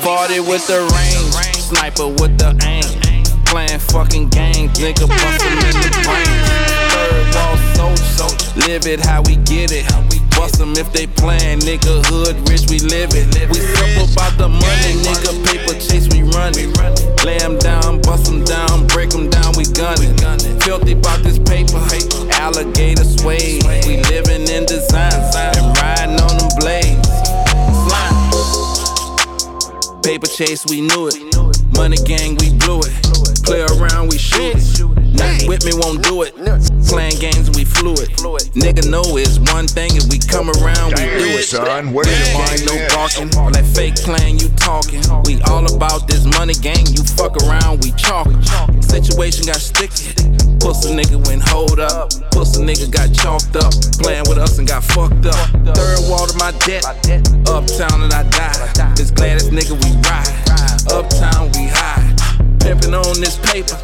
Party 0.00 0.40
with 0.40 0.66
the 0.66 0.80
rain, 0.80 1.52
sniper 1.60 2.08
with 2.08 2.38
the 2.38 2.56
aim. 2.64 2.88
Playing 3.44 3.78
fucking 3.78 4.28
games, 4.30 4.78
nigga 4.78 5.06
bustin' 5.06 5.52
in 5.52 5.76
the 5.84 5.90
brain. 6.02 6.40
Third 6.88 7.34
wall 7.76 7.96
soldier, 8.16 8.66
live 8.66 8.86
it 8.86 9.04
how 9.04 9.20
we 9.20 9.36
get 9.36 9.72
it. 9.72 10.09
Bust 10.40 10.56
them 10.56 10.72
if 10.78 10.90
they 10.94 11.06
playin', 11.06 11.58
nigga. 11.60 12.00
Hood 12.06 12.48
rich, 12.48 12.64
we 12.70 12.78
live 12.78 13.12
it. 13.12 13.28
We 13.52 13.60
simple 13.60 14.08
about 14.08 14.38
the 14.38 14.48
money, 14.48 14.96
nigga. 15.04 15.36
Paper 15.44 15.74
chase, 15.78 16.08
we 16.08 16.22
run 16.32 16.56
it. 16.56 16.72
Lay 17.26 17.36
'em 17.44 17.58
down, 17.58 18.00
bust 18.00 18.26
'em 18.26 18.42
down, 18.44 18.86
break 18.86 19.12
'em 19.12 19.28
down, 19.28 19.52
we 19.52 19.64
gun 19.64 20.00
it. 20.00 20.16
Filthy 20.64 20.92
about 20.92 21.22
this 21.22 21.38
paper, 21.38 21.76
alligator 22.40 23.04
suede. 23.04 23.62
We 23.84 23.98
living 24.08 24.48
in 24.48 24.64
design 24.64 25.12
and 25.58 25.76
riding 25.76 26.18
on 26.24 26.38
them 26.38 26.48
blades. 26.56 27.08
Slime. 27.84 28.32
Paper 30.02 30.26
chase, 30.26 30.64
we 30.64 30.80
knew 30.80 31.08
it. 31.08 31.20
Money 31.76 31.98
gang, 31.98 32.38
we 32.40 32.48
blew 32.48 32.80
it. 32.80 32.92
Play 33.44 33.60
around, 33.60 34.08
we 34.08 34.16
shoot 34.16 34.56
it. 34.56 34.99
Nothing 35.12 35.48
with 35.48 35.64
me 35.64 35.72
won't 35.74 36.02
do 36.02 36.22
it. 36.22 36.34
Playing 36.88 37.18
games, 37.18 37.50
we 37.50 37.64
fluid. 37.64 38.10
Nigga 38.54 38.88
know 38.90 39.02
it's 39.16 39.38
one 39.52 39.66
thing. 39.66 39.90
If 39.94 40.10
we 40.10 40.18
come 40.18 40.50
around, 40.50 40.94
we 40.98 41.04
do 41.04 41.28
it. 41.38 41.44
Son, 41.44 41.92
where's 41.92 42.10
your 42.10 42.38
mind 42.38 42.66
no 42.66 42.74
at? 42.74 42.90
barking. 42.90 43.30
That 43.52 43.66
fake 43.74 43.96
playing, 43.96 44.38
you 44.38 44.48
talking. 44.56 45.02
We 45.24 45.40
all 45.50 45.64
about 45.74 46.06
this 46.08 46.24
money 46.38 46.54
gang. 46.54 46.86
You 46.90 47.02
fuck 47.04 47.36
around, 47.42 47.84
we 47.84 47.92
chalking. 47.92 48.42
Situation 48.82 49.46
got 49.46 49.62
sticky. 49.62 50.14
Pussy 50.60 50.92
nigga 50.94 51.16
went 51.26 51.42
hold 51.48 51.80
up. 51.80 52.10
Pussy 52.32 52.62
nigga 52.62 52.90
got 52.90 53.14
chalked 53.14 53.56
up. 53.56 53.72
Playing 54.02 54.28
with 54.28 54.38
us 54.38 54.58
and 54.58 54.68
got 54.68 54.84
fucked 54.84 55.26
up. 55.26 55.48
Third 55.74 55.98
wall 56.08 56.26
to 56.26 56.36
my 56.38 56.52
debt. 56.66 56.84
Uptown 57.48 58.02
and 58.02 58.12
I 58.12 58.22
die. 58.28 58.94
This 58.94 59.10
Gladys 59.10 59.48
nigga 59.48 59.74
we 59.82 59.90
ride. 60.04 60.34
Uptown 60.92 61.50
we 61.52 61.68
high. 61.68 61.99
Pimpin' 62.60 62.94
on 62.94 63.20
this 63.20 63.36
paper. 63.50 63.76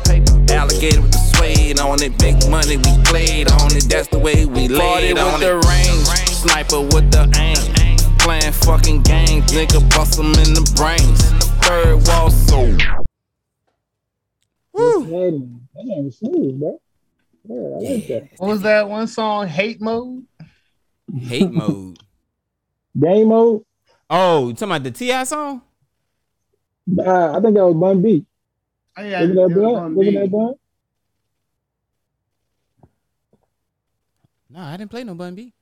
Alligator 0.52 1.00
with 1.02 1.12
the 1.12 1.18
suede 1.34 1.80
on 1.80 2.02
it. 2.02 2.18
Big 2.18 2.36
money 2.50 2.76
we 2.76 2.92
played 3.04 3.50
on 3.50 3.74
it. 3.76 3.84
That's 3.88 4.08
the 4.08 4.18
way 4.18 4.44
we 4.46 4.68
laid 4.68 5.18
on 5.18 5.40
with 5.40 5.42
the 5.42 5.56
range. 5.68 6.06
Sniper 6.28 6.80
with 6.82 7.10
the 7.10 7.24
aim. 7.36 7.56
Playing 8.18 8.52
fucking 8.52 9.02
games. 9.02 9.50
Nigga 9.52 9.80
bust 9.94 10.18
'em 10.18 10.26
in 10.44 10.54
the 10.54 10.64
brains. 10.76 11.22
Third 11.64 12.06
wall 12.06 12.30
so. 12.30 12.76
Woo. 14.72 15.60
Damn, 15.74 16.10
smooth, 16.10 16.58
bro. 16.60 16.80
Yeah, 17.48 17.56
I 17.56 17.92
like 17.94 18.06
that. 18.08 18.28
What 18.38 18.48
was 18.48 18.62
that 18.62 18.88
one 18.88 19.06
song? 19.06 19.46
Hate 19.46 19.80
mode. 19.80 20.24
Hate 21.16 21.50
mode. 21.50 21.98
Game 23.00 23.28
mode. 23.28 23.62
Oh, 24.08 24.48
you 24.48 24.54
talking 24.54 24.68
about 24.70 24.82
the 24.84 24.90
T.I. 24.90 25.24
song? 25.24 25.62
Uh, 26.98 27.32
I 27.36 27.40
think 27.40 27.54
that 27.54 27.64
was 27.66 27.74
Bun 27.74 28.00
B. 28.02 28.24
Yeah, 28.98 29.20
Wasn't 29.20 29.32
it 29.32 29.34
that 29.34 29.48
was 29.48 29.54
Bun? 29.54 29.94
Bun 29.94 30.14
that 30.14 30.30
Bun? 30.30 30.54
No, 34.48 34.60
I 34.60 34.76
didn't 34.76 34.90
play 34.90 35.04
no 35.04 35.14
Bun 35.14 35.34
B. 35.34 35.52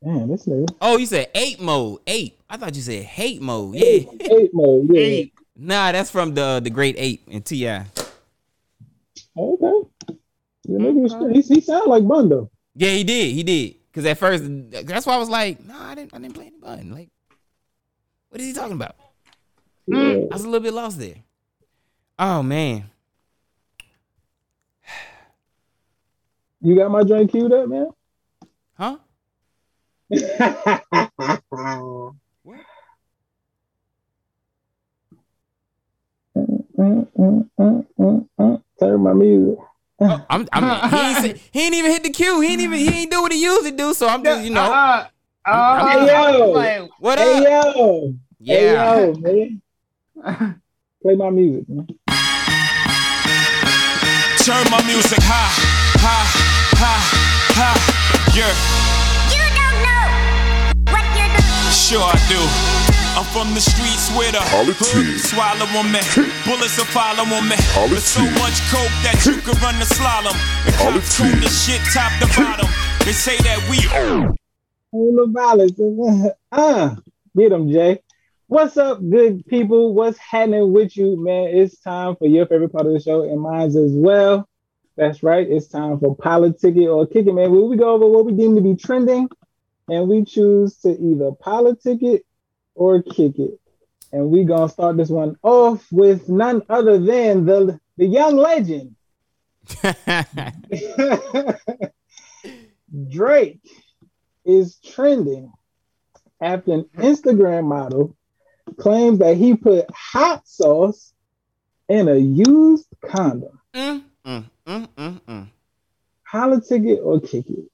Man, 0.00 0.28
this 0.28 0.46
nigga. 0.46 0.68
Oh, 0.80 0.96
you 0.96 1.06
said 1.06 1.28
eight 1.34 1.60
mode. 1.60 2.00
Eight. 2.06 2.38
I 2.48 2.56
thought 2.56 2.74
you 2.74 2.82
said 2.82 3.04
hate 3.04 3.40
mode. 3.40 3.74
Yeah. 3.74 3.84
Eight, 3.84 4.08
eight 4.30 4.50
mode. 4.52 4.88
Yeah. 4.92 5.00
Eight. 5.00 5.34
Nah, 5.56 5.92
that's 5.92 6.10
from 6.10 6.34
the 6.34 6.60
the 6.62 6.70
Great 6.70 6.96
Eight 6.98 7.22
and 7.30 7.44
Ti. 7.44 7.66
Okay. 7.68 7.86
The 9.36 10.78
nigga 10.78 10.94
was, 10.94 11.48
he, 11.48 11.54
he 11.54 11.60
sound 11.60 11.88
like 11.88 12.06
Bun 12.06 12.28
though. 12.28 12.50
Yeah, 12.74 12.90
he 12.90 13.04
did. 13.04 13.32
He 13.32 13.42
did. 13.42 13.76
Cause 13.92 14.06
at 14.06 14.18
first, 14.18 14.44
that's 14.86 15.04
why 15.04 15.14
I 15.14 15.18
was 15.18 15.28
like, 15.28 15.62
no, 15.64 15.74
I 15.76 15.94
didn't. 15.94 16.14
I 16.14 16.18
didn't 16.18 16.34
play 16.34 16.46
any 16.46 16.58
Bun. 16.58 16.90
Like, 16.90 17.10
what 18.30 18.40
is 18.40 18.46
he 18.46 18.52
talking 18.52 18.76
about? 18.76 18.96
Yeah. 19.86 19.98
I 20.30 20.34
was 20.34 20.42
a 20.42 20.48
little 20.48 20.60
bit 20.60 20.72
lost 20.72 20.98
there. 20.98 21.16
Oh 22.24 22.40
man. 22.40 22.88
You 26.60 26.76
got 26.76 26.92
my 26.92 27.02
joint 27.02 27.32
queued 27.32 27.52
up, 27.52 27.68
man? 27.68 27.88
Huh? 28.74 28.98
Turn 38.78 39.00
my 39.00 39.12
music. 39.14 39.58
Oh, 39.98 40.26
I'm, 40.30 40.46
I'm, 40.52 40.90
he, 40.90 41.00
ain't 41.00 41.36
he 41.52 41.60
ain't 41.66 41.74
even 41.74 41.90
hit 41.90 42.04
the 42.04 42.10
cue. 42.10 42.40
He 42.40 42.52
ain't 42.52 42.60
even 42.60 42.78
he 42.78 42.88
ain't 43.00 43.10
do 43.10 43.20
what 43.20 43.32
he 43.32 43.42
usually 43.42 43.72
do. 43.72 43.94
So 43.94 44.06
I'm 44.06 44.22
just 44.22 44.44
you 44.44 44.50
know. 44.50 44.70
Uh, 44.72 45.06
I'm- 45.44 45.58
uh, 45.88 45.88
Hey 45.88 46.06
yo, 46.06 46.50
like, 46.52 46.90
what 47.00 47.18
hey 47.18 47.38
up? 47.38 47.66
yo, 47.74 48.14
Yeah. 48.38 48.94
hey 48.94 49.12
yo, 49.12 49.60
man. 50.22 50.62
Play 51.02 51.16
my 51.16 51.30
music, 51.30 51.68
man. 51.68 51.88
Turn 54.42 54.66
my 54.74 54.82
music 54.90 55.22
high, 55.22 55.54
high, 56.02 56.26
high, 56.74 56.98
high. 57.54 57.78
Yeah. 58.34 58.50
You 59.30 59.38
don't 59.54 59.78
know 59.86 60.90
what 60.90 61.06
you're 61.14 61.30
doing. 61.30 61.70
Sure 61.70 62.02
I 62.02 62.18
do. 62.26 62.42
I'm 63.14 63.22
from 63.30 63.54
the 63.54 63.62
streets 63.62 64.10
where 64.18 64.34
the 64.34 64.42
Politics. 64.50 65.30
swallow 65.30 65.70
on 65.78 65.94
me. 65.94 66.02
Bullets 66.42 66.74
will 66.74 66.90
follow 66.90 67.22
on 67.22 67.46
me. 67.46 67.54
There's 67.86 68.02
so 68.02 68.26
much 68.42 68.58
coke 68.66 68.90
that 69.06 69.22
you 69.22 69.38
could 69.46 69.62
run 69.62 69.78
the 69.78 69.86
slalom. 69.86 70.34
And 70.66 70.74
cops 70.74 71.14
tune 71.14 71.38
the 71.38 71.46
shit 71.46 71.78
top 71.94 72.10
to 72.18 72.26
bottom. 72.34 72.66
They 73.06 73.14
say 73.14 73.38
that 73.46 73.62
we 73.70 73.78
own. 73.94 74.34
Full 74.90 75.22
of 75.22 75.30
violence. 75.30 75.78
Uh, 76.50 76.96
get 77.38 77.50
them, 77.50 77.70
Jay. 77.70 78.02
What's 78.52 78.76
up, 78.76 79.00
good 79.08 79.46
people? 79.46 79.94
What's 79.94 80.18
happening 80.18 80.74
with 80.74 80.94
you, 80.94 81.16
man? 81.16 81.56
It's 81.56 81.78
time 81.78 82.16
for 82.16 82.28
your 82.28 82.44
favorite 82.44 82.70
part 82.70 82.84
of 82.84 82.92
the 82.92 83.00
show 83.00 83.22
and 83.22 83.40
mine's 83.40 83.76
as 83.76 83.92
well. 83.92 84.46
That's 84.94 85.22
right. 85.22 85.48
It's 85.50 85.68
time 85.68 85.98
for 85.98 86.14
politic 86.14 86.76
it 86.76 86.86
or 86.86 87.06
kick 87.06 87.26
it, 87.26 87.32
man. 87.32 87.50
Where 87.50 87.62
we 87.62 87.78
go 87.78 87.94
over 87.94 88.06
what 88.06 88.26
we 88.26 88.34
deem 88.34 88.54
to 88.56 88.60
be 88.60 88.76
trending, 88.76 89.30
and 89.88 90.06
we 90.06 90.26
choose 90.26 90.76
to 90.80 90.90
either 90.90 91.32
politic 91.32 92.02
it 92.02 92.26
or 92.74 93.00
kick 93.00 93.38
it. 93.38 93.58
And 94.12 94.28
we 94.28 94.44
gonna 94.44 94.68
start 94.68 94.98
this 94.98 95.08
one 95.08 95.38
off 95.42 95.90
with 95.90 96.28
none 96.28 96.60
other 96.68 96.98
than 96.98 97.46
the 97.46 97.80
the 97.96 98.04
young 98.04 98.36
legend. 98.36 98.96
Drake 103.08 103.60
is 104.44 104.76
trending 104.84 105.50
after 106.38 106.74
an 106.74 106.84
Instagram 106.98 107.64
model 107.64 108.14
claims 108.78 109.18
that 109.18 109.36
he 109.36 109.54
put 109.54 109.86
hot 109.94 110.46
sauce 110.46 111.12
in 111.88 112.08
a 112.08 112.16
used 112.16 112.88
condom. 113.04 113.60
Mm, 113.74 114.02
mm, 114.24 114.44
mm, 114.66 114.88
mm, 114.88 115.20
mm. 115.20 115.48
Politic 116.30 116.82
it 116.84 117.00
or 117.00 117.20
kick 117.20 117.46
it. 117.48 117.68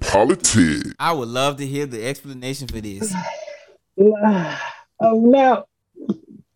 Politic. 0.00 0.94
I 0.98 1.12
would 1.12 1.28
love 1.28 1.56
to 1.56 1.66
hear 1.66 1.86
the 1.86 2.06
explanation 2.06 2.68
for 2.68 2.80
this. 2.80 3.12
Oh, 3.98 4.56
now, 5.00 5.64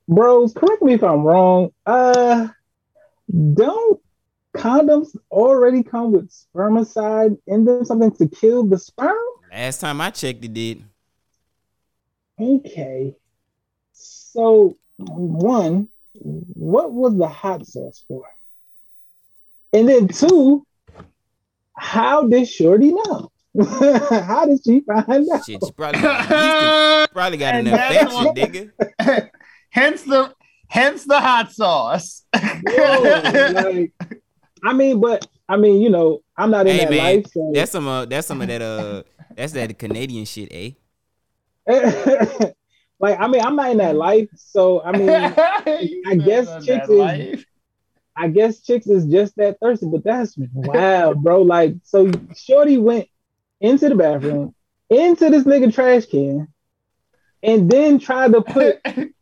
bros, 0.08 0.52
correct 0.54 0.82
me 0.82 0.94
if 0.94 1.02
I'm 1.02 1.24
wrong. 1.24 1.70
Uh, 1.84 2.48
don't 3.54 4.00
condoms 4.56 5.16
already 5.30 5.82
come 5.82 6.12
with 6.12 6.30
spermicide 6.30 7.36
in 7.46 7.64
them, 7.64 7.84
something 7.84 8.12
to 8.12 8.28
kill 8.28 8.64
the 8.64 8.78
sperm? 8.78 9.16
Last 9.50 9.80
time 9.80 10.00
I 10.00 10.10
checked, 10.10 10.44
it 10.44 10.54
did. 10.54 10.84
Okay. 12.40 13.14
So, 14.34 14.76
one, 14.98 15.88
what 16.14 16.92
was 16.92 17.16
the 17.16 17.28
hot 17.28 17.64
sauce 17.66 18.04
for? 18.08 18.24
And 19.72 19.88
then 19.88 20.08
two, 20.08 20.66
how 21.76 22.26
did 22.26 22.48
Shorty 22.48 22.92
know? 22.92 23.30
how 24.10 24.46
did 24.46 24.58
she 24.64 24.80
find 24.80 25.28
out? 25.30 25.44
Shit, 25.44 25.60
she 25.64 25.70
probably, 25.72 26.00
got- 26.00 27.12
probably 27.12 27.38
got 27.38 27.54
an 27.54 27.64
that's 27.66 28.12
infection, 28.12 28.24
what- 28.24 28.36
nigga. 28.36 29.30
hence 29.70 30.02
the 30.02 30.34
hence 30.66 31.04
the 31.04 31.20
hot 31.20 31.52
sauce. 31.52 32.24
Yo, 32.34 33.02
like, 33.52 33.92
I 34.64 34.72
mean, 34.72 35.00
but 35.00 35.28
I 35.48 35.56
mean, 35.56 35.80
you 35.80 35.90
know, 35.90 36.22
I'm 36.36 36.50
not 36.50 36.66
in 36.66 36.74
Hey 36.74 36.84
that 36.86 36.90
man, 36.90 37.16
life, 37.16 37.26
so 37.32 37.52
that's 37.54 37.70
some 37.70 37.86
uh, 37.86 38.04
that's 38.06 38.26
some 38.26 38.40
of 38.42 38.48
that 38.48 38.62
uh, 38.62 39.04
that's 39.36 39.52
that 39.52 39.78
Canadian 39.78 40.24
shit, 40.24 40.48
eh? 40.50 40.70
Like 43.04 43.20
I 43.20 43.28
mean, 43.28 43.42
I'm 43.42 43.54
not 43.54 43.70
in 43.70 43.76
that 43.78 43.96
life, 43.96 44.28
so 44.34 44.82
I 44.82 44.92
mean, 44.92 45.34
I 45.36 46.14
guess 46.24 46.46
chicks 46.64 46.86
that 46.86 46.90
is, 46.90 46.98
life. 46.98 47.46
I 48.16 48.28
guess 48.28 48.60
chicks 48.60 48.86
is 48.86 49.04
just 49.04 49.36
that 49.36 49.58
thirsty, 49.60 49.86
but 49.86 50.04
that's 50.04 50.34
wow, 50.54 51.12
bro. 51.12 51.42
Like, 51.42 51.74
so 51.82 52.10
Shorty 52.34 52.78
went 52.78 53.08
into 53.60 53.90
the 53.90 53.94
bathroom, 53.94 54.54
into 54.88 55.28
this 55.28 55.44
nigga 55.44 55.74
trash 55.74 56.06
can, 56.06 56.48
and 57.42 57.68
then 57.70 57.98
tried 57.98 58.32
to 58.32 58.40
put 58.40 58.82
the, 58.84 59.12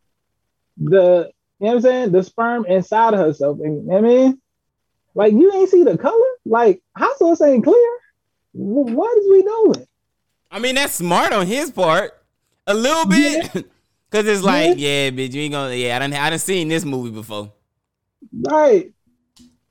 you 0.77 0.87
know 0.87 1.33
what 1.59 1.75
I'm 1.75 1.81
saying, 1.81 2.13
the 2.13 2.23
sperm 2.23 2.65
inside 2.67 3.15
of 3.15 3.21
herself. 3.21 3.59
And 3.61 3.83
you 3.83 3.89
know 3.89 3.95
what 3.95 4.05
I 4.05 4.09
mean, 4.09 4.41
like, 5.15 5.33
you 5.33 5.53
ain't 5.55 5.71
see 5.71 5.83
the 5.83 5.99
color. 5.99 6.17
Like, 6.45 6.81
hot 6.97 7.19
sauce 7.19 7.43
ain't 7.43 7.65
clear. 7.65 7.99
Wh- 8.53 8.95
What 8.95 9.19
is 9.19 9.27
we 9.29 9.43
doing? 9.43 9.87
I 10.53 10.61
mean, 10.61 10.77
that's 10.77 10.95
smart 10.95 11.33
on 11.33 11.47
his 11.47 11.71
part, 11.71 12.13
a 12.67 12.75
little 12.75 13.07
bit, 13.07 13.67
cause 14.13 14.27
it's 14.27 14.43
like, 14.43 14.75
yeah, 14.79 15.11
bitch, 15.11 15.33
you 15.33 15.43
ain't 15.43 15.53
gonna, 15.53 15.75
yeah, 15.75 15.97
I 15.97 15.99
done, 15.99 16.13
I 16.13 16.31
done 16.31 16.39
seen 16.39 16.69
this 16.69 16.85
movie 16.85 17.11
before. 17.11 17.53
Right. 18.33 18.93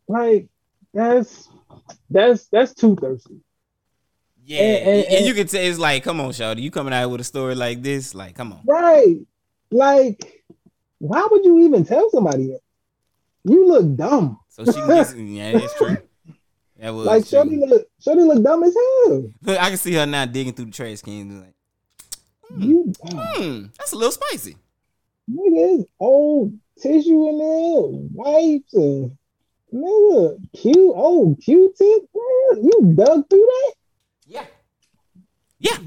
Like 0.07 0.47
that's 0.93 1.47
that's 2.09 2.47
that's 2.47 2.73
too 2.73 2.95
thirsty. 2.99 3.39
Yeah, 4.43 4.59
And- 4.61 4.87
and, 5.05 5.13
and- 5.17 5.25
you 5.25 5.33
can 5.33 5.47
tell 5.47 5.61
it's 5.61 5.79
like, 5.79 6.03
come 6.03 6.19
on, 6.19 6.31
Shawty, 6.31 6.61
you 6.61 6.71
coming 6.71 6.93
out 6.93 7.09
with 7.09 7.21
a 7.21 7.23
story 7.23 7.55
like 7.55 7.81
this, 7.81 8.13
like, 8.13 8.35
come 8.35 8.51
on. 8.51 8.61
Right. 8.65 9.17
Like, 9.69 10.43
why 10.97 11.25
would 11.31 11.45
you 11.45 11.59
even 11.65 11.85
tell 11.85 12.09
somebody 12.09 12.47
that? 12.47 12.59
You 13.45 13.67
look 13.67 13.95
dumb. 13.95 14.39
So 14.49 14.65
she 14.65 14.73
can 14.73 14.87
get, 14.87 15.17
yeah, 15.17 15.59
that's 15.59 15.77
true. 15.77 15.97
That 16.79 16.89
was 16.93 17.05
Like. 17.05 17.25
Shorty 17.25 17.57
look 17.57 17.87
Shorty 18.03 18.21
look 18.21 18.43
dumb 18.43 18.63
as 18.63 18.73
hell. 18.75 19.23
Look, 19.43 19.59
I 19.59 19.69
can 19.69 19.77
see 19.77 19.93
her 19.93 20.05
now 20.05 20.25
digging 20.25 20.53
through 20.53 20.65
the 20.65 20.71
trash 20.71 21.01
cans. 21.01 21.41
Like, 21.41 21.53
You 22.57 22.93
hmm, 23.03 23.65
that's 23.77 23.93
a 23.93 23.95
little 23.95 24.11
spicy. 24.11 24.57
nigga, 25.29 25.79
it's 25.79 25.89
old 25.99 26.57
tissue 26.81 27.27
in 27.29 27.37
there, 27.37 28.09
wipes 28.13 28.73
and 28.73 29.17
nigga, 29.73 30.37
Q 30.53 30.93
old 30.93 31.41
Q 31.41 31.73
tip, 31.77 32.03
you 32.13 32.93
dug 32.95 33.29
through 33.29 33.45
that? 33.45 33.73
Yeah. 34.25 34.45
Yeah. 35.59 35.77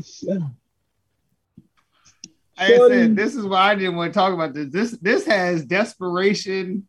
Like 2.56 2.70
I 2.70 2.88
said, 2.88 3.16
this 3.16 3.34
is 3.34 3.44
why 3.44 3.72
I 3.72 3.74
didn't 3.74 3.96
want 3.96 4.12
to 4.12 4.18
talk 4.18 4.32
about 4.32 4.54
this. 4.54 4.68
This 4.70 4.90
this 5.00 5.26
has 5.26 5.64
desperation 5.64 6.86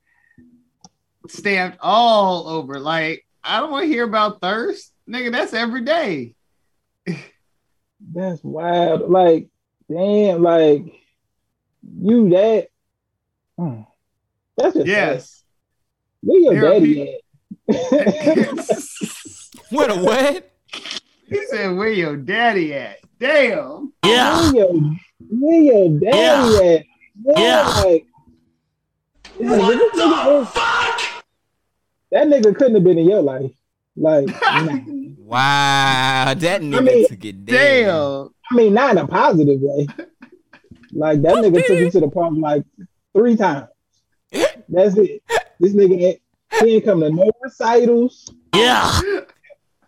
stamped 1.27 1.79
all 1.81 2.47
over. 2.47 2.79
Like, 2.79 3.25
I 3.43 3.59
don't 3.59 3.71
want 3.71 3.83
to 3.83 3.87
hear 3.87 4.03
about 4.03 4.41
thirst. 4.41 4.93
Nigga, 5.09 5.31
that's 5.31 5.53
every 5.53 5.81
day. 5.81 6.35
That's 8.13 8.43
wild. 8.43 9.09
Like, 9.09 9.47
damn, 9.89 10.41
like 10.43 10.83
you 12.01 12.29
that. 12.29 12.67
Mm. 13.59 13.85
That's 14.57 14.75
just 14.75 14.87
Yes. 14.87 15.43
Where 16.21 16.39
your 16.39 16.53
There 16.53 16.71
daddy 16.79 17.01
at? 17.01 17.21
What 19.69 19.91
a 19.91 19.95
what? 19.95 20.51
He 21.27 21.45
said, 21.47 21.69
Where 21.75 21.89
your 21.91 22.17
daddy 22.17 22.73
at? 22.73 22.99
Damn. 23.19 23.93
Where 24.03 24.53
your, 24.55 24.73
where 25.29 25.61
your 25.61 25.99
daddy 25.99 26.67
at? 26.67 26.85
Yeah. 27.37 27.81
Like, 27.83 28.05
yeah, 29.39 29.49
this 29.49 29.91
nigga- 29.95 30.91
that 32.11 32.27
nigga 32.27 32.55
couldn't 32.55 32.75
have 32.75 32.83
been 32.83 32.97
in 32.97 33.09
your 33.09 33.21
life. 33.21 33.51
Like, 33.97 34.27
nah. 34.41 34.79
Wow, 35.17 36.33
that 36.37 36.61
nigga 36.61 36.83
mean, 36.83 37.07
took 37.07 37.25
it 37.25 37.45
down. 37.45 38.29
I 38.51 38.55
mean, 38.55 38.73
not 38.73 38.91
in 38.91 38.97
a 38.97 39.07
positive 39.07 39.59
way. 39.61 39.87
Like 40.91 41.21
that 41.23 41.35
nigga 41.35 41.65
took 41.65 41.79
me 41.79 41.89
to 41.89 41.99
the 41.99 42.09
park 42.09 42.33
like 42.37 42.63
three 43.15 43.35
times. 43.35 43.67
That's 44.31 44.97
it. 44.97 45.21
This 45.59 45.73
nigga 45.73 46.01
ain't, 46.01 46.21
he 46.61 46.75
ain't 46.75 46.85
come 46.85 47.01
to 47.01 47.09
no 47.09 47.31
recitals. 47.43 48.33
Yeah. 48.55 48.99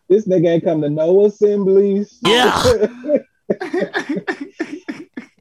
This 0.10 0.28
nigga 0.28 0.48
ain't 0.48 0.64
come 0.64 0.82
to 0.82 0.90
no 0.90 1.26
assemblies. 1.26 2.20
Yeah. 2.22 2.64
you 2.74 2.80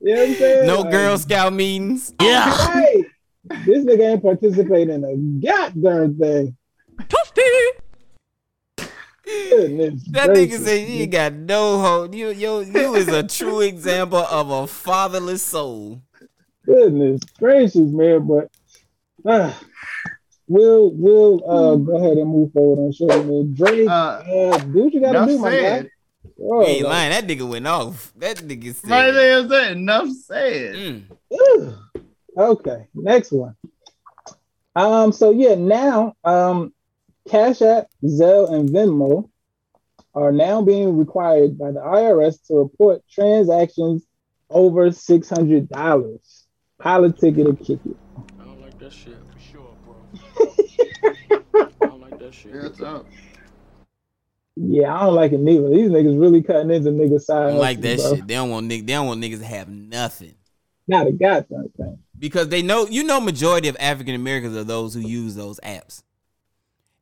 know 0.02 0.12
what 0.12 0.28
I'm 0.28 0.34
saying? 0.34 0.66
No 0.66 0.80
Like, 0.80 0.90
Girl 0.90 1.18
Scout 1.18 1.52
meetings. 1.52 2.14
Right. 2.20 3.04
This 3.64 3.84
nigga 3.84 4.12
ain't 4.12 4.22
participating 4.22 4.94
in 4.94 5.04
a 5.04 5.16
goddamn 5.46 6.18
thing. 6.18 6.56
Goodness 9.26 10.04
That 10.10 10.30
nigga 10.30 10.58
said 10.58 10.88
you 10.88 11.02
ain't 11.02 11.12
got 11.12 11.32
no 11.32 11.80
hope. 11.80 12.14
You, 12.14 12.28
you, 12.28 12.60
you 12.60 12.94
is 12.94 13.08
a 13.08 13.24
true 13.24 13.60
example 13.60 14.18
of 14.18 14.50
a 14.50 14.66
fatherless 14.68 15.42
soul. 15.42 16.00
Goodness 16.64 17.22
gracious, 17.38 17.90
man. 17.90 18.26
But 18.26 18.50
uh, 19.24 19.52
we'll 20.46 20.92
we'll 20.92 21.50
uh, 21.50 21.74
go 21.76 21.96
ahead 21.96 22.18
and 22.18 22.28
move 22.30 22.52
forward 22.52 22.82
on 22.82 22.92
show, 22.92 23.06
man. 23.06 23.54
Drake, 23.54 23.88
uh, 23.88 24.58
do 24.58 24.84
what 24.84 24.94
you 24.94 25.00
gotta 25.00 25.18
enough 25.18 25.28
do, 25.28 25.38
my 25.38 25.50
guy. 25.50 25.56
said. 25.56 25.90
Oh, 26.40 26.60
You 26.60 26.66
ain't 26.66 26.82
like, 26.84 26.92
lying. 26.92 27.10
That 27.10 27.26
nigga 27.26 27.48
went 27.48 27.66
off. 27.66 28.12
That 28.16 28.36
nigga 28.36 28.74
said. 28.74 28.90
Right 28.90 29.10
there, 29.10 29.38
I'm 29.38 29.76
enough 29.76 30.08
said. 30.24 30.74
Mm. 30.74 31.78
Okay, 32.36 32.86
next 32.94 33.32
one. 33.32 33.56
Um, 34.76 35.10
so 35.10 35.30
yeah, 35.30 35.54
now 35.54 36.14
um 36.22 36.74
Cash 37.28 37.62
App, 37.62 37.86
Zelle, 38.04 38.52
and 38.52 38.68
Venmo 38.68 39.28
are 40.14 40.32
now 40.32 40.62
being 40.62 40.96
required 40.96 41.58
by 41.58 41.72
the 41.72 41.80
IRS 41.80 42.44
to 42.46 42.54
report 42.54 43.02
transactions 43.10 44.04
over 44.48 44.92
six 44.92 45.28
hundred 45.28 45.68
dollars. 45.68 46.44
Politic 46.78 47.38
it 47.38 47.46
or 47.46 47.54
kick 47.56 47.80
it. 47.84 47.96
I 48.38 48.44
don't 48.44 48.60
like 48.60 48.78
that 48.78 48.92
shit 48.92 49.16
for 49.32 49.40
sure, 49.40 49.74
bro. 49.84 49.96
I 51.80 51.86
don't 51.86 52.00
like 52.00 52.18
that 52.18 52.34
shit. 52.34 52.54
What's 52.54 52.80
up? 52.80 53.06
Yeah, 54.56 54.94
I 54.94 55.00
don't 55.04 55.14
like 55.14 55.32
it 55.32 55.40
neither. 55.40 55.68
These 55.68 55.90
niggas 55.90 56.18
really 56.20 56.42
cutting 56.42 56.70
into 56.70 56.90
niggas' 56.90 57.22
side. 57.22 57.46
I 57.46 57.50
don't 57.50 57.58
like 57.58 57.80
that 57.80 57.98
bro. 57.98 58.16
shit. 58.16 58.26
They 58.26 58.34
don't 58.34 58.50
want 58.50 58.66
niggas. 58.70 58.86
They 58.86 58.92
don't 58.92 59.06
want 59.06 59.22
niggas 59.22 59.38
to 59.40 59.44
have 59.44 59.68
nothing 59.68 60.34
Not 60.86 61.06
a 61.06 61.12
goddamn 61.12 61.68
thing. 61.76 61.98
because 62.18 62.48
they 62.48 62.62
know. 62.62 62.86
You 62.86 63.04
know, 63.04 63.20
majority 63.20 63.68
of 63.68 63.76
African 63.80 64.14
Americans 64.14 64.56
are 64.56 64.64
those 64.64 64.94
who 64.94 65.00
use 65.00 65.34
those 65.34 65.58
apps, 65.60 66.02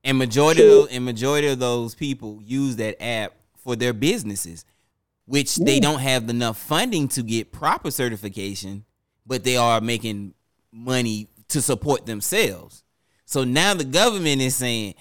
and 0.05 0.19
majority 0.19 0.63
of, 0.69 0.89
and 0.91 1.05
majority 1.05 1.49
of 1.49 1.59
those 1.59 1.95
people 1.95 2.41
use 2.45 2.77
that 2.77 3.03
app 3.03 3.33
for 3.57 3.75
their 3.75 3.93
businesses, 3.93 4.65
which 5.25 5.57
they 5.57 5.81
don't 5.81 6.01
have 6.01 6.29
enough 6.29 6.59
funding 6.59 7.09
to 7.09 7.23
get 7.23 7.51
proper 7.51 7.91
certification, 7.91 8.85
but 9.27 9.43
they 9.43 9.57
are 9.57 9.81
making 9.81 10.35
money 10.71 11.29
to 11.49 11.63
support 11.63 12.07
themselves. 12.07 12.85
So 13.25 13.43
now 13.43 13.75
the 13.75 13.85
government 13.85 14.43
is 14.43 14.55
saying, 14.55 14.95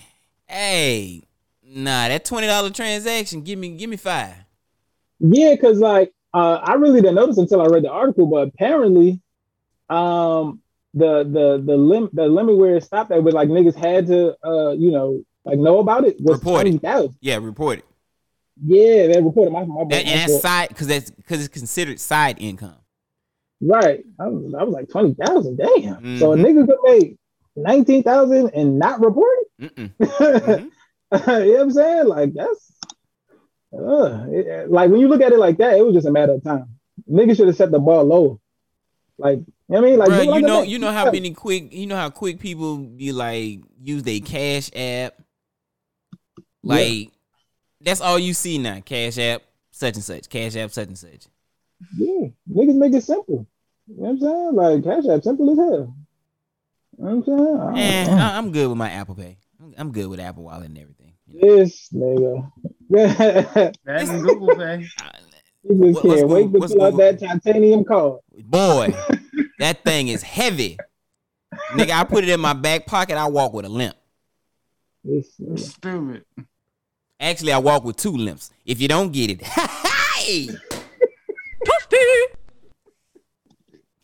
"Hey, 0.47 1.27
nah, 1.61 2.07
that 2.07 2.25
twenty 2.25 2.47
dollar 2.47 2.69
transaction, 2.69 3.41
give 3.41 3.59
me, 3.59 3.75
give 3.75 3.89
me 3.89 3.97
five. 3.97 4.35
Yeah, 5.19 5.55
cause 5.57 5.79
like 5.79 6.13
Uh, 6.33 6.59
I 6.63 6.73
really 6.73 6.99
didn't 6.99 7.13
notice 7.13 7.37
until 7.37 7.61
I 7.61 7.67
read 7.67 7.83
the 7.83 7.91
article, 7.91 8.25
but 8.25 8.47
apparently, 8.47 9.21
um, 9.87 10.62
the 10.93 11.23
the 11.23 11.63
the 11.65 11.75
lim 11.77 12.09
the 12.13 12.27
limit 12.27 12.57
where 12.57 12.75
it 12.77 12.83
stopped 12.83 13.11
at, 13.11 13.23
where 13.23 13.33
like 13.33 13.49
niggas 13.49 13.75
had 13.75 14.07
to, 14.07 14.35
uh, 14.45 14.71
you 14.71 14.91
know, 14.91 15.23
like 15.45 15.57
know 15.59 15.79
about 15.79 16.05
it 16.05 16.17
was 16.19 16.37
Report 16.39 16.61
twenty 16.61 16.77
thousand. 16.77 17.15
Yeah, 17.21 17.37
report 17.37 17.79
it. 17.79 17.85
Yeah, 18.63 19.07
they 19.07 19.21
reported 19.21 19.51
my 19.51 19.63
my, 19.65 19.83
That, 19.89 20.05
and 20.05 20.19
that's 20.29 20.41
side 20.41 20.69
because 20.69 20.87
that's 20.87 21.09
because 21.11 21.39
it's 21.43 21.53
considered 21.53 21.99
side 21.99 22.37
income. 22.39 22.75
right. 23.61 24.03
I 24.19 24.27
was, 24.27 24.53
I 24.53 24.63
was 24.63 24.73
like 24.73 24.89
twenty 24.89 25.15
thousand. 25.15 25.57
Damn. 25.57 26.19
So 26.19 26.33
a 26.33 26.37
Mhm. 26.37 26.45
nigga 26.45 26.67
could 26.67 26.77
make 26.83 27.17
nineteen 27.55 28.03
thousand 28.03 28.51
and 28.53 28.77
not 28.77 29.01
report 29.03 29.35
it. 29.59 29.75
Mm-mm. 29.75 29.91
you 30.59 30.65
know 31.09 31.51
what 31.53 31.61
I'm 31.61 31.71
saying? 31.71 32.07
Like 32.07 32.33
that's 32.33 32.71
uh, 33.77 34.25
it- 34.29 34.69
like 34.71 34.91
when 34.91 34.99
you 34.99 35.07
look 35.07 35.21
at 35.21 35.31
it 35.31 35.39
like 35.39 35.57
that, 35.57 35.77
it 35.77 35.83
was 35.85 35.95
just 35.95 36.07
a 36.07 36.11
matter 36.11 36.33
of 36.33 36.43
time. 36.43 36.65
Niggas 37.09 37.37
should 37.37 37.47
have 37.47 37.55
set 37.55 37.71
the 37.71 37.79
ball 37.79 38.03
lower. 38.03 38.37
Like 39.17 39.39
you 39.69 39.75
know 39.75 39.81
what 39.81 39.87
I 39.87 39.89
mean, 39.89 39.99
like 39.99 40.09
Bruh, 40.09 40.35
you 40.35 40.41
know, 40.41 40.61
you 40.61 40.79
know 40.79 40.91
how 40.91 41.11
many 41.11 41.31
quick, 41.33 41.73
you 41.73 41.87
know 41.87 41.95
how 41.95 42.09
quick 42.09 42.39
people 42.39 42.77
be 42.77 43.11
like 43.11 43.59
use 43.81 44.03
their 44.03 44.19
cash 44.19 44.69
app. 44.75 45.15
Like 46.63 47.09
that's 47.81 48.01
all 48.01 48.17
you 48.19 48.33
see 48.33 48.57
now. 48.57 48.79
Cash 48.81 49.17
app, 49.17 49.41
such 49.71 49.95
and 49.95 50.03
such. 50.03 50.29
Cash 50.29 50.55
app, 50.55 50.71
such 50.71 50.87
and 50.87 50.97
such. 50.97 51.27
Yeah, 51.97 52.27
niggas 52.49 52.75
make 52.75 52.93
it 52.93 53.03
simple. 53.03 53.45
You 53.87 53.95
know 54.01 54.03
what 54.03 54.09
I'm 54.09 54.19
saying? 54.19 54.55
Like 54.55 54.83
Cash 55.03 55.09
App, 55.09 55.23
simple 55.23 55.51
as 55.51 55.57
hell. 55.57 55.95
You 56.97 57.03
know 57.03 57.09
what 57.09 57.09
I'm 57.09 57.23
saying? 57.23 57.57
I 57.59 57.79
and 58.09 58.21
I, 58.21 58.37
I'm 58.37 58.51
good 58.51 58.69
with 58.69 58.77
my 58.77 58.89
Apple 58.89 59.15
Pay. 59.15 59.37
I'm- 59.59 59.73
I'm 59.77 59.91
good 59.91 60.07
with 60.07 60.19
Apple 60.19 60.43
Wallet 60.43 60.67
and 60.67 60.77
everything. 60.77 61.13
This 61.27 61.89
nigga. 61.93 62.49
That 62.89 63.75
and 63.85 64.21
Google 64.23 64.55
Pay. 64.55 64.87
You 65.63 65.91
just 65.93 66.03
What- 66.05 66.17
can't 66.17 66.29
wait 66.29 66.51
to 66.53 66.59
what's 66.59 66.73
pull 66.73 66.83
out 66.83 66.97
that 66.97 67.19
titanium 67.19 67.83
card. 67.83 68.19
Boy, 68.45 68.93
that 69.63 69.83
thing 69.83 70.09
is 70.09 70.21
heavy. 70.21 70.77
Nigga, 71.71 71.91
I 71.91 72.03
put 72.03 72.23
it 72.23 72.29
in 72.29 72.39
my 72.39 72.53
back 72.53 72.85
pocket. 72.85 73.17
I 73.17 73.27
walk 73.27 73.53
with 73.53 73.65
a 73.65 73.69
limp. 73.69 73.95
This 75.03 75.33
nigga. 75.39 75.59
Stupid. 75.59 76.25
Actually, 77.19 77.53
I 77.53 77.59
walk 77.59 77.83
with 77.83 77.95
two 77.95 78.11
limps. 78.11 78.51
If 78.65 78.81
you 78.81 78.87
don't 78.87 79.11
get 79.11 79.29
it, 79.29 79.41
hey, 79.43 80.49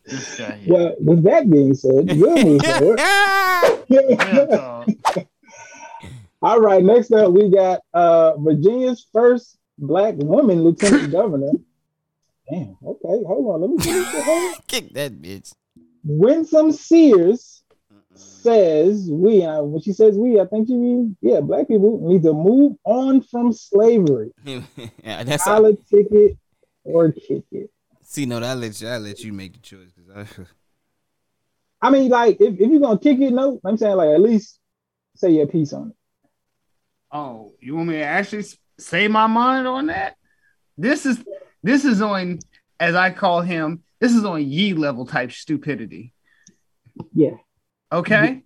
This 0.04 0.38
guy. 0.38 0.60
Well, 0.66 0.94
with 0.98 1.22
that 1.24 1.50
being 1.50 1.74
said, 1.74 2.18
we'll 2.18 2.42
move 2.42 2.62
forward. 2.64 3.00
All 6.42 6.58
right, 6.60 6.82
next 6.82 7.12
up 7.12 7.32
we 7.32 7.50
got 7.50 7.80
uh 7.92 8.36
Virginia's 8.38 9.06
first 9.12 9.58
black 9.76 10.14
woman 10.16 10.64
lieutenant 10.64 11.12
governor. 11.12 11.52
Damn, 12.50 12.76
okay, 12.84 13.22
hold 13.26 13.54
on. 13.54 13.60
Let 13.60 13.70
me 13.70 13.78
see 13.78 13.92
this. 13.92 14.24
Hold 14.24 14.54
on. 14.54 14.60
kick 14.66 14.92
that 14.94 15.12
bitch. 15.22 15.52
Winsome 16.02 16.72
Sears 16.72 17.62
says 18.14 19.08
we, 19.10 19.44
uh, 19.44 19.62
when 19.62 19.80
she 19.82 19.92
says 19.92 20.16
we, 20.16 20.40
I 20.40 20.46
think 20.46 20.68
she 20.68 20.74
means, 20.74 21.16
yeah, 21.20 21.40
black 21.40 21.68
people 21.68 22.00
need 22.02 22.22
to 22.24 22.32
move 22.32 22.76
on 22.84 23.22
from 23.22 23.52
slavery. 23.52 24.32
yeah, 24.44 25.22
that's 25.22 25.44
Politic 25.44 26.06
it 26.10 26.38
or 26.84 27.12
kick 27.12 27.44
it. 27.52 27.70
See, 28.02 28.26
no, 28.26 28.38
I 28.38 28.54
let 28.54 28.80
you. 28.80 28.88
I 28.88 28.98
let 28.98 29.20
you 29.20 29.32
make 29.32 29.52
the 29.52 29.60
choice 29.60 29.92
because 29.92 30.28
I 30.28 30.42
I 31.86 31.90
mean, 31.90 32.10
like, 32.10 32.40
if, 32.40 32.54
if 32.54 32.70
you're 32.70 32.80
gonna 32.80 32.98
kick 32.98 33.20
it, 33.20 33.32
no, 33.32 33.60
I'm 33.64 33.76
saying 33.76 33.96
like 33.96 34.10
at 34.10 34.20
least 34.20 34.58
say 35.14 35.30
your 35.30 35.46
piece 35.46 35.72
on 35.72 35.90
it. 35.90 35.96
Oh, 37.12 37.54
you 37.60 37.76
want 37.76 37.88
me 37.88 37.94
to 37.94 38.02
actually 38.02 38.44
say 38.78 39.08
my 39.08 39.26
mind 39.26 39.66
on 39.66 39.86
that? 39.86 40.16
This 40.76 41.06
is 41.06 41.22
this 41.62 41.84
is 41.84 42.00
on, 42.02 42.38
as 42.78 42.94
I 42.94 43.10
call 43.10 43.40
him, 43.40 43.82
this 44.00 44.12
is 44.14 44.24
on 44.24 44.44
ye 44.44 44.72
level 44.74 45.06
type 45.06 45.32
stupidity. 45.32 46.12
Yeah. 47.14 47.36
Okay. 47.92 48.42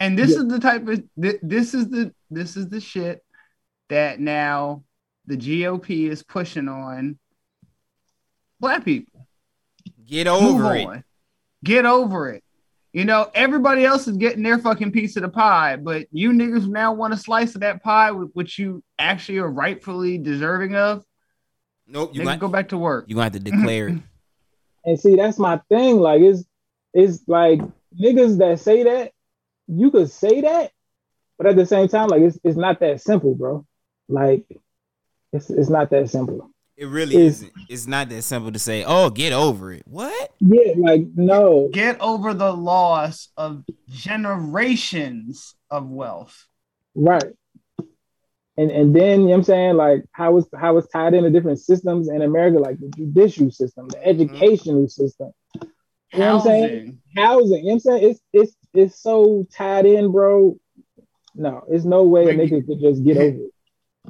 And 0.00 0.18
this 0.18 0.30
Yeah. 0.32 0.38
is 0.38 0.48
the 0.48 0.58
type 0.60 0.86
of 0.88 1.02
thi- 1.20 1.38
this 1.42 1.74
is 1.74 1.88
the 1.88 2.12
this 2.30 2.56
is 2.56 2.68
the 2.68 2.80
shit 2.80 3.24
that 3.88 4.18
now 4.20 4.84
the 5.26 5.36
GOP 5.36 6.08
is 6.08 6.22
pushing 6.22 6.68
on 6.68 7.18
black 8.60 8.84
people. 8.84 9.26
get 10.06 10.26
Move 10.26 10.42
over 10.60 10.76
it. 10.76 10.86
on. 10.86 11.04
Get 11.64 11.86
over 11.86 12.30
it. 12.30 12.44
You 12.92 13.04
know, 13.06 13.30
everybody 13.34 13.84
else 13.84 14.06
is 14.06 14.16
getting 14.18 14.42
their 14.42 14.58
fucking 14.58 14.92
piece 14.92 15.16
of 15.16 15.22
the 15.22 15.28
pie, 15.30 15.76
but 15.76 16.06
you 16.12 16.30
niggas 16.32 16.68
now 16.68 16.92
want 16.92 17.14
a 17.14 17.16
slice 17.16 17.54
of 17.54 17.62
that 17.62 17.82
pie, 17.82 18.10
which 18.10 18.58
you 18.58 18.82
actually 18.98 19.38
are 19.38 19.48
rightfully 19.50 20.18
deserving 20.18 20.74
of. 20.76 21.02
Nope, 21.92 22.14
you 22.14 22.22
Niggas 22.22 22.24
got 22.24 22.32
to 22.34 22.38
go 22.40 22.48
back 22.48 22.68
to 22.70 22.78
work. 22.78 23.04
you 23.06 23.14
gonna 23.14 23.24
have 23.24 23.32
to 23.34 23.38
declare 23.40 23.88
it. 23.88 23.98
And 24.84 24.98
see, 24.98 25.14
that's 25.14 25.38
my 25.38 25.60
thing. 25.68 26.00
Like, 26.00 26.22
it's 26.22 26.42
it's 26.92 27.22
like 27.28 27.60
niggas 27.96 28.38
that 28.38 28.58
say 28.58 28.82
that, 28.82 29.12
you 29.68 29.92
could 29.92 30.10
say 30.10 30.40
that, 30.40 30.72
but 31.38 31.46
at 31.46 31.54
the 31.54 31.64
same 31.66 31.86
time, 31.86 32.08
like 32.08 32.22
it's 32.22 32.36
it's 32.42 32.56
not 32.56 32.80
that 32.80 33.00
simple, 33.00 33.36
bro. 33.36 33.64
Like, 34.08 34.44
it's 35.32 35.50
it's 35.50 35.70
not 35.70 35.90
that 35.90 36.10
simple. 36.10 36.50
It 36.76 36.86
really 36.86 37.14
Is- 37.14 37.42
isn't. 37.42 37.52
It's 37.68 37.86
not 37.86 38.08
that 38.08 38.22
simple 38.22 38.50
to 38.50 38.58
say. 38.58 38.82
Oh, 38.84 39.08
get 39.10 39.32
over 39.32 39.72
it. 39.72 39.84
What? 39.86 40.32
Yeah, 40.40 40.72
like 40.78 41.02
no. 41.14 41.68
Get 41.72 42.00
over 42.00 42.34
the 42.34 42.52
loss 42.52 43.28
of 43.36 43.62
generations 43.88 45.54
of 45.70 45.88
wealth. 45.88 46.48
Right. 46.96 47.22
And 48.56 48.70
and 48.70 48.94
then 48.94 49.20
you 49.20 49.26
know 49.26 49.30
what 49.30 49.36
I'm 49.36 49.42
saying, 49.44 49.76
like 49.76 50.04
how 50.12 50.36
it's 50.36 50.48
how 50.54 50.76
it's 50.76 50.88
tied 50.88 51.14
into 51.14 51.30
different 51.30 51.60
systems 51.60 52.08
in 52.08 52.20
America, 52.20 52.58
like 52.58 52.78
the 52.78 52.88
judicial 52.88 53.50
system, 53.50 53.88
the 53.88 53.96
mm-hmm. 53.96 54.08
educational 54.08 54.88
system. 54.88 55.32
You 56.12 56.18
know 56.18 56.36
what 56.36 56.40
I'm 56.42 56.46
saying? 56.46 56.98
Housing. 57.16 57.58
You 57.58 57.62
know 57.64 57.66
what 57.66 57.72
I'm 57.72 57.80
saying? 57.80 58.10
It's 58.10 58.20
it's 58.32 58.56
it's 58.74 59.02
so 59.02 59.46
tied 59.56 59.86
in, 59.86 60.12
bro. 60.12 60.58
No, 61.34 61.64
there's 61.66 61.86
no 61.86 62.02
way 62.02 62.28
a 62.28 62.34
nigga 62.34 62.66
could 62.66 62.80
just 62.80 63.02
get 63.02 63.16
over 63.16 63.38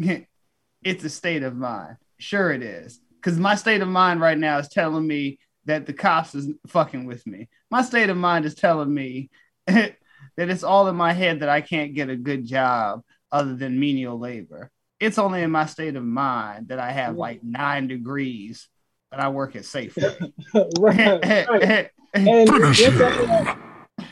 it. 0.01 0.27
it's 0.85 1.05
a 1.05 1.09
state 1.09 1.44
of 1.44 1.56
mind. 1.56 1.97
Sure, 2.19 2.51
it 2.51 2.62
is. 2.62 3.01
Because 3.14 3.39
my 3.39 3.55
state 3.55 3.81
of 3.81 3.89
mind 3.89 4.20
right 4.20 4.39
now 4.39 4.59
is 4.59 4.69
telling 4.69 5.06
me 5.06 5.39
that 5.66 5.86
the 5.86 5.93
cops 5.93 6.35
is 6.35 6.48
fucking 6.66 7.06
with 7.06 7.24
me. 7.24 7.48
My 7.70 7.82
state 7.82 8.10
of 8.10 8.16
mind 8.16 8.44
is 8.44 8.56
telling 8.56 8.93
me 8.93 9.31
that 9.66 9.97
it's 10.36 10.64
all 10.64 10.89
in 10.89 10.97
my 10.97 11.12
head 11.12 11.40
that 11.40 11.48
I 11.48 11.60
can't 11.60 11.94
get 11.94 12.10
a 12.10 12.16
good 12.16 12.44
job 12.44 13.02
other 13.32 13.56
than 13.56 13.80
menial 13.80 14.18
labor. 14.18 14.70
It's 15.00 15.18
only 15.18 15.42
in 15.42 15.50
my 15.50 15.66
state 15.66 15.96
of 15.96 16.04
mind 16.04 16.68
that 16.68 16.78
I 16.78 16.92
have 16.92 17.16
like 17.16 17.42
nine 17.42 17.88
degrees, 17.88 18.68
but 19.10 19.18
I 19.18 19.28
work 19.30 19.56
at 19.56 19.62
Safeway. 19.62 20.32
right, 20.78 21.48
right. 21.48 21.90
And 22.14 22.26
you 22.26 22.44
know 22.44 22.52
what 22.52 22.64
I'm 22.64 22.74
saying? 22.74 23.59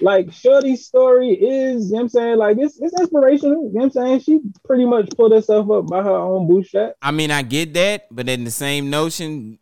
like 0.00 0.32
Shorty's 0.32 0.86
story 0.86 1.32
is, 1.32 1.86
you 1.86 1.90
know 1.90 1.96
what 1.96 2.00
I'm 2.04 2.08
saying, 2.08 2.38
like 2.38 2.56
it's 2.58 2.80
it's 2.80 2.98
inspirational. 2.98 3.64
You 3.72 3.78
know 3.78 3.84
what 3.84 3.84
I'm 3.84 3.90
saying? 3.90 4.20
She 4.20 4.40
pretty 4.64 4.86
much 4.86 5.10
pulled 5.10 5.32
herself 5.32 5.70
up 5.70 5.86
by 5.86 6.02
her 6.02 6.10
own 6.10 6.48
bootstrap. 6.48 6.94
I 7.02 7.10
mean, 7.10 7.30
I 7.30 7.42
get 7.42 7.74
that, 7.74 8.06
but 8.10 8.26
in 8.28 8.44
the 8.44 8.50
same 8.50 8.88
notion, 8.88 9.58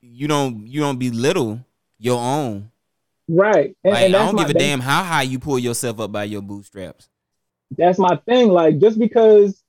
you 0.00 0.26
don't 0.26 0.66
you 0.66 0.80
don't 0.80 0.98
belittle 0.98 1.60
your 2.00 2.18
own. 2.20 2.72
Right. 3.28 3.76
And, 3.84 3.92
Like, 3.94 4.04
and 4.06 4.16
I 4.16 4.24
don't 4.26 4.34
my, 4.34 4.42
give 4.42 4.50
a 4.50 4.52
that's- 4.54 4.68
damn 4.68 4.80
how 4.80 5.04
high 5.04 5.22
you 5.22 5.38
pull 5.38 5.58
yourself 5.60 6.00
up 6.00 6.10
by 6.10 6.24
your 6.24 6.42
bootstraps. 6.42 7.08
That's 7.70 7.98
my 7.98 8.16
thing. 8.26 8.48
Like 8.48 8.78
just 8.78 8.98
because 8.98 9.62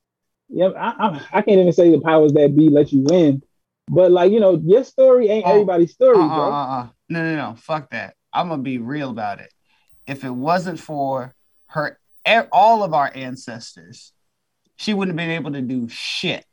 yeah, 0.50 0.68
I, 0.70 1.08
I, 1.08 1.28
I 1.34 1.42
can't 1.42 1.60
even 1.60 1.74
say 1.74 1.92
the 1.92 2.00
powers 2.00 2.34
that 2.34 2.56
be 2.56 2.70
let 2.70 2.92
you 2.92 3.02
win, 3.02 3.44
but 3.90 4.12
like 4.12 4.32
you 4.32 4.40
know, 4.40 4.62
your 4.64 4.84
story 4.84 5.30
ain't 5.30 5.46
Oh, 5.46 5.52
everybody's 5.52 5.94
story, 5.94 6.18
Uh, 6.18 6.28
bro. 6.28 6.44
uh, 6.44 6.50
uh, 6.50 6.80
uh. 6.82 6.88
No, 7.10 7.24
no, 7.24 7.36
no. 7.36 7.56
Fuck 7.56 7.92
that. 7.92 8.16
I'm 8.34 8.50
gonna 8.50 8.62
be 8.62 8.78
real 8.78 9.10
about 9.10 9.40
it. 9.40 9.52
If 10.06 10.24
it 10.24 10.32
wasn't 10.32 10.80
for 10.80 11.36
her, 11.68 12.00
all 12.52 12.84
of 12.84 12.94
our 12.94 13.12
ancestors, 13.14 14.14
she 14.78 14.94
wouldn't 14.94 15.18
have 15.18 15.28
been 15.28 15.36
able 15.36 15.52
to 15.52 15.62
do 15.62 15.88
shit. 15.90 16.46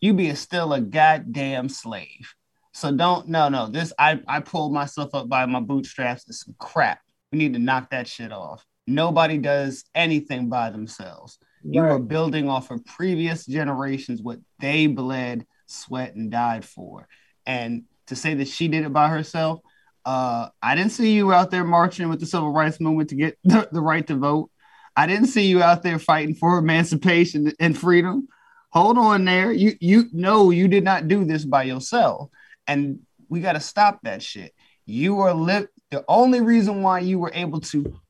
You'd 0.00 0.16
be 0.16 0.28
a, 0.28 0.36
still 0.36 0.72
a 0.72 0.80
goddamn 0.80 1.68
slave. 1.68 2.34
So 2.72 2.90
don't 2.92 3.28
no 3.28 3.48
no. 3.48 3.68
This 3.68 3.92
I 3.98 4.20
I 4.26 4.40
pulled 4.40 4.72
myself 4.72 5.14
up 5.14 5.28
by 5.28 5.46
my 5.46 5.60
bootstraps. 5.60 6.28
It's 6.28 6.44
some 6.44 6.56
crap. 6.58 7.00
We 7.32 7.38
need 7.38 7.54
to 7.54 7.58
knock 7.58 7.90
that 7.90 8.08
shit 8.08 8.32
off. 8.32 8.66
Nobody 8.86 9.38
does 9.38 9.84
anything 9.94 10.48
by 10.48 10.70
themselves. 10.70 11.38
You 11.62 11.82
are 11.82 11.98
building 11.98 12.48
off 12.48 12.70
of 12.70 12.84
previous 12.84 13.46
generations 13.46 14.20
what 14.20 14.38
they 14.60 14.86
bled, 14.86 15.46
sweat, 15.66 16.14
and 16.14 16.30
died 16.30 16.64
for. 16.64 17.08
And 17.46 17.84
to 18.08 18.16
say 18.16 18.34
that 18.34 18.48
she 18.48 18.68
did 18.68 18.84
it 18.84 18.92
by 18.92 19.08
herself, 19.08 19.60
uh, 20.04 20.48
I 20.62 20.74
didn't 20.74 20.92
see 20.92 21.14
you 21.14 21.32
out 21.32 21.50
there 21.50 21.64
marching 21.64 22.10
with 22.10 22.20
the 22.20 22.26
civil 22.26 22.52
rights 22.52 22.80
movement 22.80 23.08
to 23.10 23.16
get 23.16 23.38
the, 23.44 23.68
the 23.72 23.80
right 23.80 24.06
to 24.06 24.16
vote. 24.16 24.50
I 24.96 25.06
didn't 25.06 25.28
see 25.28 25.46
you 25.46 25.62
out 25.62 25.82
there 25.82 25.98
fighting 25.98 26.34
for 26.34 26.58
emancipation 26.58 27.52
and 27.58 27.76
freedom. 27.76 28.28
Hold 28.72 28.98
on 28.98 29.24
there. 29.24 29.50
You 29.50 29.72
you 29.80 30.06
know 30.12 30.50
you 30.50 30.68
did 30.68 30.84
not 30.84 31.08
do 31.08 31.24
this 31.24 31.44
by 31.44 31.62
yourself. 31.64 32.28
And 32.66 33.00
we 33.28 33.40
got 33.40 33.54
to 33.54 33.60
stop 33.60 34.00
that 34.02 34.22
shit. 34.22 34.52
You 34.86 35.20
are 35.20 35.34
the 35.90 36.04
only 36.08 36.40
reason 36.40 36.82
why 36.82 37.00
you 37.00 37.18
were 37.18 37.32
able 37.34 37.60
to 37.60 38.00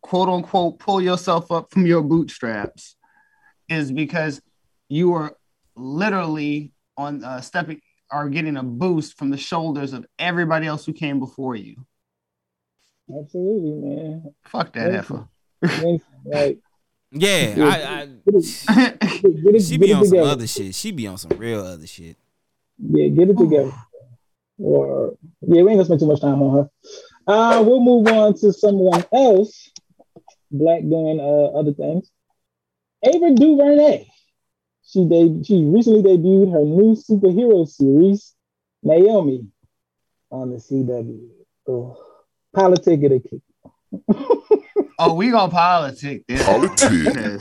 quote 0.00 0.28
unquote 0.28 0.78
pull 0.78 1.00
yourself 1.00 1.50
up 1.50 1.72
from 1.72 1.86
your 1.86 2.02
bootstraps 2.02 2.96
is 3.68 3.90
because 3.92 4.40
you 4.88 5.12
are 5.14 5.36
literally 5.76 6.72
on 6.96 7.24
uh, 7.24 7.40
stepping 7.40 7.80
are 8.10 8.28
getting 8.28 8.56
a 8.58 8.62
boost 8.62 9.16
from 9.16 9.30
the 9.30 9.36
shoulders 9.38 9.92
of 9.94 10.04
everybody 10.18 10.66
else 10.66 10.84
who 10.84 10.92
came 10.92 11.18
before 11.18 11.56
you. 11.56 11.76
Absolutely, 13.08 13.70
man. 13.72 14.34
Fuck 14.44 14.72
that 14.74 14.92
heifer. 14.92 15.28
like, 16.26 16.58
Yeah, 17.14 17.56
Yeah. 17.56 17.64
I, 17.66 18.00
I 18.02 18.06
get 18.06 18.34
it- 18.34 19.62
she 19.62 19.76
be 19.78 19.90
it 19.90 19.94
on 19.94 20.04
some 20.04 20.10
together. 20.10 20.30
other 20.30 20.46
shit. 20.46 20.74
She 20.74 20.92
be 20.92 21.06
on 21.06 21.16
some 21.18 21.30
real 21.38 21.60
other 21.60 21.86
shit. 21.86 22.16
Yeah, 22.78 23.08
get 23.08 23.28
it 23.30 23.36
together. 23.38 23.72
Or 24.58 25.14
yeah, 25.42 25.62
we 25.62 25.70
ain't 25.70 25.78
gonna 25.78 25.84
spend 25.84 26.00
too 26.00 26.06
much 26.06 26.20
time 26.20 26.40
on 26.42 26.54
her. 26.58 26.70
Uh, 27.26 27.62
we'll 27.64 27.80
move 27.80 28.06
on 28.08 28.34
to 28.34 28.52
someone 28.52 29.04
else. 29.12 29.70
Black 30.50 30.82
doing 30.82 31.20
uh, 31.20 31.58
other 31.58 31.72
things. 31.72 32.10
Ava 33.04 33.34
DuVernay. 33.34 34.06
She 34.84 35.08
de- 35.08 35.42
she 35.44 35.64
recently 35.64 36.02
debuted 36.02 36.52
her 36.52 36.64
new 36.64 36.94
superhero 36.94 37.66
series, 37.66 38.34
Naomi, 38.82 39.46
on 40.30 40.50
the 40.50 40.56
CW. 40.56 41.28
Oh, 41.68 41.96
politic 42.54 43.02
it 43.02 43.12
a 43.12 43.20
kick. 43.20 43.40
Oh, 44.98 45.14
we 45.14 45.30
gonna 45.30 45.50
politic 45.50 46.24
this. 46.28 46.44
Politic. 46.44 47.40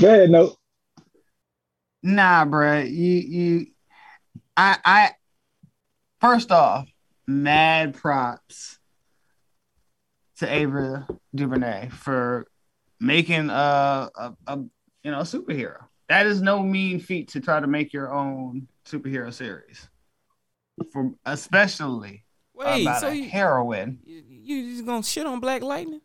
Go 0.00 0.08
ahead, 0.08 0.30
no. 0.30 0.54
Nah, 2.02 2.44
bruh. 2.44 2.88
You 2.88 3.14
you 3.14 3.66
I 4.56 4.78
I 4.84 5.10
first 6.20 6.52
off, 6.52 6.88
mad 7.32 7.94
props 7.94 8.78
to 10.38 10.52
Ava 10.52 11.06
DuVernay 11.34 11.88
for 11.90 12.46
making 13.00 13.50
a, 13.50 14.10
a, 14.14 14.32
a 14.46 14.56
you 15.02 15.10
know 15.10 15.20
a 15.20 15.24
superhero. 15.24 15.84
That 16.08 16.26
is 16.26 16.42
no 16.42 16.62
mean 16.62 17.00
feat 17.00 17.28
to 17.30 17.40
try 17.40 17.60
to 17.60 17.66
make 17.66 17.92
your 17.92 18.12
own 18.12 18.68
superhero 18.86 19.32
series. 19.32 19.88
For 20.92 21.12
especially 21.24 22.24
Wait, 22.54 22.82
about 22.82 23.00
so 23.00 23.08
a 23.08 23.14
you- 23.14 23.28
heroine. 23.28 23.98
You 24.04 24.72
just 24.74 24.84
gonna 24.86 25.02
shit 25.02 25.26
on 25.26 25.40
Black 25.40 25.62
Lightning? 25.62 26.00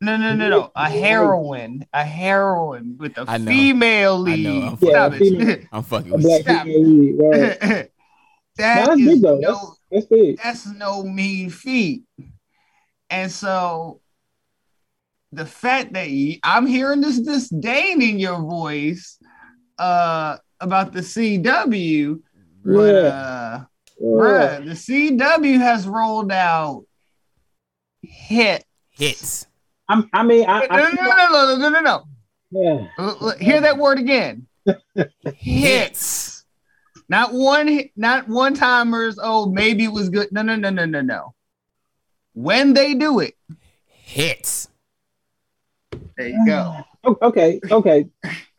No, 0.00 0.16
no, 0.16 0.32
no, 0.34 0.48
no. 0.48 0.70
A 0.76 0.88
heroine. 0.88 1.84
A 1.92 2.04
heroine 2.04 2.96
with 2.98 3.18
a 3.18 3.24
I 3.26 3.38
know. 3.38 3.50
female 3.50 4.14
I 4.14 4.16
lead. 4.18 4.44
know. 4.44 4.66
I'm 4.68 4.76
Stop 4.76 5.12
fucking- 5.12 5.40
it. 5.48 5.66
I'm 5.72 5.82
fucking 5.82 6.12
A 6.12 6.16
with 6.16 6.24
you. 6.24 6.40
Stop 6.42 6.64
female 6.64 6.82
lead, 6.88 7.60
right. 7.60 7.90
that 8.58 8.76
Nah, 8.80 8.86
that's 8.94 9.00
is 9.00 9.06
big 9.06 9.22
no 9.22 9.40
That's, 9.40 9.80
that's 9.90 10.06
big. 10.06 10.36
that's 10.42 10.66
no 10.66 11.02
mean 11.02 11.50
feat. 11.50 12.02
And 13.10 13.30
so 13.32 14.00
the 15.32 15.46
fact 15.46 15.92
that 15.94 16.10
you, 16.10 16.38
I'm 16.42 16.66
hearing 16.66 17.00
this 17.00 17.18
disdain 17.18 18.02
in 18.02 18.18
your 18.18 18.40
voice 18.40 19.18
uh 19.78 20.36
about 20.60 20.92
the 20.92 21.00
CW, 21.00 22.20
but 22.64 22.94
Yeah. 22.94 23.08
uh 23.08 23.64
Yeah. 24.00 24.06
bruh, 24.06 24.64
the 24.64 24.74
CW 24.76 25.58
has 25.58 25.86
rolled 25.86 26.32
out 26.32 26.84
hit. 28.02 28.64
Hits. 28.90 29.46
I'm, 29.88 30.08
I 30.12 30.22
mean, 30.22 30.44
I, 30.48 30.60
No, 30.60 30.66
I 30.70 30.76
no, 30.80 30.90
no, 30.90 31.16
no, 31.16 31.56
no, 31.56 31.56
no, 31.56 31.68
no, 31.68 31.80
no. 31.80 32.04
yeah. 32.50 32.88
L- 32.98 33.18
l- 33.20 33.38
Hear 33.38 33.60
that 33.62 33.78
word 33.78 33.98
again. 33.98 34.46
Hits. 35.34 36.27
Not 37.08 37.32
one 37.32 37.80
not 37.96 38.28
one 38.28 38.54
timers. 38.54 39.18
Oh, 39.22 39.46
maybe 39.46 39.84
it 39.84 39.92
was 39.92 40.08
good. 40.10 40.30
No, 40.30 40.42
no, 40.42 40.56
no, 40.56 40.70
no, 40.70 40.84
no, 40.84 41.00
no. 41.00 41.34
When 42.34 42.74
they 42.74 42.94
do 42.94 43.20
it, 43.20 43.34
Hits. 43.88 44.68
there 46.16 46.28
you 46.28 46.46
go. 46.46 46.76
Okay, 47.22 47.60
okay. 47.70 48.06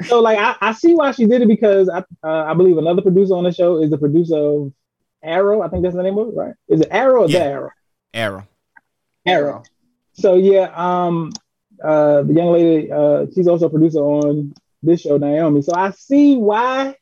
So 0.06 0.22
like 0.22 0.40
I, 0.40 0.56
I 0.62 0.74
see 0.74 0.94
why 0.94 1.12
she 1.12 1.26
did 1.26 1.42
it 1.42 1.48
because 1.48 1.90
I 1.90 2.00
uh, 2.24 2.46
I 2.46 2.54
believe 2.56 2.78
another 2.78 3.02
producer 3.02 3.36
on 3.36 3.44
the 3.44 3.52
show 3.52 3.82
is 3.82 3.90
the 3.92 3.98
producer 3.98 4.38
of 4.38 4.74
Arrow. 5.22 5.62
I 5.62 5.68
think 5.68 5.84
that's 5.84 5.96
the 5.96 6.02
name 6.04 6.18
of 6.18 6.30
it, 6.30 6.36
right? 6.36 6.54
Is 6.68 6.82
it 6.82 6.88
Arrow 6.90 7.24
or 7.24 7.30
Yeah. 7.30 7.40
the 7.40 7.46
Arrow? 7.46 7.70
Arrow. 8.14 8.48
Arrow. 9.26 9.64
So 10.14 10.36
yeah, 10.36 10.72
um 10.76 11.32
uh 11.84 12.24
the 12.24 12.34
young 12.34 12.52
lady 12.52 12.92
uh 12.92 13.28
she's 13.36 13.48
also 13.48 13.68
a 13.68 13.70
producer 13.70 14.00
on 14.00 14.54
this 14.82 15.02
show, 15.02 15.18
Naomi. 15.18 15.62
So 15.62 15.74
I 15.76 15.92
see 15.92 16.36
why 16.38 16.96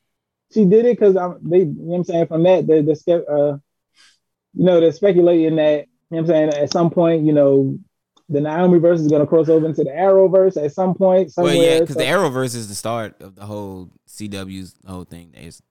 she 0.52 0.64
did 0.64 0.84
it 0.86 0.98
because 0.98 1.16
I'm 1.16 1.38
they 1.42 1.58
you 1.60 1.64
know 1.66 1.72
what 1.76 1.96
I'm 1.98 2.04
saying 2.04 2.26
from 2.26 2.42
that 2.44 2.66
they 2.66 2.82
they 2.82 2.94
spe- 2.94 3.28
uh 3.28 3.58
you 4.54 4.64
know 4.64 4.80
they're 4.80 4.92
speculating 4.92 5.56
that 5.56 5.86
you 6.10 6.16
know 6.16 6.16
what 6.16 6.18
I'm 6.20 6.26
saying 6.26 6.62
at 6.62 6.72
some 6.72 6.90
point, 6.90 7.24
you 7.26 7.32
know, 7.32 7.78
the 8.30 8.40
Naomi 8.40 8.78
verse 8.78 9.00
is 9.00 9.08
gonna 9.08 9.26
cross 9.26 9.48
over 9.48 9.66
into 9.66 9.84
the 9.84 9.94
Arrow 9.94 10.28
verse 10.28 10.56
at 10.56 10.72
some 10.72 10.94
point 10.94 11.32
somewhere. 11.32 11.54
Well, 11.56 11.62
yeah, 11.64 11.80
because 11.80 11.94
So- 11.96 12.00
the 12.00 12.06
Arrowverse 12.06 12.54
is 12.54 12.68
the 12.68 12.74
start 12.74 13.20
of 13.20 13.34
the 13.34 13.44
whole 13.44 13.90
CW's 14.08 14.74
whole 14.86 15.04
thing. 15.04 15.32
It's, 15.34 15.62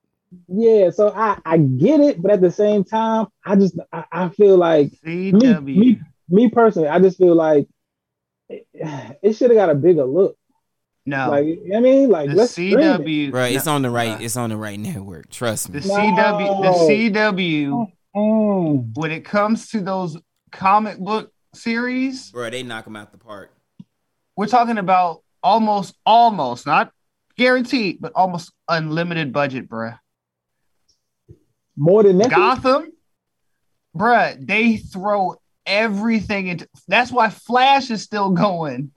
Yeah, 0.48 0.90
so 0.90 1.12
I 1.14 1.38
I 1.44 1.58
get 1.58 2.00
it, 2.00 2.20
but 2.22 2.30
at 2.30 2.40
the 2.40 2.50
same 2.50 2.84
time, 2.84 3.26
I 3.44 3.56
just 3.56 3.78
I, 3.92 4.04
I 4.12 4.28
feel 4.28 4.56
like 4.56 4.92
me, 5.02 5.32
me 5.32 6.00
me 6.28 6.50
personally, 6.50 6.88
I 6.88 6.98
just 7.00 7.18
feel 7.18 7.34
like 7.34 7.66
it, 8.48 8.66
it 9.22 9.32
should 9.34 9.50
have 9.50 9.56
got 9.56 9.70
a 9.70 9.74
bigger 9.74 10.04
look. 10.04 10.36
No, 11.08 11.30
Like 11.30 11.46
you 11.46 11.56
know 11.56 11.62
what 11.68 11.76
I 11.76 11.80
mean, 11.80 12.10
like 12.10 12.28
the 12.28 12.36
let's 12.36 12.52
stream 12.52 12.78
it. 12.78 13.00
CW. 13.00 13.30
bro, 13.30 13.44
it's 13.44 13.64
no, 13.64 13.72
on 13.72 13.82
the 13.82 13.90
right. 13.90 14.20
It's 14.20 14.36
on 14.36 14.50
the 14.50 14.56
right 14.56 14.78
network. 14.78 15.30
Trust 15.30 15.70
me. 15.70 15.80
the 15.80 15.88
CW. 15.88 16.62
The 16.62 17.10
CW. 17.10 17.92
Mm. 18.14 18.90
When 18.94 19.10
it 19.10 19.24
comes 19.24 19.70
to 19.70 19.80
those 19.80 20.18
comic 20.52 20.98
book 20.98 21.32
series, 21.54 22.30
Bro, 22.30 22.50
they 22.50 22.62
knock 22.62 22.84
them 22.84 22.96
out 22.96 23.10
the 23.12 23.18
park. 23.18 23.52
we're 24.36 24.46
talking 24.46 24.76
about 24.76 25.22
almost, 25.42 25.96
almost 26.04 26.66
not 26.66 26.92
guaranteed, 27.36 28.00
but 28.00 28.12
almost 28.14 28.52
unlimited 28.68 29.32
budget, 29.32 29.68
bruh. 29.68 29.98
More 31.76 32.02
than 32.02 32.18
that. 32.18 32.30
Gotham, 32.30 32.92
bruh, 33.96 34.36
they 34.44 34.76
throw 34.76 35.36
everything 35.64 36.48
into. 36.48 36.68
That's 36.86 37.10
why 37.10 37.30
Flash 37.30 37.90
is 37.90 38.02
still 38.02 38.30
going. 38.30 38.90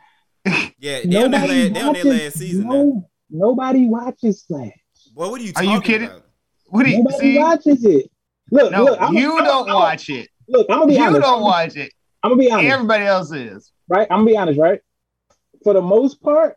Yeah, 0.46 1.02
they 1.06 1.24
on 1.24 1.30
their 1.30 1.30
Nobody 1.30 1.64
last, 1.64 1.74
they 1.74 1.82
on 1.82 1.94
their 1.94 2.06
watches- 2.06 2.06
last 2.06 2.38
season. 2.40 2.64
now. 2.68 2.74
No, 2.74 3.10
nobody 3.30 3.86
watches 3.88 4.44
Flash. 4.44 4.72
Boy, 5.14 5.30
what 5.30 5.42
are 5.42 5.44
you 5.44 5.54
Are 5.56 5.64
you 5.64 5.82
kidding? 5.82 6.08
about? 6.08 6.26
What 6.68 6.84
do 6.86 6.90
you 6.92 6.98
Nobody 7.04 7.18
see? 7.18 7.38
watches 7.38 7.86
it. 7.86 8.12
Look, 8.52 8.72
No, 8.72 8.84
look, 8.86 9.02
I'm, 9.02 9.14
you 9.14 9.38
I'm, 9.38 9.44
don't 9.44 9.70
I'm, 9.70 9.76
watch 9.76 10.10
it. 10.10 10.30
Look, 10.48 10.68
I'm 10.70 10.80
gonna 10.80 10.88
be 10.88 10.96
You 10.96 11.04
honest. 11.04 11.22
don't 11.22 11.42
watch 11.42 11.76
it. 11.78 11.92
I'm 12.24 12.32
gonna 12.32 12.40
be 12.40 12.52
honest, 12.52 12.72
Everybody 12.74 13.06
else 13.06 13.32
is. 13.32 13.72
right? 13.88 14.08
I'm 14.10 14.20
gonna 14.20 14.32
be 14.32 14.38
honest, 14.38 14.60
right? 14.60 14.80
For 15.64 15.74
the 15.74 15.82
most 15.82 16.22
part, 16.22 16.56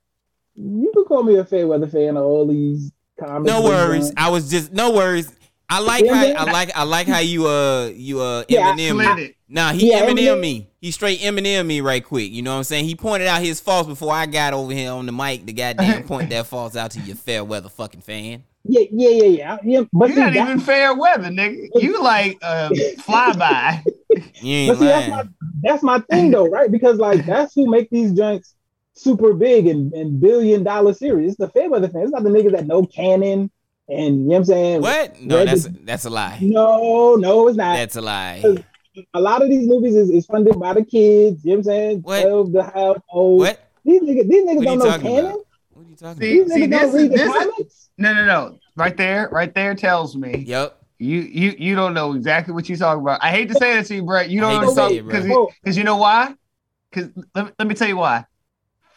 you 0.54 0.90
can 0.94 1.04
call 1.04 1.22
me 1.22 1.36
a 1.36 1.44
fair 1.44 1.66
weather 1.66 1.86
fan 1.86 2.16
of 2.16 2.24
all 2.24 2.46
these 2.46 2.92
comics. 3.18 3.46
No 3.50 3.62
worries. 3.62 4.12
I 4.16 4.30
was 4.30 4.50
just 4.50 4.72
no 4.72 4.92
worries. 4.92 5.32
I 5.68 5.80
like 5.80 6.06
how. 6.06 6.14
I 6.14 6.50
like 6.52 6.70
I 6.76 6.82
like 6.84 7.06
how 7.06 7.18
you 7.20 7.46
uh 7.46 7.86
you 7.94 8.20
uh 8.20 8.44
Yeah, 8.48 8.72
Eminem. 8.74 9.14
Slid. 9.14 9.34
Nah, 9.48 9.72
he 9.72 9.90
Yeah, 9.90 10.02
Eminem 10.06 10.18
Eminem- 10.36 10.40
me. 10.40 10.68
He 10.80 10.90
straight 10.90 11.20
Eminem 11.20 11.66
me 11.66 11.80
right 11.80 12.04
quick. 12.04 12.30
You 12.30 12.42
know 12.42 12.52
what 12.52 12.58
I'm 12.58 12.64
saying? 12.64 12.84
He 12.84 12.94
pointed 12.94 13.28
out 13.28 13.42
his 13.42 13.60
faults 13.60 13.88
before 13.88 14.12
I 14.12 14.26
got 14.26 14.52
over 14.52 14.72
here 14.72 14.90
on 14.92 15.06
the 15.06 15.12
mic. 15.12 15.46
The 15.46 15.52
goddamn 15.52 16.02
point 16.06 16.30
that 16.30 16.46
faults 16.46 16.76
out 16.76 16.90
to 16.92 17.00
your 17.00 17.16
fair 17.16 17.44
weather 17.44 17.68
fucking 17.68 18.02
fan. 18.02 18.44
Yeah, 18.66 18.82
yeah, 18.92 19.08
yeah, 19.10 19.24
yeah. 19.24 19.56
yeah 19.62 19.82
but 19.92 20.08
You're 20.10 20.18
not 20.18 20.32
that- 20.34 20.48
even 20.48 20.60
fair 20.60 20.94
weather, 20.94 21.28
nigga. 21.28 21.68
You 21.74 22.02
like 22.02 22.38
uh, 22.42 22.68
flyby. 22.98 23.82
You 23.86 24.20
But 24.20 24.44
ain't 24.44 24.78
see, 24.78 24.84
that's 24.86 25.08
my 25.10 25.24
that's 25.62 25.82
my 25.82 25.98
thing 26.10 26.30
though, 26.30 26.46
right? 26.48 26.70
Because 26.70 26.98
like 26.98 27.24
that's 27.26 27.54
who 27.54 27.70
make 27.70 27.90
these 27.90 28.12
joints 28.12 28.54
super 28.94 29.32
big 29.32 29.66
and, 29.66 29.92
and 29.92 30.20
billion 30.20 30.62
dollar 30.62 30.94
series. 30.94 31.30
It's 31.32 31.38
the 31.38 31.48
fair 31.48 31.68
weather 31.70 31.88
fans. 31.88 32.04
It's 32.04 32.12
not 32.12 32.22
the 32.22 32.30
niggas 32.30 32.52
that 32.52 32.66
know 32.66 32.84
canon 32.86 33.50
and 33.88 33.98
you 33.98 34.12
know 34.12 34.24
what 34.28 34.36
I'm 34.36 34.44
saying. 34.44 34.80
What? 34.82 35.20
No, 35.20 35.36
Read 35.38 35.48
that's 35.48 35.64
the- 35.64 35.78
that's 35.84 36.04
a 36.04 36.10
lie. 36.10 36.38
no, 36.42 37.16
no, 37.16 37.48
it's 37.48 37.56
not. 37.56 37.74
That's 37.74 37.96
a 37.96 38.00
lie. 38.00 38.42
a 39.12 39.20
lot 39.20 39.42
of 39.42 39.48
these 39.48 39.66
movies 39.66 39.94
is, 39.96 40.10
is 40.10 40.26
funded 40.26 40.58
by 40.58 40.72
the 40.74 40.84
kids. 40.84 41.44
You 41.44 41.50
know 41.50 41.56
what 41.56 41.58
I'm 41.58 41.64
saying? 41.64 42.00
What? 42.02 42.22
12 42.22 42.52
the 42.52 42.62
household. 42.62 43.40
What? 43.40 43.60
These 43.84 44.02
niggas, 44.02 44.28
these 44.30 44.44
niggas 44.44 44.56
What 44.56 44.66
are 44.68 44.72
you 44.72 44.78
don't 44.78 44.78
know 44.78 44.98
canon. 44.98 45.24
about? 45.26 45.46
What 45.72 45.86
are 45.86 45.90
you 45.90 45.96
talking 45.96 46.22
See, 46.22 46.38
about? 46.38 46.44
These 46.48 46.54
see, 46.54 46.60
niggas 46.62 46.70
this 46.70 46.80
don't 46.80 46.94
read 46.94 47.10
the 47.10 47.16
this 47.16 47.26
is 47.28 47.32
comics. 47.56 47.88
no, 47.98 48.14
no, 48.14 48.24
no. 48.24 48.58
Right 48.76 48.96
there, 48.96 49.28
right 49.30 49.54
there 49.54 49.74
tells 49.74 50.16
me 50.16 50.44
Yep. 50.46 50.78
you 50.98 51.18
you 51.20 51.54
you 51.58 51.74
don't 51.74 51.92
know 51.94 52.12
exactly 52.14 52.54
what 52.54 52.68
you're 52.68 52.78
talking 52.78 53.02
about. 53.02 53.18
I 53.22 53.30
hate 53.30 53.48
to 53.48 53.54
say 53.54 53.74
that 53.74 53.86
to 53.86 53.94
you, 53.96 54.02
Brett. 54.04 54.30
You 54.30 54.40
don't 54.40 54.60
know 54.62 54.68
to 54.68 54.74
say 54.74 54.74
something 54.74 54.98
it, 54.98 55.06
because 55.06 55.48
because 55.62 55.76
you 55.76 55.84
know 55.84 55.96
why? 55.96 56.34
Because 56.90 57.10
let, 57.34 57.52
let 57.58 57.68
me 57.68 57.74
tell 57.74 57.88
you 57.88 57.96
why. 57.96 58.24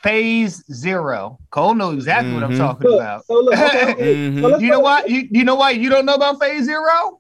Phase 0.07 0.63
zero. 0.71 1.38
Cole 1.51 1.75
knows 1.75 1.95
exactly 1.95 2.34
what 2.34 2.43
I'm 2.43 2.51
Mhm. 2.53 2.57
talking 2.57 2.88
Look, 2.89 3.01
about. 3.01 3.25
so 3.25 3.34
look, 3.34 3.53
okay, 3.59 3.91
okay. 3.91 4.15
Mhm. 4.15 4.41
So 4.41 4.57
you 4.59 4.69
know 4.69 4.77
go- 4.77 4.84
why? 4.84 5.03
You, 5.05 5.27
you 5.29 5.43
know 5.43 5.55
why 5.55 5.71
you 5.71 5.89
don't 5.89 6.05
know 6.05 6.13
about 6.13 6.39
Phase 6.39 6.63
Zero? 6.63 7.19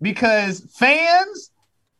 Because 0.00 0.66
fans, 0.74 1.50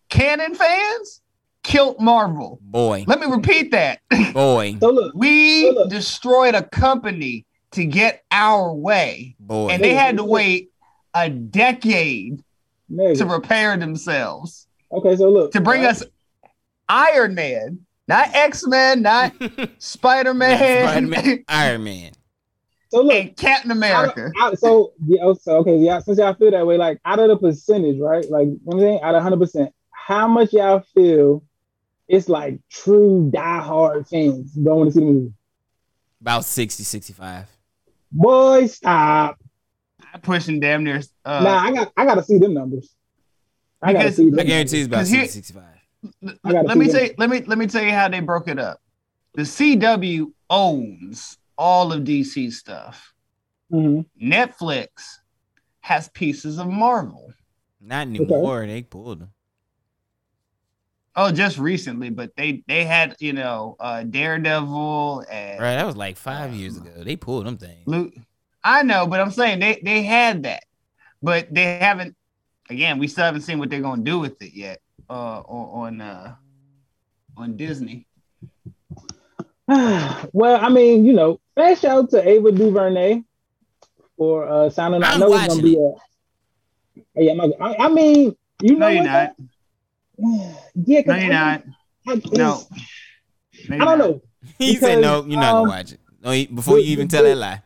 canon 0.09 0.55
fans, 0.55 1.21
killed 1.63 2.01
Marvel. 2.01 2.59
Boy, 2.63 3.05
Let 3.07 3.21
me 3.21 3.27
repeat 3.27 3.73
that. 3.73 3.99
boy, 4.33 4.77
So 4.81 4.91
look, 4.91 5.13
We 5.17 5.63
So 5.67 5.71
look. 5.73 5.91
destroyed 5.91 6.55
a 6.55 6.63
company 6.63 7.45
to 7.73 7.85
get 7.85 8.23
our 8.33 8.73
way, 8.73 9.37
boy. 9.39 9.69
and 9.69 9.85
they 9.85 9.93
had 9.95 10.17
to 10.17 10.25
wait 10.25 10.71
a 11.13 11.29
decade 11.29 12.43
nigga. 12.91 13.19
to 13.19 13.27
repair 13.27 13.77
themselves 13.77 14.67
Okay, 14.91 15.17
so 15.17 15.29
look. 15.29 15.53
to 15.53 15.61
bring 15.61 15.83
right? 15.83 15.91
us 15.91 16.03
Iron 16.89 17.35
Man, 17.35 17.81
not 18.09 18.35
X 18.35 18.67
Men, 18.67 19.03
not 19.03 19.35
Spider 19.79 20.35
Man. 20.35 21.45
Iron 21.49 21.85
Man. 21.85 22.13
So 22.91 23.03
look, 23.03 23.15
and 23.15 23.37
Captain 23.37 23.71
America. 23.71 24.31
Out, 24.41 24.53
out, 24.55 24.59
so 24.59 24.93
yeah, 25.07 25.21
oh, 25.23 25.35
so 25.35 25.57
okay, 25.59 25.77
yeah. 25.77 25.99
Since 26.01 26.19
y'all 26.19 26.33
feel 26.35 26.51
that 26.53 26.67
way, 26.67 26.79
like 26.79 26.99
out 27.05 27.19
of 27.19 27.29
the 27.29 27.37
percentage, 27.37 27.99
right? 28.01 28.29
Like 28.31 28.47
you 28.47 28.53
know 28.53 28.59
what 28.65 28.75
I'm 28.77 28.81
saying, 28.81 29.01
out 29.03 29.15
of 29.15 29.23
hundred 29.23 29.41
percent, 29.41 29.75
how 29.91 30.27
much 30.27 30.55
y'all 30.55 30.81
feel 30.95 31.45
it's 32.09 32.31
like 32.31 32.59
true 32.71 33.31
diehard 33.35 34.09
fans 34.09 34.53
going 34.57 34.89
to 34.89 34.93
see 34.93 35.01
the 35.01 35.07
movie? 35.07 35.33
About 36.23 36.45
60, 36.47 36.83
65. 36.83 37.47
Boy, 38.11 38.67
stop. 38.67 39.39
I'm 40.15 40.21
pushing 40.23 40.59
damn 40.59 40.83
near. 40.83 41.03
Uh, 41.25 41.41
nah, 41.45 41.59
I 41.59 41.73
got 41.73 41.93
I 41.97 42.05
got 42.07 42.15
to 42.15 42.23
see 42.23 42.39
them 42.39 42.55
numbers. 42.55 42.91
I 43.83 43.93
got 43.93 44.05
to 44.05 44.13
see. 44.13 44.31
Them 44.31 44.41
I 44.41 44.45
guarantee 44.45 44.79
it's 44.79 44.87
about 44.87 44.97
Because 45.01 45.11
here- 45.11 45.21
60, 45.25 45.39
65. 45.41 45.65
I 46.45 46.53
gotta 46.53 46.69
let 46.69 46.79
me 46.79 46.87
them. 46.87 46.95
say 46.95 47.15
let 47.19 47.31
me 47.31 47.43
let 47.47 47.59
me 47.59 47.67
tell 47.67 47.83
you 47.83 47.93
how 47.93 48.09
they 48.09 48.21
broke 48.21 48.49
it 48.49 48.59
up. 48.59 48.81
The 49.35 49.43
CW 49.43 50.33
owns 50.51 51.39
all 51.57 51.93
of 51.93 52.05
DC 52.05 52.53
stuff. 52.53 53.13
Mhm. 53.73 54.07
Netflix 54.21 54.89
has 55.81 56.09
pieces 56.11 56.59
of 56.59 56.69
Marvel. 56.69 57.33
Not 57.81 58.07
anymore. 58.07 58.67
They 58.67 58.83
pulled 58.83 59.21
them. 59.21 59.31
Oh, 61.17 61.33
just 61.33 61.59
recently, 61.59 62.11
but 62.11 62.37
they 62.37 62.63
they 62.69 62.85
had 62.85 63.17
you 63.19 63.33
know 63.33 63.77
uh 63.81 64.05
Daredevil 64.05 65.25
and 65.31 65.61
Right, 65.61 65.75
that 65.75 65.87
was 65.87 65.97
like 65.97 66.17
five 66.17 66.55
years 66.55 66.77
ago. 66.77 67.03
They 67.03 67.17
pulled 67.17 67.47
them 67.47 67.57
things. 67.57 67.87
Luke. 67.87 68.15
I 68.63 68.83
know, 68.83 69.07
but 69.07 69.21
I'm 69.21 69.31
saying 69.31 69.61
they 69.61 69.81
they 69.83 70.03
had 70.03 70.45
that, 70.45 70.65
but 71.23 71.53
they 71.53 71.79
haven't. 71.79 72.15
Again, 72.71 72.99
we 72.99 73.09
still 73.09 73.25
haven't 73.25 73.41
seen 73.43 73.59
what 73.59 73.71
they're 73.71 73.81
gonna 73.81 74.03
do 74.03 74.19
with 74.19 74.41
it 74.43 74.53
yet. 74.53 74.81
Uh, 75.11 75.41
on 75.47 75.95
on 75.95 76.01
uh, 76.01 76.35
on 77.37 77.57
Disney. 77.57 78.07
well, 79.69 80.59
I 80.65 80.69
mean, 80.69 81.05
you 81.05 81.13
know, 81.13 81.41
fast 81.55 81.83
shout 81.83 81.99
out 81.99 82.11
to 82.11 82.29
Ava 82.29 82.53
DuVernay 82.53 83.23
for 84.17 84.47
uh 84.49 84.71
sounding. 84.71 85.03
I 85.03 85.13
I'm 85.13 85.21
know 85.21 85.33
it's 85.35 85.49
gonna 85.49 85.63
be 85.63 85.77
a. 85.77 85.93
Yeah, 87.23 87.33
I'm 87.33 87.53
I, 87.61 87.77
I 87.87 87.89
mean, 87.89 88.37
you 88.63 88.77
know, 88.77 88.87
No, 88.87 88.89
you're 88.89 89.03
what, 89.05 89.11
not. 89.11 89.37
though? 90.19 90.55
Yeah, 90.87 91.03
'cause 91.03 91.07
No, 91.09 91.17
you're 91.17 91.25
I- 91.25 91.29
not. 91.29 91.63
I, 92.07 92.13
it's- 92.13 92.33
No. 92.33 92.63
I 93.71 93.79
don't 93.85 93.99
know. 93.99 94.23
He 94.59 94.77
said 94.77 95.01
no, 95.01 95.25
you're 95.27 95.39
not 95.41 95.55
um, 95.57 95.65
gonna 95.67 95.69
watch 95.69 95.93
it. 95.93 96.01
No, 96.23 96.31
he- 96.31 96.47
before 96.47 96.79
you 96.79 96.87
even 96.93 97.09
the- 97.09 97.17
tell 97.17 97.25
that 97.25 97.37
lie. 97.37 97.63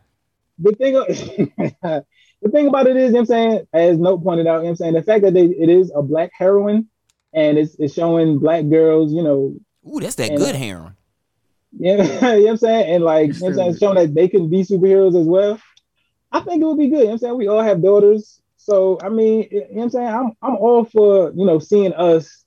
the 0.59 0.71
thing 0.73 0.93
the 2.41 2.49
thing 2.51 2.67
about 2.67 2.87
it 2.87 2.97
is, 2.97 3.07
you 3.07 3.11
know 3.13 3.19
what 3.19 3.19
I'm 3.21 3.25
saying, 3.25 3.67
as 3.73 3.97
Note 3.97 4.23
pointed 4.23 4.47
out, 4.47 4.55
you 4.57 4.59
know 4.59 4.63
what 4.63 4.69
I'm 4.71 4.75
saying, 4.77 4.93
the 4.93 5.03
fact 5.03 5.23
that 5.23 5.33
they 5.33 5.45
it 5.45 5.69
is 5.69 5.91
a 5.95 6.01
black 6.01 6.31
heroine 6.37 6.89
and 7.33 7.57
it's 7.57 7.75
it's 7.79 7.93
showing 7.93 8.39
black 8.39 8.67
girls, 8.69 9.13
you 9.13 9.23
know, 9.23 9.55
Ooh, 9.87 9.99
that's 9.99 10.15
that 10.15 10.29
and, 10.29 10.37
good 10.37 10.55
uh, 10.55 10.59
heroin. 10.59 10.95
Yeah, 11.79 12.03
you 12.03 12.21
know 12.21 12.41
what 12.41 12.49
I'm 12.51 12.57
saying? 12.57 12.95
And 12.95 13.03
like, 13.03 13.33
you 13.33 13.39
know 13.39 13.47
I'm 13.47 13.53
saying, 13.55 13.77
showing 13.77 13.95
that 13.95 14.13
they 14.13 14.27
can 14.27 14.47
be 14.47 14.61
superheroes 14.61 15.19
as 15.19 15.25
well. 15.25 15.59
I 16.31 16.41
think 16.41 16.61
it 16.61 16.65
would 16.65 16.77
be 16.77 16.89
good. 16.89 16.97
You 16.97 16.99
know 16.99 17.05
what 17.05 17.11
I'm 17.13 17.17
saying? 17.17 17.37
We 17.37 17.47
all 17.47 17.63
have 17.63 17.81
daughters. 17.81 18.39
So, 18.57 18.99
I 19.01 19.09
mean, 19.09 19.47
you 19.51 19.59
know 19.59 19.67
what 19.69 19.83
I'm 19.83 19.89
saying? 19.89 20.07
I'm, 20.07 20.31
I'm 20.43 20.55
all 20.57 20.85
for, 20.85 21.33
you 21.35 21.45
know, 21.45 21.57
seeing 21.57 21.93
us 21.93 22.45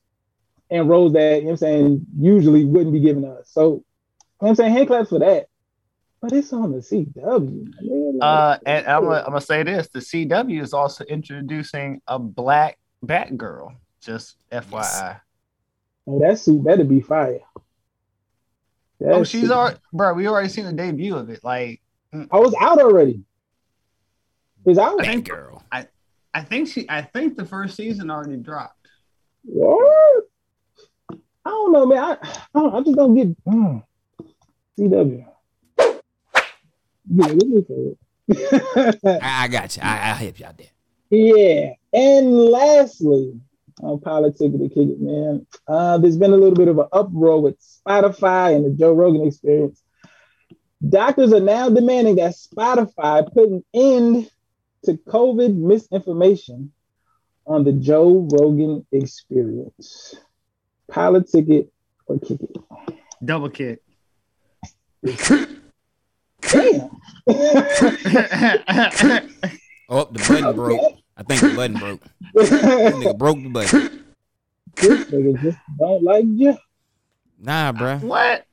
in 0.70 0.86
roles 0.86 1.12
that, 1.14 1.38
you 1.38 1.40
know 1.40 1.46
what 1.46 1.50
I'm 1.52 1.56
saying, 1.56 2.06
usually 2.18 2.64
wouldn't 2.64 2.92
be 2.92 3.00
given 3.00 3.24
us. 3.24 3.50
So, 3.50 3.62
you 3.62 3.68
know 3.68 3.82
what 4.38 4.48
I'm 4.50 4.54
saying? 4.54 4.72
Hand 4.72 4.86
claps 4.86 5.08
for 5.08 5.18
that. 5.18 5.46
But 6.20 6.32
it's 6.32 6.52
on 6.52 6.72
the 6.72 6.78
CW. 6.78 7.68
man. 7.82 8.18
Uh, 8.20 8.58
and 8.64 8.86
I'm 8.86 9.04
gonna, 9.04 9.18
I'm 9.18 9.26
gonna 9.26 9.40
say 9.40 9.62
this: 9.62 9.88
the 9.88 9.98
CW 9.98 10.62
is 10.62 10.72
also 10.72 11.04
introducing 11.04 12.00
a 12.06 12.18
black 12.18 12.78
Batgirl. 13.04 13.76
Just 14.06 14.36
FYI. 14.52 15.20
Oh, 16.06 16.20
that 16.20 16.38
suit 16.38 16.62
better 16.62 16.84
be 16.84 17.00
fire. 17.00 17.40
oh, 19.04 19.24
she's 19.24 19.42
suit- 19.42 19.50
already, 19.50 19.78
bro. 19.92 20.14
We 20.14 20.28
already 20.28 20.48
seen 20.48 20.64
the 20.64 20.72
debut 20.72 21.16
of 21.16 21.28
it. 21.28 21.42
Like, 21.42 21.82
I 22.12 22.38
was 22.38 22.54
out 22.60 22.78
already. 22.78 23.24
It's 24.64 24.78
out. 24.78 25.00
I 25.00 25.04
think, 25.04 25.30
I, 25.72 25.86
I 26.32 26.42
think 26.42 26.68
she, 26.68 26.86
I 26.88 27.02
think 27.02 27.36
the 27.36 27.44
first 27.44 27.76
season 27.76 28.08
already 28.08 28.36
dropped. 28.36 28.86
What? 29.42 30.24
I 31.10 31.16
don't 31.44 31.72
know, 31.72 31.86
man. 31.86 31.98
I, 31.98 32.12
I, 32.22 32.60
don't, 32.60 32.74
I 32.74 32.80
just 32.82 32.96
don't 32.96 33.14
get 33.16 33.44
mm, 33.44 33.82
CW. 34.78 35.26
Yeah, 35.78 37.26
let 37.26 37.48
me 37.48 37.64
say 37.66 37.96
it. 38.28 39.00
I, 39.22 39.44
I 39.44 39.48
got 39.48 39.76
you. 39.76 39.82
I, 39.82 40.10
I'll 40.10 40.14
help 40.14 40.38
you 40.38 40.46
out 40.46 40.58
there. 40.58 40.66
yeah. 41.10 41.72
And 41.92 42.36
lastly, 42.36 43.40
on 43.82 44.00
politics 44.00 44.38
to 44.38 44.68
kick 44.68 44.76
it, 44.76 45.00
man. 45.00 45.46
Uh, 45.68 45.98
there's 45.98 46.16
been 46.16 46.32
a 46.32 46.36
little 46.36 46.54
bit 46.54 46.68
of 46.68 46.78
an 46.78 46.86
uproar 46.92 47.40
with 47.40 47.56
Spotify 47.60 48.54
and 48.54 48.64
the 48.64 48.70
Joe 48.70 48.92
Rogan 48.92 49.26
experience. 49.26 49.82
Doctors 50.86 51.32
are 51.32 51.40
now 51.40 51.68
demanding 51.68 52.16
that 52.16 52.34
Spotify 52.34 53.32
put 53.32 53.48
an 53.48 53.64
end 53.74 54.30
to 54.84 54.94
COVID 54.94 55.56
misinformation 55.56 56.72
on 57.46 57.64
the 57.64 57.72
Joe 57.72 58.28
Rogan 58.32 58.86
experience. 58.92 60.14
Politic 60.88 61.48
it 61.48 61.72
or 62.06 62.18
kick 62.18 62.40
it. 62.42 62.56
Double 63.24 63.50
kick. 63.50 63.82
Damn. 66.42 66.90
Oh, 69.88 70.04
the 70.10 70.18
button 70.18 70.52
broke. 70.56 70.98
I 71.16 71.22
think 71.22 71.40
the 71.40 71.54
button 71.54 71.78
broke. 71.78 72.02
This 72.34 72.50
nigga 72.50 73.16
broke 73.16 73.42
the 73.42 73.48
button. 73.48 74.04
This 74.74 75.04
nigga 75.06 75.42
just 75.42 75.58
don't 75.78 76.02
like 76.02 76.24
you. 76.26 76.56
Nah, 77.40 77.72
bruh. 77.72 78.00
What? 78.02 78.46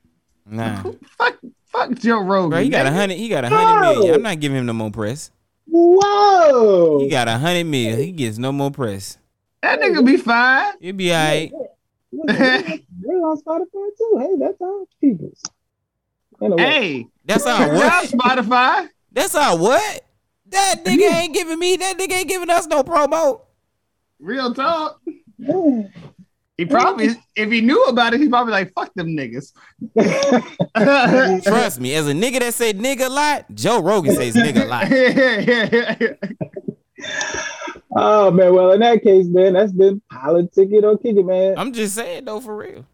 Nah. 0.46 0.82
Fuck, 1.18 1.38
fuck 1.66 1.94
Joe 1.94 2.20
Rogan. 2.20 2.50
Bro, 2.50 2.62
he 2.62 2.68
got 2.68 2.86
a 2.86 2.92
hundred. 2.92 3.16
He 3.16 3.28
got 3.28 3.44
a 3.44 3.48
hundred 3.48 3.80
million. 3.80 4.14
I'm 4.14 4.22
not 4.22 4.40
giving 4.40 4.58
him 4.58 4.66
no 4.66 4.72
more 4.72 4.90
press. 4.90 5.30
Whoa. 5.66 7.00
He 7.00 7.08
got 7.08 7.28
a 7.28 7.38
hundred 7.38 7.64
million. 7.64 7.98
He 7.98 8.12
gets 8.12 8.38
no 8.38 8.52
more 8.52 8.70
press. 8.70 9.18
That 9.62 9.80
nigga 9.80 10.04
be 10.04 10.16
fine. 10.16 10.72
He'll 10.80 10.94
be 10.94 11.12
alright. 11.12 11.52
We're 12.12 12.26
on 12.26 13.40
Spotify 13.40 13.88
too. 13.98 14.18
Hey, 14.20 14.36
that's 14.38 14.60
our 14.60 14.84
people's. 15.00 15.42
Anyway. 16.42 16.62
Hey, 16.62 17.06
That's 17.24 17.46
our 17.46 17.74
what? 17.74 18.04
Spotify. 18.06 18.88
That's 19.12 19.34
our 19.34 19.56
what? 19.56 20.04
That 20.46 20.84
nigga 20.84 21.12
ain't 21.12 21.34
giving 21.34 21.58
me. 21.58 21.76
That 21.76 21.98
nigga 21.98 22.12
ain't 22.12 22.28
giving 22.28 22.50
us 22.50 22.66
no 22.66 22.82
promo. 22.82 23.42
Real 24.18 24.54
talk. 24.54 25.00
He 26.56 26.64
probably, 26.66 27.08
if 27.34 27.50
he 27.50 27.60
knew 27.60 27.82
about 27.84 28.14
it, 28.14 28.20
he 28.20 28.28
probably 28.28 28.52
like, 28.52 28.72
fuck 28.74 28.94
them 28.94 29.08
niggas. 29.08 29.52
Trust 31.44 31.80
me, 31.80 31.94
as 31.94 32.06
a 32.08 32.12
nigga 32.12 32.38
that 32.38 32.54
say 32.54 32.72
nigga 32.72 33.06
a 33.06 33.08
lot, 33.08 33.52
Joe 33.52 33.82
Rogan 33.82 34.14
says 34.14 34.34
nigga 34.34 34.62
a 34.62 34.66
lot. 34.66 34.86
Oh 37.96 38.30
man, 38.32 38.52
well 38.52 38.72
in 38.72 38.80
that 38.80 39.04
case, 39.04 39.26
man, 39.28 39.52
that's 39.52 39.70
been 39.70 40.02
politic 40.10 40.70
it 40.72 40.84
or 40.84 40.98
kick 40.98 41.16
it, 41.16 41.24
man. 41.24 41.54
I'm 41.56 41.72
just 41.72 41.94
saying 41.94 42.24
though, 42.24 42.40
for 42.40 42.56
real. 42.56 42.84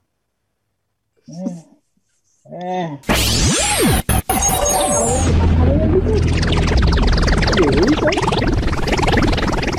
Eh. 2.63 2.97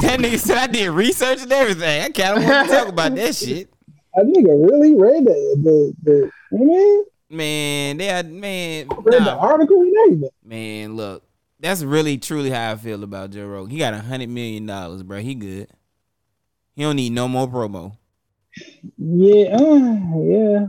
That 0.02 0.20
nigga 0.20 0.38
said 0.40 0.58
I 0.58 0.68
did 0.68 0.90
research 0.90 1.41
and 1.41 1.52
everything. 1.52 2.03
I 2.03 2.10
kind 2.10 2.38
of 2.38 2.44
want 2.44 2.70
to 2.70 2.76
talk 2.78 2.88
about 2.90 3.16
that 3.16 3.36
shit. 3.36 3.70
That 4.14 4.26
nigga 4.26 4.70
really 4.70 4.94
read 4.95 5.26
the 5.26 5.58
the 5.64 5.95
the 6.03 6.32
you 6.52 6.66
know 6.66 6.74
I 6.74 6.78
mean? 6.78 7.03
Man, 7.30 7.98
they 7.98 8.10
are, 8.10 8.24
man, 8.24 8.88
read 8.90 9.24
the 9.24 9.34
article 9.34 9.82
and 9.82 9.94
everything. 10.06 10.30
man, 10.44 10.95
look, 10.98 11.24
that's 11.62 11.82
really 11.82 12.18
truly 12.18 12.49
how 12.49 12.72
I 12.72 12.76
feel 12.76 13.03
about 13.03 13.32
Joe 13.32 13.48
Rogan. 13.48 13.70
He 13.72 13.78
got 13.78 13.94
a 13.94 13.99
hundred 13.99 14.28
million 14.30 14.66
dollars, 14.66 15.02
bro. 15.02 15.20
He 15.20 15.34
good. 15.34 15.70
He 16.76 16.84
don't 16.84 16.98
need 16.98 17.14
no 17.14 17.30
more 17.30 17.48
promo. 17.48 17.95
Yeah, 18.98 19.56
uh, 19.56 20.20
yeah. 20.20 20.68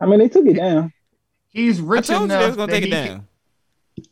I 0.00 0.06
mean, 0.06 0.18
they 0.18 0.28
took 0.28 0.46
it 0.46 0.54
down. 0.56 0.92
He's 1.50 1.80
rich 1.80 2.10
I 2.10 2.14
told 2.14 2.30
you 2.30 2.34
enough 2.34 2.40
they 2.40 2.46
was 2.48 2.56
gonna 2.56 2.72
that 2.72 2.80
take 2.80 2.82
it 2.82 2.86
he 2.86 2.90
down. 2.90 3.06
Can, 3.06 3.28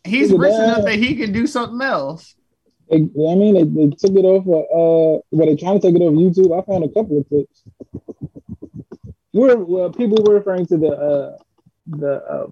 he's 0.04 0.28
Took 0.30 0.38
it 0.38 0.40
rich 0.40 0.52
down. 0.52 0.64
enough 0.64 0.84
that 0.84 0.98
he 0.98 1.14
can 1.16 1.32
do 1.32 1.46
something 1.46 1.80
else. 1.82 2.34
They, 2.90 2.96
I 2.96 3.34
mean, 3.34 3.54
they, 3.54 3.64
they 3.64 3.90
took 3.96 4.12
it 4.12 4.24
off. 4.24 4.46
Uh, 4.46 5.22
well, 5.30 5.46
they 5.46 5.56
trying 5.56 5.80
to 5.80 5.86
take 5.86 5.94
it 5.96 6.02
off 6.04 6.14
YouTube. 6.14 6.52
I 6.56 6.64
found 6.66 6.84
a 6.84 6.88
couple 6.88 7.18
of 7.18 7.28
clips. 7.28 7.62
We're 9.32 9.56
well, 9.56 9.90
people 9.90 10.22
were 10.22 10.34
referring 10.34 10.66
to 10.66 10.76
the 10.76 10.88
uh, 10.88 11.36
the 11.86 12.14
uh, 12.14 12.46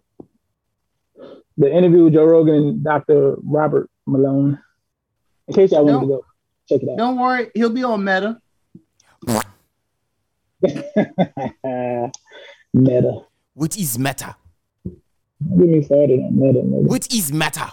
the 1.56 1.72
interview 1.72 2.04
with 2.04 2.14
Joe 2.14 2.24
Rogan 2.24 2.54
and 2.54 2.82
Dr. 2.84 3.36
Robert 3.42 3.88
Malone. 4.06 4.58
In 5.48 5.54
case 5.54 5.72
y'all 5.72 5.84
wanted 5.84 6.00
to 6.00 6.06
go 6.06 6.24
check 6.68 6.82
it 6.82 6.88
out. 6.88 6.96
Don't 6.96 7.18
worry, 7.18 7.50
he'll 7.54 7.70
be 7.70 7.84
on 7.84 8.02
Meta. 8.02 8.40
Meta. 12.74 13.20
What 13.54 13.76
is 13.76 13.98
meta? 13.98 14.36
Get 15.50 15.58
me 15.58 15.86
on 15.90 16.38
Meta. 16.38 16.58
Nigga. 16.60 16.88
What 16.88 17.12
is 17.12 17.32
meta? 17.32 17.72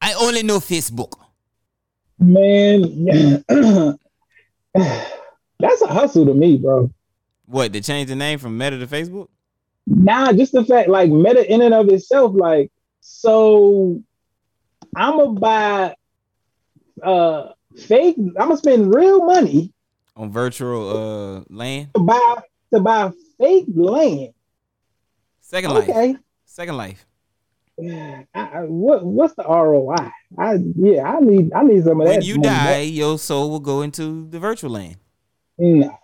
I 0.00 0.14
only 0.14 0.42
know 0.42 0.58
Facebook. 0.58 1.18
Man, 2.18 2.82
that's 4.74 5.82
a 5.82 5.86
hustle 5.86 6.26
to 6.26 6.34
me, 6.34 6.56
bro. 6.58 6.90
What? 7.46 7.72
To 7.72 7.80
change 7.80 8.08
the 8.08 8.16
name 8.16 8.38
from 8.38 8.56
Meta 8.56 8.78
to 8.78 8.86
Facebook? 8.86 9.28
Nah, 9.86 10.32
just 10.32 10.52
the 10.52 10.64
fact, 10.64 10.88
like 10.88 11.10
Meta 11.10 11.50
in 11.52 11.62
and 11.62 11.74
of 11.74 11.88
itself, 11.88 12.32
like 12.34 12.70
so. 13.00 14.02
I'm 14.94 15.16
gonna 15.16 15.40
buy 15.40 15.94
uh 17.02 17.48
fake. 17.76 18.16
I'm 18.18 18.34
gonna 18.34 18.56
spend 18.56 18.94
real 18.94 19.24
money 19.24 19.72
On 20.16 20.30
virtual 20.30 20.90
uh 21.38 21.44
land. 21.48 21.88
to 21.94 22.00
buy 22.00 22.36
to 22.74 22.80
buy 22.80 23.10
fake 23.38 23.66
land. 23.74 24.34
Second 25.40 25.72
life. 25.72 25.88
Okay. 25.88 26.16
Second 26.52 26.76
life. 26.76 27.06
I, 27.82 28.26
I, 28.34 28.60
what 28.64 29.06
what's 29.06 29.32
the 29.36 29.42
ROI? 29.44 29.94
I 30.38 30.58
yeah, 30.76 31.04
I 31.04 31.20
need 31.20 31.50
I 31.54 31.62
need 31.62 31.82
some 31.82 31.98
of 31.98 32.06
that. 32.06 32.16
When 32.16 32.20
you 32.20 32.34
money. 32.34 32.48
die, 32.48 32.80
your 32.80 33.18
soul 33.18 33.48
will 33.48 33.58
go 33.58 33.80
into 33.80 34.28
the 34.28 34.38
virtual 34.38 34.68
land. 34.72 34.96
No, 35.56 35.98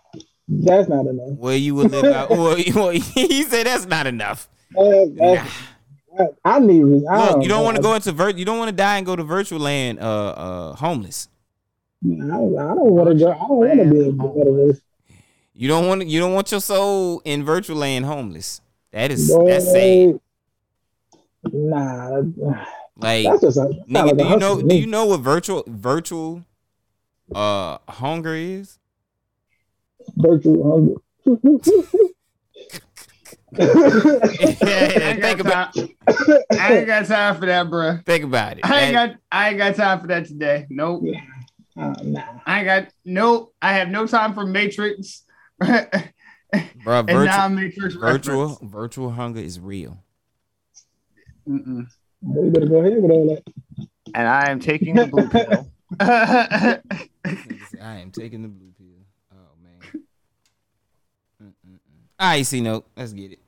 that's 0.47 0.89
not 0.89 1.05
enough. 1.05 1.37
Where 1.37 1.55
you 1.55 1.75
will 1.75 1.85
live 1.85 2.03
out. 2.05 2.31
Well, 2.31 2.55
he 2.93 3.43
said 3.43 3.67
that's 3.67 3.85
not 3.85 4.07
enough. 4.07 4.49
Uh, 4.75 5.05
that's- 5.15 5.55
I, 6.19 6.55
I 6.55 6.59
need. 6.59 7.05
I 7.05 7.29
Look, 7.29 7.43
you 7.43 7.49
don't 7.49 7.63
want 7.63 7.77
to 7.77 7.83
go 7.83 7.93
into 7.93 8.11
vir- 8.11 8.31
you 8.31 8.43
don't 8.43 8.57
want 8.57 8.69
to 8.69 8.75
die 8.75 8.97
and 8.97 9.05
go 9.05 9.15
to 9.15 9.23
virtual 9.23 9.59
land 9.59 9.99
uh 9.99 10.29
uh 10.29 10.75
homeless. 10.77 11.29
I 12.03 12.07
don't, 12.07 12.51
want 12.51 13.09
to 13.09 13.15
go. 13.23 13.31
I 13.31 13.37
don't 13.37 13.49
want 13.49 13.77
to 13.77 14.73
be. 14.73 14.81
You 15.53 15.67
don't 15.67 15.87
want 15.87 16.07
you 16.07 16.19
don't 16.19 16.33
want 16.33 16.49
your 16.49 16.59
soul 16.59 17.21
in 17.23 17.45
virtual 17.45 17.77
land 17.77 18.05
homeless. 18.05 18.61
That 18.91 19.11
is 19.11 19.27
that's 19.45 19.71
sad. 19.71 20.19
Boy, 21.43 21.49
Nah, 21.53 22.21
Like 22.97 23.25
That's 23.25 23.41
just 23.41 23.57
a- 23.57 23.61
that 23.69 23.87
nigga, 23.87 24.05
like 24.05 24.17
do 24.17 24.23
a 24.23 24.29
you 24.31 24.37
know 24.37 24.61
do 24.61 24.75
you 24.75 24.87
know 24.87 25.05
what 25.05 25.21
virtual 25.21 25.63
virtual 25.67 26.43
uh 27.33 27.77
hunger 27.87 28.33
is? 28.35 28.77
virtual 30.17 30.71
hunger. 30.71 30.95
Think 34.09 35.39
about 35.39 35.75
I 35.77 36.73
ain't 36.77 36.87
got 36.87 37.05
time 37.05 37.35
for 37.39 37.45
that, 37.45 37.69
bro. 37.69 37.97
think 38.05 38.23
about 38.23 38.57
it. 38.57 38.65
I 38.65 38.79
ain't 38.81 38.93
That- 38.95 39.09
got 39.11 39.17
I 39.31 39.49
ain't 39.49 39.57
got 39.57 39.75
time 39.75 39.99
for 40.01 40.07
that 40.07 40.25
today. 40.25 40.65
Nope. 40.69 41.03
Uh, 41.77 41.93
nah. 42.03 42.21
I 42.45 42.57
ain't 42.59 42.65
got 42.65 42.87
nope. 43.05 43.53
I 43.61 43.73
have 43.73 43.89
no 43.89 44.05
time 44.07 44.33
for 44.33 44.45
Matrix. 44.45 45.23
Bro, 46.83 47.03
virtual, 47.03 47.25
non-Matrix 47.25 47.93
virtual 47.95 48.57
virtual 48.63 49.11
hunger 49.11 49.39
is 49.39 49.59
real. 49.59 50.03
Mm-mm. 51.47 51.87
You 52.21 52.51
better 52.51 52.65
go 52.65 52.79
ahead 52.79 53.01
with 53.01 53.11
all 53.11 53.27
that. 53.27 53.43
And 54.13 54.27
I 54.27 54.49
am 54.49 54.59
taking 54.59 54.95
the 54.95 55.07
blue 55.07 55.27
pill. 55.29 55.71
I 55.99 56.79
am 57.81 58.11
taking 58.11 58.41
the 58.41 58.47
blue 58.47 58.71
pill. 58.77 59.05
Oh 59.31 59.55
man. 59.63 60.03
Mm-mm-mm. 61.43 61.79
All 62.19 62.27
right, 62.29 62.45
C 62.45 62.61
note. 62.61 62.85
Let's 62.97 63.13
get 63.13 63.31
it. 63.31 63.39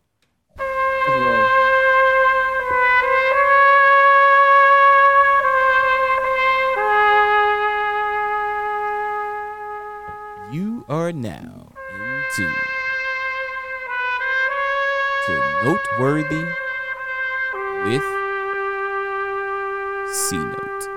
You 10.51 10.85
are 10.89 11.11
now 11.13 11.71
into 11.93 12.51
to 15.27 15.33
noteworthy 15.63 16.45
with 17.83 18.03
C 20.13 20.37
note. 20.37 20.87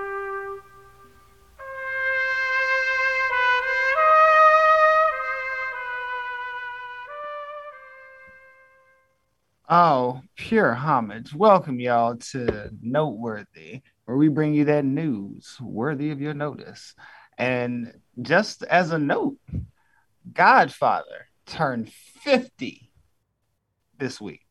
Oh, 9.66 10.20
pure 10.36 10.74
homage. 10.74 11.34
Welcome 11.34 11.80
y'all 11.80 12.16
to 12.16 12.70
Noteworthy, 12.82 13.80
where 14.04 14.16
we 14.18 14.28
bring 14.28 14.52
you 14.52 14.66
that 14.66 14.84
news 14.84 15.56
worthy 15.62 16.10
of 16.10 16.20
your 16.20 16.34
notice. 16.34 16.94
And 17.38 17.94
just 18.20 18.62
as 18.62 18.90
a 18.90 18.98
note, 18.98 19.38
Godfather 20.30 21.28
turned 21.46 21.90
50 21.90 22.90
this 23.98 24.20
week. 24.20 24.42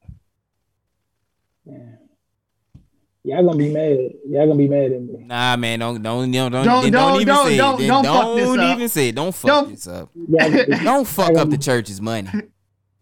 Y'all 3.25 3.43
gonna 3.45 3.57
be 3.57 3.71
mad. 3.71 3.97
Y'all 4.29 4.47
gonna 4.47 4.57
be 4.57 4.67
mad 4.67 4.91
at 4.91 5.01
me. 5.01 5.23
Nah, 5.25 5.55
man, 5.55 5.79
don't 5.79 6.01
don't 6.01 6.29
don't 6.29 6.51
don't, 6.51 6.65
Don't- 6.65 6.65
don't, 6.65 6.91
don't- 6.91 7.15
even 7.21 7.27
don't- 7.27 7.47
say 7.47 7.57
don't- 7.57 7.81
it. 7.81 7.87
don't 7.87 8.03
Don't, 8.03 8.21
fuck 8.21 8.35
this 8.35 8.57
up. 8.59 8.75
even 8.75 8.89
say 8.89 9.07
it. 9.09 9.15
Don't 9.15 9.35
fuck 9.35 9.47
Don't- 9.49 9.69
this 9.71 9.87
up. 9.87 10.09
Don't 10.83 11.07
fuck 11.07 11.35
up 11.37 11.49
the 11.49 11.57
church's 11.57 12.01
money. 12.01 12.29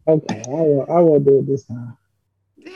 Okay, 0.07 0.41
I 0.47 0.49
won't, 0.49 0.89
I 0.89 0.99
won't 0.99 1.23
do 1.25 1.37
it 1.39 1.45
this 1.47 1.63
time. 1.63 1.95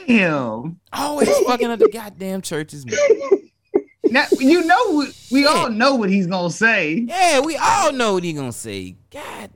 Damn. 0.07 0.79
Always 0.93 1.35
fucking 1.39 1.67
up 1.67 1.79
the 1.79 1.89
goddamn 1.89 2.41
church's 2.41 2.85
money. 2.85 3.41
Now, 4.07 4.25
you 4.39 4.63
know, 4.63 4.91
what- 4.91 5.13
we 5.31 5.47
all 5.47 5.69
know 5.71 5.95
what 5.95 6.11
he's 6.11 6.27
going 6.27 6.49
to 6.51 6.55
say. 6.55 7.03
Yeah, 7.07 7.39
we 7.39 7.57
all 7.57 7.91
know 7.91 8.13
what 8.13 8.23
he's 8.23 8.37
gonna 8.37 8.51
say. 8.51 8.95
God, 9.11 9.49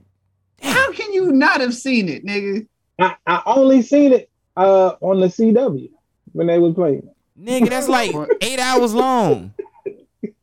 How 0.61 0.91
can 0.91 1.13
you 1.13 1.31
not 1.31 1.61
have 1.61 1.75
seen 1.75 2.09
it, 2.09 2.25
nigga? 2.25 2.67
I, 2.97 3.15
I 3.27 3.43
only 3.45 3.83
seen 3.83 4.11
it 4.11 4.29
uh 4.57 4.95
on 5.01 5.19
the 5.21 5.27
CW 5.27 5.89
when 6.31 6.47
they 6.47 6.57
was 6.57 6.73
playing. 6.73 7.07
It. 7.39 7.45
nigga, 7.45 7.69
that's 7.69 7.87
like 7.87 8.13
eight 8.41 8.59
hours 8.59 8.93
long. 8.93 9.53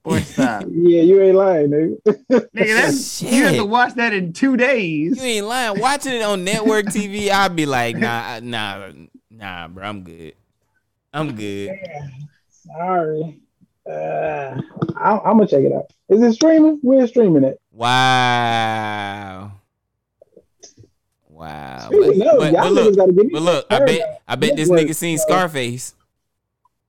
Boy, 0.02 0.20
stop. 0.20 0.64
Yeah, 0.70 1.02
you 1.02 1.20
ain't 1.20 1.36
lying, 1.36 1.68
nigga. 1.68 2.00
Nigga, 2.30 2.50
that's, 2.52 3.22
you 3.22 3.42
have 3.44 3.56
to 3.56 3.64
watch 3.64 3.94
that 3.94 4.12
in 4.14 4.32
two 4.32 4.56
days. 4.56 5.16
You 5.16 5.22
ain't 5.22 5.46
lying. 5.46 5.80
Watching 5.80 6.12
it 6.12 6.22
on 6.22 6.44
network 6.44 6.86
TV, 6.86 7.28
I'd 7.28 7.56
be 7.56 7.66
like, 7.66 7.96
nah, 7.96 8.38
nah, 8.40 8.92
nah, 9.30 9.66
bro, 9.66 9.84
I'm 9.84 10.04
good. 10.04 10.34
I'm 11.12 11.34
good. 11.34 11.76
Sorry. 12.50 13.40
Uh, 13.84 14.60
I, 14.96 15.18
I'm 15.24 15.38
gonna 15.38 15.46
check 15.48 15.64
it 15.64 15.72
out. 15.72 15.90
Is 16.08 16.22
it 16.22 16.34
streaming? 16.34 16.78
We're 16.84 17.06
streaming 17.08 17.42
it. 17.42 17.60
Wow. 17.72 19.52
Wow. 21.28 21.88
But, 21.90 21.98
of, 21.98 22.06
but, 22.06 22.16
y'all 22.16 22.62
but 22.62 22.72
look, 22.72 22.96
gotta 22.96 23.12
give 23.12 23.30
but 23.32 23.42
look, 23.42 23.66
I 23.70 23.84
bet 23.84 24.22
I 24.28 24.36
bet 24.36 24.56
this 24.56 24.70
nigga 24.70 24.94
seen 24.94 25.18
Scarface. 25.18 25.95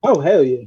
Oh 0.04 0.20
hell 0.20 0.44
yeah! 0.44 0.66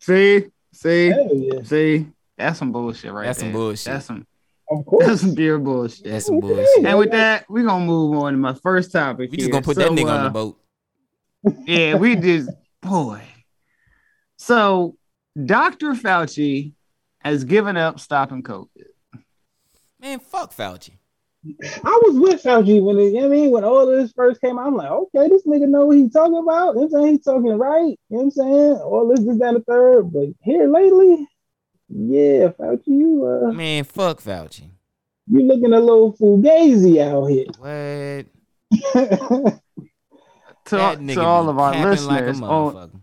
See, 0.00 0.46
see, 0.72 1.08
Hell 1.08 1.28
yeah! 1.32 1.62
see. 1.62 2.06
That's 2.36 2.58
some 2.58 2.72
bullshit 2.72 3.12
right 3.12 3.26
That's 3.26 3.40
some 3.40 3.52
bullshit. 3.52 3.84
That's 3.92 4.06
some 4.06 4.26
Of 4.70 4.86
that's 5.00 5.20
some 5.20 5.34
pure 5.34 5.58
bullshit. 5.58 6.04
That's 6.04 6.26
some 6.26 6.40
bullshit. 6.40 6.84
And 6.84 6.98
with 6.98 7.10
that, 7.10 7.44
we're 7.50 7.66
gonna 7.66 7.84
move 7.84 8.16
on 8.16 8.32
to 8.32 8.38
my 8.38 8.54
first 8.54 8.92
topic. 8.92 9.30
We 9.30 9.36
just 9.36 9.46
here. 9.46 9.52
gonna 9.52 9.64
put 9.64 9.76
So, 9.76 9.82
that 9.82 9.90
nigga 9.90 10.10
on 10.10 10.20
uh, 10.20 10.24
the 10.24 10.30
boat. 10.30 10.56
Yeah, 11.66 11.96
we 11.96 12.16
just 12.16 12.50
boy. 12.80 13.22
So 14.36 14.96
Dr. 15.42 15.92
Fauci 15.92 16.72
has 17.18 17.44
given 17.44 17.76
up 17.76 18.00
stopping 18.00 18.42
COVID. 18.42 18.68
Man, 20.00 20.18
fuck 20.20 20.54
Fauci. 20.54 20.92
I 21.42 22.00
was 22.04 22.18
with 22.18 22.42
Fauci 22.42 22.82
when 22.82 22.98
it, 22.98 23.04
you 23.04 23.12
know 23.14 23.20
what 23.20 23.26
I 23.26 23.28
mean 23.28 23.50
when 23.50 23.64
all 23.64 23.88
of 23.88 23.98
this 23.98 24.12
first 24.12 24.42
came 24.42 24.58
out. 24.58 24.66
I'm 24.66 24.76
like, 24.76 24.90
okay, 24.90 25.26
this 25.28 25.46
nigga 25.46 25.66
know 25.68 25.86
what 25.86 25.96
he's 25.96 26.12
talking 26.12 26.36
about. 26.36 26.74
You 26.74 26.82
know 26.82 26.84
what 26.84 26.84
I'm 26.84 26.90
saying? 26.90 27.06
He's 27.12 27.24
talking 27.24 27.56
right. 27.58 27.86
You 27.86 27.96
know 28.10 28.18
what 28.18 28.22
I'm 28.22 28.30
saying? 28.30 28.72
All 28.84 29.08
this, 29.08 29.20
this, 29.24 29.38
that, 29.38 29.48
and 29.48 29.56
the 29.56 29.62
third. 29.62 30.12
But 30.12 30.28
here 30.42 30.68
lately, 30.70 31.26
yeah, 31.88 32.48
Fauci, 32.48 32.88
you 32.88 33.24
uh 33.24 33.52
Man, 33.52 33.84
fuck 33.84 34.20
Fauci. 34.20 34.68
you 35.28 35.40
looking 35.40 35.72
a 35.72 35.80
little 35.80 36.12
fugazi 36.12 37.00
out 37.00 37.24
here. 37.26 37.46
What? 37.58 38.26
To, 40.66 40.76
That 40.76 40.98
to 41.14 41.22
all 41.22 41.48
of 41.48 41.58
our 41.58 41.72
capping 41.72 42.04
like 42.04 42.22
a 42.22 42.26
listeners, 42.26 42.42
on, 42.42 43.02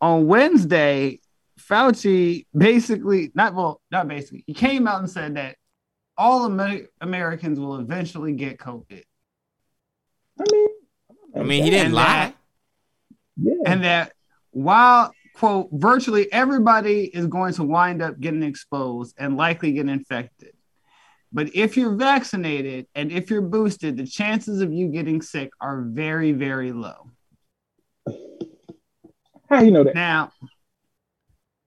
on 0.00 0.26
Wednesday, 0.28 1.18
Fauci 1.58 2.46
basically 2.56 3.32
not 3.34 3.54
well, 3.54 3.80
not 3.90 4.06
basically, 4.06 4.44
he 4.46 4.54
came 4.54 4.86
out 4.86 5.00
and 5.00 5.10
said 5.10 5.34
that 5.34 5.56
all 6.20 6.44
Amer- 6.46 6.86
Americans 7.00 7.58
will 7.58 7.76
eventually 7.76 8.32
get 8.34 8.58
COVID. 8.58 9.02
I 10.38 10.44
mean, 10.52 10.68
I 11.34 11.42
mean, 11.42 11.64
he 11.64 11.70
didn't 11.70 11.86
And 11.86 11.94
lie. 11.94 12.04
that- 12.04 12.36
yeah. 13.36 13.54
and 13.66 13.84
that 13.84 14.12
while 14.50 15.12
quote 15.34 15.68
virtually 15.72 16.30
everybody 16.32 17.04
is 17.04 17.26
going 17.26 17.54
to 17.54 17.64
wind 17.64 18.02
up 18.02 18.20
getting 18.20 18.42
exposed 18.42 19.14
and 19.18 19.36
likely 19.38 19.72
get 19.72 19.88
infected 19.88 20.52
but 21.32 21.54
if 21.54 21.76
you're 21.76 21.94
vaccinated 21.94 22.86
and 22.96 23.10
if 23.12 23.30
you're 23.30 23.40
boosted 23.40 23.96
the 23.96 24.04
chances 24.04 24.60
of 24.60 24.72
you 24.72 24.88
getting 24.88 25.22
sick 25.22 25.50
are 25.60 25.82
very 25.82 26.32
very 26.32 26.72
low 26.72 27.10
How 29.48 29.62
you 29.62 29.70
know 29.70 29.84
that? 29.84 29.94
now 29.94 30.32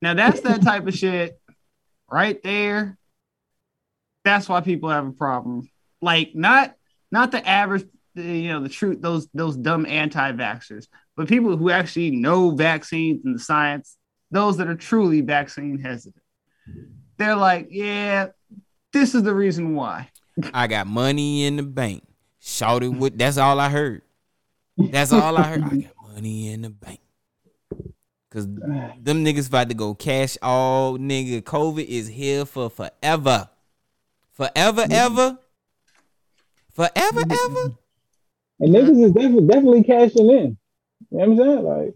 now 0.01 0.13
that's 0.13 0.41
that 0.41 0.61
type 0.61 0.85
of 0.85 0.93
shit 0.93 1.39
right 2.11 2.39
there 2.43 2.97
that's 4.23 4.47
why 4.49 4.61
people 4.61 4.89
have 4.89 5.07
a 5.07 5.11
problem 5.11 5.69
like 6.01 6.33
not 6.35 6.75
not 7.11 7.31
the 7.31 7.47
average 7.47 7.85
you 8.15 8.49
know 8.49 8.61
the 8.61 8.69
truth 8.69 9.01
those 9.01 9.27
those 9.33 9.55
dumb 9.55 9.85
anti-vaxxers 9.85 10.87
but 11.15 11.27
people 11.27 11.55
who 11.57 11.69
actually 11.69 12.11
know 12.11 12.51
vaccines 12.51 13.23
and 13.25 13.35
the 13.35 13.39
science 13.39 13.97
those 14.31 14.57
that 14.57 14.67
are 14.67 14.75
truly 14.75 15.21
vaccine 15.21 15.79
hesitant 15.79 16.23
they're 17.17 17.35
like 17.35 17.67
yeah 17.71 18.27
this 18.91 19.15
is 19.15 19.23
the 19.23 19.33
reason 19.33 19.75
why 19.75 20.07
I 20.53 20.67
got 20.67 20.87
money 20.87 21.45
in 21.45 21.57
the 21.57 21.63
bank. 21.63 22.03
Shouted 22.39 22.97
with 22.97 23.17
that's 23.17 23.37
all 23.37 23.59
I 23.59 23.69
heard. 23.69 24.01
That's 24.77 25.13
all 25.13 25.37
I 25.37 25.43
heard. 25.43 25.63
I 25.63 25.75
got 25.77 26.13
money 26.13 26.51
in 26.51 26.63
the 26.63 26.69
bank. 26.69 26.99
Cause 28.29 28.47
them 28.47 29.23
niggas 29.23 29.47
about 29.47 29.69
to 29.69 29.75
go 29.75 29.93
cash 29.93 30.37
all 30.41 30.97
nigga. 30.97 31.41
COVID 31.41 31.85
is 31.85 32.07
here 32.07 32.45
for 32.45 32.69
forever. 32.69 33.47
Forever, 34.33 34.85
ever. 34.89 35.37
Forever, 36.73 37.21
ever. 37.21 37.73
And 38.59 38.73
niggas 38.73 39.03
is 39.03 39.11
definitely, 39.11 39.47
definitely 39.47 39.83
cashing 39.83 40.29
in. 40.29 40.57
You 41.11 41.17
know 41.17 41.25
what 41.25 41.29
I'm 41.29 41.37
saying? 41.37 41.63
Like 41.63 41.93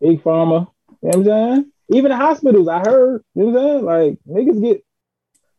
big 0.00 0.22
pharma. 0.22 0.68
You 1.02 1.08
know 1.08 1.08
what 1.08 1.16
I'm 1.16 1.24
saying? 1.24 1.72
Even 1.90 2.10
the 2.10 2.16
hospitals, 2.16 2.68
I 2.68 2.78
heard. 2.80 3.22
You 3.34 3.44
know 3.44 3.50
what 3.50 3.60
I'm 3.60 3.68
saying? 3.68 3.84
Like 3.84 4.46
niggas 4.46 4.62
get 4.62 4.84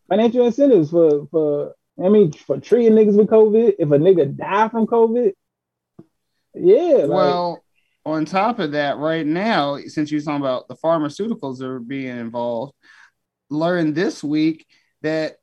financial 0.10 0.46
incentives 0.46 0.90
for 0.90 1.28
for 1.28 1.76
I 2.04 2.10
mean 2.10 2.32
for 2.32 2.60
treating 2.60 2.94
niggas 2.94 3.18
with 3.18 3.28
COVID. 3.28 3.76
If 3.78 3.92
a 3.92 3.98
nigga 3.98 4.36
die 4.36 4.70
from 4.70 4.88
COVID, 4.88 5.34
yeah. 6.56 7.06
Like, 7.06 7.10
Well, 7.10 7.64
on 8.06 8.26
top 8.26 8.60
of 8.60 8.72
that, 8.72 8.98
right 8.98 9.26
now, 9.26 9.78
since 9.86 10.12
you're 10.12 10.22
talking 10.22 10.42
about 10.42 10.68
the 10.68 10.76
pharmaceuticals 10.76 11.58
that 11.58 11.68
are 11.68 11.80
being 11.80 12.18
involved, 12.18 12.74
learned 13.50 13.96
this 13.96 14.24
week 14.24 14.66
that 15.02 15.38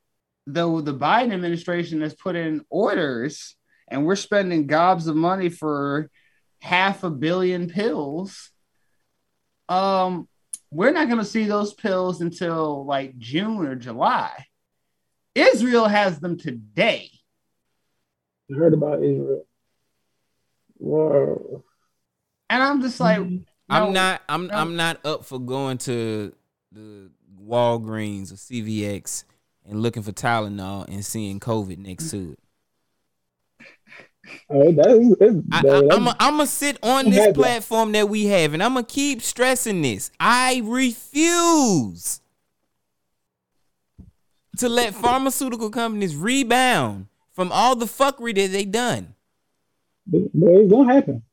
though 0.47 0.81
the 0.81 0.93
Biden 0.93 1.33
administration 1.33 2.01
has 2.01 2.13
put 2.13 2.35
in 2.35 2.65
orders 2.69 3.55
and 3.87 4.05
we're 4.05 4.15
spending 4.15 4.67
gobs 4.67 5.07
of 5.07 5.15
money 5.15 5.49
for 5.49 6.09
half 6.61 7.03
a 7.03 7.09
billion 7.09 7.69
pills, 7.69 8.51
um, 9.69 10.27
we're 10.71 10.91
not 10.91 11.07
going 11.07 11.19
to 11.19 11.25
see 11.25 11.45
those 11.45 11.73
pills 11.73 12.21
until 12.21 12.85
like 12.85 13.17
June 13.17 13.65
or 13.65 13.75
July. 13.75 14.45
Israel 15.33 15.87
has 15.87 16.19
them 16.19 16.37
today. 16.37 17.09
I 18.51 18.55
heard 18.55 18.73
about 18.73 19.03
Israel. 19.03 19.45
Whoa. 20.77 21.63
And 22.49 22.61
I'm 22.61 22.81
just 22.81 22.99
like, 22.99 23.19
I'm 23.69 23.93
not 23.93 24.21
I'm 24.29 24.51
I'm 24.51 24.75
not 24.75 25.03
up 25.05 25.25
for 25.25 25.39
going 25.39 25.79
to 25.79 26.33
the 26.71 27.09
Walgreens 27.41 28.31
or 28.31 28.35
CVS 28.35 29.23
and 29.67 29.81
looking 29.81 30.03
for 30.03 30.11
Tylenol 30.11 30.87
and 30.87 31.03
seeing 31.05 31.39
COVID 31.39 31.77
next 31.77 32.09
to 32.11 32.33
it. 32.33 32.39
Oh, 34.49 34.71
that's, 34.71 35.21
it's, 35.21 35.45
I, 35.51 35.61
that- 35.61 35.91
I, 35.91 36.25
I'm 36.27 36.37
gonna 36.37 36.47
sit 36.47 36.77
on 36.81 37.09
this 37.11 37.33
platform 37.35 37.91
that 37.91 38.09
we 38.09 38.25
have, 38.25 38.53
and 38.53 38.63
I'm 38.63 38.73
gonna 38.73 38.85
keep 38.85 39.21
stressing 39.21 39.81
this. 39.83 40.09
I 40.19 40.61
refuse 40.65 42.21
to 44.57 44.69
let 44.69 44.95
pharmaceutical 44.95 45.69
companies 45.69 46.15
rebound 46.15 47.07
from 47.33 47.51
all 47.51 47.75
the 47.75 47.85
fuckery 47.85 48.33
that 48.35 48.51
they 48.51 48.65
done. 48.65 49.13
it's 50.11 50.71
gonna 50.71 50.93
happen. 50.93 51.23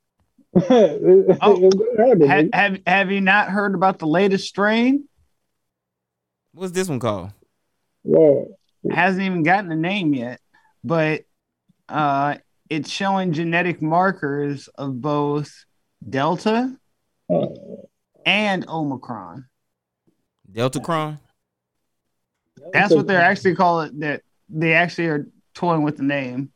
Oh, 1.41 1.71
gonna 1.71 2.07
happen. 2.07 2.29
ha- 2.29 2.35
nigga. 2.43 2.55
have 2.55 2.79
have 2.87 3.11
you 3.11 3.23
not 3.23 3.49
heard 3.49 3.75
about 3.75 3.99
the 3.99 4.07
latest 4.07 4.47
strain? 4.49 5.09
What's 6.53 6.73
this 6.73 6.89
one 6.91 7.01
called? 7.01 7.31
Whoa. 8.03 8.57
Hasn't 8.91 9.23
even 9.23 9.43
gotten 9.43 9.71
a 9.71 9.77
name 9.77 10.13
yet, 10.13 10.41
but 10.83 11.23
uh, 11.89 12.37
it's 12.69 12.91
showing 12.91 13.33
genetic 13.33 13.81
markers 13.81 14.69
of 14.69 15.01
both 15.01 15.65
Delta 16.09 16.77
and 18.27 18.69
Omicron. 18.69 19.47
Delta 20.51 20.81
Deltacron. 20.81 21.21
That's 22.73 22.95
what 22.95 23.07
they're 23.07 23.21
actually 23.21 23.55
calling 23.55 23.89
it. 23.89 24.01
That 24.01 24.23
they 24.49 24.75
actually 24.75 25.07
are 25.07 25.27
toying 25.55 25.83
with 25.83 25.97
the 25.97 26.03
name. 26.03 26.51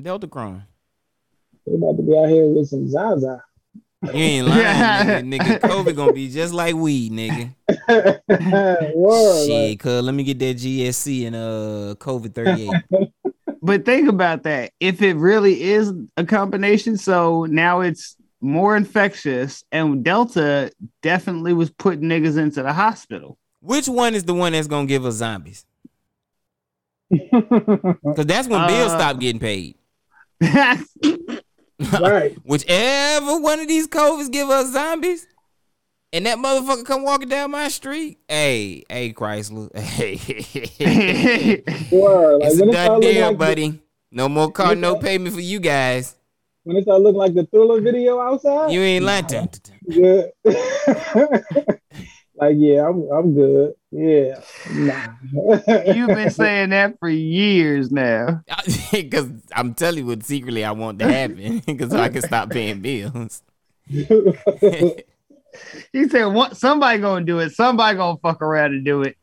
Delta 0.00 0.26
Deltacron. 0.26 0.64
They're 1.66 1.76
about 1.76 1.96
to 1.96 2.02
be 2.02 2.16
out 2.16 2.28
here 2.28 2.48
with 2.48 2.68
some 2.68 2.88
Zaza. 2.88 3.42
You 4.02 4.10
ain't 4.12 4.46
lying, 4.46 5.30
nigga. 5.30 5.38
nigga. 5.38 5.60
COVID 5.60 5.94
gonna 5.94 6.12
be 6.12 6.28
just 6.30 6.54
like 6.54 6.74
weed, 6.74 7.12
nigga. 7.12 7.54
Word, 8.94 9.46
Shit, 9.46 9.78
cuz 9.80 10.02
let 10.02 10.14
me 10.14 10.24
get 10.24 10.38
that 10.38 10.56
GSC 10.56 11.26
and 11.26 11.36
uh 11.36 11.94
COVID 11.96 12.34
38. 12.34 12.70
But 13.62 13.84
think 13.84 14.08
about 14.08 14.44
that. 14.44 14.72
If 14.80 15.02
it 15.02 15.16
really 15.16 15.60
is 15.62 15.92
a 16.16 16.24
combination, 16.24 16.96
so 16.96 17.44
now 17.44 17.80
it's 17.80 18.16
more 18.40 18.74
infectious, 18.74 19.64
and 19.70 20.02
Delta 20.02 20.72
definitely 21.02 21.52
was 21.52 21.68
putting 21.68 22.04
niggas 22.08 22.38
into 22.38 22.62
the 22.62 22.72
hospital. 22.72 23.36
Which 23.60 23.86
one 23.86 24.14
is 24.14 24.24
the 24.24 24.32
one 24.32 24.52
that's 24.52 24.66
gonna 24.66 24.86
give 24.86 25.04
us 25.04 25.16
zombies? 25.16 25.66
Cause 27.30 28.24
that's 28.24 28.48
when 28.48 28.66
bills 28.66 28.92
Uh, 28.92 28.98
stop 28.98 29.20
getting 29.20 29.40
paid. 29.40 29.76
Right. 32.00 32.36
Whichever 32.44 33.38
one 33.40 33.60
of 33.60 33.68
these 33.68 33.88
COVIDs 33.88 34.30
give 34.30 34.48
us 34.50 34.72
zombies, 34.72 35.26
and 36.12 36.26
that 36.26 36.38
motherfucker 36.38 36.84
come 36.84 37.02
walking 37.02 37.28
down 37.28 37.50
my 37.50 37.68
street, 37.68 38.18
hey, 38.28 38.84
hey, 38.88 39.12
Chrysler, 39.12 39.74
hey, 39.78 41.62
Word. 41.92 42.38
Like, 42.40 42.50
it's 42.52 42.60
a 42.60 42.66
done 42.66 43.00
deal, 43.00 43.22
like 43.26 43.32
the- 43.32 43.38
buddy. 43.38 43.82
No 44.12 44.28
more 44.28 44.50
car, 44.50 44.74
no 44.74 44.90
start- 44.92 45.04
payment 45.04 45.34
for 45.34 45.40
you 45.40 45.60
guys. 45.60 46.16
When 46.64 46.76
it 46.76 46.82
start 46.82 47.00
looking 47.00 47.18
like 47.18 47.32
the 47.34 47.46
thriller 47.46 47.80
video 47.80 48.20
outside, 48.20 48.70
You 48.72 48.80
ain't 48.82 49.04
to- 49.28 49.48
yeah. 49.86 50.22
Like 52.40 52.56
yeah, 52.58 52.88
I'm 52.88 53.08
I'm 53.12 53.34
good. 53.34 53.74
Yeah, 53.90 54.40
nah. 54.72 55.08
You've 55.92 56.08
been 56.08 56.30
saying 56.42 56.70
that 56.70 56.98
for 56.98 57.08
years 57.08 57.90
now. 57.90 58.42
Because 58.92 59.30
I'm 59.54 59.74
telling 59.74 59.98
you 59.98 60.06
what 60.06 60.24
secretly 60.24 60.64
I 60.64 60.72
want 60.72 60.98
to 61.00 61.10
happen, 61.12 61.58
because 61.66 61.92
I 61.94 62.08
can 62.08 62.22
stop 62.22 62.50
paying 62.50 62.80
bills. 62.80 63.42
He 65.92 66.08
said, 66.08 66.26
"What? 66.26 66.56
Somebody 66.56 66.98
gonna 67.00 67.24
do 67.24 67.40
it. 67.40 67.50
Somebody 67.52 67.96
gonna 67.96 68.18
fuck 68.18 68.40
around 68.42 68.72
and 68.74 68.84
do 68.84 69.02
it." 69.02 69.16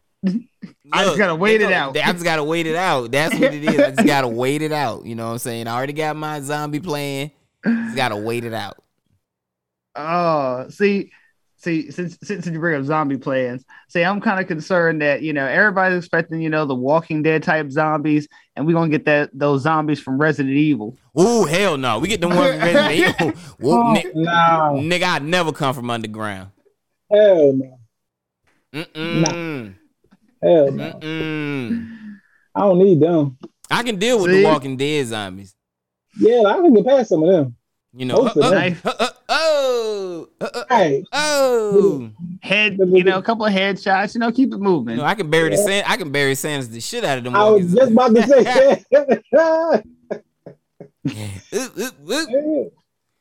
I 0.92 1.04
just 1.06 1.18
gotta 1.18 1.36
wait 1.36 1.62
it 1.62 1.70
go- 1.70 1.76
out. 1.76 1.98
I 1.98 2.12
just 2.12 2.24
gotta 2.24 2.44
wait 2.44 2.68
it 2.68 2.76
out. 2.76 3.12
That's 3.12 3.34
what 3.34 3.54
it 3.54 3.64
is. 3.64 3.80
I 3.80 3.92
just 3.92 4.06
gotta 4.06 4.28
wait 4.28 4.62
it 4.62 4.72
out. 4.72 5.06
You 5.06 5.16
know 5.16 5.28
what 5.28 5.34
I'm 5.34 5.40
saying? 5.40 5.68
I 5.68 5.76
already 5.76 5.94
got 5.94 6.16
my 6.16 6.42
zombie 6.42 6.80
plan. 6.80 7.32
Just 7.66 7.96
gotta 7.96 8.18
wait 8.18 8.44
it 8.44 8.54
out. 8.54 8.78
Oh, 9.96 10.68
see, 10.70 11.12
see, 11.58 11.92
since 11.92 12.18
since 12.24 12.46
you 12.48 12.60
bring 12.60 12.80
up 12.80 12.86
zombie 12.86 13.18
plans, 13.18 13.66
see, 13.90 14.04
I'm 14.04 14.22
kind 14.22 14.40
of 14.40 14.48
concerned 14.48 15.02
that 15.02 15.22
you 15.22 15.34
know 15.34 15.46
everybody's 15.46 15.98
expecting 15.98 16.42
you 16.42 16.50
know 16.50 16.66
the 16.66 16.76
Walking 16.76 17.22
Dead 17.24 17.44
type 17.44 17.70
zombies, 17.72 18.28
and 18.56 18.66
we're 18.66 18.74
gonna 18.74 18.90
get 18.90 19.06
that 19.06 19.30
those 19.34 19.62
zombies 19.64 20.00
from 20.00 20.18
Resident 20.18 20.56
Evil. 20.56 20.98
Ooh, 21.20 21.44
hell 21.46 21.78
no. 21.78 22.00
We 22.00 22.08
get 22.08 22.22
the 22.22 22.28
one 22.30 22.38
from 22.38 22.60
Resident 22.60 22.92
Evil. 23.20 23.32
Whoa, 23.60 23.82
Oh, 23.90 23.94
ni- 23.94 24.12
no. 24.16 24.32
Nigga, 24.98 25.04
I'd 25.04 25.24
never 25.24 25.52
come 25.52 25.74
from 25.74 25.90
underground. 25.90 26.52
Hell 27.12 27.54
no. 27.54 27.80
Mm-mm. 28.74 29.76
Hell 30.44 30.72
no. 30.72 30.92
Mm-mm. 30.94 31.94
I 32.56 32.60
don't 32.62 32.80
need 32.80 33.00
them. 33.00 33.38
I 33.70 33.84
can 33.84 33.98
deal 33.98 34.22
with 34.22 34.32
See? 34.32 34.40
the 34.42 34.46
Walking 34.46 34.78
Dead 34.78 35.08
zombies. 35.08 35.54
Yeah, 36.20 36.42
I 36.46 36.54
can 36.56 36.74
get 36.74 36.86
past 36.86 37.10
some 37.10 37.24
of 37.24 37.30
them. 37.30 37.56
You 37.94 38.06
know, 38.06 38.24
Most 38.24 38.38
uh, 38.38 38.40
of 38.40 38.46
uh, 38.46 38.50
them. 38.52 38.78
uh, 38.84 38.94
uh, 39.00 39.10
oh, 39.30 40.30
uh, 40.42 40.64
uh, 40.70 40.90
oh. 41.14 42.12
Head, 42.42 42.78
you 42.78 43.04
know, 43.04 43.18
a 43.18 43.22
couple 43.22 43.46
of 43.46 43.54
headshots, 43.54 44.14
you 44.14 44.20
know, 44.20 44.32
keep 44.32 44.54
it 44.54 44.60
moving. 44.60 44.98
No, 44.98 45.04
I 45.04 45.16
can 45.16 45.30
bury 45.30 45.50
the 45.50 45.58
San- 45.58 45.84
I 45.88 45.98
can 45.98 46.12
Barry 46.12 46.36
Sanders 46.36 46.70
the 46.70 46.80
shit 46.80 47.04
out 47.04 47.18
of 47.18 47.24
them. 47.24 47.36
I 47.36 47.50
was 47.50 47.74
just 47.74 47.92
about 47.92 48.14
to 48.16 48.24
say. 48.28 48.86
Oop, 51.54 51.78
oop, 51.78 51.96
oop. 52.10 52.74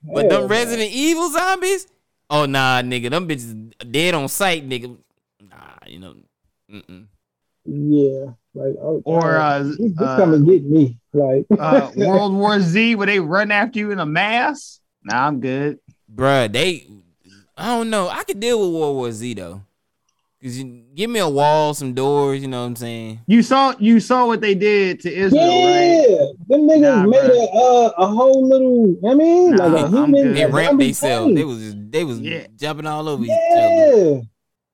But 0.02 0.28
them 0.28 0.48
Resident 0.48 0.90
Evil 0.92 1.30
zombies? 1.30 1.86
Oh 2.28 2.46
nah, 2.46 2.82
nigga, 2.82 3.10
them 3.10 3.28
bitches 3.28 3.72
dead 3.90 4.14
on 4.14 4.28
sight, 4.28 4.68
nigga. 4.68 4.96
Nah, 5.40 5.56
you 5.86 5.98
know. 6.00 6.16
Mm-mm. 6.70 7.06
yeah, 7.64 8.32
like 8.56 8.74
oh, 8.82 9.02
Or, 9.04 9.20
God, 9.34 9.60
uh, 9.60 9.62
this, 9.64 9.76
this 9.78 9.92
uh, 9.98 10.16
come 10.16 10.34
and 10.34 10.46
get 10.46 10.64
me. 10.64 10.98
Like 11.12 11.46
uh, 11.58 11.90
World 11.96 12.34
War 12.34 12.60
Z, 12.60 12.94
where 12.96 13.06
they 13.06 13.20
run 13.20 13.50
after 13.50 13.78
you 13.78 13.90
in 13.90 13.98
a 14.00 14.06
mass. 14.06 14.80
Nah, 15.04 15.26
I'm 15.26 15.40
good. 15.40 15.78
Bruh, 16.12 16.50
they 16.52 16.86
I 17.56 17.66
don't 17.66 17.90
know. 17.90 18.08
I 18.08 18.24
could 18.24 18.40
deal 18.40 18.60
with 18.60 18.78
World 18.80 18.96
War 18.96 19.12
Z 19.12 19.34
though. 19.34 19.62
Cause 20.42 20.58
you 20.58 20.84
give 20.94 21.08
me 21.08 21.18
a 21.18 21.28
wall, 21.28 21.72
some 21.72 21.94
doors, 21.94 22.42
you 22.42 22.46
know 22.48 22.60
what 22.60 22.66
I'm 22.66 22.76
saying? 22.76 23.20
You 23.26 23.42
saw, 23.42 23.74
you 23.78 24.00
saw 24.00 24.26
what 24.26 24.42
they 24.42 24.54
did 24.54 25.00
to 25.00 25.12
Israel, 25.12 25.62
right? 25.64 26.06
yeah, 26.08 26.26
them 26.46 26.68
niggas 26.68 26.80
Nah, 26.82 27.06
made 27.06 27.30
a 27.30 27.50
uh, 27.52 27.92
a 27.96 28.06
whole 28.06 28.46
little. 28.46 28.96
I 29.08 29.14
mean, 29.14 29.56
like 29.56 29.72
a 29.72 29.86
I'm 29.86 30.12
human. 30.12 30.34
They 30.34 30.44
ramped 30.44 30.78
themselves. 30.78 31.34
They 31.34 31.42
was 31.44 31.58
just, 31.58 31.90
they 31.90 32.04
was 32.04 32.20
Yeah. 32.20 32.46
jumping 32.54 32.86
all 32.86 33.08
over 33.08 33.24
each 33.24 33.32
other. 33.56 33.96
Yeah, 33.96 34.20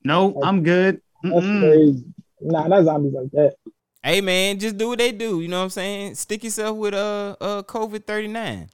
No, 0.05 0.37
I'm 0.43 0.65
good. 0.65 1.01
that's 1.23 1.47
crazy. 1.47 2.12
Nah, 2.43 2.67
not 2.69 2.85
zombies 2.85 3.13
like 3.15 3.31
that. 3.33 3.55
Hey 4.03 4.21
man, 4.21 4.59
just 4.59 4.77
do 4.77 4.89
what 4.89 4.99
they 4.99 5.13
do, 5.13 5.41
you 5.41 5.49
know 5.49 5.59
what 5.59 5.65
I'm 5.65 5.71
saying? 5.71 6.15
Stick 6.17 6.43
yourself 6.45 6.77
with 6.77 6.95
uh 6.95 7.37
uh 7.41 7.63
COVID 7.63 8.05
39. 8.05 8.69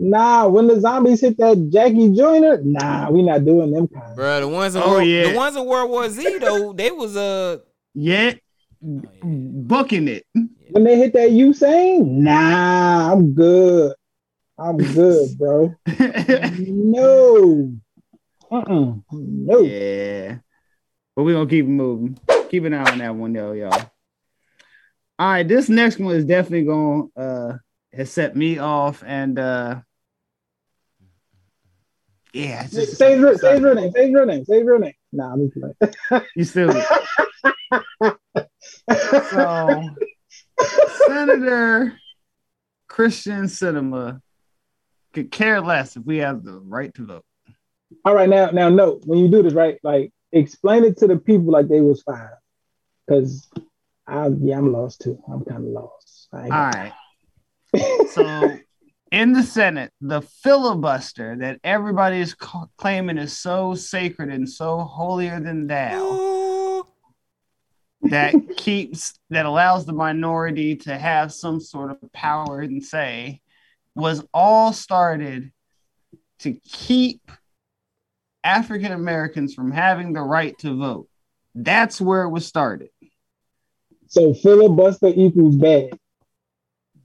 Nah, 0.00 0.48
when 0.48 0.66
the 0.66 0.80
zombies 0.80 1.20
hit 1.20 1.38
that 1.38 1.70
Jackie 1.72 2.10
Joyner, 2.12 2.60
nah, 2.64 3.08
we 3.10 3.22
not 3.22 3.44
doing 3.44 3.70
them 3.70 3.86
kind. 3.86 4.16
Bro, 4.16 4.40
the 4.40 4.48
ones 4.48 4.74
in 4.74 4.82
Oh, 4.82 4.90
World, 4.94 5.06
yeah. 5.06 5.30
the 5.30 5.36
ones 5.36 5.54
in 5.56 5.64
World 5.64 5.90
War 5.90 6.08
Z 6.08 6.38
though, 6.40 6.72
they 6.72 6.90
was 6.90 7.16
uh 7.16 7.58
Yeah, 7.94 8.32
booking 8.82 10.08
it. 10.08 10.24
When 10.70 10.82
they 10.82 10.96
hit 10.98 11.12
that 11.12 11.30
Usain, 11.30 12.04
nah, 12.06 13.12
I'm 13.12 13.32
good. 13.34 13.94
I'm 14.58 14.76
good, 14.78 15.38
bro. 15.38 15.74
no. 16.58 17.72
Uh-uh. 18.50 18.94
No. 19.12 19.60
Yeah. 19.60 20.38
But 21.16 21.22
we're 21.24 21.34
gonna 21.34 21.48
keep 21.48 21.64
it 21.64 21.68
moving. 21.68 22.18
Keep 22.50 22.64
an 22.64 22.74
eye 22.74 22.90
on 22.90 22.98
that 22.98 23.14
one 23.14 23.32
though, 23.32 23.52
y'all. 23.52 23.90
All 25.18 25.28
right, 25.30 25.46
this 25.46 25.68
next 25.68 25.98
one 25.98 26.14
is 26.16 26.24
definitely 26.24 26.64
gonna 26.66 27.04
uh 27.16 27.58
has 27.92 28.10
set 28.10 28.34
me 28.36 28.58
off 28.58 29.02
and 29.06 29.38
uh 29.38 29.80
yeah, 32.32 32.64
it's 32.64 32.72
just- 32.74 33.00
his 33.00 33.20
real- 33.20 33.38
say 33.38 33.60
name. 33.60 33.92
His 33.94 34.12
real 34.12 34.26
name. 34.26 34.44
His 34.48 34.64
real 34.64 34.78
name. 34.80 34.92
Nah, 35.12 35.32
I'm 35.34 35.48
just 35.48 35.56
playing. 36.10 36.24
You 36.36 36.44
still 36.44 36.72
so 38.90 39.90
Senator 41.06 41.98
Christian 42.88 43.44
Sinema 43.44 44.20
could 45.12 45.30
care 45.30 45.60
less 45.60 45.96
if 45.96 46.04
we 46.04 46.18
have 46.18 46.42
the 46.44 46.60
right 46.60 46.92
to 46.94 47.06
vote. 47.06 47.24
All 48.04 48.14
right, 48.14 48.28
now, 48.28 48.50
now, 48.50 48.68
note 48.68 49.02
when 49.06 49.18
you 49.20 49.28
do 49.28 49.42
this, 49.42 49.52
right? 49.54 49.78
Like, 49.82 50.12
explain 50.34 50.84
it 50.84 50.98
to 50.98 51.06
the 51.06 51.16
people 51.16 51.52
like 51.52 51.68
they 51.68 51.80
was 51.80 52.02
five, 52.02 52.30
because 53.06 53.48
I, 54.06 54.28
yeah, 54.40 54.58
I'm 54.58 54.72
lost 54.72 55.00
too. 55.02 55.18
I'm 55.30 55.44
kind 55.44 55.64
of 55.64 55.70
lost. 55.70 56.28
All 56.32 56.48
right. 56.48 56.92
so 58.10 58.58
in 59.12 59.32
the 59.32 59.42
Senate, 59.42 59.92
the 60.00 60.20
filibuster 60.20 61.36
that 61.36 61.60
everybody 61.62 62.20
is 62.20 62.34
ca- 62.34 62.66
claiming 62.76 63.18
is 63.18 63.38
so 63.38 63.74
sacred 63.74 64.28
and 64.30 64.48
so 64.48 64.80
holier 64.80 65.40
than 65.40 65.66
thou 65.66 66.86
that 68.02 68.34
keeps 68.56 69.18
that 69.30 69.46
allows 69.46 69.86
the 69.86 69.92
minority 69.92 70.76
to 70.76 70.96
have 70.96 71.32
some 71.32 71.60
sort 71.60 71.90
of 71.90 72.12
power 72.12 72.60
and 72.60 72.82
say 72.82 73.40
was 73.94 74.24
all 74.34 74.72
started 74.72 75.52
to 76.40 76.52
keep 76.52 77.30
African 78.44 78.92
Americans 78.92 79.54
from 79.54 79.72
having 79.72 80.12
the 80.12 80.20
right 80.20 80.56
to 80.58 80.76
vote. 80.76 81.08
That's 81.54 82.00
where 82.00 82.22
it 82.22 82.30
was 82.30 82.46
started. 82.46 82.90
So 84.08 84.34
filibuster 84.34 85.08
equals 85.08 85.56
bad. 85.56 85.90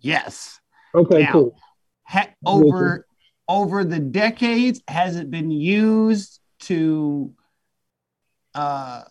Yes. 0.01 0.59
Okay, 0.93 1.23
Now, 1.23 1.31
cool. 1.31 1.59
ha- 2.03 2.29
over 2.45 3.05
over 3.47 3.83
the 3.83 3.99
decades 3.99 4.81
has 4.87 5.15
it 5.15 5.31
been 5.31 5.49
used 5.49 6.39
to 6.61 7.33
uh, 8.53 9.03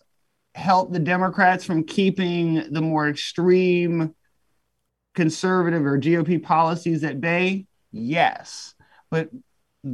help 0.55 0.93
the 0.93 0.99
democrats 0.99 1.65
from 1.65 1.85
keeping 1.85 2.65
the 2.71 2.81
more 2.81 3.09
extreme 3.09 4.15
conservative 5.15 5.85
or 5.85 5.99
gop 5.99 6.43
policies 6.43 7.03
at 7.05 7.21
bay 7.21 7.67
yes 7.91 8.75
but 9.11 9.29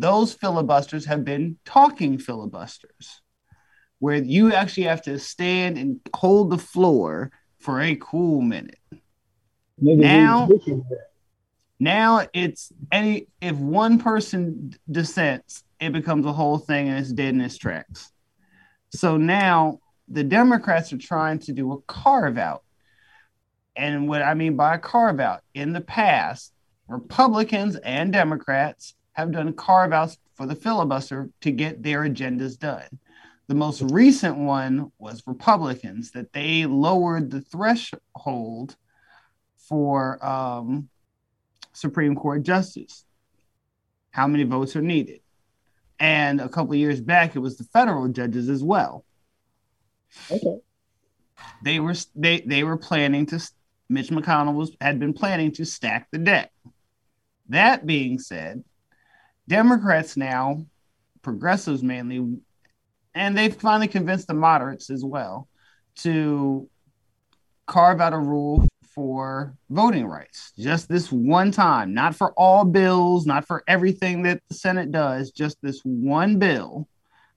those 0.00 0.32
filibusters 0.34 1.04
have 1.04 1.24
been 1.24 1.56
talking 1.64 2.18
filibusters 2.18 3.20
where 3.98 4.16
you 4.16 4.52
actually 4.52 4.84
have 4.84 5.02
to 5.02 5.18
stand 5.18 5.78
and 5.78 6.00
hold 6.14 6.50
the 6.50 6.58
floor 6.58 7.30
for 7.58 7.80
a 7.80 7.96
cool 7.96 8.40
minute 8.40 8.78
Niggas 9.82 9.96
now 9.98 10.42
ain't 10.42 10.50
pushing 10.50 10.84
that. 10.90 11.08
now 11.80 12.26
it's 12.32 12.72
any 12.92 13.26
if 13.40 13.56
one 13.56 13.98
person 13.98 14.74
dissents, 14.90 15.64
it 15.80 15.92
becomes 15.92 16.26
a 16.26 16.32
whole 16.32 16.58
thing 16.58 16.88
and 16.88 16.98
it's 16.98 17.12
dead 17.12 17.34
in 17.34 17.40
its 17.40 17.58
tracks. 17.58 18.10
So 18.90 19.16
now 19.16 19.80
the 20.08 20.24
Democrats 20.24 20.92
are 20.92 20.98
trying 20.98 21.40
to 21.40 21.52
do 21.52 21.72
a 21.72 21.80
carve 21.82 22.38
out. 22.38 22.62
And 23.76 24.08
what 24.08 24.22
I 24.22 24.34
mean 24.34 24.56
by 24.56 24.76
a 24.76 24.78
carve 24.78 25.18
out, 25.18 25.42
in 25.52 25.72
the 25.72 25.80
past, 25.80 26.52
Republicans 26.86 27.76
and 27.76 28.12
Democrats 28.12 28.94
have 29.14 29.32
done 29.32 29.52
carve 29.54 29.92
outs 29.92 30.18
for 30.34 30.46
the 30.46 30.54
filibuster 30.54 31.30
to 31.40 31.50
get 31.50 31.82
their 31.82 32.02
agendas 32.02 32.58
done. 32.58 32.86
The 33.46 33.54
most 33.54 33.82
recent 33.82 34.36
one 34.36 34.90
was 34.98 35.22
Republicans 35.26 36.12
that 36.12 36.32
they 36.32 36.66
lowered 36.66 37.30
the 37.30 37.40
threshold 37.40 38.76
for 39.56 40.24
um, 40.24 40.88
Supreme 41.72 42.14
Court 42.14 42.42
justice. 42.42 43.04
How 44.10 44.26
many 44.26 44.44
votes 44.44 44.76
are 44.76 44.82
needed? 44.82 45.20
And 45.98 46.40
a 46.40 46.48
couple 46.48 46.72
of 46.72 46.78
years 46.78 47.00
back, 47.00 47.36
it 47.36 47.40
was 47.40 47.56
the 47.56 47.64
federal 47.64 48.08
judges 48.08 48.48
as 48.48 48.62
well. 48.62 49.04
Okay. 50.30 50.58
They 51.62 51.80
were 51.80 51.94
they 52.14 52.40
they 52.40 52.64
were 52.64 52.76
planning 52.76 53.26
to. 53.26 53.40
Mitch 53.88 54.08
McConnell 54.08 54.54
was 54.54 54.74
had 54.80 54.98
been 54.98 55.12
planning 55.12 55.52
to 55.52 55.64
stack 55.64 56.08
the 56.10 56.18
deck. 56.18 56.50
That 57.48 57.84
being 57.86 58.18
said, 58.18 58.64
Democrats 59.48 60.16
now, 60.16 60.64
progressives 61.22 61.82
mainly, 61.82 62.38
and 63.14 63.36
they've 63.36 63.54
finally 63.54 63.88
convinced 63.88 64.26
the 64.26 64.34
moderates 64.34 64.90
as 64.90 65.04
well 65.04 65.48
to 65.96 66.68
carve 67.66 68.00
out 68.00 68.12
a 68.12 68.18
rule 68.18 68.66
for 68.94 69.56
voting 69.70 70.06
rights 70.06 70.52
just 70.58 70.88
this 70.88 71.10
one 71.10 71.50
time, 71.50 71.94
not 71.94 72.14
for 72.14 72.32
all 72.32 72.64
bills, 72.64 73.26
not 73.26 73.46
for 73.46 73.64
everything 73.66 74.22
that 74.22 74.40
the 74.48 74.54
Senate 74.54 74.92
does, 74.92 75.30
just 75.30 75.56
this 75.62 75.80
one 75.82 76.38
bill. 76.38 76.88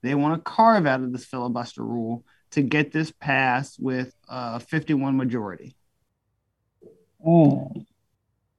They 0.03 0.13
want 0.13 0.35
to 0.35 0.49
carve 0.49 0.85
out 0.85 1.01
of 1.01 1.11
this 1.11 1.25
filibuster 1.25 1.83
rule 1.83 2.23
to 2.51 2.61
get 2.61 2.91
this 2.91 3.11
passed 3.11 3.79
with 3.79 4.13
a 4.29 4.59
51 4.59 5.17
majority. 5.17 5.75
Mm. 7.25 7.85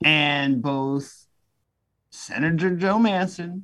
And 0.04 0.60
both 0.60 1.27
Senator 2.10 2.74
Joe 2.76 2.96
Manchin 2.96 3.62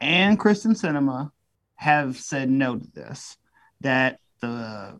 and 0.00 0.38
Kristen 0.38 0.74
Sinema 0.74 1.30
have 1.76 2.18
said 2.18 2.50
no 2.50 2.76
to 2.76 2.86
this. 2.94 3.36
That 3.80 4.18
the 4.40 4.98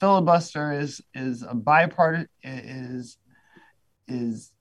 filibuster 0.00 0.72
is 0.72 1.00
is 1.14 1.42
a 1.42 1.54
bipartisan 1.54 2.28
is 2.42 3.18
is 4.08 4.52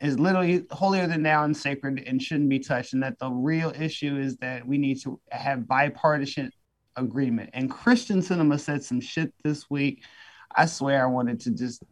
is 0.00 0.18
literally 0.18 0.64
holier 0.72 1.06
than 1.06 1.22
thou 1.22 1.44
and 1.44 1.56
sacred 1.56 2.02
and 2.06 2.20
shouldn't 2.20 2.48
be 2.48 2.58
touched. 2.58 2.92
And 2.92 3.02
that 3.04 3.18
the 3.20 3.30
real 3.30 3.72
issue 3.78 4.16
is 4.16 4.36
that 4.38 4.66
we 4.66 4.78
need 4.78 5.00
to 5.02 5.20
have 5.30 5.68
bipartisan 5.68 6.50
agreement. 6.96 7.50
And 7.52 7.70
Christian 7.70 8.20
Sinema 8.20 8.58
said 8.58 8.82
some 8.82 9.00
shit 9.00 9.32
this 9.44 9.70
week. 9.70 10.02
I 10.54 10.66
swear 10.66 11.04
I 11.04 11.10
wanted 11.10 11.40
to 11.40 11.52
just 11.52 11.82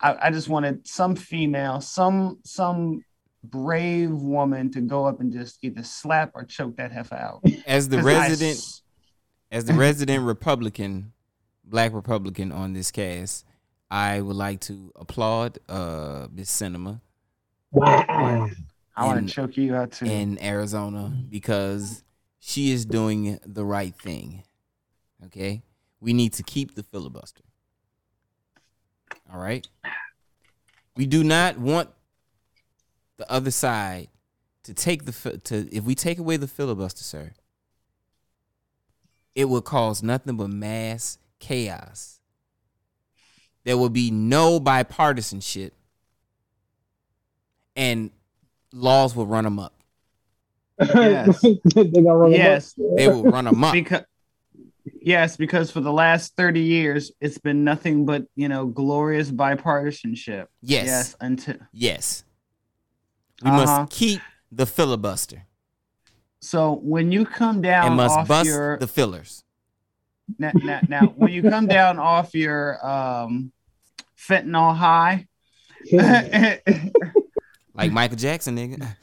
I, 0.00 0.16
I 0.28 0.30
just 0.30 0.48
wanted 0.48 0.86
some 0.86 1.16
female, 1.16 1.80
some 1.80 2.38
some 2.44 3.02
brave 3.50 4.10
woman 4.10 4.70
to 4.72 4.80
go 4.80 5.06
up 5.06 5.20
and 5.20 5.32
just 5.32 5.58
either 5.62 5.82
slap 5.82 6.32
or 6.34 6.44
choke 6.44 6.76
that 6.76 6.92
heifer 6.92 7.14
out. 7.16 7.42
As 7.66 7.88
the 7.88 8.02
resident, 8.02 8.56
s- 8.58 8.82
as 9.50 9.64
the 9.66 9.74
resident 9.74 10.24
Republican, 10.24 11.12
black 11.64 11.92
Republican 11.92 12.52
on 12.52 12.72
this 12.72 12.90
cast, 12.90 13.44
I 13.90 14.20
would 14.20 14.36
like 14.36 14.60
to 14.62 14.92
applaud 14.96 15.58
uh 15.68 16.28
Miss 16.32 16.50
Sinema. 16.50 17.00
Wow. 17.70 18.48
I 18.96 19.04
want 19.06 19.26
to 19.28 19.34
choke 19.34 19.56
you 19.56 19.74
out 19.74 19.92
too. 19.92 20.06
in 20.06 20.40
Arizona 20.42 21.12
because 21.28 22.04
she 22.38 22.70
is 22.70 22.84
doing 22.86 23.40
the 23.44 23.64
right 23.64 23.94
thing. 23.94 24.44
Okay? 25.26 25.62
We 26.00 26.12
need 26.12 26.32
to 26.34 26.42
keep 26.44 26.74
the 26.76 26.82
filibuster. 26.84 27.42
All 29.32 29.40
right? 29.40 29.66
We 30.96 31.06
do 31.06 31.24
not 31.24 31.58
want 31.58 31.90
the 33.16 33.30
other 33.30 33.50
side 33.50 34.08
to 34.64 34.74
take 34.74 35.04
the 35.04 35.40
to 35.44 35.68
if 35.74 35.84
we 35.84 35.94
take 35.94 36.18
away 36.18 36.36
the 36.36 36.48
filibuster, 36.48 37.04
sir, 37.04 37.32
it 39.34 39.46
will 39.46 39.62
cause 39.62 40.02
nothing 40.02 40.36
but 40.36 40.50
mass 40.50 41.18
chaos. 41.38 42.20
There 43.64 43.78
will 43.78 43.90
be 43.90 44.10
no 44.10 44.60
bipartisanship 44.60 45.70
and 47.76 48.10
laws 48.72 49.16
will 49.16 49.26
run 49.26 49.46
amok. 49.46 49.72
Yes. 50.78 51.40
they 51.74 51.84
gonna 51.84 52.16
run 52.16 52.32
yes, 52.32 52.74
They 52.96 53.08
will 53.08 53.24
run 53.24 53.46
amok. 53.46 53.72
Because 53.72 54.04
yes, 55.00 55.36
because 55.36 55.70
for 55.70 55.80
the 55.80 55.92
last 55.92 56.34
30 56.36 56.60
years 56.60 57.12
it's 57.20 57.38
been 57.38 57.64
nothing 57.64 58.04
but, 58.04 58.24
you 58.36 58.48
know, 58.48 58.66
glorious 58.66 59.30
bipartisanship. 59.30 60.46
Yes. 60.62 60.86
Yes, 60.86 61.16
until 61.20 61.56
Yes. 61.72 62.23
We 63.42 63.50
Uh-huh. 63.50 63.64
must 63.66 63.90
keep 63.90 64.20
the 64.52 64.66
filibuster 64.66 65.42
so 66.40 66.74
when 66.82 67.10
you 67.10 67.24
come 67.24 67.60
down 67.62 67.86
and 67.86 67.96
must 67.96 68.14
off 68.18 68.28
bust 68.28 68.46
your 68.46 68.78
the 68.78 68.86
fillers. 68.86 69.42
now, 70.38 70.52
now, 70.62 70.80
now 70.88 71.06
when 71.16 71.32
you 71.32 71.42
come 71.42 71.66
down 71.66 71.98
off 71.98 72.34
your 72.34 72.84
um 72.86 73.52
fentanyl 74.16 74.74
high 74.74 75.26
Like 77.76 77.90
Michael 77.92 78.16
Jackson, 78.16 78.56
nigga. 78.56 78.96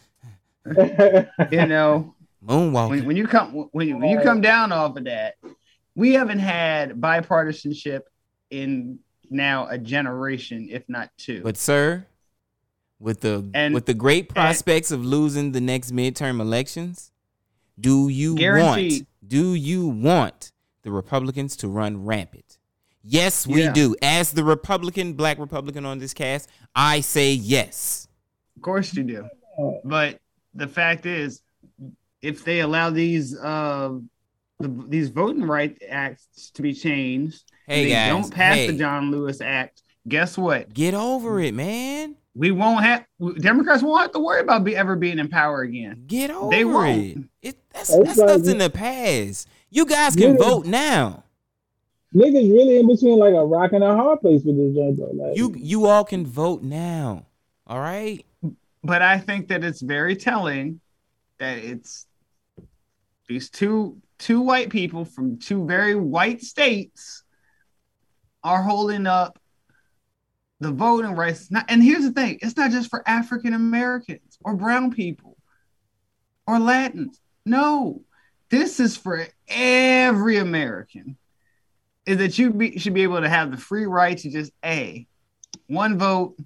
you 1.51 1.65
know 1.65 2.15
Moonwalking. 2.45 2.89
when, 2.89 3.05
when 3.05 3.17
you 3.17 3.27
come 3.27 3.67
when 3.71 3.87
you, 3.87 3.97
when 3.97 4.09
you 4.09 4.19
come 4.21 4.39
down 4.41 4.71
off 4.71 4.95
of 4.95 5.03
that 5.05 5.35
we 5.95 6.13
haven't 6.13 6.39
had 6.39 6.91
bipartisanship 7.01 8.01
in 8.49 8.99
now 9.29 9.67
a 9.67 9.77
generation 9.77 10.67
if 10.71 10.83
not 10.87 11.09
two 11.17 11.41
But 11.43 11.57
sir, 11.57 12.05
with 13.01 13.21
the 13.21 13.49
And- 13.53 13.73
with 13.73 13.85
the 13.87 13.93
great 13.93 14.29
prospects 14.29 14.91
of 14.91 15.03
losing 15.03 15.51
the 15.51 15.59
next 15.61 15.91
midterm 15.91 16.39
elections, 16.39 17.11
do 17.79 18.07
you 18.07 18.35
Guaranteed. 18.35 18.91
want 19.01 19.07
Do 19.27 19.53
you 19.53 19.87
want 19.87 20.51
the 20.83 20.91
Republicans 20.91 21.55
to 21.57 21.67
run 21.67 22.03
rampant? 22.05 22.57
Yes, 23.03 23.47
we 23.47 23.63
Yeah. 23.63 23.71
do. 23.71 23.95
As 24.01 24.31
the 24.31 24.43
Republican, 24.43 25.13
black 25.13 25.39
Republican 25.39 25.85
on 25.85 25.99
this 25.99 26.13
cast, 26.13 26.49
I 26.75 27.01
say 27.01 27.31
yes. 27.33 28.07
Of 28.55 28.61
course 28.61 28.93
you 28.93 29.03
do. 29.03 29.27
But 29.85 30.19
the 30.53 30.67
fact 30.67 31.05
is, 31.05 31.41
if 32.21 32.43
they 32.43 32.59
allow 32.59 32.89
these 32.89 33.35
uh, 33.37 33.93
the, 34.59 34.67
these 34.89 35.09
voting 35.09 35.43
rights 35.43 35.79
acts 35.89 36.51
to 36.53 36.61
be 36.61 36.73
changed, 36.73 37.43
and 37.67 37.75
Hey, 37.77 37.83
they 37.85 37.89
guys, 37.91 38.09
don't 38.09 38.31
pass 38.33 38.55
hey. 38.55 38.67
the 38.67 38.77
John 38.77 39.09
Lewis 39.09 39.41
Act. 39.41 39.81
Guess 40.07 40.37
what? 40.37 40.71
Get 40.73 40.93
over 40.93 41.39
it, 41.39 41.53
man. 41.55 42.15
We 42.33 42.51
won't 42.51 42.83
have 42.83 43.05
Democrats 43.39 43.83
won't 43.83 44.01
have 44.01 44.11
to 44.13 44.19
worry 44.19 44.39
about 44.41 44.63
be, 44.63 44.75
ever 44.75 44.95
being 44.95 45.19
in 45.19 45.27
power 45.27 45.61
again. 45.61 46.05
Get 46.07 46.31
over 46.31 46.49
They 46.49 46.61
it. 46.61 46.65
won't. 46.65 47.29
It 47.41 47.57
that's, 47.73 47.89
that 47.89 48.13
stuff's 48.13 48.47
in 48.47 48.57
the 48.57 48.69
past. 48.69 49.47
You 49.69 49.85
guys 49.85 50.15
can 50.15 50.33
Yeah. 50.33 50.37
vote 50.37 50.65
now. 50.65 51.23
Niggas 52.15 52.51
really 52.51 52.77
in 52.79 52.87
between 52.87 53.19
like 53.19 53.33
a 53.33 53.45
rock 53.45 53.71
and 53.73 53.83
a 53.83 53.95
hard 53.95 54.21
place 54.21 54.43
with 54.43 54.57
this 54.57 54.75
joint 54.75 54.97
though. 54.97 55.11
Like, 55.13 55.37
You 55.37 55.53
you 55.57 55.85
all 55.87 56.03
can 56.05 56.25
vote 56.25 56.61
now. 56.63 57.25
All 57.67 57.79
right. 57.79 58.25
But 58.83 59.01
I 59.01 59.17
think 59.19 59.49
that 59.49 59.63
it's 59.63 59.81
very 59.81 60.15
telling 60.15 60.79
that 61.39 61.57
it's 61.57 62.07
these 63.27 63.49
two 63.49 63.97
two 64.19 64.41
white 64.41 64.69
people 64.69 65.03
from 65.05 65.37
two 65.37 65.65
very 65.65 65.95
white 65.95 66.41
states 66.41 67.23
are 68.43 68.61
holding 68.63 69.05
up 69.07 69.37
the 70.61 70.71
voting 70.71 71.15
rights. 71.15 71.51
Not, 71.51 71.65
and 71.67 71.83
here's 71.83 72.03
the 72.03 72.11
thing: 72.11 72.39
it's 72.41 72.55
not 72.55 72.71
just 72.71 72.89
for 72.89 73.03
African 73.07 73.53
Americans 73.53 74.37
or 74.41 74.55
brown 74.55 74.91
people 74.91 75.35
or 76.47 76.59
Latins. 76.59 77.19
No, 77.45 78.03
this 78.49 78.79
is 78.79 78.95
for 78.95 79.27
every 79.49 80.37
American. 80.37 81.17
Is 82.05 82.17
that 82.17 82.37
you 82.37 82.51
be, 82.51 82.79
should 82.79 82.93
be 82.93 83.03
able 83.03 83.21
to 83.21 83.29
have 83.29 83.51
the 83.51 83.57
free 83.57 83.85
right 83.85 84.17
to 84.17 84.29
just 84.29 84.51
a 84.63 85.05
one 85.67 85.97
vote, 85.97 86.37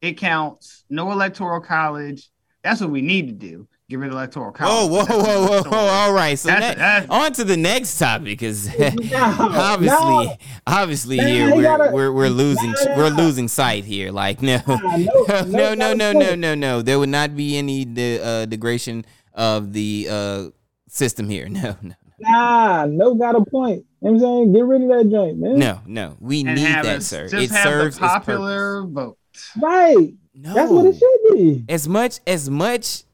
it 0.00 0.18
counts. 0.18 0.84
No 0.88 1.10
electoral 1.12 1.60
college. 1.60 2.30
That's 2.62 2.80
what 2.80 2.90
we 2.90 3.02
need 3.02 3.28
to 3.28 3.34
do. 3.34 3.68
Get 3.90 3.98
rid 3.98 4.06
of 4.08 4.14
electoral 4.14 4.50
college. 4.50 4.90
Whoa, 4.90 5.04
whoa, 5.04 5.18
whoa, 5.22 5.46
whoa, 5.46 5.62
whoa! 5.70 5.76
All 5.78 6.12
right, 6.14 6.38
so 6.38 6.48
That's- 6.48 6.72
ne- 6.74 6.78
that's- 6.78 7.06
on 7.10 7.34
to 7.34 7.44
the 7.44 7.56
next 7.58 7.98
topic 7.98 8.24
because 8.38 8.66
obviously, 9.14 9.86
no. 9.86 10.36
obviously 10.66 11.16
Man, 11.18 11.28
here 11.28 11.54
we're, 11.54 11.62
gotta- 11.62 11.90
we're 11.92 12.10
we're 12.10 12.28
losing 12.30 12.70
Nah, 12.72 12.96
we're 12.96 13.10
losing 13.10 13.46
sight 13.46 13.84
here. 13.84 14.10
Like 14.10 14.40
no, 14.40 14.58
no, 14.66 14.76
no, 14.78 15.44
no, 15.44 15.74
no, 15.74 15.74
no, 15.74 15.94
no, 15.94 16.12
no. 16.12 16.12
no, 16.12 16.34
no, 16.34 16.54
no. 16.54 16.80
There 16.82 16.98
would 16.98 17.10
not 17.10 17.36
be 17.36 17.58
any 17.58 17.84
de- 17.84 18.20
uh, 18.20 18.46
degradation 18.46 19.04
of 19.34 19.74
the 19.74 20.08
uh, 20.10 20.44
system 20.88 21.28
here. 21.28 21.48
No, 21.50 21.76
no, 21.82 21.94
nah, 22.20 22.86
no 22.86 23.14
got 23.16 23.36
a 23.36 23.44
point. 23.44 23.84
You 24.00 24.12
know 24.12 24.12
what 24.12 24.12
I'm 24.12 24.20
saying? 24.20 24.52
Get 24.54 24.64
rid 24.64 24.82
of 24.82 24.88
that 24.88 25.10
joint, 25.10 25.38
man. 25.38 25.58
no, 25.58 25.80
no. 25.86 26.16
We 26.20 26.40
And 26.46 26.54
need 26.54 26.64
that, 26.64 26.86
us 26.86 27.06
sir. 27.06 27.28
Just 27.28 27.34
It 27.34 27.50
have 27.54 27.64
serves 27.64 27.98
the 27.98 28.04
its 28.06 28.12
popular 28.14 28.82
vote. 28.86 29.18
Right. 29.60 30.14
No. 30.34 30.54
That's 30.54 30.70
what 30.70 30.86
it 30.86 30.96
should 30.96 31.36
be. 31.36 31.64
as 31.68 31.86
much 31.86 32.20
as 32.26 32.48
much 32.48 33.04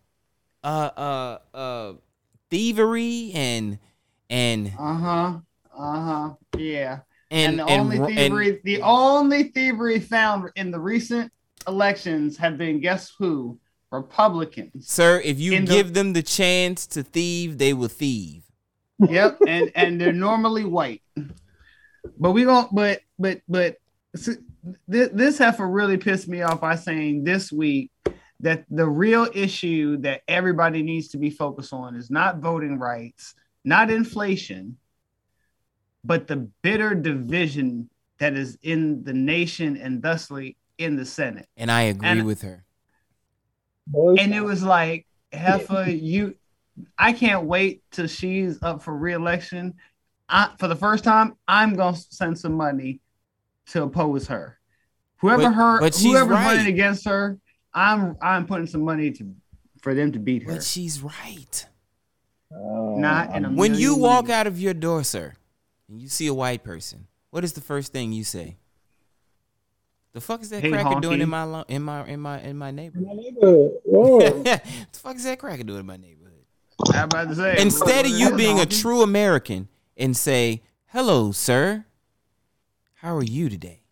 uh 0.64 0.90
uh 0.96 1.38
uh 1.56 1.92
thievery 2.50 3.32
and 3.34 3.78
and 4.28 4.72
Uh 4.78 4.94
huh. 4.94 5.38
Uh 5.78 6.00
huh. 6.04 6.30
Yeah. 6.56 7.00
and 7.30 7.58
And, 7.58 7.60
the 7.60 7.64
and 7.64 7.80
only 7.80 8.14
thievery, 8.14 8.48
and- 8.50 8.60
the 8.64 8.82
only 8.82 9.42
thievery 9.44 10.00
found 10.00 10.50
in 10.56 10.70
the 10.70 10.80
recent 10.80 11.32
elections 11.66 12.36
have 12.38 12.58
been 12.58 12.80
guess 12.80 13.12
who? 13.18 13.58
Republicans. 13.92 14.86
sir 14.88 15.20
if 15.24 15.40
you 15.40 15.52
in 15.52 15.64
the- 15.64 15.72
give 15.74 15.94
them 15.94 16.12
the 16.12 16.22
chance 16.22 16.86
to 16.86 17.02
thieve 17.02 17.58
they 17.58 17.72
will 17.74 17.88
thieve 17.88 18.44
yep, 19.08 19.36
and 19.48 19.72
and 19.74 20.00
they're 20.00 20.12
normally 20.12 20.64
white. 20.64 21.02
But 22.18 22.30
we 22.32 22.44
don't. 22.44 22.72
But 22.74 23.00
but 23.18 23.40
but 23.48 23.76
this, 24.12 25.08
this 25.12 25.38
heifer 25.38 25.66
really 25.68 25.96
pissed 25.96 26.28
me 26.28 26.42
off 26.42 26.60
by 26.60 26.76
saying 26.76 27.24
this 27.24 27.50
week 27.50 27.90
that 28.40 28.64
the 28.70 28.86
real 28.86 29.28
issue 29.34 29.96
that 29.98 30.22
everybody 30.28 30.82
needs 30.82 31.08
to 31.08 31.18
be 31.18 31.30
focused 31.30 31.72
on 31.72 31.94
is 31.94 32.10
not 32.10 32.38
voting 32.38 32.78
rights, 32.78 33.34
not 33.64 33.90
inflation, 33.90 34.76
but 36.04 36.26
the 36.26 36.36
bitter 36.62 36.94
division 36.94 37.88
that 38.18 38.34
is 38.34 38.58
in 38.62 39.02
the 39.04 39.12
nation 39.12 39.76
and 39.76 40.02
thusly 40.02 40.56
in 40.78 40.96
the 40.96 41.04
Senate. 41.04 41.46
and 41.58 41.70
i 41.70 41.82
agree 41.82 42.08
And- 42.08 42.24
with 42.26 42.42
her 42.42 42.64
And 43.92 44.34
it 44.34 44.42
was 44.42 44.62
like, 44.62 45.06
Heffa, 45.32 46.00
you, 46.00 46.34
I 46.96 47.12
can't 47.12 47.44
wait 47.44 47.82
till 47.90 48.06
she's 48.06 48.62
up 48.62 48.82
for 48.82 48.96
reelection. 48.96 49.74
I, 50.28 50.50
for 50.58 50.68
the 50.68 50.76
first 50.76 51.02
time, 51.04 51.34
I'm 51.48 51.74
gonna 51.74 51.96
send 51.96 52.38
some 52.38 52.54
money 52.54 53.00
to 53.72 53.82
oppose 53.82 54.28
her. 54.28 54.58
Whoever 55.18 55.42
But- 55.42 55.52
her, 55.54 55.80
but 55.80 55.96
whoever 55.96 56.32
right. 56.34 56.56
voted 56.56 56.66
against 56.72 57.04
her, 57.06 57.38
I'm 57.74 58.16
I'm 58.20 58.46
putting 58.46 58.66
some 58.66 58.82
money 58.82 59.10
to 59.12 59.34
for 59.82 59.94
them 59.94 60.12
to 60.12 60.18
beat 60.18 60.42
her. 60.42 60.52
but 60.54 60.62
she's 60.64 61.00
right 61.02 61.66
oh, 62.54 62.96
Not 62.98 63.34
in 63.34 63.44
a 63.44 63.50
when 63.50 63.74
you 63.74 63.90
million 63.90 64.00
walk 64.02 64.28
out 64.30 64.46
of 64.46 64.60
your 64.60 64.74
door 64.74 65.04
sir 65.04 65.34
and 65.88 66.00
you 66.02 66.08
see 66.08 66.26
a 66.26 66.34
white 66.34 66.62
person 66.64 67.06
what 67.30 67.44
is 67.44 67.52
the 67.54 67.60
first 67.60 67.92
thing 67.92 68.12
you 68.12 68.24
say 68.24 68.56
the 70.12 70.20
fuck 70.20 70.42
is 70.42 70.50
that 70.50 70.62
Hey, 70.62 70.70
cracker 70.70 71.00
doing 71.00 71.20
in 71.20 71.28
my 71.28 71.44
lo- 71.44 71.64
in 71.68 71.82
my 71.82 72.04
in 72.06 72.20
my 72.20 72.40
in 72.40 72.56
my 72.58 72.70
neighborhood 72.72 73.06
My 73.06 73.14
nigga, 73.14 73.70
whoa. 73.84 74.16
what 74.18 74.44
the 74.44 74.98
fuck 74.98 75.16
is 75.16 75.24
that 75.24 75.38
cracker 75.38 75.62
doing 75.62 75.80
in 75.80 75.86
my 75.86 75.96
neighborhood 75.96 76.44
I'm 76.92 77.08
about 77.08 77.28
to 77.28 77.36
say 77.36 77.60
instead 77.60 78.04
of 78.06 78.10
you 78.10 78.30
Hey, 78.30 78.36
being 78.36 78.58
a 78.58 78.66
true 78.66 79.02
American 79.02 79.68
and 79.96 80.16
say, 80.16 80.62
"Hello, 80.86 81.30
sir. 81.30 81.84
How 82.94 83.14
are 83.14 83.22
you 83.22 83.48
today?" 83.50 83.82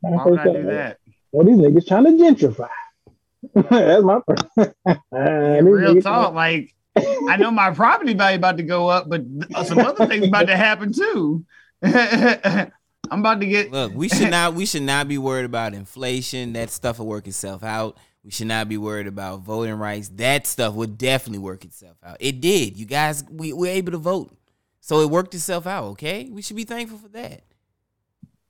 Why 0.00 0.24
would 0.24 0.38
I 0.38 0.44
do 0.52 0.62
that? 0.64 0.98
Well, 1.36 1.44
these 1.44 1.58
niggas 1.58 1.86
trying 1.86 2.04
to 2.04 2.12
gentrify. 2.12 2.70
That's 3.54 4.02
my 4.02 4.20
first. 4.26 4.72
Yeah, 5.12 5.60
real 5.60 6.00
talk. 6.00 6.32
Like, 6.32 6.74
I 6.96 7.36
know 7.36 7.50
my 7.50 7.72
property 7.72 8.14
value 8.14 8.38
about 8.38 8.56
to 8.56 8.62
go 8.62 8.88
up, 8.88 9.10
but 9.10 9.20
some 9.66 9.80
other 9.80 10.06
things 10.06 10.28
about 10.28 10.46
to 10.46 10.56
happen 10.56 10.94
too. 10.94 11.44
I'm 11.82 12.70
about 13.10 13.40
to 13.40 13.46
get. 13.46 13.70
Look, 13.70 13.92
we 13.94 14.08
should 14.08 14.30
not 14.30 14.54
we 14.54 14.64
should 14.64 14.80
not 14.80 15.08
be 15.08 15.18
worried 15.18 15.44
about 15.44 15.74
inflation. 15.74 16.54
That 16.54 16.70
stuff 16.70 17.00
will 17.00 17.06
work 17.06 17.28
itself 17.28 17.62
out. 17.62 17.98
We 18.24 18.30
should 18.30 18.46
not 18.46 18.66
be 18.70 18.78
worried 18.78 19.06
about 19.06 19.40
voting 19.40 19.74
rights. 19.74 20.08
That 20.14 20.46
stuff 20.46 20.72
would 20.72 20.96
definitely 20.96 21.40
work 21.40 21.66
itself 21.66 21.98
out. 22.02 22.16
It 22.18 22.40
did. 22.40 22.78
You 22.78 22.86
guys, 22.86 23.24
we 23.30 23.52
were 23.52 23.66
able 23.66 23.92
to 23.92 23.98
vote, 23.98 24.34
so 24.80 25.00
it 25.00 25.10
worked 25.10 25.34
itself 25.34 25.66
out. 25.66 25.84
Okay, 25.88 26.30
we 26.30 26.40
should 26.40 26.56
be 26.56 26.64
thankful 26.64 26.96
for 26.96 27.08
that. 27.08 27.42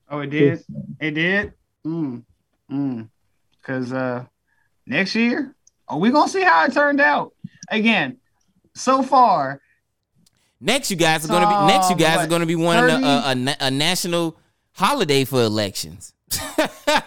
Oh, 0.08 0.20
it 0.20 0.30
did. 0.30 0.62
It 1.00 1.10
did. 1.10 1.52
Mm. 1.84 2.22
Mm. 2.70 3.08
Cause 3.62 3.92
uh, 3.92 4.24
next 4.86 5.14
year, 5.14 5.54
are 5.88 5.98
we 5.98 6.10
gonna 6.10 6.28
see 6.28 6.42
how 6.42 6.64
it 6.64 6.72
turned 6.72 7.00
out. 7.00 7.32
Again, 7.70 8.18
so 8.74 9.02
far, 9.02 9.60
Next, 10.60 10.90
you 10.90 10.96
guys 10.96 11.24
are 11.24 11.28
gonna 11.28 11.48
be 11.48 11.72
next. 11.72 11.90
You 11.90 11.96
guys 11.96 12.16
what, 12.16 12.26
are 12.26 12.28
gonna 12.28 12.46
be 12.46 12.56
wanting 12.56 13.04
a, 13.04 13.22
30? 13.22 13.50
a, 13.50 13.52
a, 13.52 13.56
a 13.66 13.70
national 13.70 14.38
holiday 14.72 15.24
for 15.24 15.42
elections. 15.42 16.14
uh, 16.88 17.00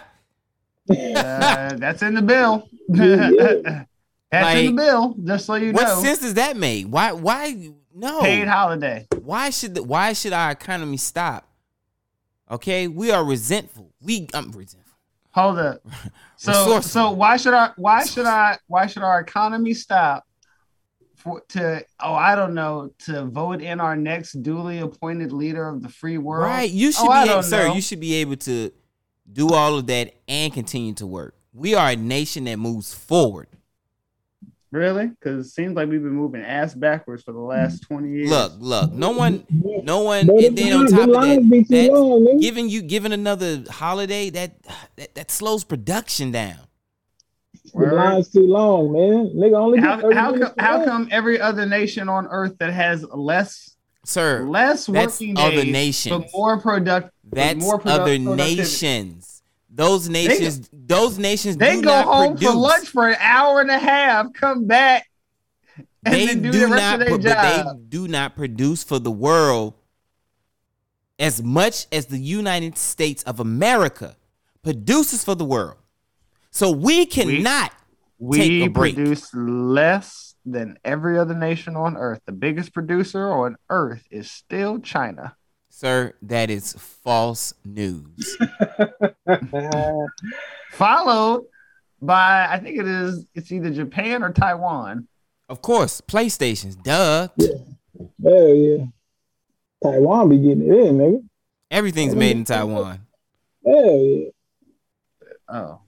that's 0.88 2.02
in 2.02 2.14
the 2.14 2.22
bill. 2.22 2.68
That's 4.32 4.60
in 4.60 4.76
the 4.76 4.82
bill. 4.82 5.16
Just 5.24 5.46
so 5.46 5.56
you 5.56 5.72
what 5.72 5.82
know, 5.82 6.02
sense 6.02 6.20
does 6.20 6.34
that 6.34 6.56
make? 6.56 6.86
Why? 6.86 7.10
Why? 7.10 7.70
No. 7.92 8.20
paid 8.20 8.46
holiday. 8.46 9.08
Why 9.24 9.50
should 9.50 9.74
the, 9.74 9.82
why 9.82 10.12
should 10.12 10.32
our 10.32 10.52
economy 10.52 10.98
stop? 10.98 11.48
Okay, 12.48 12.86
we 12.86 13.10
are 13.10 13.24
resentful. 13.24 13.92
We 14.00 14.28
I'm 14.32 14.52
resentful. 14.52 14.79
Hold 15.32 15.58
up. 15.58 15.80
So 16.36 16.80
so 16.80 17.10
why 17.10 17.36
should 17.36 17.52
our 17.52 17.74
why 17.76 18.02
should 18.06 18.24
I 18.24 18.56
why 18.66 18.86
should 18.86 19.02
our 19.02 19.20
economy 19.20 19.74
stop 19.74 20.24
for 21.16 21.42
to 21.50 21.84
oh 22.00 22.14
I 22.14 22.34
don't 22.34 22.54
know 22.54 22.94
to 23.00 23.26
vote 23.26 23.60
in 23.60 23.78
our 23.78 23.94
next 23.94 24.42
duly 24.42 24.78
appointed 24.78 25.32
leader 25.32 25.68
of 25.68 25.82
the 25.82 25.90
free 25.90 26.16
world? 26.16 26.44
Right. 26.44 26.70
You 26.70 26.92
should 26.92 27.06
Oh, 27.10 27.24
be 27.24 27.30
able, 27.30 27.42
sir, 27.42 27.68
know. 27.68 27.74
you 27.74 27.82
should 27.82 28.00
be 28.00 28.14
able 28.14 28.36
to 28.36 28.72
do 29.30 29.52
all 29.52 29.76
of 29.76 29.86
that 29.88 30.14
and 30.26 30.50
continue 30.50 30.94
to 30.94 31.06
work. 31.06 31.34
We 31.52 31.74
are 31.74 31.90
a 31.90 31.96
nation 31.96 32.44
that 32.44 32.56
moves 32.58 32.94
forward. 32.94 33.48
Really? 34.72 35.08
Because 35.08 35.46
it 35.46 35.50
seems 35.50 35.74
like 35.74 35.88
we've 35.88 36.02
been 36.02 36.12
moving 36.12 36.42
ass 36.42 36.74
backwards 36.74 37.24
for 37.24 37.32
the 37.32 37.40
last 37.40 37.82
mm. 37.82 37.88
20 37.88 38.08
years. 38.10 38.30
Look, 38.30 38.52
look, 38.58 38.92
no 38.92 39.10
one 39.10 39.44
no 39.50 40.02
one 40.02 40.26
But 40.26 40.44
and 40.44 40.56
then 40.56 40.72
on 40.72 40.86
top 40.86 41.00
of 41.00 41.14
that, 41.14 41.64
too 41.68 41.74
that 41.74 41.92
long, 41.92 42.38
giving 42.38 42.68
you 42.68 42.82
giving 42.82 43.12
another 43.12 43.64
holiday 43.68 44.30
that, 44.30 44.54
that 44.96 45.14
that 45.16 45.30
slows 45.30 45.64
production 45.64 46.30
down. 46.30 46.58
The 47.74 47.86
line's 47.86 48.30
too 48.30 48.46
long, 48.46 48.92
man. 48.92 49.34
Nigga 49.36 49.58
only 49.58 49.80
How, 49.80 50.12
how, 50.12 50.36
come, 50.36 50.52
how 50.58 50.84
come 50.84 51.08
every 51.10 51.40
other 51.40 51.66
nation 51.66 52.08
on 52.08 52.26
earth 52.28 52.56
that 52.58 52.72
has 52.72 53.04
less 53.12 53.76
Sir, 54.04 54.44
less 54.44 54.86
that's 54.86 55.20
working 55.20 55.38
other 55.38 55.62
days 55.62 55.72
nations. 55.72 56.16
but 56.16 56.30
more 56.32 56.60
product 56.60 57.12
but 57.30 57.36
That's 57.36 57.60
more 57.60 57.78
produ- 57.78 57.90
other 57.90 58.18
nations. 58.18 59.39
Those 59.72 60.08
nations, 60.08 60.68
those 60.72 61.18
nations 61.18 61.56
They 61.56 61.76
do 61.76 61.82
go 61.82 61.88
not 61.90 62.04
home 62.06 62.32
produce. 62.32 62.48
for 62.50 62.56
lunch 62.56 62.88
for 62.88 63.08
an 63.08 63.16
hour 63.20 63.60
and 63.60 63.70
a 63.70 63.78
half, 63.78 64.32
come 64.32 64.66
back, 64.66 65.06
And 66.04 66.14
They 66.14 66.26
then 66.26 66.42
do, 66.42 66.50
do 66.52 66.58
the 66.60 66.66
rest 66.68 66.82
not, 66.82 66.94
of 66.94 67.00
their 67.00 67.08
pro- 67.08 67.18
but 67.18 67.74
they 67.76 67.80
do 67.88 68.08
not 68.08 68.34
produce 68.34 68.82
for 68.82 68.98
the 68.98 69.10
world 69.12 69.74
as 71.18 71.42
much 71.42 71.86
as 71.92 72.06
the 72.06 72.18
United 72.18 72.76
States 72.78 73.22
of 73.24 73.38
America 73.40 74.16
produces 74.62 75.22
for 75.22 75.34
the 75.34 75.44
world. 75.44 75.76
So 76.50 76.70
we 76.72 77.06
cannot 77.06 77.70
take 77.70 77.78
We 78.18 78.62
a 78.64 78.68
break. 78.68 78.94
produce 78.96 79.32
less 79.34 80.34
than 80.44 80.78
every 80.84 81.18
other 81.18 81.34
nation 81.34 81.76
on 81.76 81.96
earth. 81.96 82.20
The 82.26 82.32
biggest 82.32 82.72
producer 82.74 83.30
on 83.30 83.56
earth 83.68 84.02
is 84.10 84.30
still 84.30 84.80
China. 84.80 85.36
Sir, 85.70 86.12
that 86.22 86.50
is 86.50 86.72
false 86.74 87.54
news. 87.64 88.36
Followed 90.72 91.46
by 92.02 92.46
I 92.50 92.58
think 92.58 92.78
it 92.78 92.86
is 92.86 93.26
it's 93.34 93.50
either 93.52 93.70
Japan 93.70 94.22
or 94.22 94.32
Taiwan. 94.32 95.06
Of 95.48 95.62
course, 95.62 96.00
PlayStations, 96.00 96.80
duh. 96.82 97.28
Yeah. 97.36 97.48
Hell 98.22 98.54
yeah. 98.54 98.84
Taiwan 99.82 100.28
be 100.28 100.38
getting 100.38 100.62
it 100.70 100.86
in, 100.88 100.98
nigga. 100.98 101.24
Everything's 101.70 102.14
made 102.14 102.36
in 102.36 102.44
Taiwan. 102.44 103.06
Hell 103.64 103.96
yeah. 103.96 104.28
Oh. 105.48 105.80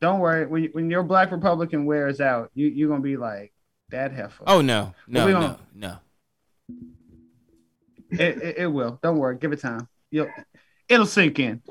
Don't 0.00 0.20
worry. 0.20 0.46
When 0.46 0.64
when 0.72 0.90
your 0.90 1.02
black 1.02 1.30
Republican 1.32 1.86
wears 1.86 2.20
out, 2.20 2.50
you 2.54 2.66
you're 2.68 2.88
gonna 2.90 3.00
be 3.00 3.16
like 3.16 3.52
that 3.90 4.12
heifer. 4.12 4.44
Oh 4.46 4.60
no, 4.60 4.94
no, 5.08 5.26
no, 5.26 5.32
gonna- 5.32 5.58
no. 5.74 5.96
It, 8.10 8.42
it, 8.42 8.58
it 8.58 8.66
will. 8.66 8.98
Don't 9.02 9.18
worry. 9.18 9.36
Give 9.36 9.52
it 9.52 9.60
time. 9.60 9.88
You'll, 10.10 10.28
it'll 10.88 11.06
sink 11.06 11.38
in. 11.38 11.62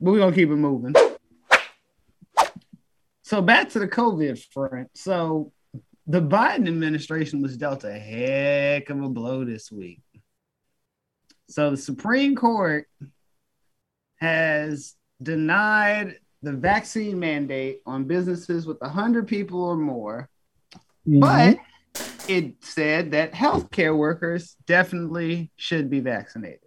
But 0.00 0.12
we're 0.12 0.18
gonna 0.18 0.34
keep 0.34 0.50
it 0.50 0.56
moving. 0.56 0.94
So 3.22 3.42
back 3.42 3.68
to 3.70 3.78
the 3.78 3.88
COVID 3.88 4.42
front. 4.52 4.88
So 4.94 5.52
the 6.06 6.22
Biden 6.22 6.66
administration 6.66 7.42
was 7.42 7.56
dealt 7.56 7.84
a 7.84 7.92
heck 7.92 8.88
of 8.88 9.02
a 9.02 9.08
blow 9.08 9.44
this 9.44 9.70
week. 9.70 10.00
So 11.50 11.70
the 11.70 11.76
Supreme 11.76 12.34
Court 12.34 12.86
has 14.16 14.94
denied 15.22 16.16
the 16.42 16.52
vaccine 16.52 17.18
mandate 17.18 17.80
on 17.84 18.04
businesses 18.04 18.66
with 18.66 18.80
100 18.80 19.26
people 19.26 19.62
or 19.62 19.76
more, 19.76 20.28
mm-hmm. 21.06 21.20
but 21.20 21.58
it 22.28 22.62
said 22.62 23.12
that 23.12 23.32
healthcare 23.32 23.96
workers 23.96 24.56
definitely 24.66 25.50
should 25.56 25.90
be 25.90 26.00
vaccinated. 26.00 26.60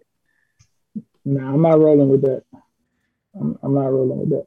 Nah, 1.24 1.52
I'm 1.54 1.62
not 1.62 1.78
rolling 1.78 2.08
with 2.08 2.22
that. 2.22 2.42
I'm, 3.34 3.58
I'm 3.62 3.74
not 3.74 3.86
rolling 3.86 4.18
with 4.18 4.30
that. 4.30 4.46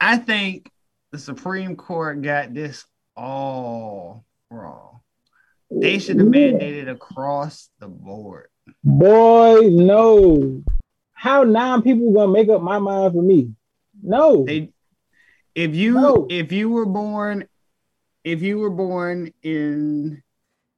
I 0.00 0.16
think 0.16 0.70
the 1.12 1.18
Supreme 1.18 1.76
Court 1.76 2.22
got 2.22 2.54
this 2.54 2.84
all 3.16 4.24
wrong. 4.50 5.00
They 5.70 5.98
should 5.98 6.18
have 6.18 6.28
mandated 6.28 6.90
across 6.90 7.68
the 7.78 7.88
board. 7.88 8.48
Boy, 8.82 9.68
no. 9.70 10.62
How 11.12 11.42
nine 11.42 11.82
people 11.82 12.12
gonna 12.12 12.32
make 12.32 12.48
up 12.48 12.62
my 12.62 12.78
mind 12.78 13.14
for 13.14 13.22
me? 13.22 13.52
No. 14.02 14.44
They 14.44 14.70
if 15.54 15.74
you 15.74 16.26
if 16.30 16.52
you 16.52 16.70
were 16.70 16.86
born 16.86 17.48
if 18.24 18.42
you 18.42 18.58
were 18.58 18.70
born 18.70 19.32
in 19.42 20.22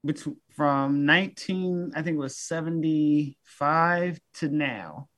between 0.07 0.37
from 0.57 1.05
19 1.05 1.93
I 1.95 2.03
think 2.03 2.17
it 2.17 2.21
was 2.21 2.39
75 2.39 4.21
to 4.35 4.49
now 4.49 5.09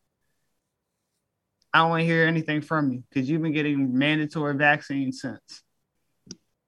I 1.73 1.79
don't 1.81 1.91
want 1.91 2.01
to 2.01 2.07
hear 2.07 2.27
anything 2.27 2.61
from 2.61 2.91
you 2.93 3.05
because 3.09 3.29
you've 3.29 3.43
been 3.43 3.53
getting 3.53 3.97
mandatory 3.97 4.57
vaccines 4.57 5.21
since. 5.21 5.63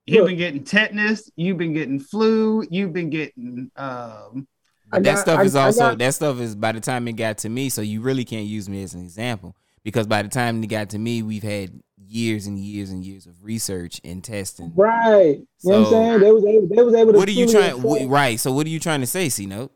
You've 0.06 0.26
been 0.26 0.36
getting 0.36 0.64
tetanus, 0.64 1.30
you've 1.36 1.56
been 1.56 1.72
getting 1.72 2.00
flu, 2.00 2.64
you've 2.70 2.92
been 2.92 3.10
getting 3.10 3.70
um 3.76 4.46
But 4.90 5.04
that 5.04 5.18
stuff 5.18 5.44
is 5.44 5.56
also 5.56 5.94
that 5.94 6.14
stuff 6.14 6.40
is 6.40 6.54
by 6.54 6.72
the 6.72 6.80
time 6.80 7.06
it 7.08 7.12
got 7.12 7.38
to 7.38 7.48
me, 7.48 7.68
so 7.68 7.80
you 7.80 8.00
really 8.00 8.24
can't 8.24 8.46
use 8.46 8.68
me 8.68 8.82
as 8.82 8.94
an 8.94 9.00
example 9.00 9.56
because 9.84 10.06
by 10.06 10.22
the 10.22 10.28
time 10.28 10.62
it 10.62 10.66
got 10.66 10.90
to 10.90 10.98
me, 10.98 11.22
we've 11.22 11.42
had 11.42 11.80
years 12.10 12.46
and 12.46 12.58
years 12.58 12.90
and 12.90 13.04
years 13.04 13.26
of 13.26 13.42
research 13.44 14.00
and 14.04 14.22
testing. 14.24 14.72
Right. 14.74 15.38
You 15.62 15.70
know 15.70 15.80
what 15.82 15.86
I'm 15.86 15.92
saying? 15.92 16.20
They 16.20 16.32
was 16.32 16.44
able, 16.44 16.68
they 16.68 16.82
was 16.82 16.94
able 16.94 17.12
to 17.12 17.18
What 17.18 17.28
are 17.28 17.32
you 17.32 17.46
trying? 17.46 17.72
assess- 17.84 18.02
wh- 18.06 18.10
right. 18.10 18.40
So 18.40 18.52
what 18.52 18.66
are 18.66 18.70
you 18.70 18.80
trying 18.80 19.00
to 19.00 19.06
say, 19.06 19.28
C 19.28 19.46
note? 19.46 19.72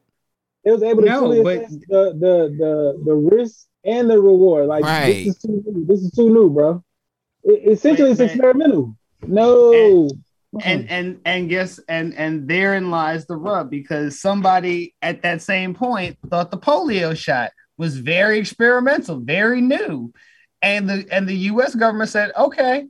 They 0.65 0.71
was 0.73 0.83
able 0.83 1.03
to 1.03 1.09
No, 1.09 1.21
truly 1.21 1.43
but- 1.43 1.57
assess 1.59 1.71
the, 1.89 2.05
the 2.19 2.57
the 2.59 3.03
the 3.05 3.15
risk 3.15 3.67
and 3.85 4.09
the 4.11 4.19
reward. 4.21 4.67
Like 4.67 4.83
Right. 4.83 5.27
this 5.27 5.37
is 5.37 5.43
too 5.43 5.63
new. 5.67 5.87
This 5.87 6.01
is 6.01 6.11
too 6.13 6.31
new, 6.31 6.51
bro. 6.51 6.83
It, 7.45 7.73
essentially, 7.73 8.11
it's 8.11 8.21
Wait, 8.21 8.31
experimental. 8.31 8.97
No. 9.27 10.09
and 10.63 10.89
and 10.89 11.21
and 11.25 11.49
guess 11.49 11.79
and 11.89 12.15
and 12.15 12.49
therein 12.49 12.91
lies 12.91 13.27
the 13.27 13.37
rub 13.37 13.71
because 13.71 14.21
somebody 14.21 14.95
at 15.03 15.23
that 15.23 15.43
same 15.43 15.75
point 15.75 16.17
thought 16.31 16.51
the 16.51 16.57
polio 16.59 17.17
shot 17.17 17.51
was 17.77 17.99
very 17.99 18.39
experimental, 18.39 19.19
very 19.21 19.61
new, 19.61 20.13
and 20.65 20.89
the 20.89 21.07
and 21.11 21.29
the 21.29 21.37
U.S. 21.53 21.75
government 21.75 22.09
said, 22.09 22.33
okay, 22.37 22.87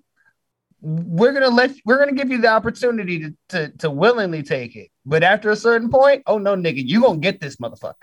we're 0.81 1.33
gonna 1.33 1.49
let 1.49 1.73
we're 1.85 1.99
gonna 1.99 2.13
give 2.13 2.31
you 2.31 2.41
the 2.41 2.49
opportunity 2.49 3.21
to 3.21 3.35
to, 3.49 3.69
to 3.79 3.91
willingly 3.91 4.43
take 4.43 4.77
it, 4.77 4.91
but 5.05 5.25
after 5.25 5.51
a 5.51 5.57
certain 5.57 5.91
point, 5.91 6.23
oh 6.27 6.39
no, 6.39 6.55
nigga, 6.55 6.87
you 6.87 7.03
gonna 7.03 7.19
get 7.19 7.41
this 7.41 7.57
motherfucker. 7.57 7.95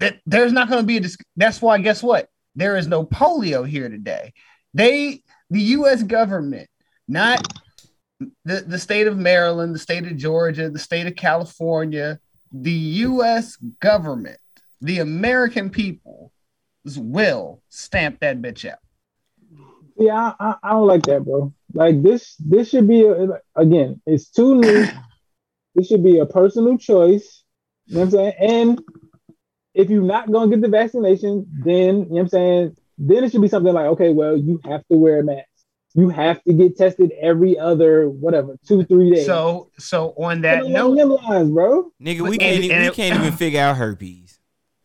That 0.00 0.18
there's 0.26 0.52
not 0.52 0.68
gonna 0.68 0.82
be 0.82 0.98
a 0.98 1.02
that's 1.36 1.62
why 1.62 1.78
guess 1.78 2.02
what? 2.02 2.28
There 2.56 2.76
is 2.76 2.88
no 2.88 3.04
polio 3.04 3.66
here 3.66 3.88
today. 3.88 4.32
They 4.74 5.22
the 5.50 5.60
U.S. 5.60 6.02
government 6.02 6.68
not 7.06 7.46
the, 8.44 8.60
the 8.66 8.78
state 8.78 9.06
of 9.06 9.16
Maryland, 9.16 9.74
the 9.74 9.78
state 9.78 10.04
of 10.04 10.16
Georgia, 10.16 10.68
the 10.68 10.78
state 10.78 11.06
of 11.06 11.16
California, 11.16 12.18
the 12.52 12.70
US 12.70 13.56
government, 13.80 14.38
the 14.80 14.98
American 14.98 15.70
people 15.70 16.32
will 16.84 17.62
stamp 17.68 18.20
that 18.20 18.40
bitch 18.40 18.68
out. 18.70 18.78
Yeah, 19.96 20.14
I, 20.14 20.34
I, 20.40 20.54
I 20.62 20.70
don't 20.70 20.86
like 20.86 21.02
that, 21.04 21.24
bro. 21.24 21.52
Like 21.74 22.02
this, 22.02 22.36
this 22.36 22.70
should 22.70 22.88
be 22.88 23.04
a, 23.06 23.28
again. 23.54 24.00
It's 24.06 24.30
too 24.30 24.54
new. 24.54 24.86
this 25.74 25.88
should 25.88 26.02
be 26.02 26.18
a 26.18 26.26
personal 26.26 26.78
choice. 26.78 27.44
You 27.86 27.94
know 27.96 28.00
what 28.00 28.04
I'm 28.06 28.10
saying? 28.12 28.32
And 28.38 28.82
if 29.74 29.90
you're 29.90 30.02
not 30.02 30.30
gonna 30.30 30.50
get 30.50 30.62
the 30.62 30.68
vaccination, 30.68 31.46
then 31.64 31.74
you 31.74 32.02
know 32.02 32.06
what 32.08 32.20
I'm 32.20 32.28
saying. 32.28 32.76
Then 32.98 33.24
it 33.24 33.32
should 33.32 33.42
be 33.42 33.48
something 33.48 33.72
like, 33.72 33.86
okay, 33.86 34.12
well, 34.12 34.36
you 34.36 34.60
have 34.64 34.86
to 34.90 34.96
wear 34.96 35.20
a 35.20 35.24
mask. 35.24 35.46
You 35.94 36.08
have 36.08 36.42
to 36.44 36.52
get 36.52 36.76
tested 36.76 37.12
every 37.20 37.58
other 37.58 38.08
whatever 38.08 38.56
two 38.66 38.84
three 38.84 39.10
days. 39.10 39.26
So 39.26 39.70
so 39.78 40.14
on 40.16 40.42
that 40.42 40.62
Something 40.62 40.72
note, 40.72 41.22
lines, 41.22 41.50
bro. 41.50 41.90
Nigga, 42.00 42.20
we 42.28 42.38
can't 42.38 42.62
and- 42.64 42.72
and 42.72 42.84
we 42.84 42.90
can't 42.94 43.20
even 43.20 43.32
figure 43.32 43.60
out 43.60 43.76
herpes. 43.76 44.29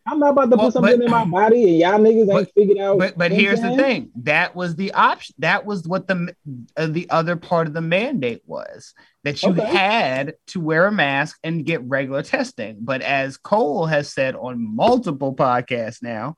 I'm 0.08 0.20
not 0.20 0.30
about 0.30 0.50
to 0.50 0.56
Well, 0.56 0.66
put 0.66 0.72
something 0.74 0.98
but- 0.98 1.04
in 1.04 1.10
my 1.10 1.24
body 1.24 1.64
and 1.64 1.78
y'all 1.78 1.98
niggas 1.98 2.32
ain't 2.38 2.50
figured 2.54 2.78
out. 2.78 2.98
but 2.98 3.18
but 3.18 3.32
here's 3.32 3.60
the 3.60 3.74
thing 3.76 4.10
that 4.22 4.54
was 4.54 4.76
the 4.76 4.92
option 4.92 5.34
that 5.38 5.66
was 5.66 5.86
what 5.86 6.06
the 6.06 6.34
uh, 6.76 6.86
the 6.86 7.10
other 7.10 7.34
part 7.36 7.66
of 7.66 7.72
the 7.74 7.80
mandate 7.80 8.42
was 8.46 8.94
that 9.24 9.42
you 9.42 9.50
Okay. 9.50 9.64
had 9.66 10.34
to 10.48 10.60
wear 10.60 10.86
a 10.86 10.92
mask 10.92 11.38
and 11.42 11.64
get 11.66 11.82
regular 11.82 12.22
testing 12.22 12.76
but 12.80 13.02
as 13.02 13.36
cole 13.36 13.86
has 13.86 14.12
said 14.12 14.36
on 14.36 14.74
multiple 14.76 15.34
podcasts 15.34 16.02
now 16.02 16.36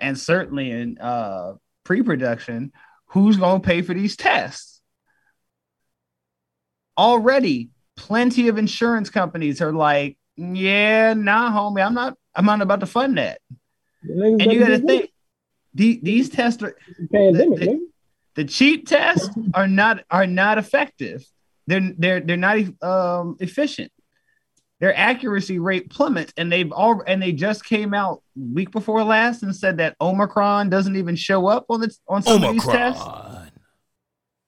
and 0.00 0.18
certainly 0.18 0.70
in 0.70 0.96
uh 0.98 1.52
pre-production 1.84 2.72
who's 3.08 3.36
going 3.36 3.60
to 3.60 3.66
pay 3.66 3.82
for 3.82 3.92
these 3.92 4.16
tests 4.16 4.80
already 6.96 7.70
plenty 7.96 8.48
of 8.48 8.56
insurance 8.58 9.10
companies 9.10 9.60
are 9.60 9.72
like 9.72 10.16
yeah 10.36 11.12
nah 11.14 11.50
homie 11.52 11.84
i'm 11.84 11.94
not 11.94 12.16
i'm 12.34 12.44
not 12.44 12.60
about 12.60 12.80
to 12.80 12.86
fund 12.86 13.18
that 13.18 13.40
and 14.02 14.52
you 14.52 14.58
got 14.58 14.68
to 14.68 14.78
think 14.78 15.10
the, 15.74 15.98
these 16.02 16.28
tests 16.28 16.62
are 16.62 16.76
Pandemic, 17.12 17.58
the, 17.58 17.66
nigga. 17.66 17.78
the 18.36 18.44
cheap 18.44 18.86
tests 18.86 19.28
are 19.54 19.66
not 19.66 20.04
are 20.10 20.26
not 20.26 20.58
effective. 20.58 21.24
They're 21.66 21.92
they're 21.98 22.20
they're 22.20 22.36
not 22.36 22.58
um, 22.82 23.36
efficient. 23.40 23.90
Their 24.80 24.96
accuracy 24.96 25.58
rate 25.58 25.90
plummets, 25.90 26.32
and 26.36 26.52
they've 26.52 26.70
all 26.70 27.02
and 27.06 27.22
they 27.22 27.32
just 27.32 27.64
came 27.64 27.94
out 27.94 28.22
week 28.36 28.70
before 28.70 29.02
last 29.02 29.42
and 29.42 29.54
said 29.54 29.78
that 29.78 29.96
Omicron 30.00 30.68
doesn't 30.68 30.96
even 30.96 31.16
show 31.16 31.46
up 31.46 31.66
on 31.68 31.80
the 31.80 31.94
on 32.08 32.22
some 32.22 32.44
of 32.44 32.52
these 32.52 32.64
tests. 32.64 33.04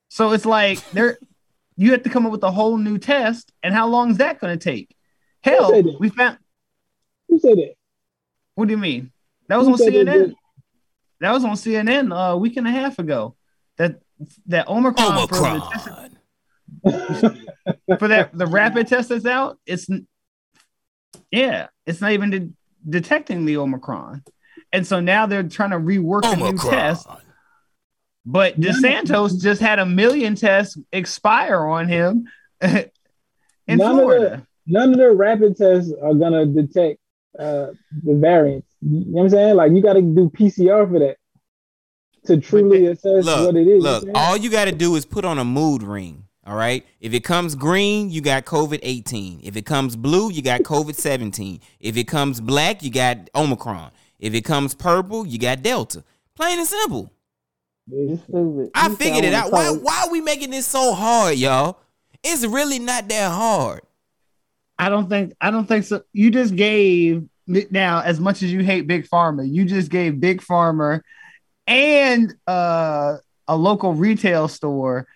So 0.08 0.32
it's 0.32 0.46
like 0.46 0.78
they're 0.90 1.18
you 1.76 1.92
have 1.92 2.02
to 2.04 2.10
come 2.10 2.26
up 2.26 2.32
with 2.32 2.42
a 2.42 2.50
whole 2.50 2.76
new 2.76 2.98
test, 2.98 3.52
and 3.62 3.74
how 3.74 3.88
long 3.88 4.10
is 4.10 4.18
that 4.18 4.40
going 4.40 4.56
to 4.56 4.62
take? 4.62 4.94
Hell, 5.42 5.82
we 5.98 6.08
found. 6.08 6.38
Who 7.28 7.38
said 7.38 7.56
that? 7.58 7.75
What 8.56 8.66
do 8.66 8.72
you 8.72 8.78
mean? 8.78 9.12
That 9.48 9.58
was 9.58 9.68
on 9.68 9.74
CNN. 9.74 10.34
That 11.20 11.32
was 11.32 11.44
on 11.44 11.52
CNN 11.52 12.10
uh, 12.12 12.32
a 12.32 12.36
week 12.36 12.56
and 12.56 12.66
a 12.66 12.70
half 12.70 12.98
ago. 12.98 13.36
That 13.76 14.00
that 14.46 14.66
Omicron, 14.66 15.28
For, 15.28 15.34
the 15.36 15.60
test- 16.82 17.98
for 18.00 18.08
that 18.08 18.30
the 18.36 18.46
rapid 18.46 18.88
test 18.88 19.10
that's 19.10 19.26
out, 19.26 19.58
it's 19.66 19.86
yeah, 21.30 21.68
it's 21.86 22.00
not 22.00 22.12
even 22.12 22.30
de- 22.30 22.50
detecting 22.88 23.44
the 23.44 23.58
Omicron, 23.58 24.24
and 24.72 24.86
so 24.86 25.00
now 25.00 25.26
they're 25.26 25.42
trying 25.42 25.70
to 25.70 25.78
rework 25.78 26.22
a 26.24 26.36
new 26.36 26.56
test. 26.56 27.06
But 28.24 28.58
DeSantis 28.58 29.40
just 29.40 29.60
had 29.60 29.78
a 29.78 29.86
million 29.86 30.34
tests 30.34 30.78
expire 30.92 31.64
on 31.64 31.88
him, 31.88 32.26
in 32.60 32.88
none 33.68 33.96
Florida. 33.96 34.24
Of 34.24 34.40
the, 34.40 34.46
none 34.66 34.92
of 34.92 34.98
the 34.98 35.12
rapid 35.12 35.58
tests 35.58 35.92
are 36.02 36.14
gonna 36.14 36.46
detect 36.46 37.00
uh, 37.38 37.66
the 38.02 38.14
variants. 38.14 38.68
You 38.80 39.00
know 39.00 39.04
what 39.12 39.22
I'm 39.24 39.28
saying? 39.30 39.56
Like 39.56 39.72
you 39.72 39.82
got 39.82 39.94
to 39.94 40.02
do 40.02 40.30
PCR 40.30 40.90
for 40.90 40.98
that 41.00 41.16
to 42.26 42.40
truly 42.40 42.86
assess 42.86 43.24
Look, 43.24 43.46
what 43.46 43.56
it 43.56 43.66
is. 43.66 43.82
look. 43.82 44.04
You 44.04 44.12
know 44.12 44.18
All 44.18 44.36
you 44.36 44.50
got 44.50 44.66
to 44.66 44.72
do 44.72 44.96
is 44.96 45.04
put 45.04 45.24
on 45.24 45.38
a 45.38 45.44
mood 45.44 45.82
ring. 45.82 46.24
All 46.46 46.56
right. 46.56 46.86
If 47.00 47.12
it 47.12 47.24
comes 47.24 47.54
green, 47.56 48.10
you 48.10 48.20
got 48.20 48.44
COVID 48.44 48.78
18. 48.82 49.40
If 49.42 49.56
it 49.56 49.66
comes 49.66 49.96
blue, 49.96 50.30
you 50.30 50.42
got 50.42 50.60
COVID 50.62 50.94
17. 50.94 51.60
If 51.80 51.96
it 51.96 52.04
comes 52.04 52.40
black, 52.40 52.82
you 52.82 52.90
got 52.90 53.28
Omicron. 53.34 53.90
If 54.20 54.32
it 54.32 54.42
comes 54.42 54.74
purple, 54.74 55.26
you 55.26 55.38
got 55.38 55.62
Delta. 55.62 56.04
Plain 56.36 56.58
and 56.60 56.68
simple. 56.68 57.10
saying? 57.90 58.10
It's 58.12 58.22
stupid. 58.22 58.70
I 58.74 58.94
figured 58.94 59.24
it 59.24 59.34
out. 59.34 59.50
Why 59.50 59.70
why 59.70 60.04
are 60.06 60.10
we 60.10 60.20
making 60.20 60.50
this 60.50 60.66
so 60.66 60.92
hard, 60.94 61.36
y'all? 61.36 61.80
It's 62.22 62.46
really 62.46 62.78
not 62.78 63.08
that 63.08 63.30
hard. 63.32 63.82
I 64.78 64.88
don't 64.88 65.08
think 65.08 65.34
I 65.40 65.50
don't 65.50 65.66
think 65.66 65.84
so. 65.84 66.02
You 66.12 66.30
just 66.30 66.54
gave 66.54 67.26
now 67.46 68.00
as 68.00 68.20
much 68.20 68.42
as 68.42 68.52
you 68.52 68.60
hate 68.60 68.86
Big 68.86 69.08
Pharma, 69.08 69.48
you 69.48 69.64
just 69.64 69.90
gave 69.90 70.20
Big 70.20 70.42
Pharma 70.42 71.00
and 71.66 72.34
uh, 72.46 73.16
a 73.48 73.56
local 73.56 73.94
retail 73.94 74.48
store 74.48 75.06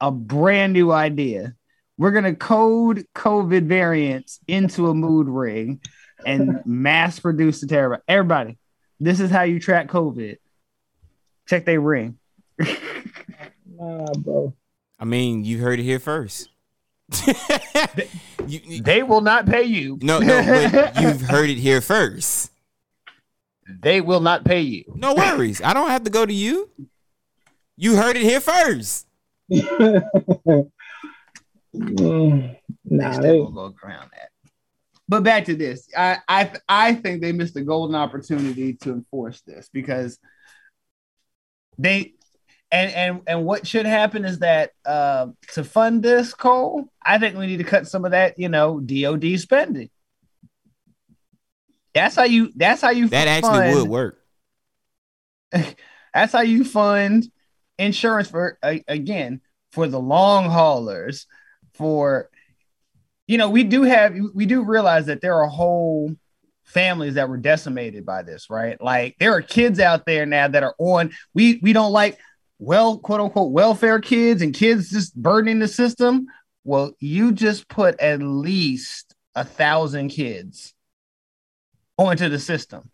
a 0.00 0.10
brand 0.10 0.72
new 0.72 0.90
idea. 0.90 1.54
We're 1.96 2.10
gonna 2.10 2.34
code 2.34 3.06
COVID 3.14 3.66
variants 3.66 4.40
into 4.48 4.88
a 4.88 4.94
mood 4.94 5.28
ring 5.28 5.80
and 6.26 6.60
mass 6.66 7.20
produce 7.20 7.60
the 7.60 7.68
terror. 7.68 8.02
Everybody, 8.08 8.58
this 8.98 9.20
is 9.20 9.30
how 9.30 9.42
you 9.42 9.60
track 9.60 9.88
COVID. 9.88 10.38
Check 11.46 11.64
their 11.64 11.80
ring. 11.80 12.18
Nah, 13.76 14.12
bro. 14.12 14.54
I 15.00 15.04
mean, 15.04 15.44
you 15.44 15.58
heard 15.58 15.80
it 15.80 15.82
here 15.82 15.98
first. 15.98 16.48
they 18.46 19.02
will 19.02 19.20
not 19.20 19.46
pay 19.46 19.64
you. 19.64 19.98
No, 20.02 20.18
no, 20.18 20.42
but 20.70 20.96
you've 21.02 21.20
heard 21.22 21.50
it 21.50 21.58
here 21.58 21.80
first. 21.80 22.50
They 23.68 24.00
will 24.00 24.20
not 24.20 24.44
pay 24.44 24.60
you. 24.60 24.84
No 24.94 25.14
worries. 25.14 25.62
I 25.62 25.72
don't 25.74 25.90
have 25.90 26.04
to 26.04 26.10
go 26.10 26.24
to 26.26 26.32
you. 26.32 26.70
You 27.76 27.96
heard 27.96 28.16
it 28.16 28.22
here 28.22 28.40
first. 28.40 29.06
Mm, 29.50 30.04
nah, 32.84 33.10
They 33.10 33.16
they, 33.16 33.22
still 33.22 33.50
go 33.50 33.74
around 33.82 34.10
that. 34.12 34.30
But 35.08 35.22
back 35.22 35.44
to 35.46 35.56
this, 35.56 35.88
I 35.96 36.18
I 36.28 36.52
I 36.68 36.94
think 36.94 37.20
they 37.20 37.32
missed 37.32 37.56
a 37.56 37.62
golden 37.62 37.94
opportunity 37.94 38.74
to 38.74 38.92
enforce 38.92 39.40
this 39.42 39.68
because 39.72 40.18
they 41.78 42.14
and 42.74 42.92
and 42.92 43.20
and 43.28 43.44
what 43.44 43.68
should 43.68 43.86
happen 43.86 44.24
is 44.24 44.40
that 44.40 44.72
uh, 44.84 45.28
to 45.52 45.62
fund 45.62 46.02
this, 46.02 46.34
Cole, 46.34 46.86
I 47.00 47.18
think 47.18 47.36
we 47.36 47.46
need 47.46 47.58
to 47.58 47.64
cut 47.64 47.86
some 47.86 48.04
of 48.04 48.10
that, 48.10 48.36
you 48.36 48.48
know, 48.48 48.80
DoD 48.80 49.38
spending. 49.38 49.90
That's 51.94 52.16
how 52.16 52.24
you. 52.24 52.50
That's 52.56 52.82
how 52.82 52.90
you. 52.90 53.08
That 53.08 53.28
actually 53.28 53.58
fund- 53.58 53.78
would 53.78 53.88
work. 53.88 54.18
That's 56.14 56.32
how 56.32 56.40
you 56.40 56.64
fund 56.64 57.30
insurance 57.78 58.28
for 58.28 58.58
a- 58.64 58.84
again 58.88 59.40
for 59.70 59.86
the 59.86 60.00
long 60.00 60.50
haulers. 60.50 61.28
For 61.74 62.28
you 63.28 63.38
know, 63.38 63.50
we 63.50 63.62
do 63.62 63.82
have 63.84 64.16
we 64.34 64.46
do 64.46 64.64
realize 64.64 65.06
that 65.06 65.20
there 65.20 65.36
are 65.36 65.46
whole 65.46 66.12
families 66.64 67.14
that 67.14 67.28
were 67.28 67.36
decimated 67.36 68.04
by 68.04 68.22
this, 68.22 68.50
right? 68.50 68.82
Like 68.82 69.14
there 69.20 69.32
are 69.32 69.42
kids 69.42 69.78
out 69.78 70.06
there 70.06 70.26
now 70.26 70.48
that 70.48 70.64
are 70.64 70.74
on. 70.78 71.12
We 71.34 71.60
we 71.62 71.72
don't 71.72 71.92
like 71.92 72.18
well 72.64 72.98
quote 72.98 73.20
unquote 73.20 73.52
welfare 73.52 74.00
kids 74.00 74.42
and 74.42 74.54
kids 74.54 74.90
just 74.90 75.14
burdening 75.14 75.58
the 75.58 75.68
system. 75.68 76.26
Well, 76.64 76.92
you 76.98 77.32
just 77.32 77.68
put 77.68 78.00
at 78.00 78.22
least 78.22 79.14
a 79.34 79.44
thousand 79.44 80.08
kids 80.08 80.74
onto 81.98 82.28
the 82.28 82.38
system. 82.38 82.90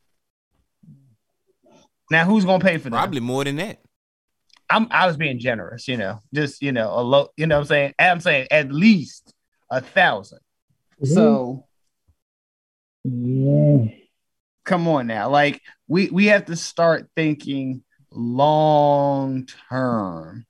Now, 2.11 2.25
who's 2.25 2.45
gonna 2.45 2.65
pay 2.65 2.79
for 2.79 2.91
that? 2.91 2.97
Probably 2.97 3.21
more 3.21 3.45
than 3.45 3.57
that. 3.57 3.79
I'm 4.69 4.89
I 4.91 5.07
was 5.07 5.17
being 5.17 5.39
generous, 5.39 5.87
you 5.87 5.97
know, 5.97 6.21
just 6.35 6.63
you 6.63 6.73
know, 6.73 6.93
a 6.93 7.03
low, 7.03 7.29
you 7.37 7.47
know 7.47 7.57
what 7.57 7.63
I'm 7.63 7.67
saying? 7.67 7.95
I'm 7.99 8.21
saying 8.21 8.49
at 8.51 8.73
least 8.73 9.33
a 9.71 9.77
1000 9.77 10.39
mm-hmm. 10.39 11.15
So 11.15 11.67
yeah. 13.05 13.85
come 14.65 14.89
on 14.89 15.07
now. 15.07 15.31
Like 15.31 15.61
we 15.87 16.09
we 16.11 16.27
have 16.27 16.47
to 16.47 16.57
start 16.57 17.09
thinking 17.15 17.83
long 18.13 19.47
term 19.69 20.47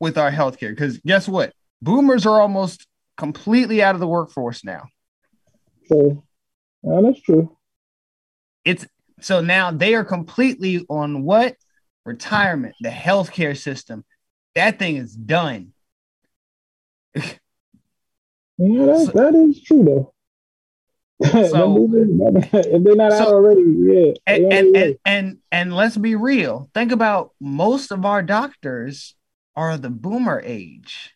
with 0.00 0.18
our 0.18 0.30
healthcare. 0.30 0.70
Because 0.70 0.98
guess 0.98 1.28
what? 1.28 1.52
Boomers 1.82 2.26
are 2.26 2.40
almost 2.40 2.86
completely 3.16 3.82
out 3.82 3.94
of 3.94 4.00
the 4.00 4.06
workforce 4.06 4.64
now. 4.64 4.84
So, 5.86 6.24
yeah, 6.82 7.00
that's 7.02 7.20
true. 7.20 7.56
It's 8.64 8.86
so 9.20 9.40
now 9.40 9.70
they 9.70 9.94
are 9.94 10.04
completely 10.04 10.84
on 10.88 11.22
what? 11.22 11.56
Retirement, 12.04 12.74
the 12.80 12.88
healthcare 12.88 13.56
system. 13.56 14.04
That 14.54 14.78
thing 14.78 14.96
is 14.96 15.14
done. 15.14 15.72
Yeah, 17.14 17.32
that, 18.58 19.12
that 19.14 19.34
is 19.34 19.62
true 19.62 19.84
though. 19.84 20.14
So- 21.22 21.88
if 22.52 22.82
they're 22.84 22.94
not 22.96 23.12
out 23.12 23.28
already, 23.28 23.62
yeah. 23.62 24.12
and 24.26 24.50
they 24.52 24.58
and, 24.58 24.76
and 24.76 24.96
and 25.06 25.38
and 25.50 25.74
let's 25.74 25.96
be 25.96 26.14
real. 26.14 26.68
Think 26.74 26.92
about 26.92 27.30
most 27.40 27.90
of 27.90 28.04
our 28.04 28.22
doctors 28.22 29.14
are 29.54 29.78
the 29.78 29.88
boomer 29.90 30.42
age. 30.44 31.14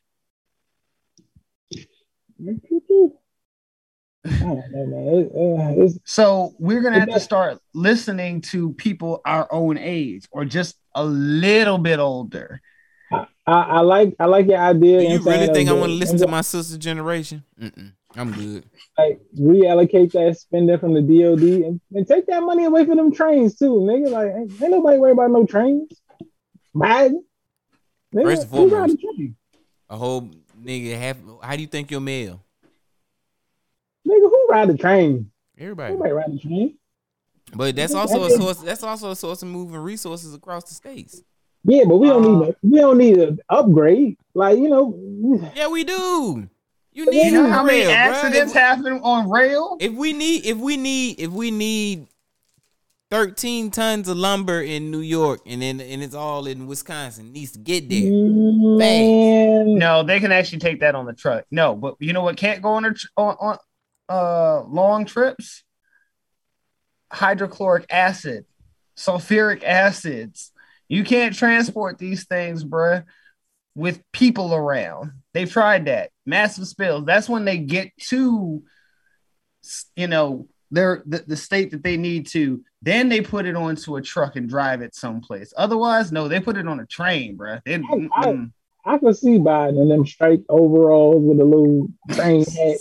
I 4.22 4.28
don't 4.38 4.70
know, 4.72 4.86
man. 4.86 5.08
It, 5.08 5.80
uh, 5.80 5.82
it's, 5.84 5.98
So 6.04 6.54
we're 6.58 6.80
gonna 6.82 7.00
have 7.00 7.08
to 7.10 7.20
start 7.20 7.58
listening 7.74 8.40
to 8.42 8.72
people 8.74 9.20
our 9.24 9.48
own 9.52 9.78
age 9.78 10.26
or 10.30 10.44
just 10.44 10.76
a 10.94 11.04
little 11.04 11.78
bit 11.78 11.98
older. 11.98 12.60
I, 13.12 13.26
I 13.46 13.80
like 13.80 14.14
I 14.20 14.26
like 14.26 14.46
your 14.46 14.58
idea. 14.58 15.00
Do 15.00 15.06
you 15.06 15.18
really 15.20 15.46
think 15.52 15.68
I 15.68 15.72
the- 15.74 15.80
want 15.80 15.90
to 15.90 15.94
listen 15.96 16.18
to 16.18 16.26
my 16.26 16.42
sister 16.42 16.78
generation? 16.78 17.44
Mm-mm. 17.60 17.92
I'm 18.16 18.32
good. 18.32 18.64
like 18.98 19.20
reallocate 19.38 20.12
that 20.12 20.36
spending 20.38 20.78
from 20.78 20.94
the 20.94 21.00
DOD 21.02 21.42
and, 21.66 21.80
and 21.92 22.06
take 22.06 22.26
that 22.26 22.42
money 22.42 22.64
away 22.64 22.84
from 22.84 22.96
them 22.96 23.12
trains 23.12 23.56
too, 23.56 23.74
nigga. 23.74 24.10
Like 24.10 24.32
ain't, 24.34 24.50
ain't 24.62 24.70
nobody 24.72 24.98
worried 24.98 25.12
about 25.12 25.30
no 25.30 25.46
trains. 25.46 25.88
Biden. 26.74 27.20
Nigga, 28.14 28.24
First 28.24 28.42
and 28.42 28.50
who 28.50 28.62
ride 28.64 28.70
foremost, 28.70 28.96
the 28.96 29.02
train? 29.16 29.36
a 29.88 29.96
whole 29.96 30.30
nigga 30.60 30.98
half. 30.98 31.16
How 31.42 31.54
do 31.54 31.62
you 31.62 31.68
think 31.68 31.90
your 31.90 32.00
mail? 32.00 32.44
Nigga, 34.06 34.20
who 34.30 34.46
ride 34.50 34.68
the 34.68 34.76
train? 34.76 35.30
Everybody. 35.58 35.92
Nobody 35.94 36.12
ride 36.12 36.32
the 36.32 36.38
train. 36.38 36.76
But 37.54 37.76
that's 37.76 37.94
also 37.94 38.24
a 38.24 38.30
source. 38.30 38.58
That's 38.58 38.82
also 38.82 39.10
a 39.10 39.16
source 39.16 39.42
of 39.42 39.48
moving 39.48 39.76
resources 39.76 40.34
across 40.34 40.64
the 40.64 40.74
states. 40.74 41.22
Yeah, 41.64 41.84
but 41.84 41.96
we 41.98 42.08
don't 42.08 42.24
Uh, 42.24 42.38
need 42.38 42.48
a, 42.48 42.56
we 42.62 42.78
don't 42.78 42.98
need 42.98 43.18
an 43.18 43.38
upgrade. 43.48 44.16
Like 44.34 44.58
you 44.58 44.68
know, 44.68 45.50
Yeah, 45.54 45.68
we 45.68 45.84
do. 45.84 46.48
You 46.92 47.04
You 47.04 47.10
need 47.10 47.32
know 47.32 47.48
how 47.48 47.62
many 47.62 47.80
rail, 47.80 47.90
accidents 47.90 48.52
If, 48.52 48.60
happen 48.60 49.00
on 49.02 49.30
rail? 49.30 49.76
if 49.80 49.92
we 49.92 50.12
need, 50.12 50.44
if 50.44 50.58
we 50.58 50.76
need, 50.76 51.20
if 51.20 51.30
we 51.30 51.50
need 51.50 52.08
thirteen 53.10 53.70
tons 53.70 54.08
of 54.08 54.16
lumber 54.16 54.60
in 54.60 54.90
New 54.90 55.00
York, 55.00 55.40
and 55.46 55.62
then 55.62 55.80
and 55.80 56.02
it's 56.02 56.14
all 56.14 56.46
in 56.46 56.66
Wisconsin, 56.66 57.26
it 57.26 57.32
needs 57.32 57.52
to 57.52 57.58
get 57.58 57.88
there. 57.88 58.10
man. 58.10 59.78
No, 59.78 60.02
they 60.02 60.18
can 60.20 60.32
actually 60.32 60.58
take 60.58 60.80
that 60.80 60.94
on 60.94 61.06
the 61.06 61.12
truck. 61.12 61.44
No, 61.50 61.74
but 61.76 61.94
you 62.00 62.12
know 62.12 62.22
what 62.22 62.36
can't 62.36 62.62
go 62.62 62.70
on 62.70 62.84
a 62.84 62.94
on, 63.16 63.36
on 63.40 63.58
uh 64.08 64.62
long 64.64 65.04
trips? 65.04 65.62
Hydrochloric 67.12 67.86
acid, 67.90 68.44
sulfuric 68.96 69.64
acids. 69.64 70.52
You 70.88 71.04
can't 71.04 71.34
transport 71.34 71.98
these 71.98 72.24
things, 72.26 72.64
bruh, 72.64 73.04
with 73.76 74.02
people 74.12 74.54
around. 74.54 75.12
They've 75.34 75.50
tried 75.50 75.86
that. 75.86 76.10
Massive 76.30 76.66
spills. 76.66 77.04
That's 77.04 77.28
when 77.28 77.44
they 77.44 77.58
get 77.58 77.90
to 78.08 78.62
you 79.96 80.06
know 80.06 80.46
their 80.70 81.02
the, 81.06 81.24
the 81.26 81.36
state 81.36 81.70
that 81.72 81.82
they 81.82 81.96
need 81.96 82.26
to. 82.28 82.62
Then 82.82 83.08
they 83.08 83.20
put 83.20 83.46
it 83.46 83.56
onto 83.56 83.96
a 83.96 84.02
truck 84.02 84.36
and 84.36 84.48
drive 84.48 84.80
it 84.80 84.94
someplace. 84.94 85.52
Otherwise, 85.56 86.12
no, 86.12 86.28
they 86.28 86.40
put 86.40 86.56
it 86.56 86.66
on 86.66 86.80
a 86.80 86.86
train, 86.86 87.36
bruh. 87.36 87.60
They- 87.64 87.74
I, 87.74 87.78
mm-mm. 87.78 88.52
I 88.84 88.96
could 88.98 89.16
see 89.16 89.38
Biden 89.38 89.82
in 89.82 89.88
them 89.88 90.06
striped 90.06 90.46
overalls 90.48 91.22
with 91.22 91.38
a 91.40 91.44
little 91.44 91.88
train 92.12 92.44
hat 92.44 92.78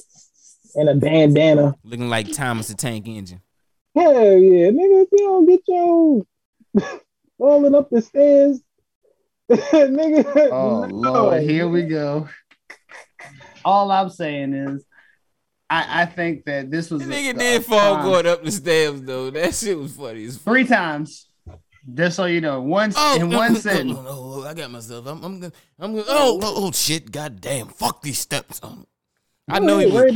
and 0.76 0.90
a 0.90 0.96
bandana. 0.96 1.76
Looking 1.84 2.10
like 2.10 2.32
Thomas 2.32 2.70
the 2.70 2.76
Tank 2.76 3.08
Engine. 3.08 3.42
Hell 3.96 4.38
yeah, 4.38 4.70
nigga! 4.70 5.04
If 5.04 5.10
you 5.12 5.18
don't 5.18 5.46
get 5.46 5.62
your 5.68 6.22
rolling 7.40 7.76
up 7.76 7.90
the 7.90 8.02
stairs, 8.02 8.62
nigga. 9.50 10.50
Oh 10.52 10.86
no. 10.86 11.12
Lord, 11.12 11.44
here 11.44 11.68
we 11.68 11.84
go. 11.84 12.30
All 13.65 13.91
I'm 13.91 14.10
saying 14.10 14.53
is, 14.53 14.86
I, 15.69 16.02
I 16.02 16.06
think 16.06 16.45
that 16.45 16.72
this 16.72 16.90
was 16.90 17.06
The 17.06 17.14
a- 17.14 17.18
nigga 17.18 17.36
a 17.36 17.40
did 17.40 17.65
fall 17.65 17.95
time- 17.95 18.06
going 18.06 18.26
up 18.27 18.44
the 18.44 18.52
stairs 18.52 19.02
though. 19.02 19.30
That 19.30 19.53
shit 19.53 19.77
was 19.77 19.94
funny 19.95 20.26
as 20.26 20.38
fuck. 20.38 20.53
three 20.53 20.65
times. 20.65 21.27
Just 21.94 22.18
so 22.18 22.26
you 22.26 22.41
know, 22.41 22.61
one 22.61 22.94
Oh, 22.95 23.15
in 23.19 23.30
no, 23.30 23.38
one 23.38 23.53
no, 23.53 23.60
sentence. 23.60 23.94
No, 23.95 24.02
no, 24.03 24.40
no, 24.41 24.48
I 24.48 24.53
got 24.53 24.69
myself. 24.69 25.06
I'm, 25.07 25.23
I'm 25.23 25.40
gonna, 25.40 25.53
I'm 25.80 25.91
gonna. 25.94 26.06
Oh, 26.07 26.40
oh, 26.44 26.68
oh, 26.68 26.72
shit! 26.72 27.10
God 27.11 27.40
damn! 27.41 27.68
Fuck 27.68 28.02
these 28.03 28.19
steps. 28.19 28.60
Um, 28.61 28.86
I 29.48 29.60
know 29.60 29.80
he 29.80 29.88
was. 29.88 30.15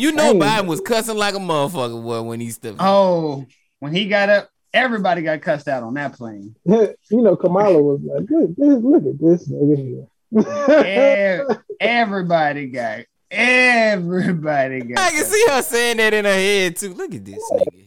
You 0.00 0.12
know, 0.12 0.34
Biden 0.34 0.66
was 0.66 0.80
cussing 0.80 1.16
like 1.16 1.34
a 1.34 1.38
motherfucker 1.38 2.02
boy 2.02 2.22
when 2.22 2.40
he 2.40 2.50
stepped. 2.50 2.78
Oh, 2.80 3.46
when 3.78 3.92
he 3.94 4.08
got 4.08 4.30
up, 4.30 4.48
everybody 4.72 5.22
got 5.22 5.42
cussed 5.42 5.68
out 5.68 5.82
on 5.84 5.94
that 5.94 6.14
plane. 6.14 6.56
you 6.64 6.96
know, 7.10 7.36
Kamala 7.36 7.80
was 7.80 8.00
like, 8.02 8.28
look, 8.30 8.50
look 8.58 9.04
at 9.06 9.20
this 9.20 9.48
nigga 9.48 9.76
here. 9.76 10.06
Ev- 10.36 11.58
everybody 11.80 12.66
got. 12.66 13.00
Everybody 13.30 14.80
got. 14.82 14.98
I 14.98 15.10
can 15.10 15.24
see 15.24 15.46
her 15.48 15.62
saying 15.62 15.96
that 15.98 16.14
in 16.14 16.24
her 16.24 16.32
head 16.32 16.76
too. 16.76 16.94
Look 16.94 17.14
at 17.14 17.24
this 17.24 17.42
nigga 17.52 17.84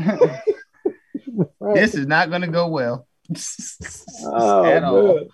here. 0.00 0.42
This 1.74 1.94
is 1.94 2.06
not 2.06 2.30
gonna 2.30 2.48
go 2.48 2.68
well 2.68 3.06
Oh, 4.24 4.64
at 4.64 4.82
all. 4.82 5.14
man. 5.16 5.28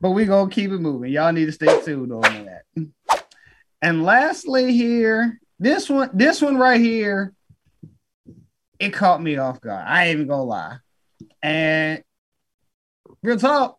But 0.00 0.10
we 0.10 0.24
gonna 0.26 0.50
keep 0.50 0.70
it 0.70 0.78
moving. 0.78 1.10
Y'all 1.12 1.32
need 1.32 1.46
to 1.46 1.52
stay 1.52 1.80
tuned 1.82 2.12
on 2.12 2.20
that. 2.46 2.62
And 3.82 4.04
lastly, 4.04 4.72
here, 4.72 5.40
this 5.58 5.88
one, 5.88 6.10
this 6.12 6.40
one 6.42 6.56
right 6.58 6.80
here, 6.80 7.32
it 8.78 8.90
caught 8.92 9.20
me 9.22 9.36
off 9.38 9.60
guard. 9.60 9.84
I 9.88 10.06
ain't 10.06 10.16
even 10.16 10.28
gonna 10.28 10.42
lie. 10.44 10.76
And 11.42 12.02
real 13.22 13.38
talk, 13.38 13.77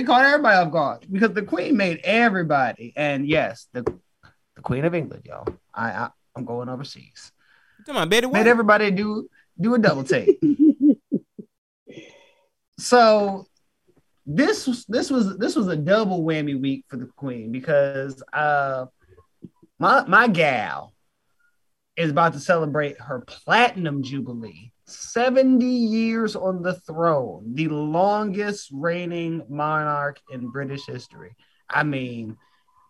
it 0.00 0.06
caught 0.06 0.24
everybody 0.24 0.56
off 0.56 0.72
guard 0.72 1.06
because 1.10 1.32
the 1.32 1.42
queen 1.42 1.76
made 1.76 2.00
everybody. 2.04 2.92
And 2.96 3.26
yes, 3.26 3.68
the 3.72 3.82
the 4.56 4.62
queen 4.62 4.84
of 4.84 4.94
England, 4.94 5.24
y'all. 5.26 5.46
I, 5.74 5.90
I 5.90 6.08
I'm 6.34 6.44
going 6.44 6.68
overseas. 6.68 7.32
Come 7.86 7.96
on, 7.96 8.08
Betty 8.08 8.26
Made 8.26 8.32
White. 8.32 8.46
everybody 8.46 8.90
do 8.90 9.28
do 9.60 9.74
a 9.74 9.78
double 9.78 10.04
take. 10.04 10.40
so 12.78 13.46
this 14.26 14.66
was 14.66 14.84
this 14.86 15.10
was 15.10 15.36
this 15.38 15.56
was 15.56 15.68
a 15.68 15.76
double 15.76 16.22
whammy 16.22 16.60
week 16.60 16.84
for 16.88 16.96
the 16.96 17.06
queen 17.16 17.52
because 17.52 18.22
uh 18.32 18.86
my 19.78 20.04
my 20.06 20.28
gal 20.28 20.92
is 21.96 22.10
about 22.10 22.32
to 22.32 22.40
celebrate 22.40 23.00
her 23.00 23.20
platinum 23.20 24.02
jubilee 24.02 24.69
70 24.90 25.64
years 25.64 26.34
on 26.36 26.62
the 26.62 26.74
throne 26.74 27.44
the 27.54 27.68
longest 27.68 28.70
reigning 28.72 29.42
monarch 29.48 30.20
in 30.30 30.48
british 30.48 30.84
history 30.86 31.34
i 31.68 31.82
mean 31.82 32.36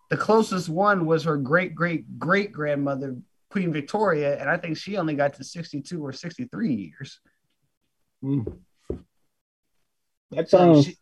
the 0.09 0.17
closest 0.17 0.67
one 0.69 1.05
was 1.05 1.23
her 1.23 1.37
great 1.37 1.73
great 1.75 2.19
great 2.19 2.51
grandmother 2.51 3.15
queen 3.49 3.71
victoria 3.71 4.39
and 4.39 4.49
i 4.49 4.57
think 4.57 4.75
she 4.77 4.97
only 4.97 5.13
got 5.13 5.33
to 5.33 5.43
62 5.43 6.03
or 6.05 6.11
63 6.11 6.73
years 6.73 7.19
mm. 8.23 8.57
That 10.31 10.49
So 10.49 10.57
throne, 10.57 10.83
she- 10.83 10.97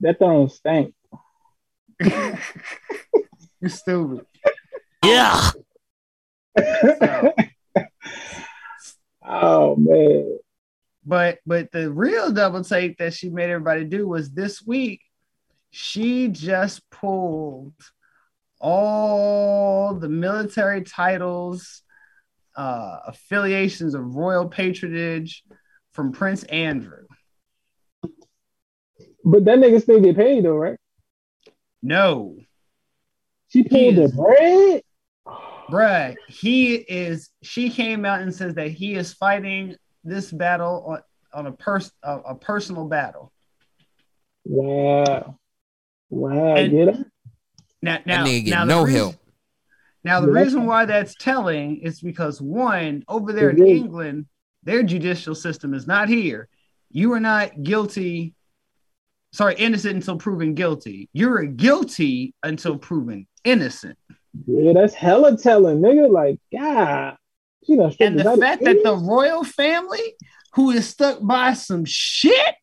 that 0.00 0.18
throne 0.18 0.48
stank. 0.50 0.94
you're 2.00 2.38
stupid 3.68 4.26
Yeah. 5.04 5.50
Oh 9.26 9.74
man. 9.76 10.38
But 11.06 11.38
but 11.44 11.70
the 11.72 11.90
real 11.92 12.32
double 12.32 12.64
take 12.64 12.98
that 12.98 13.14
she 13.14 13.28
made 13.28 13.50
everybody 13.50 13.84
do 13.84 14.08
was 14.08 14.30
this 14.30 14.64
week, 14.64 15.02
she 15.70 16.28
just 16.28 16.88
pulled 16.90 17.74
all 18.60 19.94
the 19.94 20.08
military 20.08 20.82
titles, 20.82 21.82
uh, 22.56 23.00
affiliations 23.08 23.94
of 23.94 24.14
royal 24.14 24.48
patronage 24.48 25.42
from 25.92 26.12
Prince 26.12 26.44
Andrew. 26.44 27.04
But 29.24 29.44
that 29.44 29.58
nigga 29.58 29.82
still 29.82 30.00
get 30.00 30.16
paid 30.16 30.44
though, 30.44 30.56
right? 30.56 30.78
No, 31.82 32.36
She 33.48 33.62
paid 33.62 33.96
the 33.96 34.08
bread. 34.08 34.82
bruh, 35.70 36.16
he 36.28 36.74
is. 36.74 37.28
She 37.42 37.68
came 37.68 38.06
out 38.06 38.22
and 38.22 38.34
says 38.34 38.54
that 38.54 38.68
he 38.70 38.94
is 38.94 39.12
fighting 39.12 39.76
this 40.04 40.30
battle 40.30 40.84
on 40.86 40.98
on 41.32 41.46
a 41.48 41.52
pers- 41.52 41.92
a, 42.02 42.18
a 42.18 42.34
personal 42.36 42.86
battle. 42.86 43.32
Wow. 44.44 45.38
Wow, 46.10 46.54
And- 46.56 46.70
get 46.70 46.88
it? 46.88 47.06
Now, 47.82 47.98
now, 48.06 48.24
nigga 48.24 48.44
get 48.44 48.50
now 48.50 48.64
no 48.64 48.84
reason- 48.84 49.00
help. 49.00 49.14
Now, 50.04 50.20
the 50.20 50.30
Yeah, 50.32 50.40
reason 50.40 50.66
why 50.66 50.84
that's 50.84 51.14
telling 51.14 51.78
is 51.80 52.00
because 52.00 52.40
one, 52.40 53.04
over 53.08 53.32
there 53.32 53.50
in. 53.52 53.66
England, 53.66 54.26
their 54.62 54.82
judicial 54.82 55.34
system 55.34 55.72
is 55.74 55.86
not 55.86 56.08
here. 56.10 56.48
You 56.90 57.12
are 57.14 57.20
not 57.20 57.62
guilty, 57.62 58.34
sorry, 59.32 59.54
innocent 59.56 59.96
until 59.96 60.18
proven 60.18 60.54
guilty. 60.54 61.08
You're 61.14 61.44
guilty 61.46 62.34
until 62.42 62.76
proven 62.78 63.26
innocent. 63.44 63.98
Yeah, 64.46 64.72
that's 64.74 64.92
hella 64.94 65.36
telling, 65.38 65.78
nigga. 65.80 66.10
Like, 66.10 66.38
God. 66.52 67.16
She 67.66 67.76
done 67.76 67.94
And 68.00 68.18
the 68.18 68.36
fact 68.36 68.64
that 68.64 68.82
the 68.82 68.96
royal 68.96 69.44
family, 69.44 70.14
who 70.52 70.70
is 70.70 70.88
stuck 70.88 71.18
by 71.20 71.54
some 71.54 71.84
shit, 71.84 72.54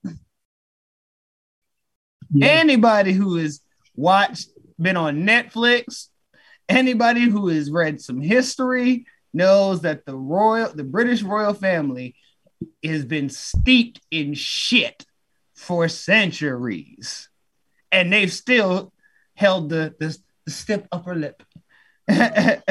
anybody 2.42 3.14
who 3.14 3.38
has 3.38 3.62
watched, 3.96 4.50
been 4.80 4.98
on 4.98 5.24
Netflix, 5.24 6.08
anybody 6.70 7.22
who 7.22 7.48
has 7.50 7.70
read 7.70 8.02
some 8.02 8.22
history 8.22 9.06
knows 9.34 9.82
that 9.82 10.06
the 10.06 10.16
royal, 10.16 10.72
the 10.74 10.84
British 10.84 11.22
royal 11.22 11.54
family 11.54 12.16
has 12.84 13.06
been 13.06 13.30
steeped 13.30 14.02
in 14.12 14.34
shit 14.34 15.06
for 15.56 15.88
centuries. 15.88 17.30
And 17.92 18.12
they've 18.12 18.32
still 18.32 18.94
held 19.36 19.70
the, 19.70 19.94
the, 20.00 20.18
the 20.46 20.52
stiff 20.52 20.82
upper 20.92 21.16
lip. 21.16 21.44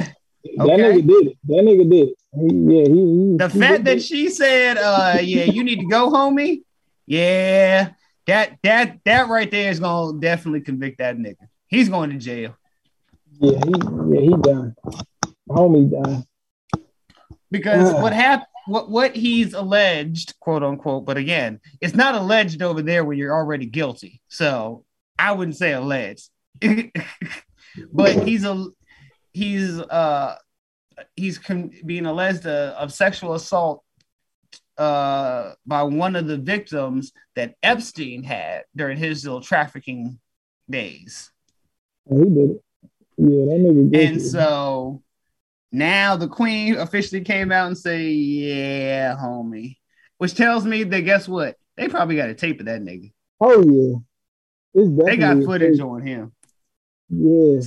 That 0.57 0.67
nigga 0.67 1.07
did 1.07 1.27
it. 1.29 1.39
That 1.45 1.65
nigga 1.65 1.91
did 1.91 2.09
it. 2.09 2.15
Yeah, 2.33 2.85
he, 2.85 2.89
he 2.89 3.37
The 3.37 3.49
he 3.53 3.59
fact 3.59 3.85
that 3.85 4.03
she 4.03 4.31
said, 4.31 4.79
uh, 4.79 5.19
yeah, 5.21 5.45
you 5.45 5.65
need 5.65 5.81
to 5.81 5.87
go, 5.87 6.11
homie. 6.11 6.63
Yeah, 7.07 7.91
that 8.27 8.59
that 8.63 8.99
that 9.05 9.29
right 9.29 9.51
there 9.51 9.71
is 9.71 9.81
gonna 9.81 10.19
definitely 10.21 10.61
convict 10.61 10.99
that 10.99 11.17
nigga. 11.17 11.49
He's 11.67 11.89
going 11.89 12.11
to 12.11 12.19
jail. 12.19 12.57
Yeah, 13.41 13.59
he 13.65 13.73
yeah, 14.15 14.21
he 14.21 14.35
done. 14.41 14.77
Homie 15.49 15.91
done. 15.91 16.25
Because 17.51 17.93
Ah. 17.93 18.01
what 18.03 18.13
happened 18.13 18.47
what 18.67 18.89
what 18.89 19.17
he's 19.17 19.55
alleged, 19.55 20.35
quote 20.39 20.63
unquote, 20.63 21.05
but 21.05 21.17
again, 21.17 21.59
it's 21.81 21.95
not 21.95 22.15
alleged 22.15 22.63
over 22.63 22.83
there 22.83 23.05
when 23.05 23.19
you're 23.19 23.35
already 23.35 23.67
guilty. 23.67 24.21
So 24.29 24.85
I 25.19 25.33
wouldn't 25.33 25.57
say 25.57 25.73
alleged. 25.73 26.29
but 27.93 28.23
he's 28.29 28.45
a 28.45 28.67
he's 29.33 29.81
uh 29.81 30.37
he's 31.17 31.39
con- 31.39 31.71
being 31.87 32.07
alleged 32.07 32.47
uh, 32.47 32.75
of 32.79 32.93
sexual 32.93 33.35
assault 33.35 33.83
uh 34.79 35.53
by 35.67 35.83
one 35.83 36.17
of 36.17 36.27
the 36.27 36.39
victims 36.39 37.13
that 37.37 37.55
Epstein 37.63 38.23
had 38.23 38.65
during 38.75 38.97
his 38.97 39.25
little 39.25 39.41
trafficking 39.41 40.19
days. 40.69 41.31
Oh, 42.11 42.19
he 42.25 42.31
did 42.31 42.51
it. 42.51 42.63
Yeah, 43.19 43.45
that 43.45 43.61
nigga 43.61 43.91
did 43.93 44.09
And 44.09 44.17
it. 44.17 44.25
so 44.25 45.03
now 45.71 46.17
the 46.17 46.29
queen 46.29 46.77
officially 46.77 47.21
came 47.21 47.53
out 47.53 47.67
and 47.67 47.77
say, 47.77 48.11
"Yeah, 48.11 49.17
homie," 49.17 49.77
which 50.19 50.35
tells 50.35 50.65
me 50.65 50.83
that 50.85 51.01
guess 51.03 51.29
what? 51.29 51.57
They 51.77 51.89
probably 51.89 52.17
got 52.17 52.31
a 52.31 52.35
tape 52.35 52.61
of 52.61 52.67
that 52.67 52.81
nigga. 52.83 53.13
Oh 53.41 53.63
yeah. 53.63 53.99
They 55.05 55.17
got 55.17 55.43
footage 55.45 55.77
tape. 55.79 55.87
on 55.87 56.07
him. 56.07 56.33
Yeah. 57.11 57.61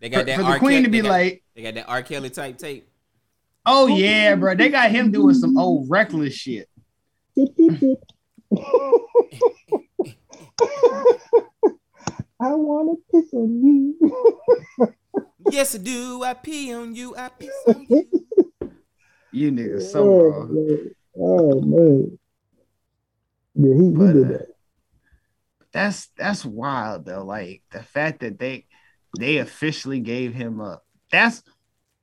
They 0.00 0.08
got 0.10 0.20
For- 0.20 0.24
that 0.26 0.36
for 0.36 0.42
the 0.42 0.48
R. 0.48 0.58
queen 0.58 0.82
Kelly- 0.82 0.84
to 0.84 0.90
be 0.90 1.00
got- 1.00 1.08
like- 1.10 1.41
they 1.54 1.62
got 1.62 1.74
that 1.74 1.88
R. 1.88 2.02
Kelly 2.02 2.30
type 2.30 2.58
tape. 2.58 2.88
Oh 3.64 3.86
yeah, 3.86 4.34
bro. 4.34 4.54
They 4.54 4.68
got 4.68 4.90
him 4.90 5.10
doing 5.10 5.34
some 5.34 5.56
old 5.56 5.88
reckless 5.88 6.34
shit. 6.34 6.68
I 7.36 7.44
wanna 12.54 12.94
piss 13.10 13.32
on 13.32 13.64
you. 13.64 13.96
yes, 15.50 15.74
I 15.74 15.78
do. 15.78 16.22
I 16.24 16.34
pee 16.34 16.74
on 16.74 16.94
you. 16.94 17.16
I 17.16 17.28
piss 17.28 17.50
on 17.68 17.86
you. 17.88 18.06
You 19.30 19.50
niggas 19.50 19.90
so 19.90 20.02
oh, 20.02 20.30
wrong. 20.30 20.54
man. 20.54 20.90
oh 21.18 21.60
man. 21.60 22.18
Yeah, 23.54 23.74
he, 23.74 23.84
he 23.84 23.90
But, 23.90 24.12
did 24.12 24.24
uh, 24.24 24.28
that. 24.28 24.46
That's 25.72 26.08
that's 26.18 26.44
wild 26.44 27.06
though. 27.06 27.24
Like 27.24 27.62
the 27.70 27.82
fact 27.82 28.20
that 28.20 28.38
they 28.38 28.66
they 29.18 29.38
officially 29.38 30.00
gave 30.00 30.34
him 30.34 30.60
up. 30.60 30.84
That's 31.12 31.42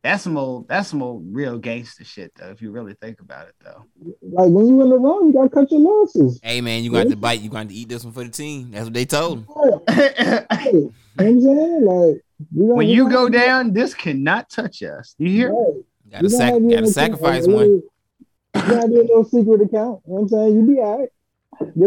that's 0.02 0.24
some 0.24 0.38
old 0.38 0.68
that's 0.70 0.88
some 0.90 1.02
old 1.04 1.26
real 1.30 1.58
gangster 1.58 2.06
shit 2.06 2.32
though. 2.36 2.50
If 2.52 2.62
you 2.62 2.72
really 2.72 2.94
think 3.02 3.20
about 3.20 3.48
it 3.50 3.56
though. 3.62 3.84
Like 4.22 4.50
when 4.50 4.68
you 4.68 4.82
in 4.82 4.90
the 4.90 4.98
wrong, 4.98 5.28
you 5.28 5.34
gotta 5.34 5.50
cut 5.50 5.70
your 5.72 5.82
losses. 5.82 6.40
Hey 6.42 6.62
man, 6.62 6.84
you 6.84 6.92
got 6.92 7.08
to 7.10 7.18
bite. 7.18 7.42
You 7.42 7.50
got 7.50 7.68
to 7.68 7.74
eat 7.76 7.90
this 7.90 8.04
one 8.06 8.14
for 8.14 8.24
the 8.24 8.30
team. 8.30 8.72
That's 8.72 8.86
what 8.86 8.94
they 8.94 9.06
told 9.06 9.40
him. 9.40 9.48
Hey, 10.52 10.72
you 10.72 10.92
know 11.26 11.26
I'm 11.26 11.42
saying? 11.42 11.86
Like 11.86 12.24
we 12.56 12.62
gonna- 12.62 12.74
when 12.76 12.88
you 12.88 13.10
go 13.10 13.24
have- 13.26 13.34
down, 13.34 13.74
this 13.74 13.94
cannot 13.94 14.50
touch 14.50 14.82
us. 14.84 15.16
You 15.18 15.30
hear? 15.30 15.52
Right. 15.54 15.84
Got 16.12 16.18
to 16.20 16.24
We 16.24 16.30
gonna 16.30 16.30
sac- 16.30 16.54
have 16.54 16.62
you 16.64 16.70
gotta 16.70 16.84
a- 16.84 16.88
sacrifice 16.88 17.46
a 17.46 17.50
one. 17.50 17.58
little- 17.58 17.76
You 17.76 18.62
gotta 18.62 18.88
do 18.88 19.02
a 19.02 19.02
little 19.02 19.26
secret 19.26 19.62
account. 19.62 20.02
You 20.08 20.14
know 20.14 20.20
what 20.20 20.22
I'm 20.22 20.30
saying? 20.30 20.56
You 20.56 20.66
be 20.76 20.80
all 20.80 21.00
right. 21.00 21.10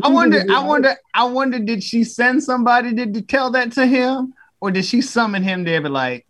I 0.05 0.09
wonder, 0.09 0.45
I 0.53 0.63
wonder, 0.67 0.95
I 1.15 1.25
wonder, 1.25 1.59
did 1.59 1.83
she 1.83 2.05
send 2.05 2.43
somebody 2.45 2.95
to, 2.95 3.07
to 3.11 3.23
tell 3.23 3.51
that 3.53 3.73
to 3.73 3.87
him, 3.87 4.35
or 4.61 4.71
did 4.71 4.85
she 4.85 5.01
summon 5.01 5.43
him 5.43 5.65
there? 5.65 5.81
But 5.81 5.93
like, 5.93 6.27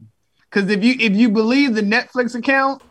because 0.52 0.70
if 0.70 0.84
you 0.84 0.94
if 0.98 1.14
you 1.16 1.30
believe 1.30 1.74
the 1.74 1.82
Netflix 1.82 2.34
account, 2.34 2.82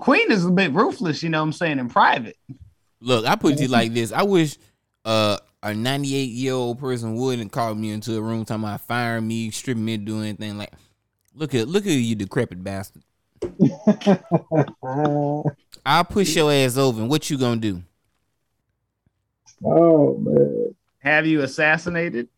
Queen 0.00 0.30
is 0.32 0.44
a 0.44 0.50
bit 0.50 0.72
ruthless. 0.72 1.22
You 1.22 1.28
know 1.28 1.38
what 1.38 1.44
I'm 1.44 1.52
saying 1.52 1.78
in 1.78 1.88
private. 1.88 2.36
Look, 3.00 3.26
I 3.26 3.36
put 3.36 3.60
it 3.60 3.70
like 3.70 3.92
this. 3.92 4.12
I 4.12 4.22
wish 4.22 4.58
uh, 5.04 5.38
a 5.62 5.74
98 5.74 6.30
year 6.30 6.54
old 6.54 6.78
person 6.78 7.14
wouldn't 7.14 7.52
call 7.52 7.74
me 7.74 7.90
into 7.90 8.16
a 8.16 8.20
room 8.20 8.44
talking 8.44 8.64
about 8.64 8.80
firing 8.80 9.26
me, 9.26 9.50
stripping 9.50 9.84
me, 9.84 9.96
doing 9.96 10.24
anything 10.24 10.58
like. 10.58 10.72
Look 11.34 11.54
at 11.54 11.68
look 11.68 11.86
at 11.86 11.92
you, 11.92 12.14
decrepit 12.14 12.62
bastard. 12.62 13.02
I'll 15.86 16.04
push 16.04 16.36
your 16.36 16.52
ass 16.52 16.76
over, 16.76 17.00
and 17.00 17.10
what 17.10 17.30
you 17.30 17.38
gonna 17.38 17.60
do? 17.60 17.82
Oh 19.64 20.16
man. 20.18 20.74
Have 20.98 21.26
you 21.26 21.42
assassinated? 21.42 22.28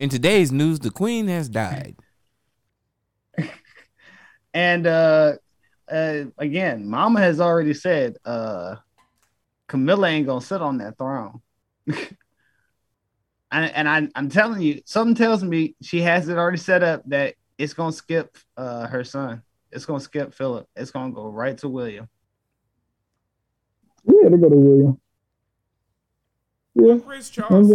In 0.00 0.08
today's 0.08 0.52
news, 0.52 0.78
the 0.78 0.90
queen 0.90 1.28
has 1.28 1.48
died. 1.48 1.96
And 4.54 4.86
uh, 4.86 5.34
uh 5.92 6.24
again, 6.38 6.88
Mama 6.88 7.20
has 7.20 7.38
already 7.38 7.74
said 7.74 8.16
uh 8.24 8.76
Camilla 9.68 10.08
ain't 10.08 10.26
gonna 10.26 10.40
sit 10.40 10.62
on 10.62 10.78
that 10.78 10.96
throne. 10.96 11.42
and 11.86 12.06
and 13.52 13.88
I, 13.88 14.08
I'm 14.14 14.30
telling 14.30 14.62
you, 14.62 14.80
something 14.86 15.14
tells 15.14 15.44
me 15.44 15.76
she 15.82 16.00
has 16.00 16.28
it 16.28 16.38
already 16.38 16.56
set 16.58 16.82
up 16.82 17.02
that 17.06 17.34
it's 17.58 17.74
gonna 17.74 17.92
skip 17.92 18.36
uh 18.56 18.86
her 18.86 19.04
son. 19.04 19.42
It's 19.70 19.84
gonna 19.84 20.00
skip 20.00 20.32
Philip. 20.32 20.66
It's 20.74 20.90
gonna 20.90 21.12
go 21.12 21.28
right 21.28 21.56
to 21.58 21.68
William. 21.68 22.08
Yeah, 24.04 24.30
they 24.30 24.38
go 24.38 24.48
to 24.48 24.56
William. 24.56 25.00
Yeah. 26.74 26.96
Prince 27.04 27.28
Charles. 27.28 27.70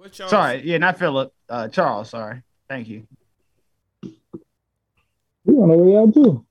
What 0.00 0.12
Charles? 0.12 0.30
Sorry, 0.30 0.62
yeah, 0.64 0.78
not 0.78 0.98
Philip. 0.98 1.30
Uh, 1.46 1.68
Charles. 1.68 2.08
Sorry. 2.08 2.42
Thank 2.70 2.88
you. 2.88 3.06
He 4.00 5.52
on 5.52 5.68
the 5.68 5.76
way 5.76 5.94
out 5.94 6.14
too. 6.14 6.46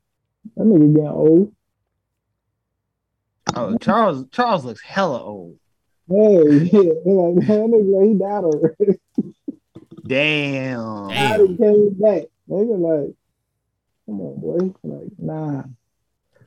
That 0.55 0.65
nigga 0.65 0.93
getting 0.93 1.07
old. 1.07 1.51
Oh, 3.55 3.75
Charles. 3.79 4.25
Charles 4.31 4.65
looks 4.65 4.83
hella 4.83 5.23
old. 5.23 5.57
Hey, 6.07 6.43
yeah, 6.71 6.93
they 7.03 7.11
like 7.11 7.47
that 7.47 7.65
nigga 7.65 7.91
like 7.91 8.07
he 8.07 8.13
died 8.19 8.43
already. 8.43 8.99
Damn. 10.05 11.07
Died 11.07 11.39
and 11.39 11.57
came 11.57 11.93
back. 11.99 12.23
Nigga 12.47 12.77
like, 12.77 13.15
come 14.05 14.21
on, 14.21 14.39
boy. 14.39 14.73
Like, 14.83 15.09
nah. 15.17 15.63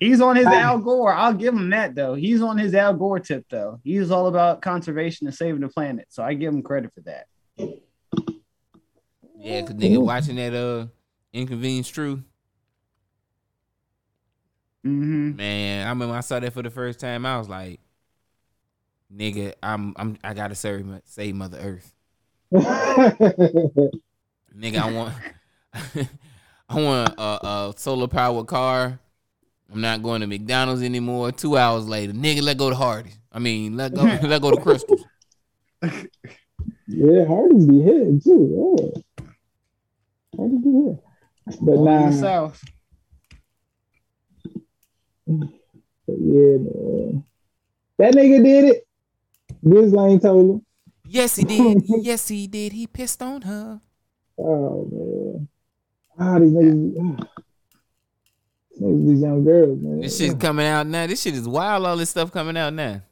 He's 0.03 0.20
on 0.20 0.35
his 0.35 0.47
Al 0.47 0.79
Gore. 0.79 1.15
I'll 1.15 1.33
give 1.33 1.55
him 1.55 1.70
that 1.70 1.95
though. 1.95 2.15
He's 2.15 2.43
on 2.43 2.59
his 2.59 2.74
Al 2.74 2.93
Gore 2.93 3.20
tip 3.20 3.47
though. 3.49 3.79
He's 3.85 4.11
all 4.11 4.27
about 4.27 4.61
conservation 4.61 5.29
and 5.29 5.37
saving 5.37 5.61
the 5.61 5.69
planet. 5.69 6.07
So 6.09 6.24
I 6.24 6.35
give 6.35 6.53
him 6.53 6.61
credit 6.61 6.93
for 6.93 7.03
that. 7.03 7.27
Yeah, 9.39 9.62
cause 9.62 9.74
nigga 9.74 10.05
watching 10.05 10.35
that 10.37 10.55
uh 10.55 10.87
inconvenience 11.33 11.89
truth. 11.89 12.19
Mm-hmm. 14.85 15.37
Man, 15.37 15.87
I 15.87 15.91
remember 15.91 16.16
I 16.16 16.20
saw 16.20 16.41
that 16.41 16.53
for 16.53 16.62
the 16.62 16.70
first 16.70 16.99
time. 16.99 17.24
I 17.24 17.39
was 17.39 17.49
like, 17.49 17.79
nigga, 19.15 19.55
I'm 19.62 19.95
I'm 19.95 20.19
I 20.24 20.35
gotta 20.35 20.57
save 20.57 20.85
save 21.05 21.37
Mother 21.37 21.59
Earth. 21.59 21.95
nigga, 24.53 24.79
I 24.79 24.91
want 24.91 25.15
I 26.69 26.81
want 26.81 27.15
a, 27.16 27.47
a 27.47 27.74
solar 27.77 28.09
powered 28.09 28.49
car. 28.49 28.99
I'm 29.73 29.81
not 29.81 30.03
going 30.03 30.20
to 30.20 30.27
McDonald's 30.27 30.82
anymore. 30.82 31.32
Two 31.32 31.57
hours 31.57 31.89
later, 31.89 32.12
nigga, 32.12 32.43
let 32.43 32.59
go 32.59 32.69
to 32.69 32.77
Hardee's. 32.77 33.19
I 33.32 33.39
mean, 33.39 33.77
let 33.77 33.94
go 33.94 34.03
let 34.23 34.43
go 34.43 34.51
to 34.51 34.59
Krystals. 34.59 35.03
Yeah, 36.86 37.24
Hardee's 37.24 37.66
be 37.66 37.81
hitting 37.81 38.20
too. 38.20 38.93
Yeah. 39.19 39.24
Hardee's 40.36 40.62
be 40.62 40.70
hitting. 40.70 40.99
But 41.61 41.73
All 41.73 41.89
in 41.89 42.11
nah. 42.11 42.20
South. 42.20 42.65
But 45.27 46.16
yeah, 46.19 46.59
man. 46.59 47.24
That 47.99 48.15
nigga 48.15 48.44
did 48.44 48.65
it. 48.65 48.86
Biz 49.62 49.93
Lane 49.93 50.20
told 50.20 50.51
him. 50.51 50.66
Yes, 51.07 51.36
he 51.36 51.44
did. 51.44 51.82
yes, 51.86 52.28
he 52.28 52.47
did. 52.47 52.73
He 52.73 52.86
pissed 52.86 53.23
on 53.23 53.43
her. 53.43 53.81
Oh 54.39 54.89
man. 54.90 55.49
Ah, 56.19 56.39
these 56.39 56.53
niggas. 56.53 57.27
These 58.74 58.82
niggas, 58.82 59.23
young 59.23 59.44
girls, 59.44 59.78
man. 59.81 60.01
This 60.01 60.19
shit's 60.19 60.35
coming 60.35 60.66
out 60.66 60.86
now. 60.86 61.07
This 61.07 61.23
shit 61.23 61.35
is 61.35 61.47
wild. 61.47 61.86
All 61.86 61.97
this 61.97 62.11
stuff 62.11 62.32
coming 62.32 62.57
out 62.57 62.73
now. 62.73 63.03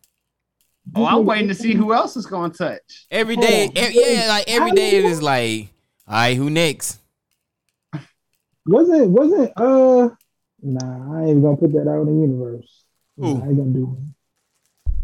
Oh, 0.95 1.05
I'm 1.05 1.25
waiting 1.25 1.49
to 1.49 1.55
see 1.55 1.75
who 1.75 1.93
else 1.93 2.17
is 2.17 2.27
going 2.27 2.51
to 2.51 2.59
touch. 2.59 3.07
Every 3.11 3.37
day, 3.37 3.71
Oh, 3.77 3.89
yeah, 3.93 4.27
like 4.29 4.49
every 4.49 4.73
day 4.73 4.97
it 4.97 5.05
is 5.05 5.23
like, 5.23 5.69
all 6.09 6.15
right, 6.15 6.37
who 6.37 6.51
next? 6.51 6.99
Wasn't 8.67 9.11
wasn't 9.11 9.53
uh 9.57 10.11
nah, 10.63 11.17
I 11.17 11.23
ain't 11.23 11.31
even 11.31 11.43
gonna 11.43 11.57
put 11.57 11.73
that 11.73 11.89
out 11.89 12.03
in 12.03 12.07
the 12.07 12.21
universe. 12.21 12.85
Nah, 13.17 13.29
I 13.29 13.49
ain't 13.49 13.57
gonna 13.57 13.71
do 13.71 13.97
it. 13.97 14.95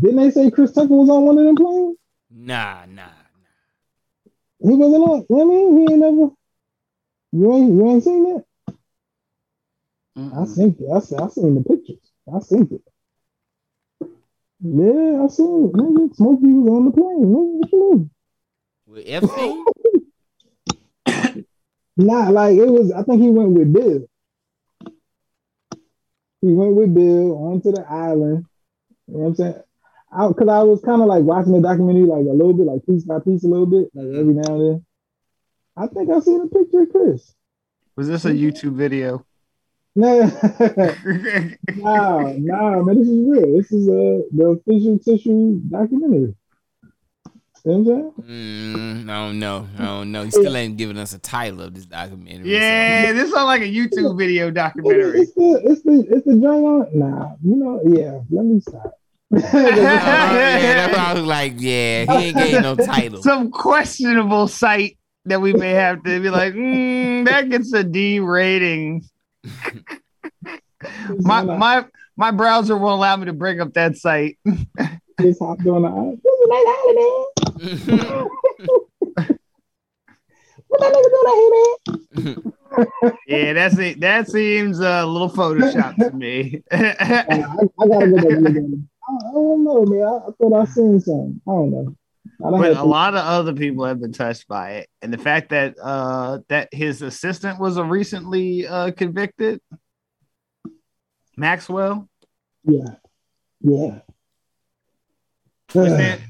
Didn't 0.00 0.16
they 0.16 0.30
say 0.30 0.50
Chris 0.50 0.72
Tucker 0.72 0.94
was 0.94 1.08
on 1.08 1.22
one 1.22 1.38
of 1.38 1.44
them 1.44 1.56
planes? 1.56 1.96
Nah, 2.30 2.84
nah. 2.86 3.02
Nah. 3.02 4.70
He 4.70 4.74
wasn't 4.76 5.02
on. 5.02 5.26
You 5.30 5.36
know 5.36 5.44
what 5.44 5.44
I 5.44 5.48
mean? 5.48 5.76
He 5.76 5.92
ain't 5.92 6.00
never. 6.00 6.30
You 7.32 7.54
ain't 7.54 7.72
you 7.72 7.90
ain't 7.90 8.04
seen 8.04 8.24
that? 8.24 8.44
Mm-hmm. 10.16 10.38
I 10.38 10.46
seen 10.46 10.76
it. 10.78 10.92
I 10.92 11.00
seen, 11.00 11.20
I 11.20 11.28
seen 11.28 11.54
the 11.54 11.62
pictures. 11.62 12.12
I 12.34 12.40
seen 12.40 12.68
it. 12.70 12.82
Yeah, 14.60 15.24
I 15.24 15.28
seen 15.28 15.66
it. 15.66 15.72
Nigga, 15.72 16.16
Smokey 16.16 16.46
was 16.46 16.68
on 16.72 16.84
the 16.86 16.90
plane. 16.92 17.26
Nigga, 17.26 17.52
what 17.58 17.72
you 17.72 17.90
mean? 17.90 18.10
With 18.86 19.04
Epstein? 19.06 19.64
Nah, 21.98 22.28
like 22.28 22.58
it 22.58 22.66
was. 22.66 22.92
I 22.92 23.02
think 23.04 23.22
he 23.22 23.30
went 23.30 23.52
with 23.52 23.72
Bill. 23.72 24.06
He 26.42 26.52
went 26.52 26.74
with 26.74 26.94
Bill 26.94 27.32
onto 27.38 27.72
the 27.72 27.86
island. 27.88 28.44
You 29.08 29.14
know 29.14 29.20
what 29.20 29.26
I'm 29.28 29.34
saying? 29.34 29.62
Because 30.28 30.48
I, 30.48 30.62
was 30.62 30.82
kind 30.82 31.00
of 31.00 31.08
like 31.08 31.24
watching 31.24 31.52
the 31.52 31.60
documentary, 31.60 32.04
like 32.04 32.26
a 32.26 32.36
little 32.36 32.52
bit, 32.52 32.66
like 32.66 32.86
piece 32.86 33.04
by 33.04 33.18
piece, 33.20 33.44
a 33.44 33.48
little 33.48 33.66
bit, 33.66 33.90
like 33.94 34.06
every 34.08 34.34
now 34.34 34.54
and 34.54 34.60
then. 34.60 34.86
I 35.76 35.86
think 35.86 36.10
I 36.10 36.20
seen 36.20 36.40
a 36.42 36.46
picture 36.46 36.82
of 36.82 36.90
Chris. 36.90 37.34
Was 37.96 38.08
this 38.08 38.24
a 38.24 38.30
mm-hmm. 38.30 38.46
YouTube 38.46 38.76
video? 38.76 39.25
Nah, 39.98 40.26
nah, 41.74 42.32
nah, 42.36 42.82
man, 42.82 42.98
this 42.98 43.08
is 43.08 43.26
real. 43.26 43.56
This 43.56 43.72
is 43.72 43.88
uh, 43.88 44.20
the 44.30 44.60
official 44.60 44.98
tissue 44.98 45.58
documentary. 45.70 46.34
You 47.64 47.72
I'm 47.72 47.84
saying? 47.84 48.12
Mm, 48.20 49.10
I 49.10 49.26
don't 49.26 49.38
know. 49.38 49.66
I 49.78 49.84
don't 49.86 50.12
know. 50.12 50.22
He 50.24 50.30
still 50.30 50.54
ain't 50.54 50.76
giving 50.76 50.98
us 50.98 51.14
a 51.14 51.18
title 51.18 51.62
of 51.62 51.74
this 51.74 51.86
documentary. 51.86 52.52
Yeah, 52.52 53.12
this 53.12 53.32
sounds 53.32 53.46
like 53.46 53.62
a 53.62 53.64
YouTube 53.64 54.18
video 54.18 54.50
documentary. 54.50 55.20
It's 55.22 55.32
the 55.32 55.62
it's 55.64 55.82
the 55.82 56.06
it's 56.10 56.26
the 56.26 56.32
joint 56.34 56.44
on. 56.44 56.86
Nah, 56.92 57.34
you 57.42 57.56
know, 57.56 57.80
yeah. 57.84 58.20
Let 58.30 58.44
me 58.44 58.60
stop. 58.60 58.92
Oh, 59.32 59.38
yeah, 59.38 60.86
that's 60.86 60.96
why 60.96 61.04
I 61.04 61.14
was 61.14 61.24
like, 61.24 61.54
yeah, 61.56 62.04
he 62.04 62.26
ain't 62.26 62.36
getting 62.36 62.62
no 62.62 62.76
title. 62.86 63.22
Some 63.22 63.50
questionable 63.50 64.46
site 64.46 64.98
that 65.24 65.40
we 65.40 65.52
may 65.52 65.72
have 65.72 66.04
to 66.04 66.20
be 66.20 66.30
like, 66.30 66.54
mm, 66.54 67.24
that 67.26 67.48
gets 67.48 67.72
a 67.72 67.82
D 67.82 68.20
rating. 68.20 69.02
My 71.20 71.42
my 71.42 71.84
my 72.16 72.30
browser 72.30 72.76
won't 72.76 72.98
allow 72.98 73.16
me 73.16 73.26
to 73.26 73.32
bring 73.32 73.60
up 73.60 73.72
that 73.74 73.96
site. 73.96 74.38
Just 75.20 75.40
hopped 75.40 75.66
on 75.66 75.82
the 75.82 75.88
island. 75.88 76.20
This 76.22 76.34
is 76.34 76.48
nice 76.48 76.66
island, 76.68 77.26
what 80.68 80.80
that 80.80 80.92
nigga 80.92 81.10
doing 81.14 81.28
out 81.28 81.36
here, 81.36 82.36
man? 82.36 82.52
yeah, 83.26 83.52
that's 83.52 83.78
it. 83.78 84.00
That 84.00 84.28
seems 84.28 84.80
uh, 84.80 85.00
a 85.02 85.06
little 85.06 85.30
Photoshop 85.30 85.96
to 85.96 86.10
me. 86.10 86.62
I, 86.70 87.68
I 87.78 87.88
gotta 87.88 88.08
go 88.08 88.16
back 88.16 88.24
and 88.32 88.42
look 88.42 88.50
at 88.50 88.56
it. 88.56 88.78
I, 89.08 89.12
I 89.14 89.32
don't 89.32 89.64
know, 89.64 89.84
man. 89.86 90.02
I, 90.02 90.16
I 90.16 90.30
thought 90.32 90.60
I 90.60 90.64
seen 90.66 91.00
something. 91.00 91.40
I 91.46 91.50
don't 91.50 91.70
know. 91.70 91.96
I 92.44 92.50
don't 92.50 92.60
but 92.60 92.76
a 92.76 92.84
lot 92.84 93.14
of 93.14 93.24
other 93.24 93.52
people 93.52 93.84
have 93.84 94.00
been 94.00 94.12
touched 94.12 94.46
by 94.48 94.70
it, 94.72 94.88
and 95.02 95.12
the 95.12 95.18
fact 95.18 95.50
that 95.50 95.74
uh, 95.82 96.38
that 96.48 96.68
his 96.72 97.02
assistant 97.02 97.58
was 97.60 97.76
a 97.76 97.84
recently 97.84 98.66
uh, 98.66 98.90
convicted, 98.92 99.60
Maxwell, 101.36 102.08
Yeah, 102.64 102.84
yeah. 103.60 103.98
which, 105.72 105.88
then- 105.90 106.20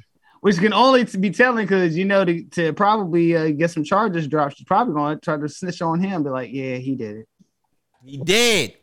which 0.41 0.59
can 0.59 0.73
only 0.73 1.05
to 1.05 1.19
be 1.19 1.31
telling 1.31 1.65
because 1.67 1.97
you 1.97 2.05
know 2.05 2.25
to, 2.25 2.45
to 2.45 2.73
probably 2.73 3.37
uh, 3.37 3.51
get 3.51 3.71
some 3.71 3.85
charges 3.85 4.27
dropped, 4.29 4.57
she's 4.57 4.67
probably 4.67 4.95
going 4.95 5.17
to 5.17 5.21
try 5.21 5.37
to 5.37 5.49
snitch 5.49 5.83
on 5.83 6.01
him, 6.01 6.23
be 6.23 6.31
like, 6.31 6.51
yeah, 6.53 6.77
he 6.77 6.95
did 6.95 7.17
it. 7.19 7.29
He 8.05 8.19
did. 8.19 8.75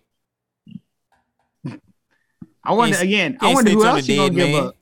I 2.63 2.73
wonder 2.73 2.95
Can't- 2.95 3.03
again. 3.07 3.37
I 3.39 3.45
can't 3.45 3.55
wonder 3.55 3.71
who 3.71 3.85
else 3.85 4.07
a 4.07 4.11
you 4.11 4.17
gonna 4.17 4.29
dead 4.35 4.35
give 4.51 4.63
up. 4.65 4.75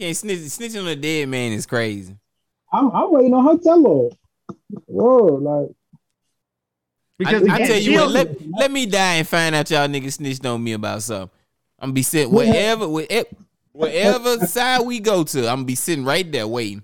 You 0.00 0.06
can't 0.06 0.16
snitch. 0.16 0.38
Snitching 0.38 0.80
on 0.80 0.88
a 0.88 0.96
dead 0.96 1.28
man 1.28 1.52
is 1.52 1.66
crazy. 1.66 2.16
I'm, 2.72 2.90
I'm 2.90 3.12
waiting 3.12 3.34
on 3.34 3.44
her 3.44 3.62
tell 3.62 3.86
off. 3.86 4.12
Whoa, 4.86 5.26
like 5.26 5.68
Because 7.18 7.46
I, 7.46 7.54
I 7.56 7.58
tell 7.66 7.78
you 7.78 7.96
what, 7.96 8.10
let, 8.10 8.50
let 8.50 8.70
me 8.70 8.86
die 8.86 9.16
and 9.16 9.28
find 9.28 9.54
out 9.54 9.70
y'all 9.70 9.86
niggas 9.88 10.14
snitched 10.14 10.46
on 10.46 10.64
me 10.64 10.72
about 10.72 11.02
something. 11.02 11.28
I'm 11.78 11.88
gonna 11.88 11.92
be 11.92 12.02
sitting 12.02 12.32
wherever, 12.32 12.88
wherever, 12.88 13.28
wherever 13.72 14.38
side 14.46 14.86
we 14.86 15.00
go 15.00 15.22
to. 15.22 15.40
I'm 15.40 15.56
gonna 15.56 15.64
be 15.64 15.74
sitting 15.74 16.06
right 16.06 16.30
there 16.30 16.48
waiting. 16.48 16.82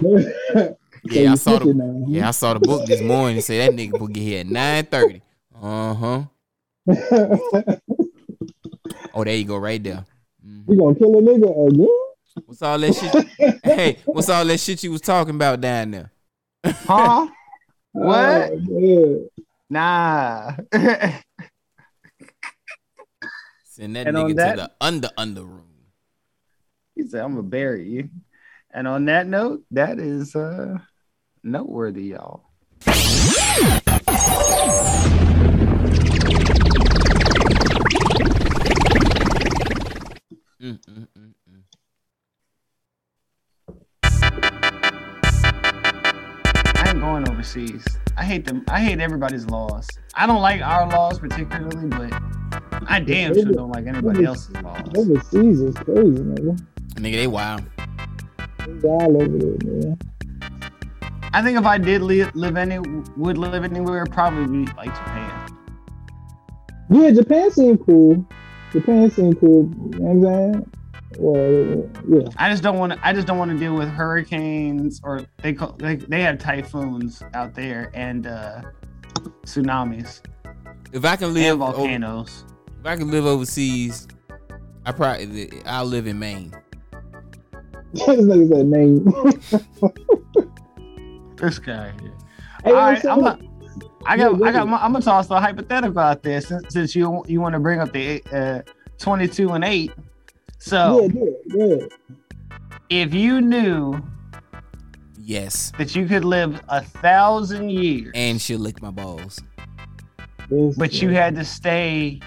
Yeah, 1.08 1.32
I 1.32 1.34
saw 1.36 1.60
the 1.60 1.72
now, 1.72 2.04
yeah, 2.08 2.26
I 2.26 2.30
saw 2.32 2.54
the 2.54 2.58
book 2.58 2.84
this 2.86 3.00
morning. 3.00 3.36
It 3.36 3.42
said 3.42 3.70
that 3.70 3.78
nigga 3.78 3.96
will 3.96 4.08
get 4.08 4.22
here 4.22 4.40
at 4.40 4.46
nine 4.48 4.84
thirty. 4.86 5.22
Uh 5.54 5.94
huh. 5.94 6.22
Oh, 9.14 9.22
there 9.24 9.36
you 9.36 9.44
go, 9.44 9.56
right 9.56 9.82
there. 9.82 10.04
You 10.68 10.76
gonna 10.76 10.94
kill 10.96 11.16
a 11.16 11.22
nigga 11.22 11.68
again? 11.68 12.05
What's 12.44 12.62
all 12.62 12.78
that 12.78 12.94
shit? 12.94 13.58
hey, 13.64 13.98
what's 14.04 14.28
all 14.28 14.44
that 14.44 14.58
shit 14.60 14.82
you 14.84 14.92
was 14.92 15.00
talking 15.00 15.34
about 15.34 15.60
down 15.60 15.90
there? 15.92 16.12
Huh? 16.64 17.28
What? 17.92 18.52
Oh. 18.70 19.26
Nah. 19.70 20.50
Send 23.64 23.96
that 23.96 24.06
And 24.06 24.14
on 24.18 24.30
nigga 24.32 24.36
that- 24.36 24.50
to 24.50 24.56
the 24.62 24.70
under 24.82 25.08
under 25.16 25.44
room. 25.44 25.62
he 26.94 27.04
said, 27.08 27.22
I'm 27.24 27.30
gonna 27.36 27.42
bury 27.44 27.88
you. 27.88 28.10
And 28.70 28.86
on 28.86 29.06
that 29.06 29.26
note, 29.26 29.62
that 29.70 29.98
is 29.98 30.36
uh 30.36 30.76
noteworthy, 31.42 32.04
y'all. 32.08 32.42
Mm, 40.60 40.78
I 46.96 46.98
ain't 46.98 47.26
going 47.26 47.28
overseas. 47.28 47.84
I 48.16 48.24
hate 48.24 48.46
them. 48.46 48.64
I 48.68 48.80
hate 48.80 49.00
everybody's 49.00 49.44
laws. 49.50 49.86
I 50.14 50.26
don't 50.26 50.40
like 50.40 50.62
our 50.62 50.88
laws 50.88 51.18
particularly, 51.18 51.88
but 51.88 52.10
I 52.88 53.00
damn 53.00 53.34
sure 53.34 53.52
don't 53.52 53.70
like 53.70 53.86
anybody 53.86 54.24
else's 54.24 54.56
laws. 54.62 54.80
Overseas 54.96 55.60
is 55.60 55.74
crazy, 55.74 56.22
nigga. 56.22 56.58
Nigga, 56.94 57.16
they 57.16 57.26
wild. 57.26 57.64
They 58.66 58.88
all 58.88 59.14
over 59.14 59.36
there, 59.36 59.70
man. 59.70 59.98
I 61.34 61.42
think 61.42 61.58
if 61.58 61.66
I 61.66 61.76
did 61.76 62.00
li- 62.00 62.30
live 62.32 62.56
any, 62.56 62.78
would 62.78 63.36
live 63.36 63.62
anywhere, 63.62 64.06
probably 64.06 64.64
be 64.64 64.72
like 64.72 64.94
Japan. 64.94 65.48
Yeah, 66.88 67.10
Japan 67.10 67.50
seemed 67.50 67.84
cool. 67.84 68.26
Japan 68.72 69.10
seemed 69.10 69.38
cool. 69.38 69.70
You 69.92 69.98
know 69.98 69.98
what 69.98 70.28
I'm 70.30 70.54
saying? 70.54 70.72
Well, 71.18 71.90
yeah. 72.08 72.28
I 72.36 72.50
just 72.50 72.62
don't 72.62 72.78
want 72.78 72.92
to. 72.92 73.06
I 73.06 73.12
just 73.12 73.26
don't 73.26 73.38
want 73.38 73.50
to 73.50 73.56
deal 73.58 73.74
with 73.74 73.88
hurricanes 73.88 75.00
or 75.04 75.22
they 75.42 75.52
call 75.52 75.72
they, 75.78 75.96
they 75.96 76.22
have 76.22 76.38
typhoons 76.38 77.22
out 77.34 77.54
there 77.54 77.90
and 77.94 78.26
uh 78.26 78.62
tsunamis 79.44 80.20
If 80.92 81.04
I 81.04 81.16
can 81.16 81.26
and 81.26 81.34
live 81.34 81.62
over, 81.62 81.72
volcanoes. 81.76 82.44
if 82.80 82.86
I 82.86 82.96
can 82.96 83.10
live 83.10 83.24
overseas, 83.26 84.06
I 84.84 84.92
probably 84.92 85.50
I'll 85.64 85.84
live 85.86 86.06
in 86.06 86.18
Maine. 86.18 86.52
this 87.92 88.06
nigga 88.08 88.64
name. 88.66 89.06
This 91.36 91.58
guy. 91.58 91.92
Here. 92.00 92.12
Hey, 92.64 92.70
All 92.70 92.76
right, 92.76 93.04
I'm 93.04 93.22
a, 93.24 93.38
I 94.06 94.16
got, 94.16 94.32
Yeah, 94.32 94.38
go 94.38 94.44
I 94.46 94.52
got, 94.52 94.68
my, 94.68 94.78
I'm 94.78 94.92
gonna 94.92 95.04
toss 95.04 95.26
the 95.26 95.38
hypothetical 95.38 95.98
out 95.98 96.22
there 96.22 96.40
since, 96.40 96.72
since 96.72 96.96
you 96.96 97.22
you 97.28 97.40
want 97.42 97.52
to 97.52 97.58
bring 97.58 97.78
up 97.78 97.92
the 97.92 98.22
uh, 98.32 98.62
22 98.98 99.50
and 99.50 99.62
eight. 99.64 99.92
So 100.66 101.02
Yeah, 101.02 101.08
do 101.08 101.24
it, 101.26 101.48
do 101.48 101.72
it. 101.74 101.92
if 102.90 103.14
you 103.14 103.40
knew 103.40 104.02
Yes, 105.16 105.70
that 105.78 105.94
you 105.94 106.06
could 106.06 106.24
live 106.24 106.60
a 106.68 106.82
thousand 106.82 107.70
years, 107.70 108.10
and 108.16 108.40
she'll 108.40 108.58
lick 108.58 108.82
my 108.82 108.90
balls. 108.90 109.40
but 110.76 111.00
you 111.00 111.10
had 111.10 111.36
to 111.36 111.44
stay 111.44 112.20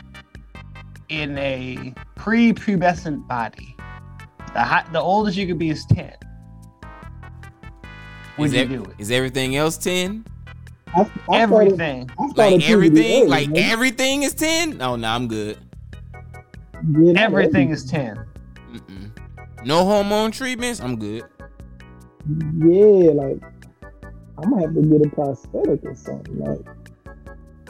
in 1.09 1.37
a 1.37 1.93
pre-pubescent 2.15 3.27
body, 3.27 3.75
the 4.53 4.59
high, 4.61 4.85
the 4.93 5.01
oldest 5.01 5.37
you 5.37 5.45
could 5.47 5.59
be 5.59 5.69
is 5.69 5.85
10. 5.87 6.13
Would 8.37 8.45
is 8.47 8.53
you 8.53 8.59
ev- 8.61 8.69
do 8.69 8.83
it? 8.85 8.95
Is 8.99 9.11
everything 9.11 9.57
else 9.57 9.77
ten? 9.77 10.25
I, 10.95 11.01
I 11.29 11.41
Everything. 11.41 12.09
Started, 12.09 12.31
started 12.33 12.55
Like 12.61 12.69
everything? 12.69 13.21
early, 13.23 13.27
Like 13.29 13.49
man. 13.49 13.63
everything 13.69 14.23
is 14.23 14.33
ten? 14.33 14.81
Oh 14.81 14.95
no, 14.95 15.09
I'm 15.09 15.27
good. 15.27 15.57
Yeah, 16.97 17.13
Everything 17.17 17.71
is 17.71 17.83
10. 17.85 18.17
No 19.63 19.85
hormone 19.85 20.31
treatments. 20.31 20.79
I'm 20.79 20.97
good. 20.97 21.23
Yeah, 22.57 23.11
like 23.13 23.41
I 24.37 24.45
might 24.47 24.61
have 24.61 24.73
to 24.75 24.81
get 24.81 25.05
a 25.05 25.09
prosthetic 25.09 25.83
or 25.83 25.95
something. 25.95 26.39
Like, 26.39 26.65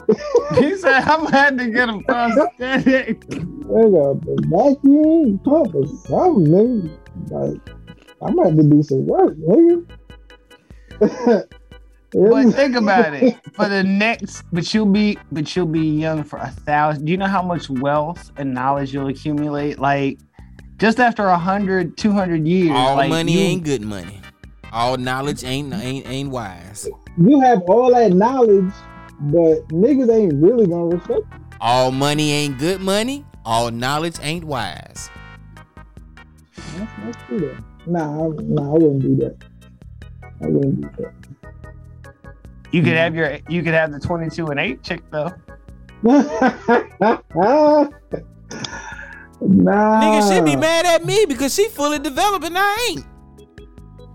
he 0.58 0.76
said, 0.76 1.02
I'm 1.02 1.24
gonna 1.24 1.36
have 1.36 1.56
to 1.56 1.70
get 1.70 1.88
a 1.88 1.98
prosthetic. 2.00 3.20
nigga, 3.20 4.20
the 4.24 4.36
vacuum 4.48 5.38
pump 5.44 5.74
or 5.74 5.86
something, 5.86 6.46
nigga. 6.46 6.90
Like, 7.30 7.60
I 8.22 8.30
might 8.30 8.46
have 8.46 8.56
to 8.56 8.62
do 8.62 8.82
some 8.82 9.06
work, 9.06 9.36
nigga. 9.36 9.86
But 12.12 12.50
think 12.54 12.74
about 12.74 13.14
it. 13.14 13.38
For 13.54 13.68
the 13.68 13.84
next, 13.84 14.42
but 14.52 14.74
you'll 14.74 14.86
be, 14.86 15.16
but 15.30 15.54
you'll 15.54 15.66
be 15.66 15.86
young 15.86 16.24
for 16.24 16.38
a 16.38 16.50
thousand. 16.50 17.04
Do 17.04 17.12
you 17.12 17.18
know 17.18 17.28
how 17.28 17.42
much 17.42 17.70
wealth 17.70 18.32
and 18.36 18.52
knowledge 18.52 18.92
you'll 18.92 19.06
accumulate? 19.06 19.78
Like, 19.78 20.18
just 20.80 20.98
after 20.98 21.26
a 21.26 21.38
hundred, 21.38 21.96
two 21.96 22.10
hundred 22.10 22.48
years. 22.48 22.70
All 22.72 22.96
like, 22.96 23.10
money 23.10 23.32
you- 23.32 23.40
ain't 23.40 23.64
good 23.64 23.82
money. 23.82 24.20
All 24.72 24.96
knowledge 24.96 25.44
ain't 25.44 25.72
ain't 25.74 26.08
ain't 26.08 26.30
wise. 26.30 26.88
You 27.18 27.40
have 27.40 27.60
all 27.62 27.92
that 27.92 28.12
knowledge, 28.12 28.72
but 29.20 29.66
niggas 29.68 30.10
ain't 30.10 30.34
really 30.42 30.66
gonna 30.66 30.96
respect 30.96 31.20
you. 31.32 31.38
All 31.60 31.90
money 31.90 32.32
ain't 32.32 32.58
good 32.58 32.80
money. 32.80 33.24
All 33.44 33.70
knowledge 33.70 34.16
ain't 34.22 34.44
wise. 34.44 35.10
That's, 36.54 36.92
that's 37.04 37.26
true 37.26 37.40
though. 37.40 37.56
Nah, 37.86 38.26
I, 38.26 38.28
nah, 38.42 38.70
I 38.70 38.72
wouldn't 38.72 39.02
do 39.02 39.16
that. 39.16 39.36
I 40.42 40.46
wouldn't 40.46 40.80
do 40.80 40.90
that. 41.02 41.12
You 42.70 42.82
could 42.84 42.96
have 42.96 43.16
your, 43.16 43.38
you 43.48 43.64
could 43.64 43.74
have 43.74 43.90
the 43.90 43.98
twenty-two 43.98 44.46
and 44.46 44.60
eight 44.60 44.82
chick 44.84 45.02
though. 45.10 45.32
nah. 49.40 50.02
Nigga 50.02 50.34
should 50.34 50.44
be 50.44 50.56
mad 50.56 50.86
at 50.86 51.04
me 51.04 51.24
because 51.26 51.54
she 51.54 51.68
fully 51.68 51.98
developed 51.98 52.44
and 52.44 52.56
I 52.58 52.88
ain't. 52.90 53.06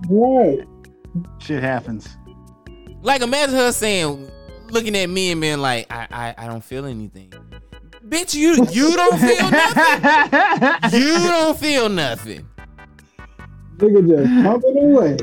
What? 0.08 0.68
Shit 1.40 1.64
happens. 1.64 2.08
Like 3.02 3.22
imagine 3.22 3.56
her 3.56 3.72
saying, 3.72 4.30
looking 4.70 4.96
at 4.96 5.10
me 5.10 5.32
and 5.32 5.42
being 5.42 5.60
like, 5.60 5.92
I 5.92 6.08
I, 6.12 6.36
I 6.46 6.48
don't 6.48 6.64
feel 6.64 6.86
anything. 6.86 7.32
Bitch, 8.08 8.36
you 8.36 8.66
you 8.72 8.96
don't 8.96 9.18
feel 9.18 9.52
nothing. 9.52 11.02
you 11.02 11.18
don't 11.18 11.58
feel 11.58 11.90
nothing. 11.90 12.48
Nigga 13.78 14.08
just 14.08 14.44
pumping 14.44 14.78
away. 14.78 15.18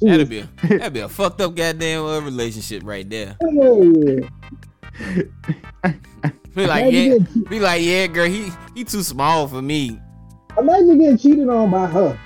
That'd 0.00 0.28
be 0.28 0.38
a, 0.40 0.48
that'd 0.62 0.92
be 0.92 1.00
a 1.00 1.08
fucked 1.08 1.40
up 1.40 1.54
goddamn 1.54 2.04
uh, 2.04 2.20
relationship 2.20 2.82
right 2.84 3.08
there. 3.08 3.36
Hey. 3.42 4.28
Be 6.60 6.66
like, 6.66 6.82
Imagine 6.82 7.12
yeah, 7.12 7.18
getting- 7.18 7.42
be 7.44 7.58
like, 7.58 7.82
yeah, 7.82 8.06
girl, 8.06 8.28
he 8.28 8.50
he 8.74 8.84
too 8.84 9.02
small 9.02 9.48
for 9.48 9.62
me. 9.62 9.98
Imagine 10.58 10.98
getting 10.98 11.16
cheated 11.16 11.48
on 11.48 11.70
by 11.70 11.86
her. 11.86 12.18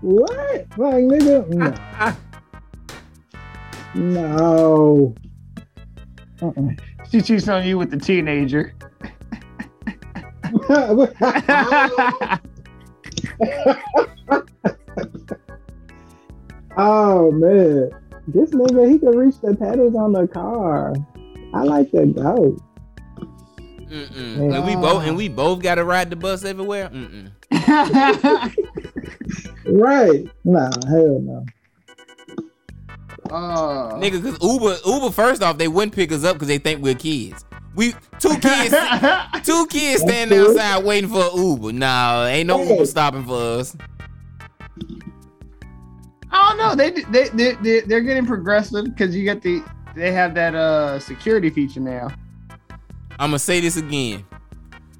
What? 0.00 0.66
Like, 0.76 1.04
nigga? 1.04 2.16
No. 3.94 3.94
no. 3.94 5.14
Uh-uh. 6.42 6.70
She 7.08 7.22
cheats 7.22 7.46
on 7.46 7.64
you 7.64 7.78
with 7.78 7.92
the 7.92 7.98
teenager. 7.98 8.74
oh 16.76 17.30
man, 17.30 17.90
this 18.26 18.50
nigga 18.50 18.90
he 18.90 18.98
can 18.98 19.16
reach 19.16 19.40
the 19.40 19.54
pedals 19.54 19.94
on 19.94 20.10
the 20.12 20.26
car. 20.26 20.94
I 21.54 21.62
like 21.62 21.92
to 21.92 22.06
go. 22.06 22.56
Mm-mm. 23.88 24.54
And 24.54 24.66
we 24.66 24.76
both 24.76 25.04
and 25.04 25.16
we 25.16 25.28
both 25.28 25.62
got 25.62 25.76
to 25.76 25.84
ride 25.84 26.10
the 26.10 26.16
bus 26.16 26.44
everywhere. 26.44 26.90
Mm-mm. 26.90 27.30
Right? 29.68 30.26
Nah, 30.44 30.70
hell 30.88 31.20
no. 31.20 31.44
Oh. 33.30 33.90
Nigga, 34.00 34.22
cause 34.22 34.38
Uber, 34.42 34.76
Uber, 34.86 35.12
first 35.12 35.42
off, 35.42 35.58
they 35.58 35.68
wouldn't 35.68 35.94
pick 35.94 36.10
us 36.10 36.24
up 36.24 36.36
because 36.36 36.48
they 36.48 36.58
think 36.58 36.82
we're 36.82 36.94
kids. 36.94 37.44
We 37.74 37.92
two 38.18 38.36
kids, 38.38 38.74
two 39.44 39.66
kids 39.66 40.02
standing 40.02 40.38
outside 40.38 40.84
waiting 40.84 41.10
for 41.10 41.22
an 41.22 41.30
Uber. 41.34 41.72
Nah, 41.72 42.24
ain't 42.26 42.46
no 42.46 42.62
Uber 42.62 42.86
stopping 42.86 43.24
for 43.24 43.58
us. 43.58 43.76
I 46.30 46.48
don't 46.48 46.58
know. 46.58 46.74
They 46.74 46.90
they 46.90 47.28
they 47.28 47.52
they 47.62 47.80
they're 47.82 48.00
getting 48.00 48.26
progressive 48.26 48.86
because 48.86 49.14
you 49.14 49.24
get 49.24 49.42
the 49.42 49.62
they 49.94 50.12
have 50.12 50.34
that 50.34 50.54
uh 50.54 50.98
security 50.98 51.50
feature 51.50 51.80
now. 51.80 52.08
I'm 53.20 53.30
gonna 53.30 53.38
say 53.40 53.60
this 53.60 53.76
again. 53.76 54.24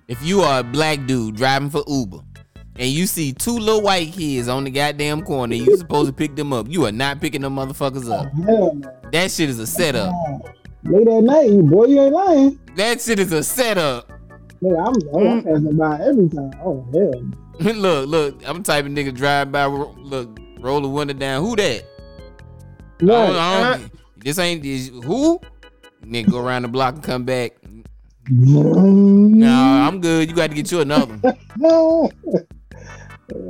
If 0.09 0.21
you 0.23 0.41
are 0.41 0.61
a 0.61 0.65
black 0.65 1.07
dude 1.07 1.37
driving 1.37 1.71
for 1.71 1.85
Uber 1.87 2.19
and 2.77 2.89
you 2.89 3.07
see 3.07 3.33
two 3.33 3.57
little 3.57 3.83
white 3.83 4.13
kids 4.13 4.49
on 4.49 4.65
the 4.65 4.71
goddamn 4.71 5.23
corner, 5.23 5.55
you 5.55 5.77
supposed 5.77 6.09
to 6.09 6.13
pick 6.13 6.35
them 6.35 6.53
up. 6.53 6.67
You 6.69 6.87
are 6.87 6.93
not 6.93 7.21
picking 7.21 7.43
them 7.43 7.57
motherfuckers 7.57 8.11
up. 8.11 8.33
No. 8.35 8.81
That 9.13 9.31
shit 9.31 9.49
is 9.49 9.59
a 9.61 9.67
setup. 9.67 10.13
Late 10.85 11.07
at 11.09 11.23
night, 11.23 11.51
boy, 11.69 11.87
you 11.87 12.01
ain't 12.01 12.13
lying. 12.13 12.61
That 12.77 13.01
shit 13.01 13.19
is 13.21 13.33
a 13.33 13.45
setup. 13.45 14.11
Nigga, 14.63 14.89
I'm, 14.89 14.95
oh, 15.13 15.29
I'm 15.29 15.43
mm. 15.43 15.45
passing 15.45 15.77
by 15.77 16.01
every 16.01 16.29
time. 16.29 16.51
Oh 16.65 16.85
hell. 16.93 17.75
look, 17.75 18.09
look, 18.09 18.49
I'm 18.49 18.57
of 18.57 18.65
nigga 18.65 19.15
drive 19.15 19.53
by, 19.53 19.67
look, 19.67 20.39
roll 20.59 20.81
the 20.81 20.89
window 20.89 21.15
down. 21.15 21.45
Who 21.45 21.55
that? 21.57 21.85
I 23.01 23.05
Right. 23.05 23.27
don't- 23.27 23.37
I 23.37 23.77
don't- 23.77 23.93
this 24.17 24.39
ain't 24.41 24.65
this, 24.65 24.89
who? 24.89 25.41
Nigga 26.05 26.31
go 26.31 26.39
around 26.39 26.63
the 26.63 26.69
block 26.69 26.95
and 26.95 27.05
come 27.05 27.25
back. 27.25 27.58
Mm. 28.31 29.37
Nah, 29.37 29.89
I'm 29.89 30.01
good. 30.01 30.29
You 30.29 30.37
got 30.37 30.51
to 30.51 30.57
get 30.57 30.71
you 30.71 30.81
another 30.81 31.07
one. 31.07 32.11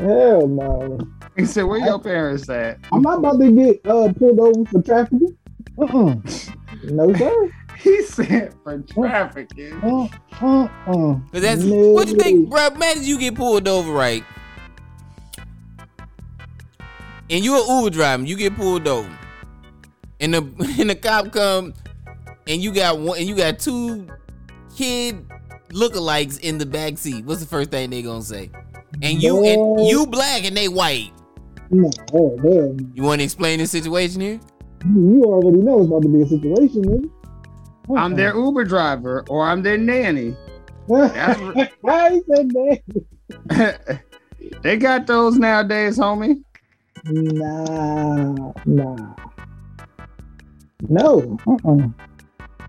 Hell 0.00 0.48
no. 0.48 0.98
He 1.36 1.46
said, 1.46 1.62
"Where 1.64 1.78
your 1.78 1.98
parents 1.98 2.48
at?" 2.48 2.78
I'm 2.92 3.02
not 3.02 3.18
about 3.18 3.38
to 3.38 3.50
get 3.50 3.80
uh, 3.86 4.12
pulled 4.12 4.40
over 4.40 4.64
for 4.66 4.82
trafficking. 4.82 5.36
Uh-uh. 5.78 6.16
No 6.84 7.12
sir. 7.14 7.50
He 7.78 8.02
said 8.02 8.52
for 8.64 8.80
trafficking. 8.80 9.70
Mm, 9.70 10.10
mm, 10.32 10.70
uh-uh. 10.88 11.30
Cause 11.30 11.42
that's 11.42 11.62
what 11.62 12.08
you 12.08 12.16
think, 12.16 12.50
bro. 12.50 12.66
Imagine 12.66 13.04
you 13.04 13.20
get 13.20 13.36
pulled 13.36 13.68
over, 13.68 13.92
right? 13.92 14.24
And 17.30 17.44
you 17.44 17.54
a 17.54 17.78
Uber 17.78 17.90
driver, 17.90 18.24
you 18.24 18.36
get 18.36 18.56
pulled 18.56 18.88
over, 18.88 19.16
and 20.18 20.34
the 20.34 20.38
and 20.80 20.90
the 20.90 20.96
cop 20.96 21.30
come, 21.30 21.72
and 22.48 22.60
you 22.60 22.74
got 22.74 22.98
one, 22.98 23.16
and 23.16 23.28
you 23.28 23.36
got 23.36 23.60
two 23.60 24.08
kid 24.78 25.26
lookalikes 25.70 26.38
in 26.40 26.56
the 26.58 26.64
back 26.66 26.96
seat. 26.98 27.24
What's 27.24 27.40
the 27.40 27.46
first 27.46 27.70
thing 27.70 27.90
they 27.90 28.00
gonna 28.02 28.22
say? 28.22 28.50
And 29.02 29.20
you 29.20 29.44
and 29.44 29.88
you 29.88 30.06
black 30.06 30.44
and 30.44 30.56
they 30.56 30.68
white. 30.68 31.10
No, 31.70 31.90
oh, 32.14 32.38
hell. 32.38 32.76
You 32.94 33.02
want 33.02 33.20
to 33.20 33.24
explain 33.24 33.58
the 33.58 33.66
situation 33.66 34.20
here? 34.20 34.40
You 34.86 35.24
already 35.24 35.58
know 35.58 35.80
it's 35.80 35.88
about 35.88 36.02
to 36.02 36.08
be 36.08 36.22
a 36.22 36.26
situation, 36.26 36.84
nigga. 36.84 37.10
I'm 37.96 38.14
their 38.14 38.34
Uber 38.36 38.64
driver 38.64 39.24
or 39.28 39.44
I'm 39.44 39.62
their 39.62 39.76
nanny. 39.76 40.36
That's 40.88 41.40
what- 41.54 41.72
Why 41.80 42.10
he 42.12 42.22
said 42.32 42.50
that? 42.50 44.00
they 44.62 44.76
got 44.76 45.06
those 45.06 45.36
nowadays, 45.38 45.98
homie. 45.98 46.42
Nah, 47.04 48.52
nah. 48.64 49.14
No. 50.88 51.36
Uh-uh. 51.46 51.88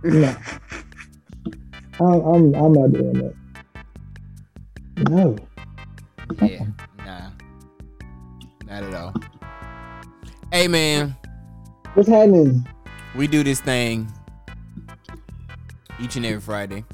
No. 0.02 0.34
I'm, 2.00 2.22
I'm, 2.22 2.56
I'm 2.56 2.74
not 2.74 2.92
doing 2.94 3.14
that. 3.14 3.36
No. 5.10 5.36
Yeah, 6.42 6.66
nah, 6.98 7.30
not 8.68 8.84
at 8.84 8.94
all. 8.94 9.14
Hey 10.52 10.68
man, 10.68 11.16
What's 11.94 12.08
happening? 12.10 12.68
we 13.16 13.28
do 13.28 13.44
this 13.44 13.60
thing 13.62 14.12
each 16.00 16.16
and 16.16 16.26
every 16.26 16.40
Friday. 16.42 16.86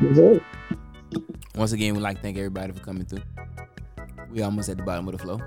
Yes, 0.00 0.16
sir. 0.16 0.40
Once 1.54 1.72
again, 1.72 1.94
we'd 1.94 2.00
like 2.02 2.16
to 2.16 2.22
thank 2.22 2.36
everybody 2.36 2.72
for 2.72 2.80
coming 2.80 3.04
through. 3.04 3.22
We 4.32 4.42
almost 4.42 4.68
at 4.68 4.76
the 4.78 4.82
bottom 4.82 5.06
of 5.08 5.16
the 5.16 5.18
flow. 5.18 5.40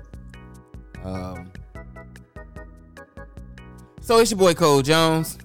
Um, 1.04 1.52
so 4.00 4.18
it's 4.18 4.30
your 4.30 4.38
boy 4.38 4.54
Cole 4.54 4.80
Jones. 4.82 5.38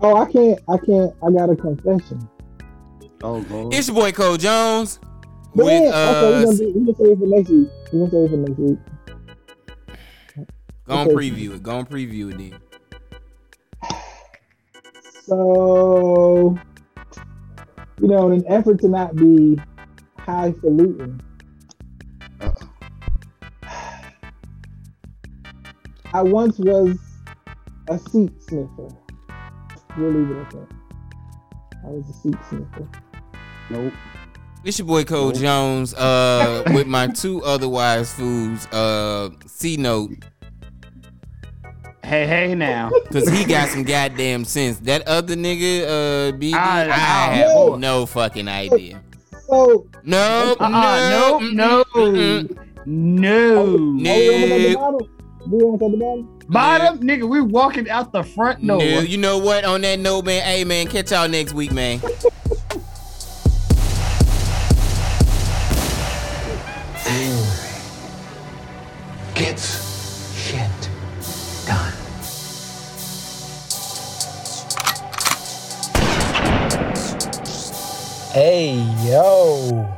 Oh, 0.00 0.16
I 0.16 0.30
can't. 0.30 0.60
I 0.68 0.76
can't. 0.78 1.14
I 1.22 1.30
got 1.32 1.50
a 1.50 1.56
confession. 1.56 2.28
Oh, 3.22 3.44
Lord. 3.50 3.74
It's 3.74 3.88
your 3.88 3.96
boy 3.96 4.12
Cole 4.12 4.36
Jones. 4.36 5.00
But 5.54 5.64
With 5.64 5.82
yeah, 5.82 5.88
okay, 5.88 5.90
we're 5.90 6.36
uh, 6.36 6.44
gonna, 6.44 6.56
do, 6.56 6.72
gonna 6.72 6.94
save 6.94 7.08
it 7.08 7.18
for 7.18 7.26
next 7.26 7.50
week. 7.50 7.68
We're 7.92 8.06
gonna 8.06 8.10
save 8.10 8.24
it 8.24 8.30
for 8.30 8.36
next 8.36 8.58
week. 8.58 8.78
go 10.84 10.94
on 10.94 11.06
okay. 11.08 11.14
preview 11.16 11.54
it. 11.56 11.62
Go 11.62 11.78
on 11.78 11.86
preview 11.86 12.32
it 12.32 12.38
then. 12.38 12.60
So, 15.24 16.56
you 18.00 18.08
know, 18.08 18.30
in 18.30 18.40
an 18.40 18.44
effort 18.46 18.80
to 18.80 18.88
not 18.88 19.16
be 19.16 19.58
highfalutin, 20.20 21.20
I 26.14 26.22
once 26.22 26.58
was 26.58 26.98
a 27.88 27.98
seat 27.98 28.32
sniffer. 28.42 28.88
We'll 29.98 30.12
leave 30.12 30.30
it 30.30 30.36
at 30.40 30.50
that. 30.52 30.68
I 31.84 31.88
was 31.88 32.08
a 32.08 32.12
seat 32.12 32.36
sniffer. 32.48 32.88
Nope. 33.70 33.92
It's 34.64 34.78
your 34.78 34.86
boy 34.86 35.04
Cole 35.04 35.32
Jones. 35.32 35.92
Uh, 35.94 36.62
with 36.74 36.86
my 36.86 37.08
two 37.08 37.42
other 37.44 37.68
wise 37.68 38.12
fools. 38.12 38.66
Uh, 38.66 39.30
C 39.46 39.76
note. 39.76 40.12
Hey, 42.04 42.26
hey, 42.26 42.54
now. 42.54 42.90
Cause 43.12 43.28
he 43.28 43.44
got 43.44 43.68
some 43.68 43.82
goddamn 43.82 44.44
sense. 44.44 44.78
That 44.80 45.06
other 45.06 45.34
nigga, 45.36 45.82
uh, 45.84 46.32
BD, 46.38 46.54
I, 46.54 46.84
I- 46.84 46.84
I- 46.84 46.88
have 47.34 47.48
no. 47.48 47.74
no 47.76 48.06
fucking 48.06 48.48
idea. 48.48 49.02
So, 49.46 49.86
No, 50.04 50.56
Uh-uh, 50.60 51.08
no, 51.10 51.38
no, 51.38 51.84
mm-mm, 51.94 52.58
no, 52.86 53.56
oh, 53.56 53.66
no. 53.76 55.00
We 55.50 55.62
almost 55.62 55.82
at 55.82 55.90
the 55.90 55.96
Nope. 55.96 56.00
bottom. 56.00 56.00
We 56.00 56.04
almost 56.04 56.42
at 56.42 56.46
the 56.46 56.52
bottom. 56.52 56.96
Bottom, 56.98 57.08
nigga, 57.08 57.28
we 57.28 57.40
walking 57.40 57.88
out 57.90 58.12
the 58.12 58.22
front 58.22 58.66
door. 58.66 58.78
No, 58.78 59.00
you 59.00 59.18
know 59.18 59.38
what? 59.38 59.64
On 59.64 59.80
that 59.82 59.98
note, 59.98 60.24
man, 60.24 60.42
hey 60.42 60.64
man, 60.64 60.86
catch 60.86 61.10
y'all 61.10 61.28
next 61.28 61.52
week, 61.54 61.72
man. 61.72 62.00
Gets 69.34 70.34
shit 70.36 70.88
done. 71.64 71.94
Hey, 78.32 78.74
yo. 79.04 79.97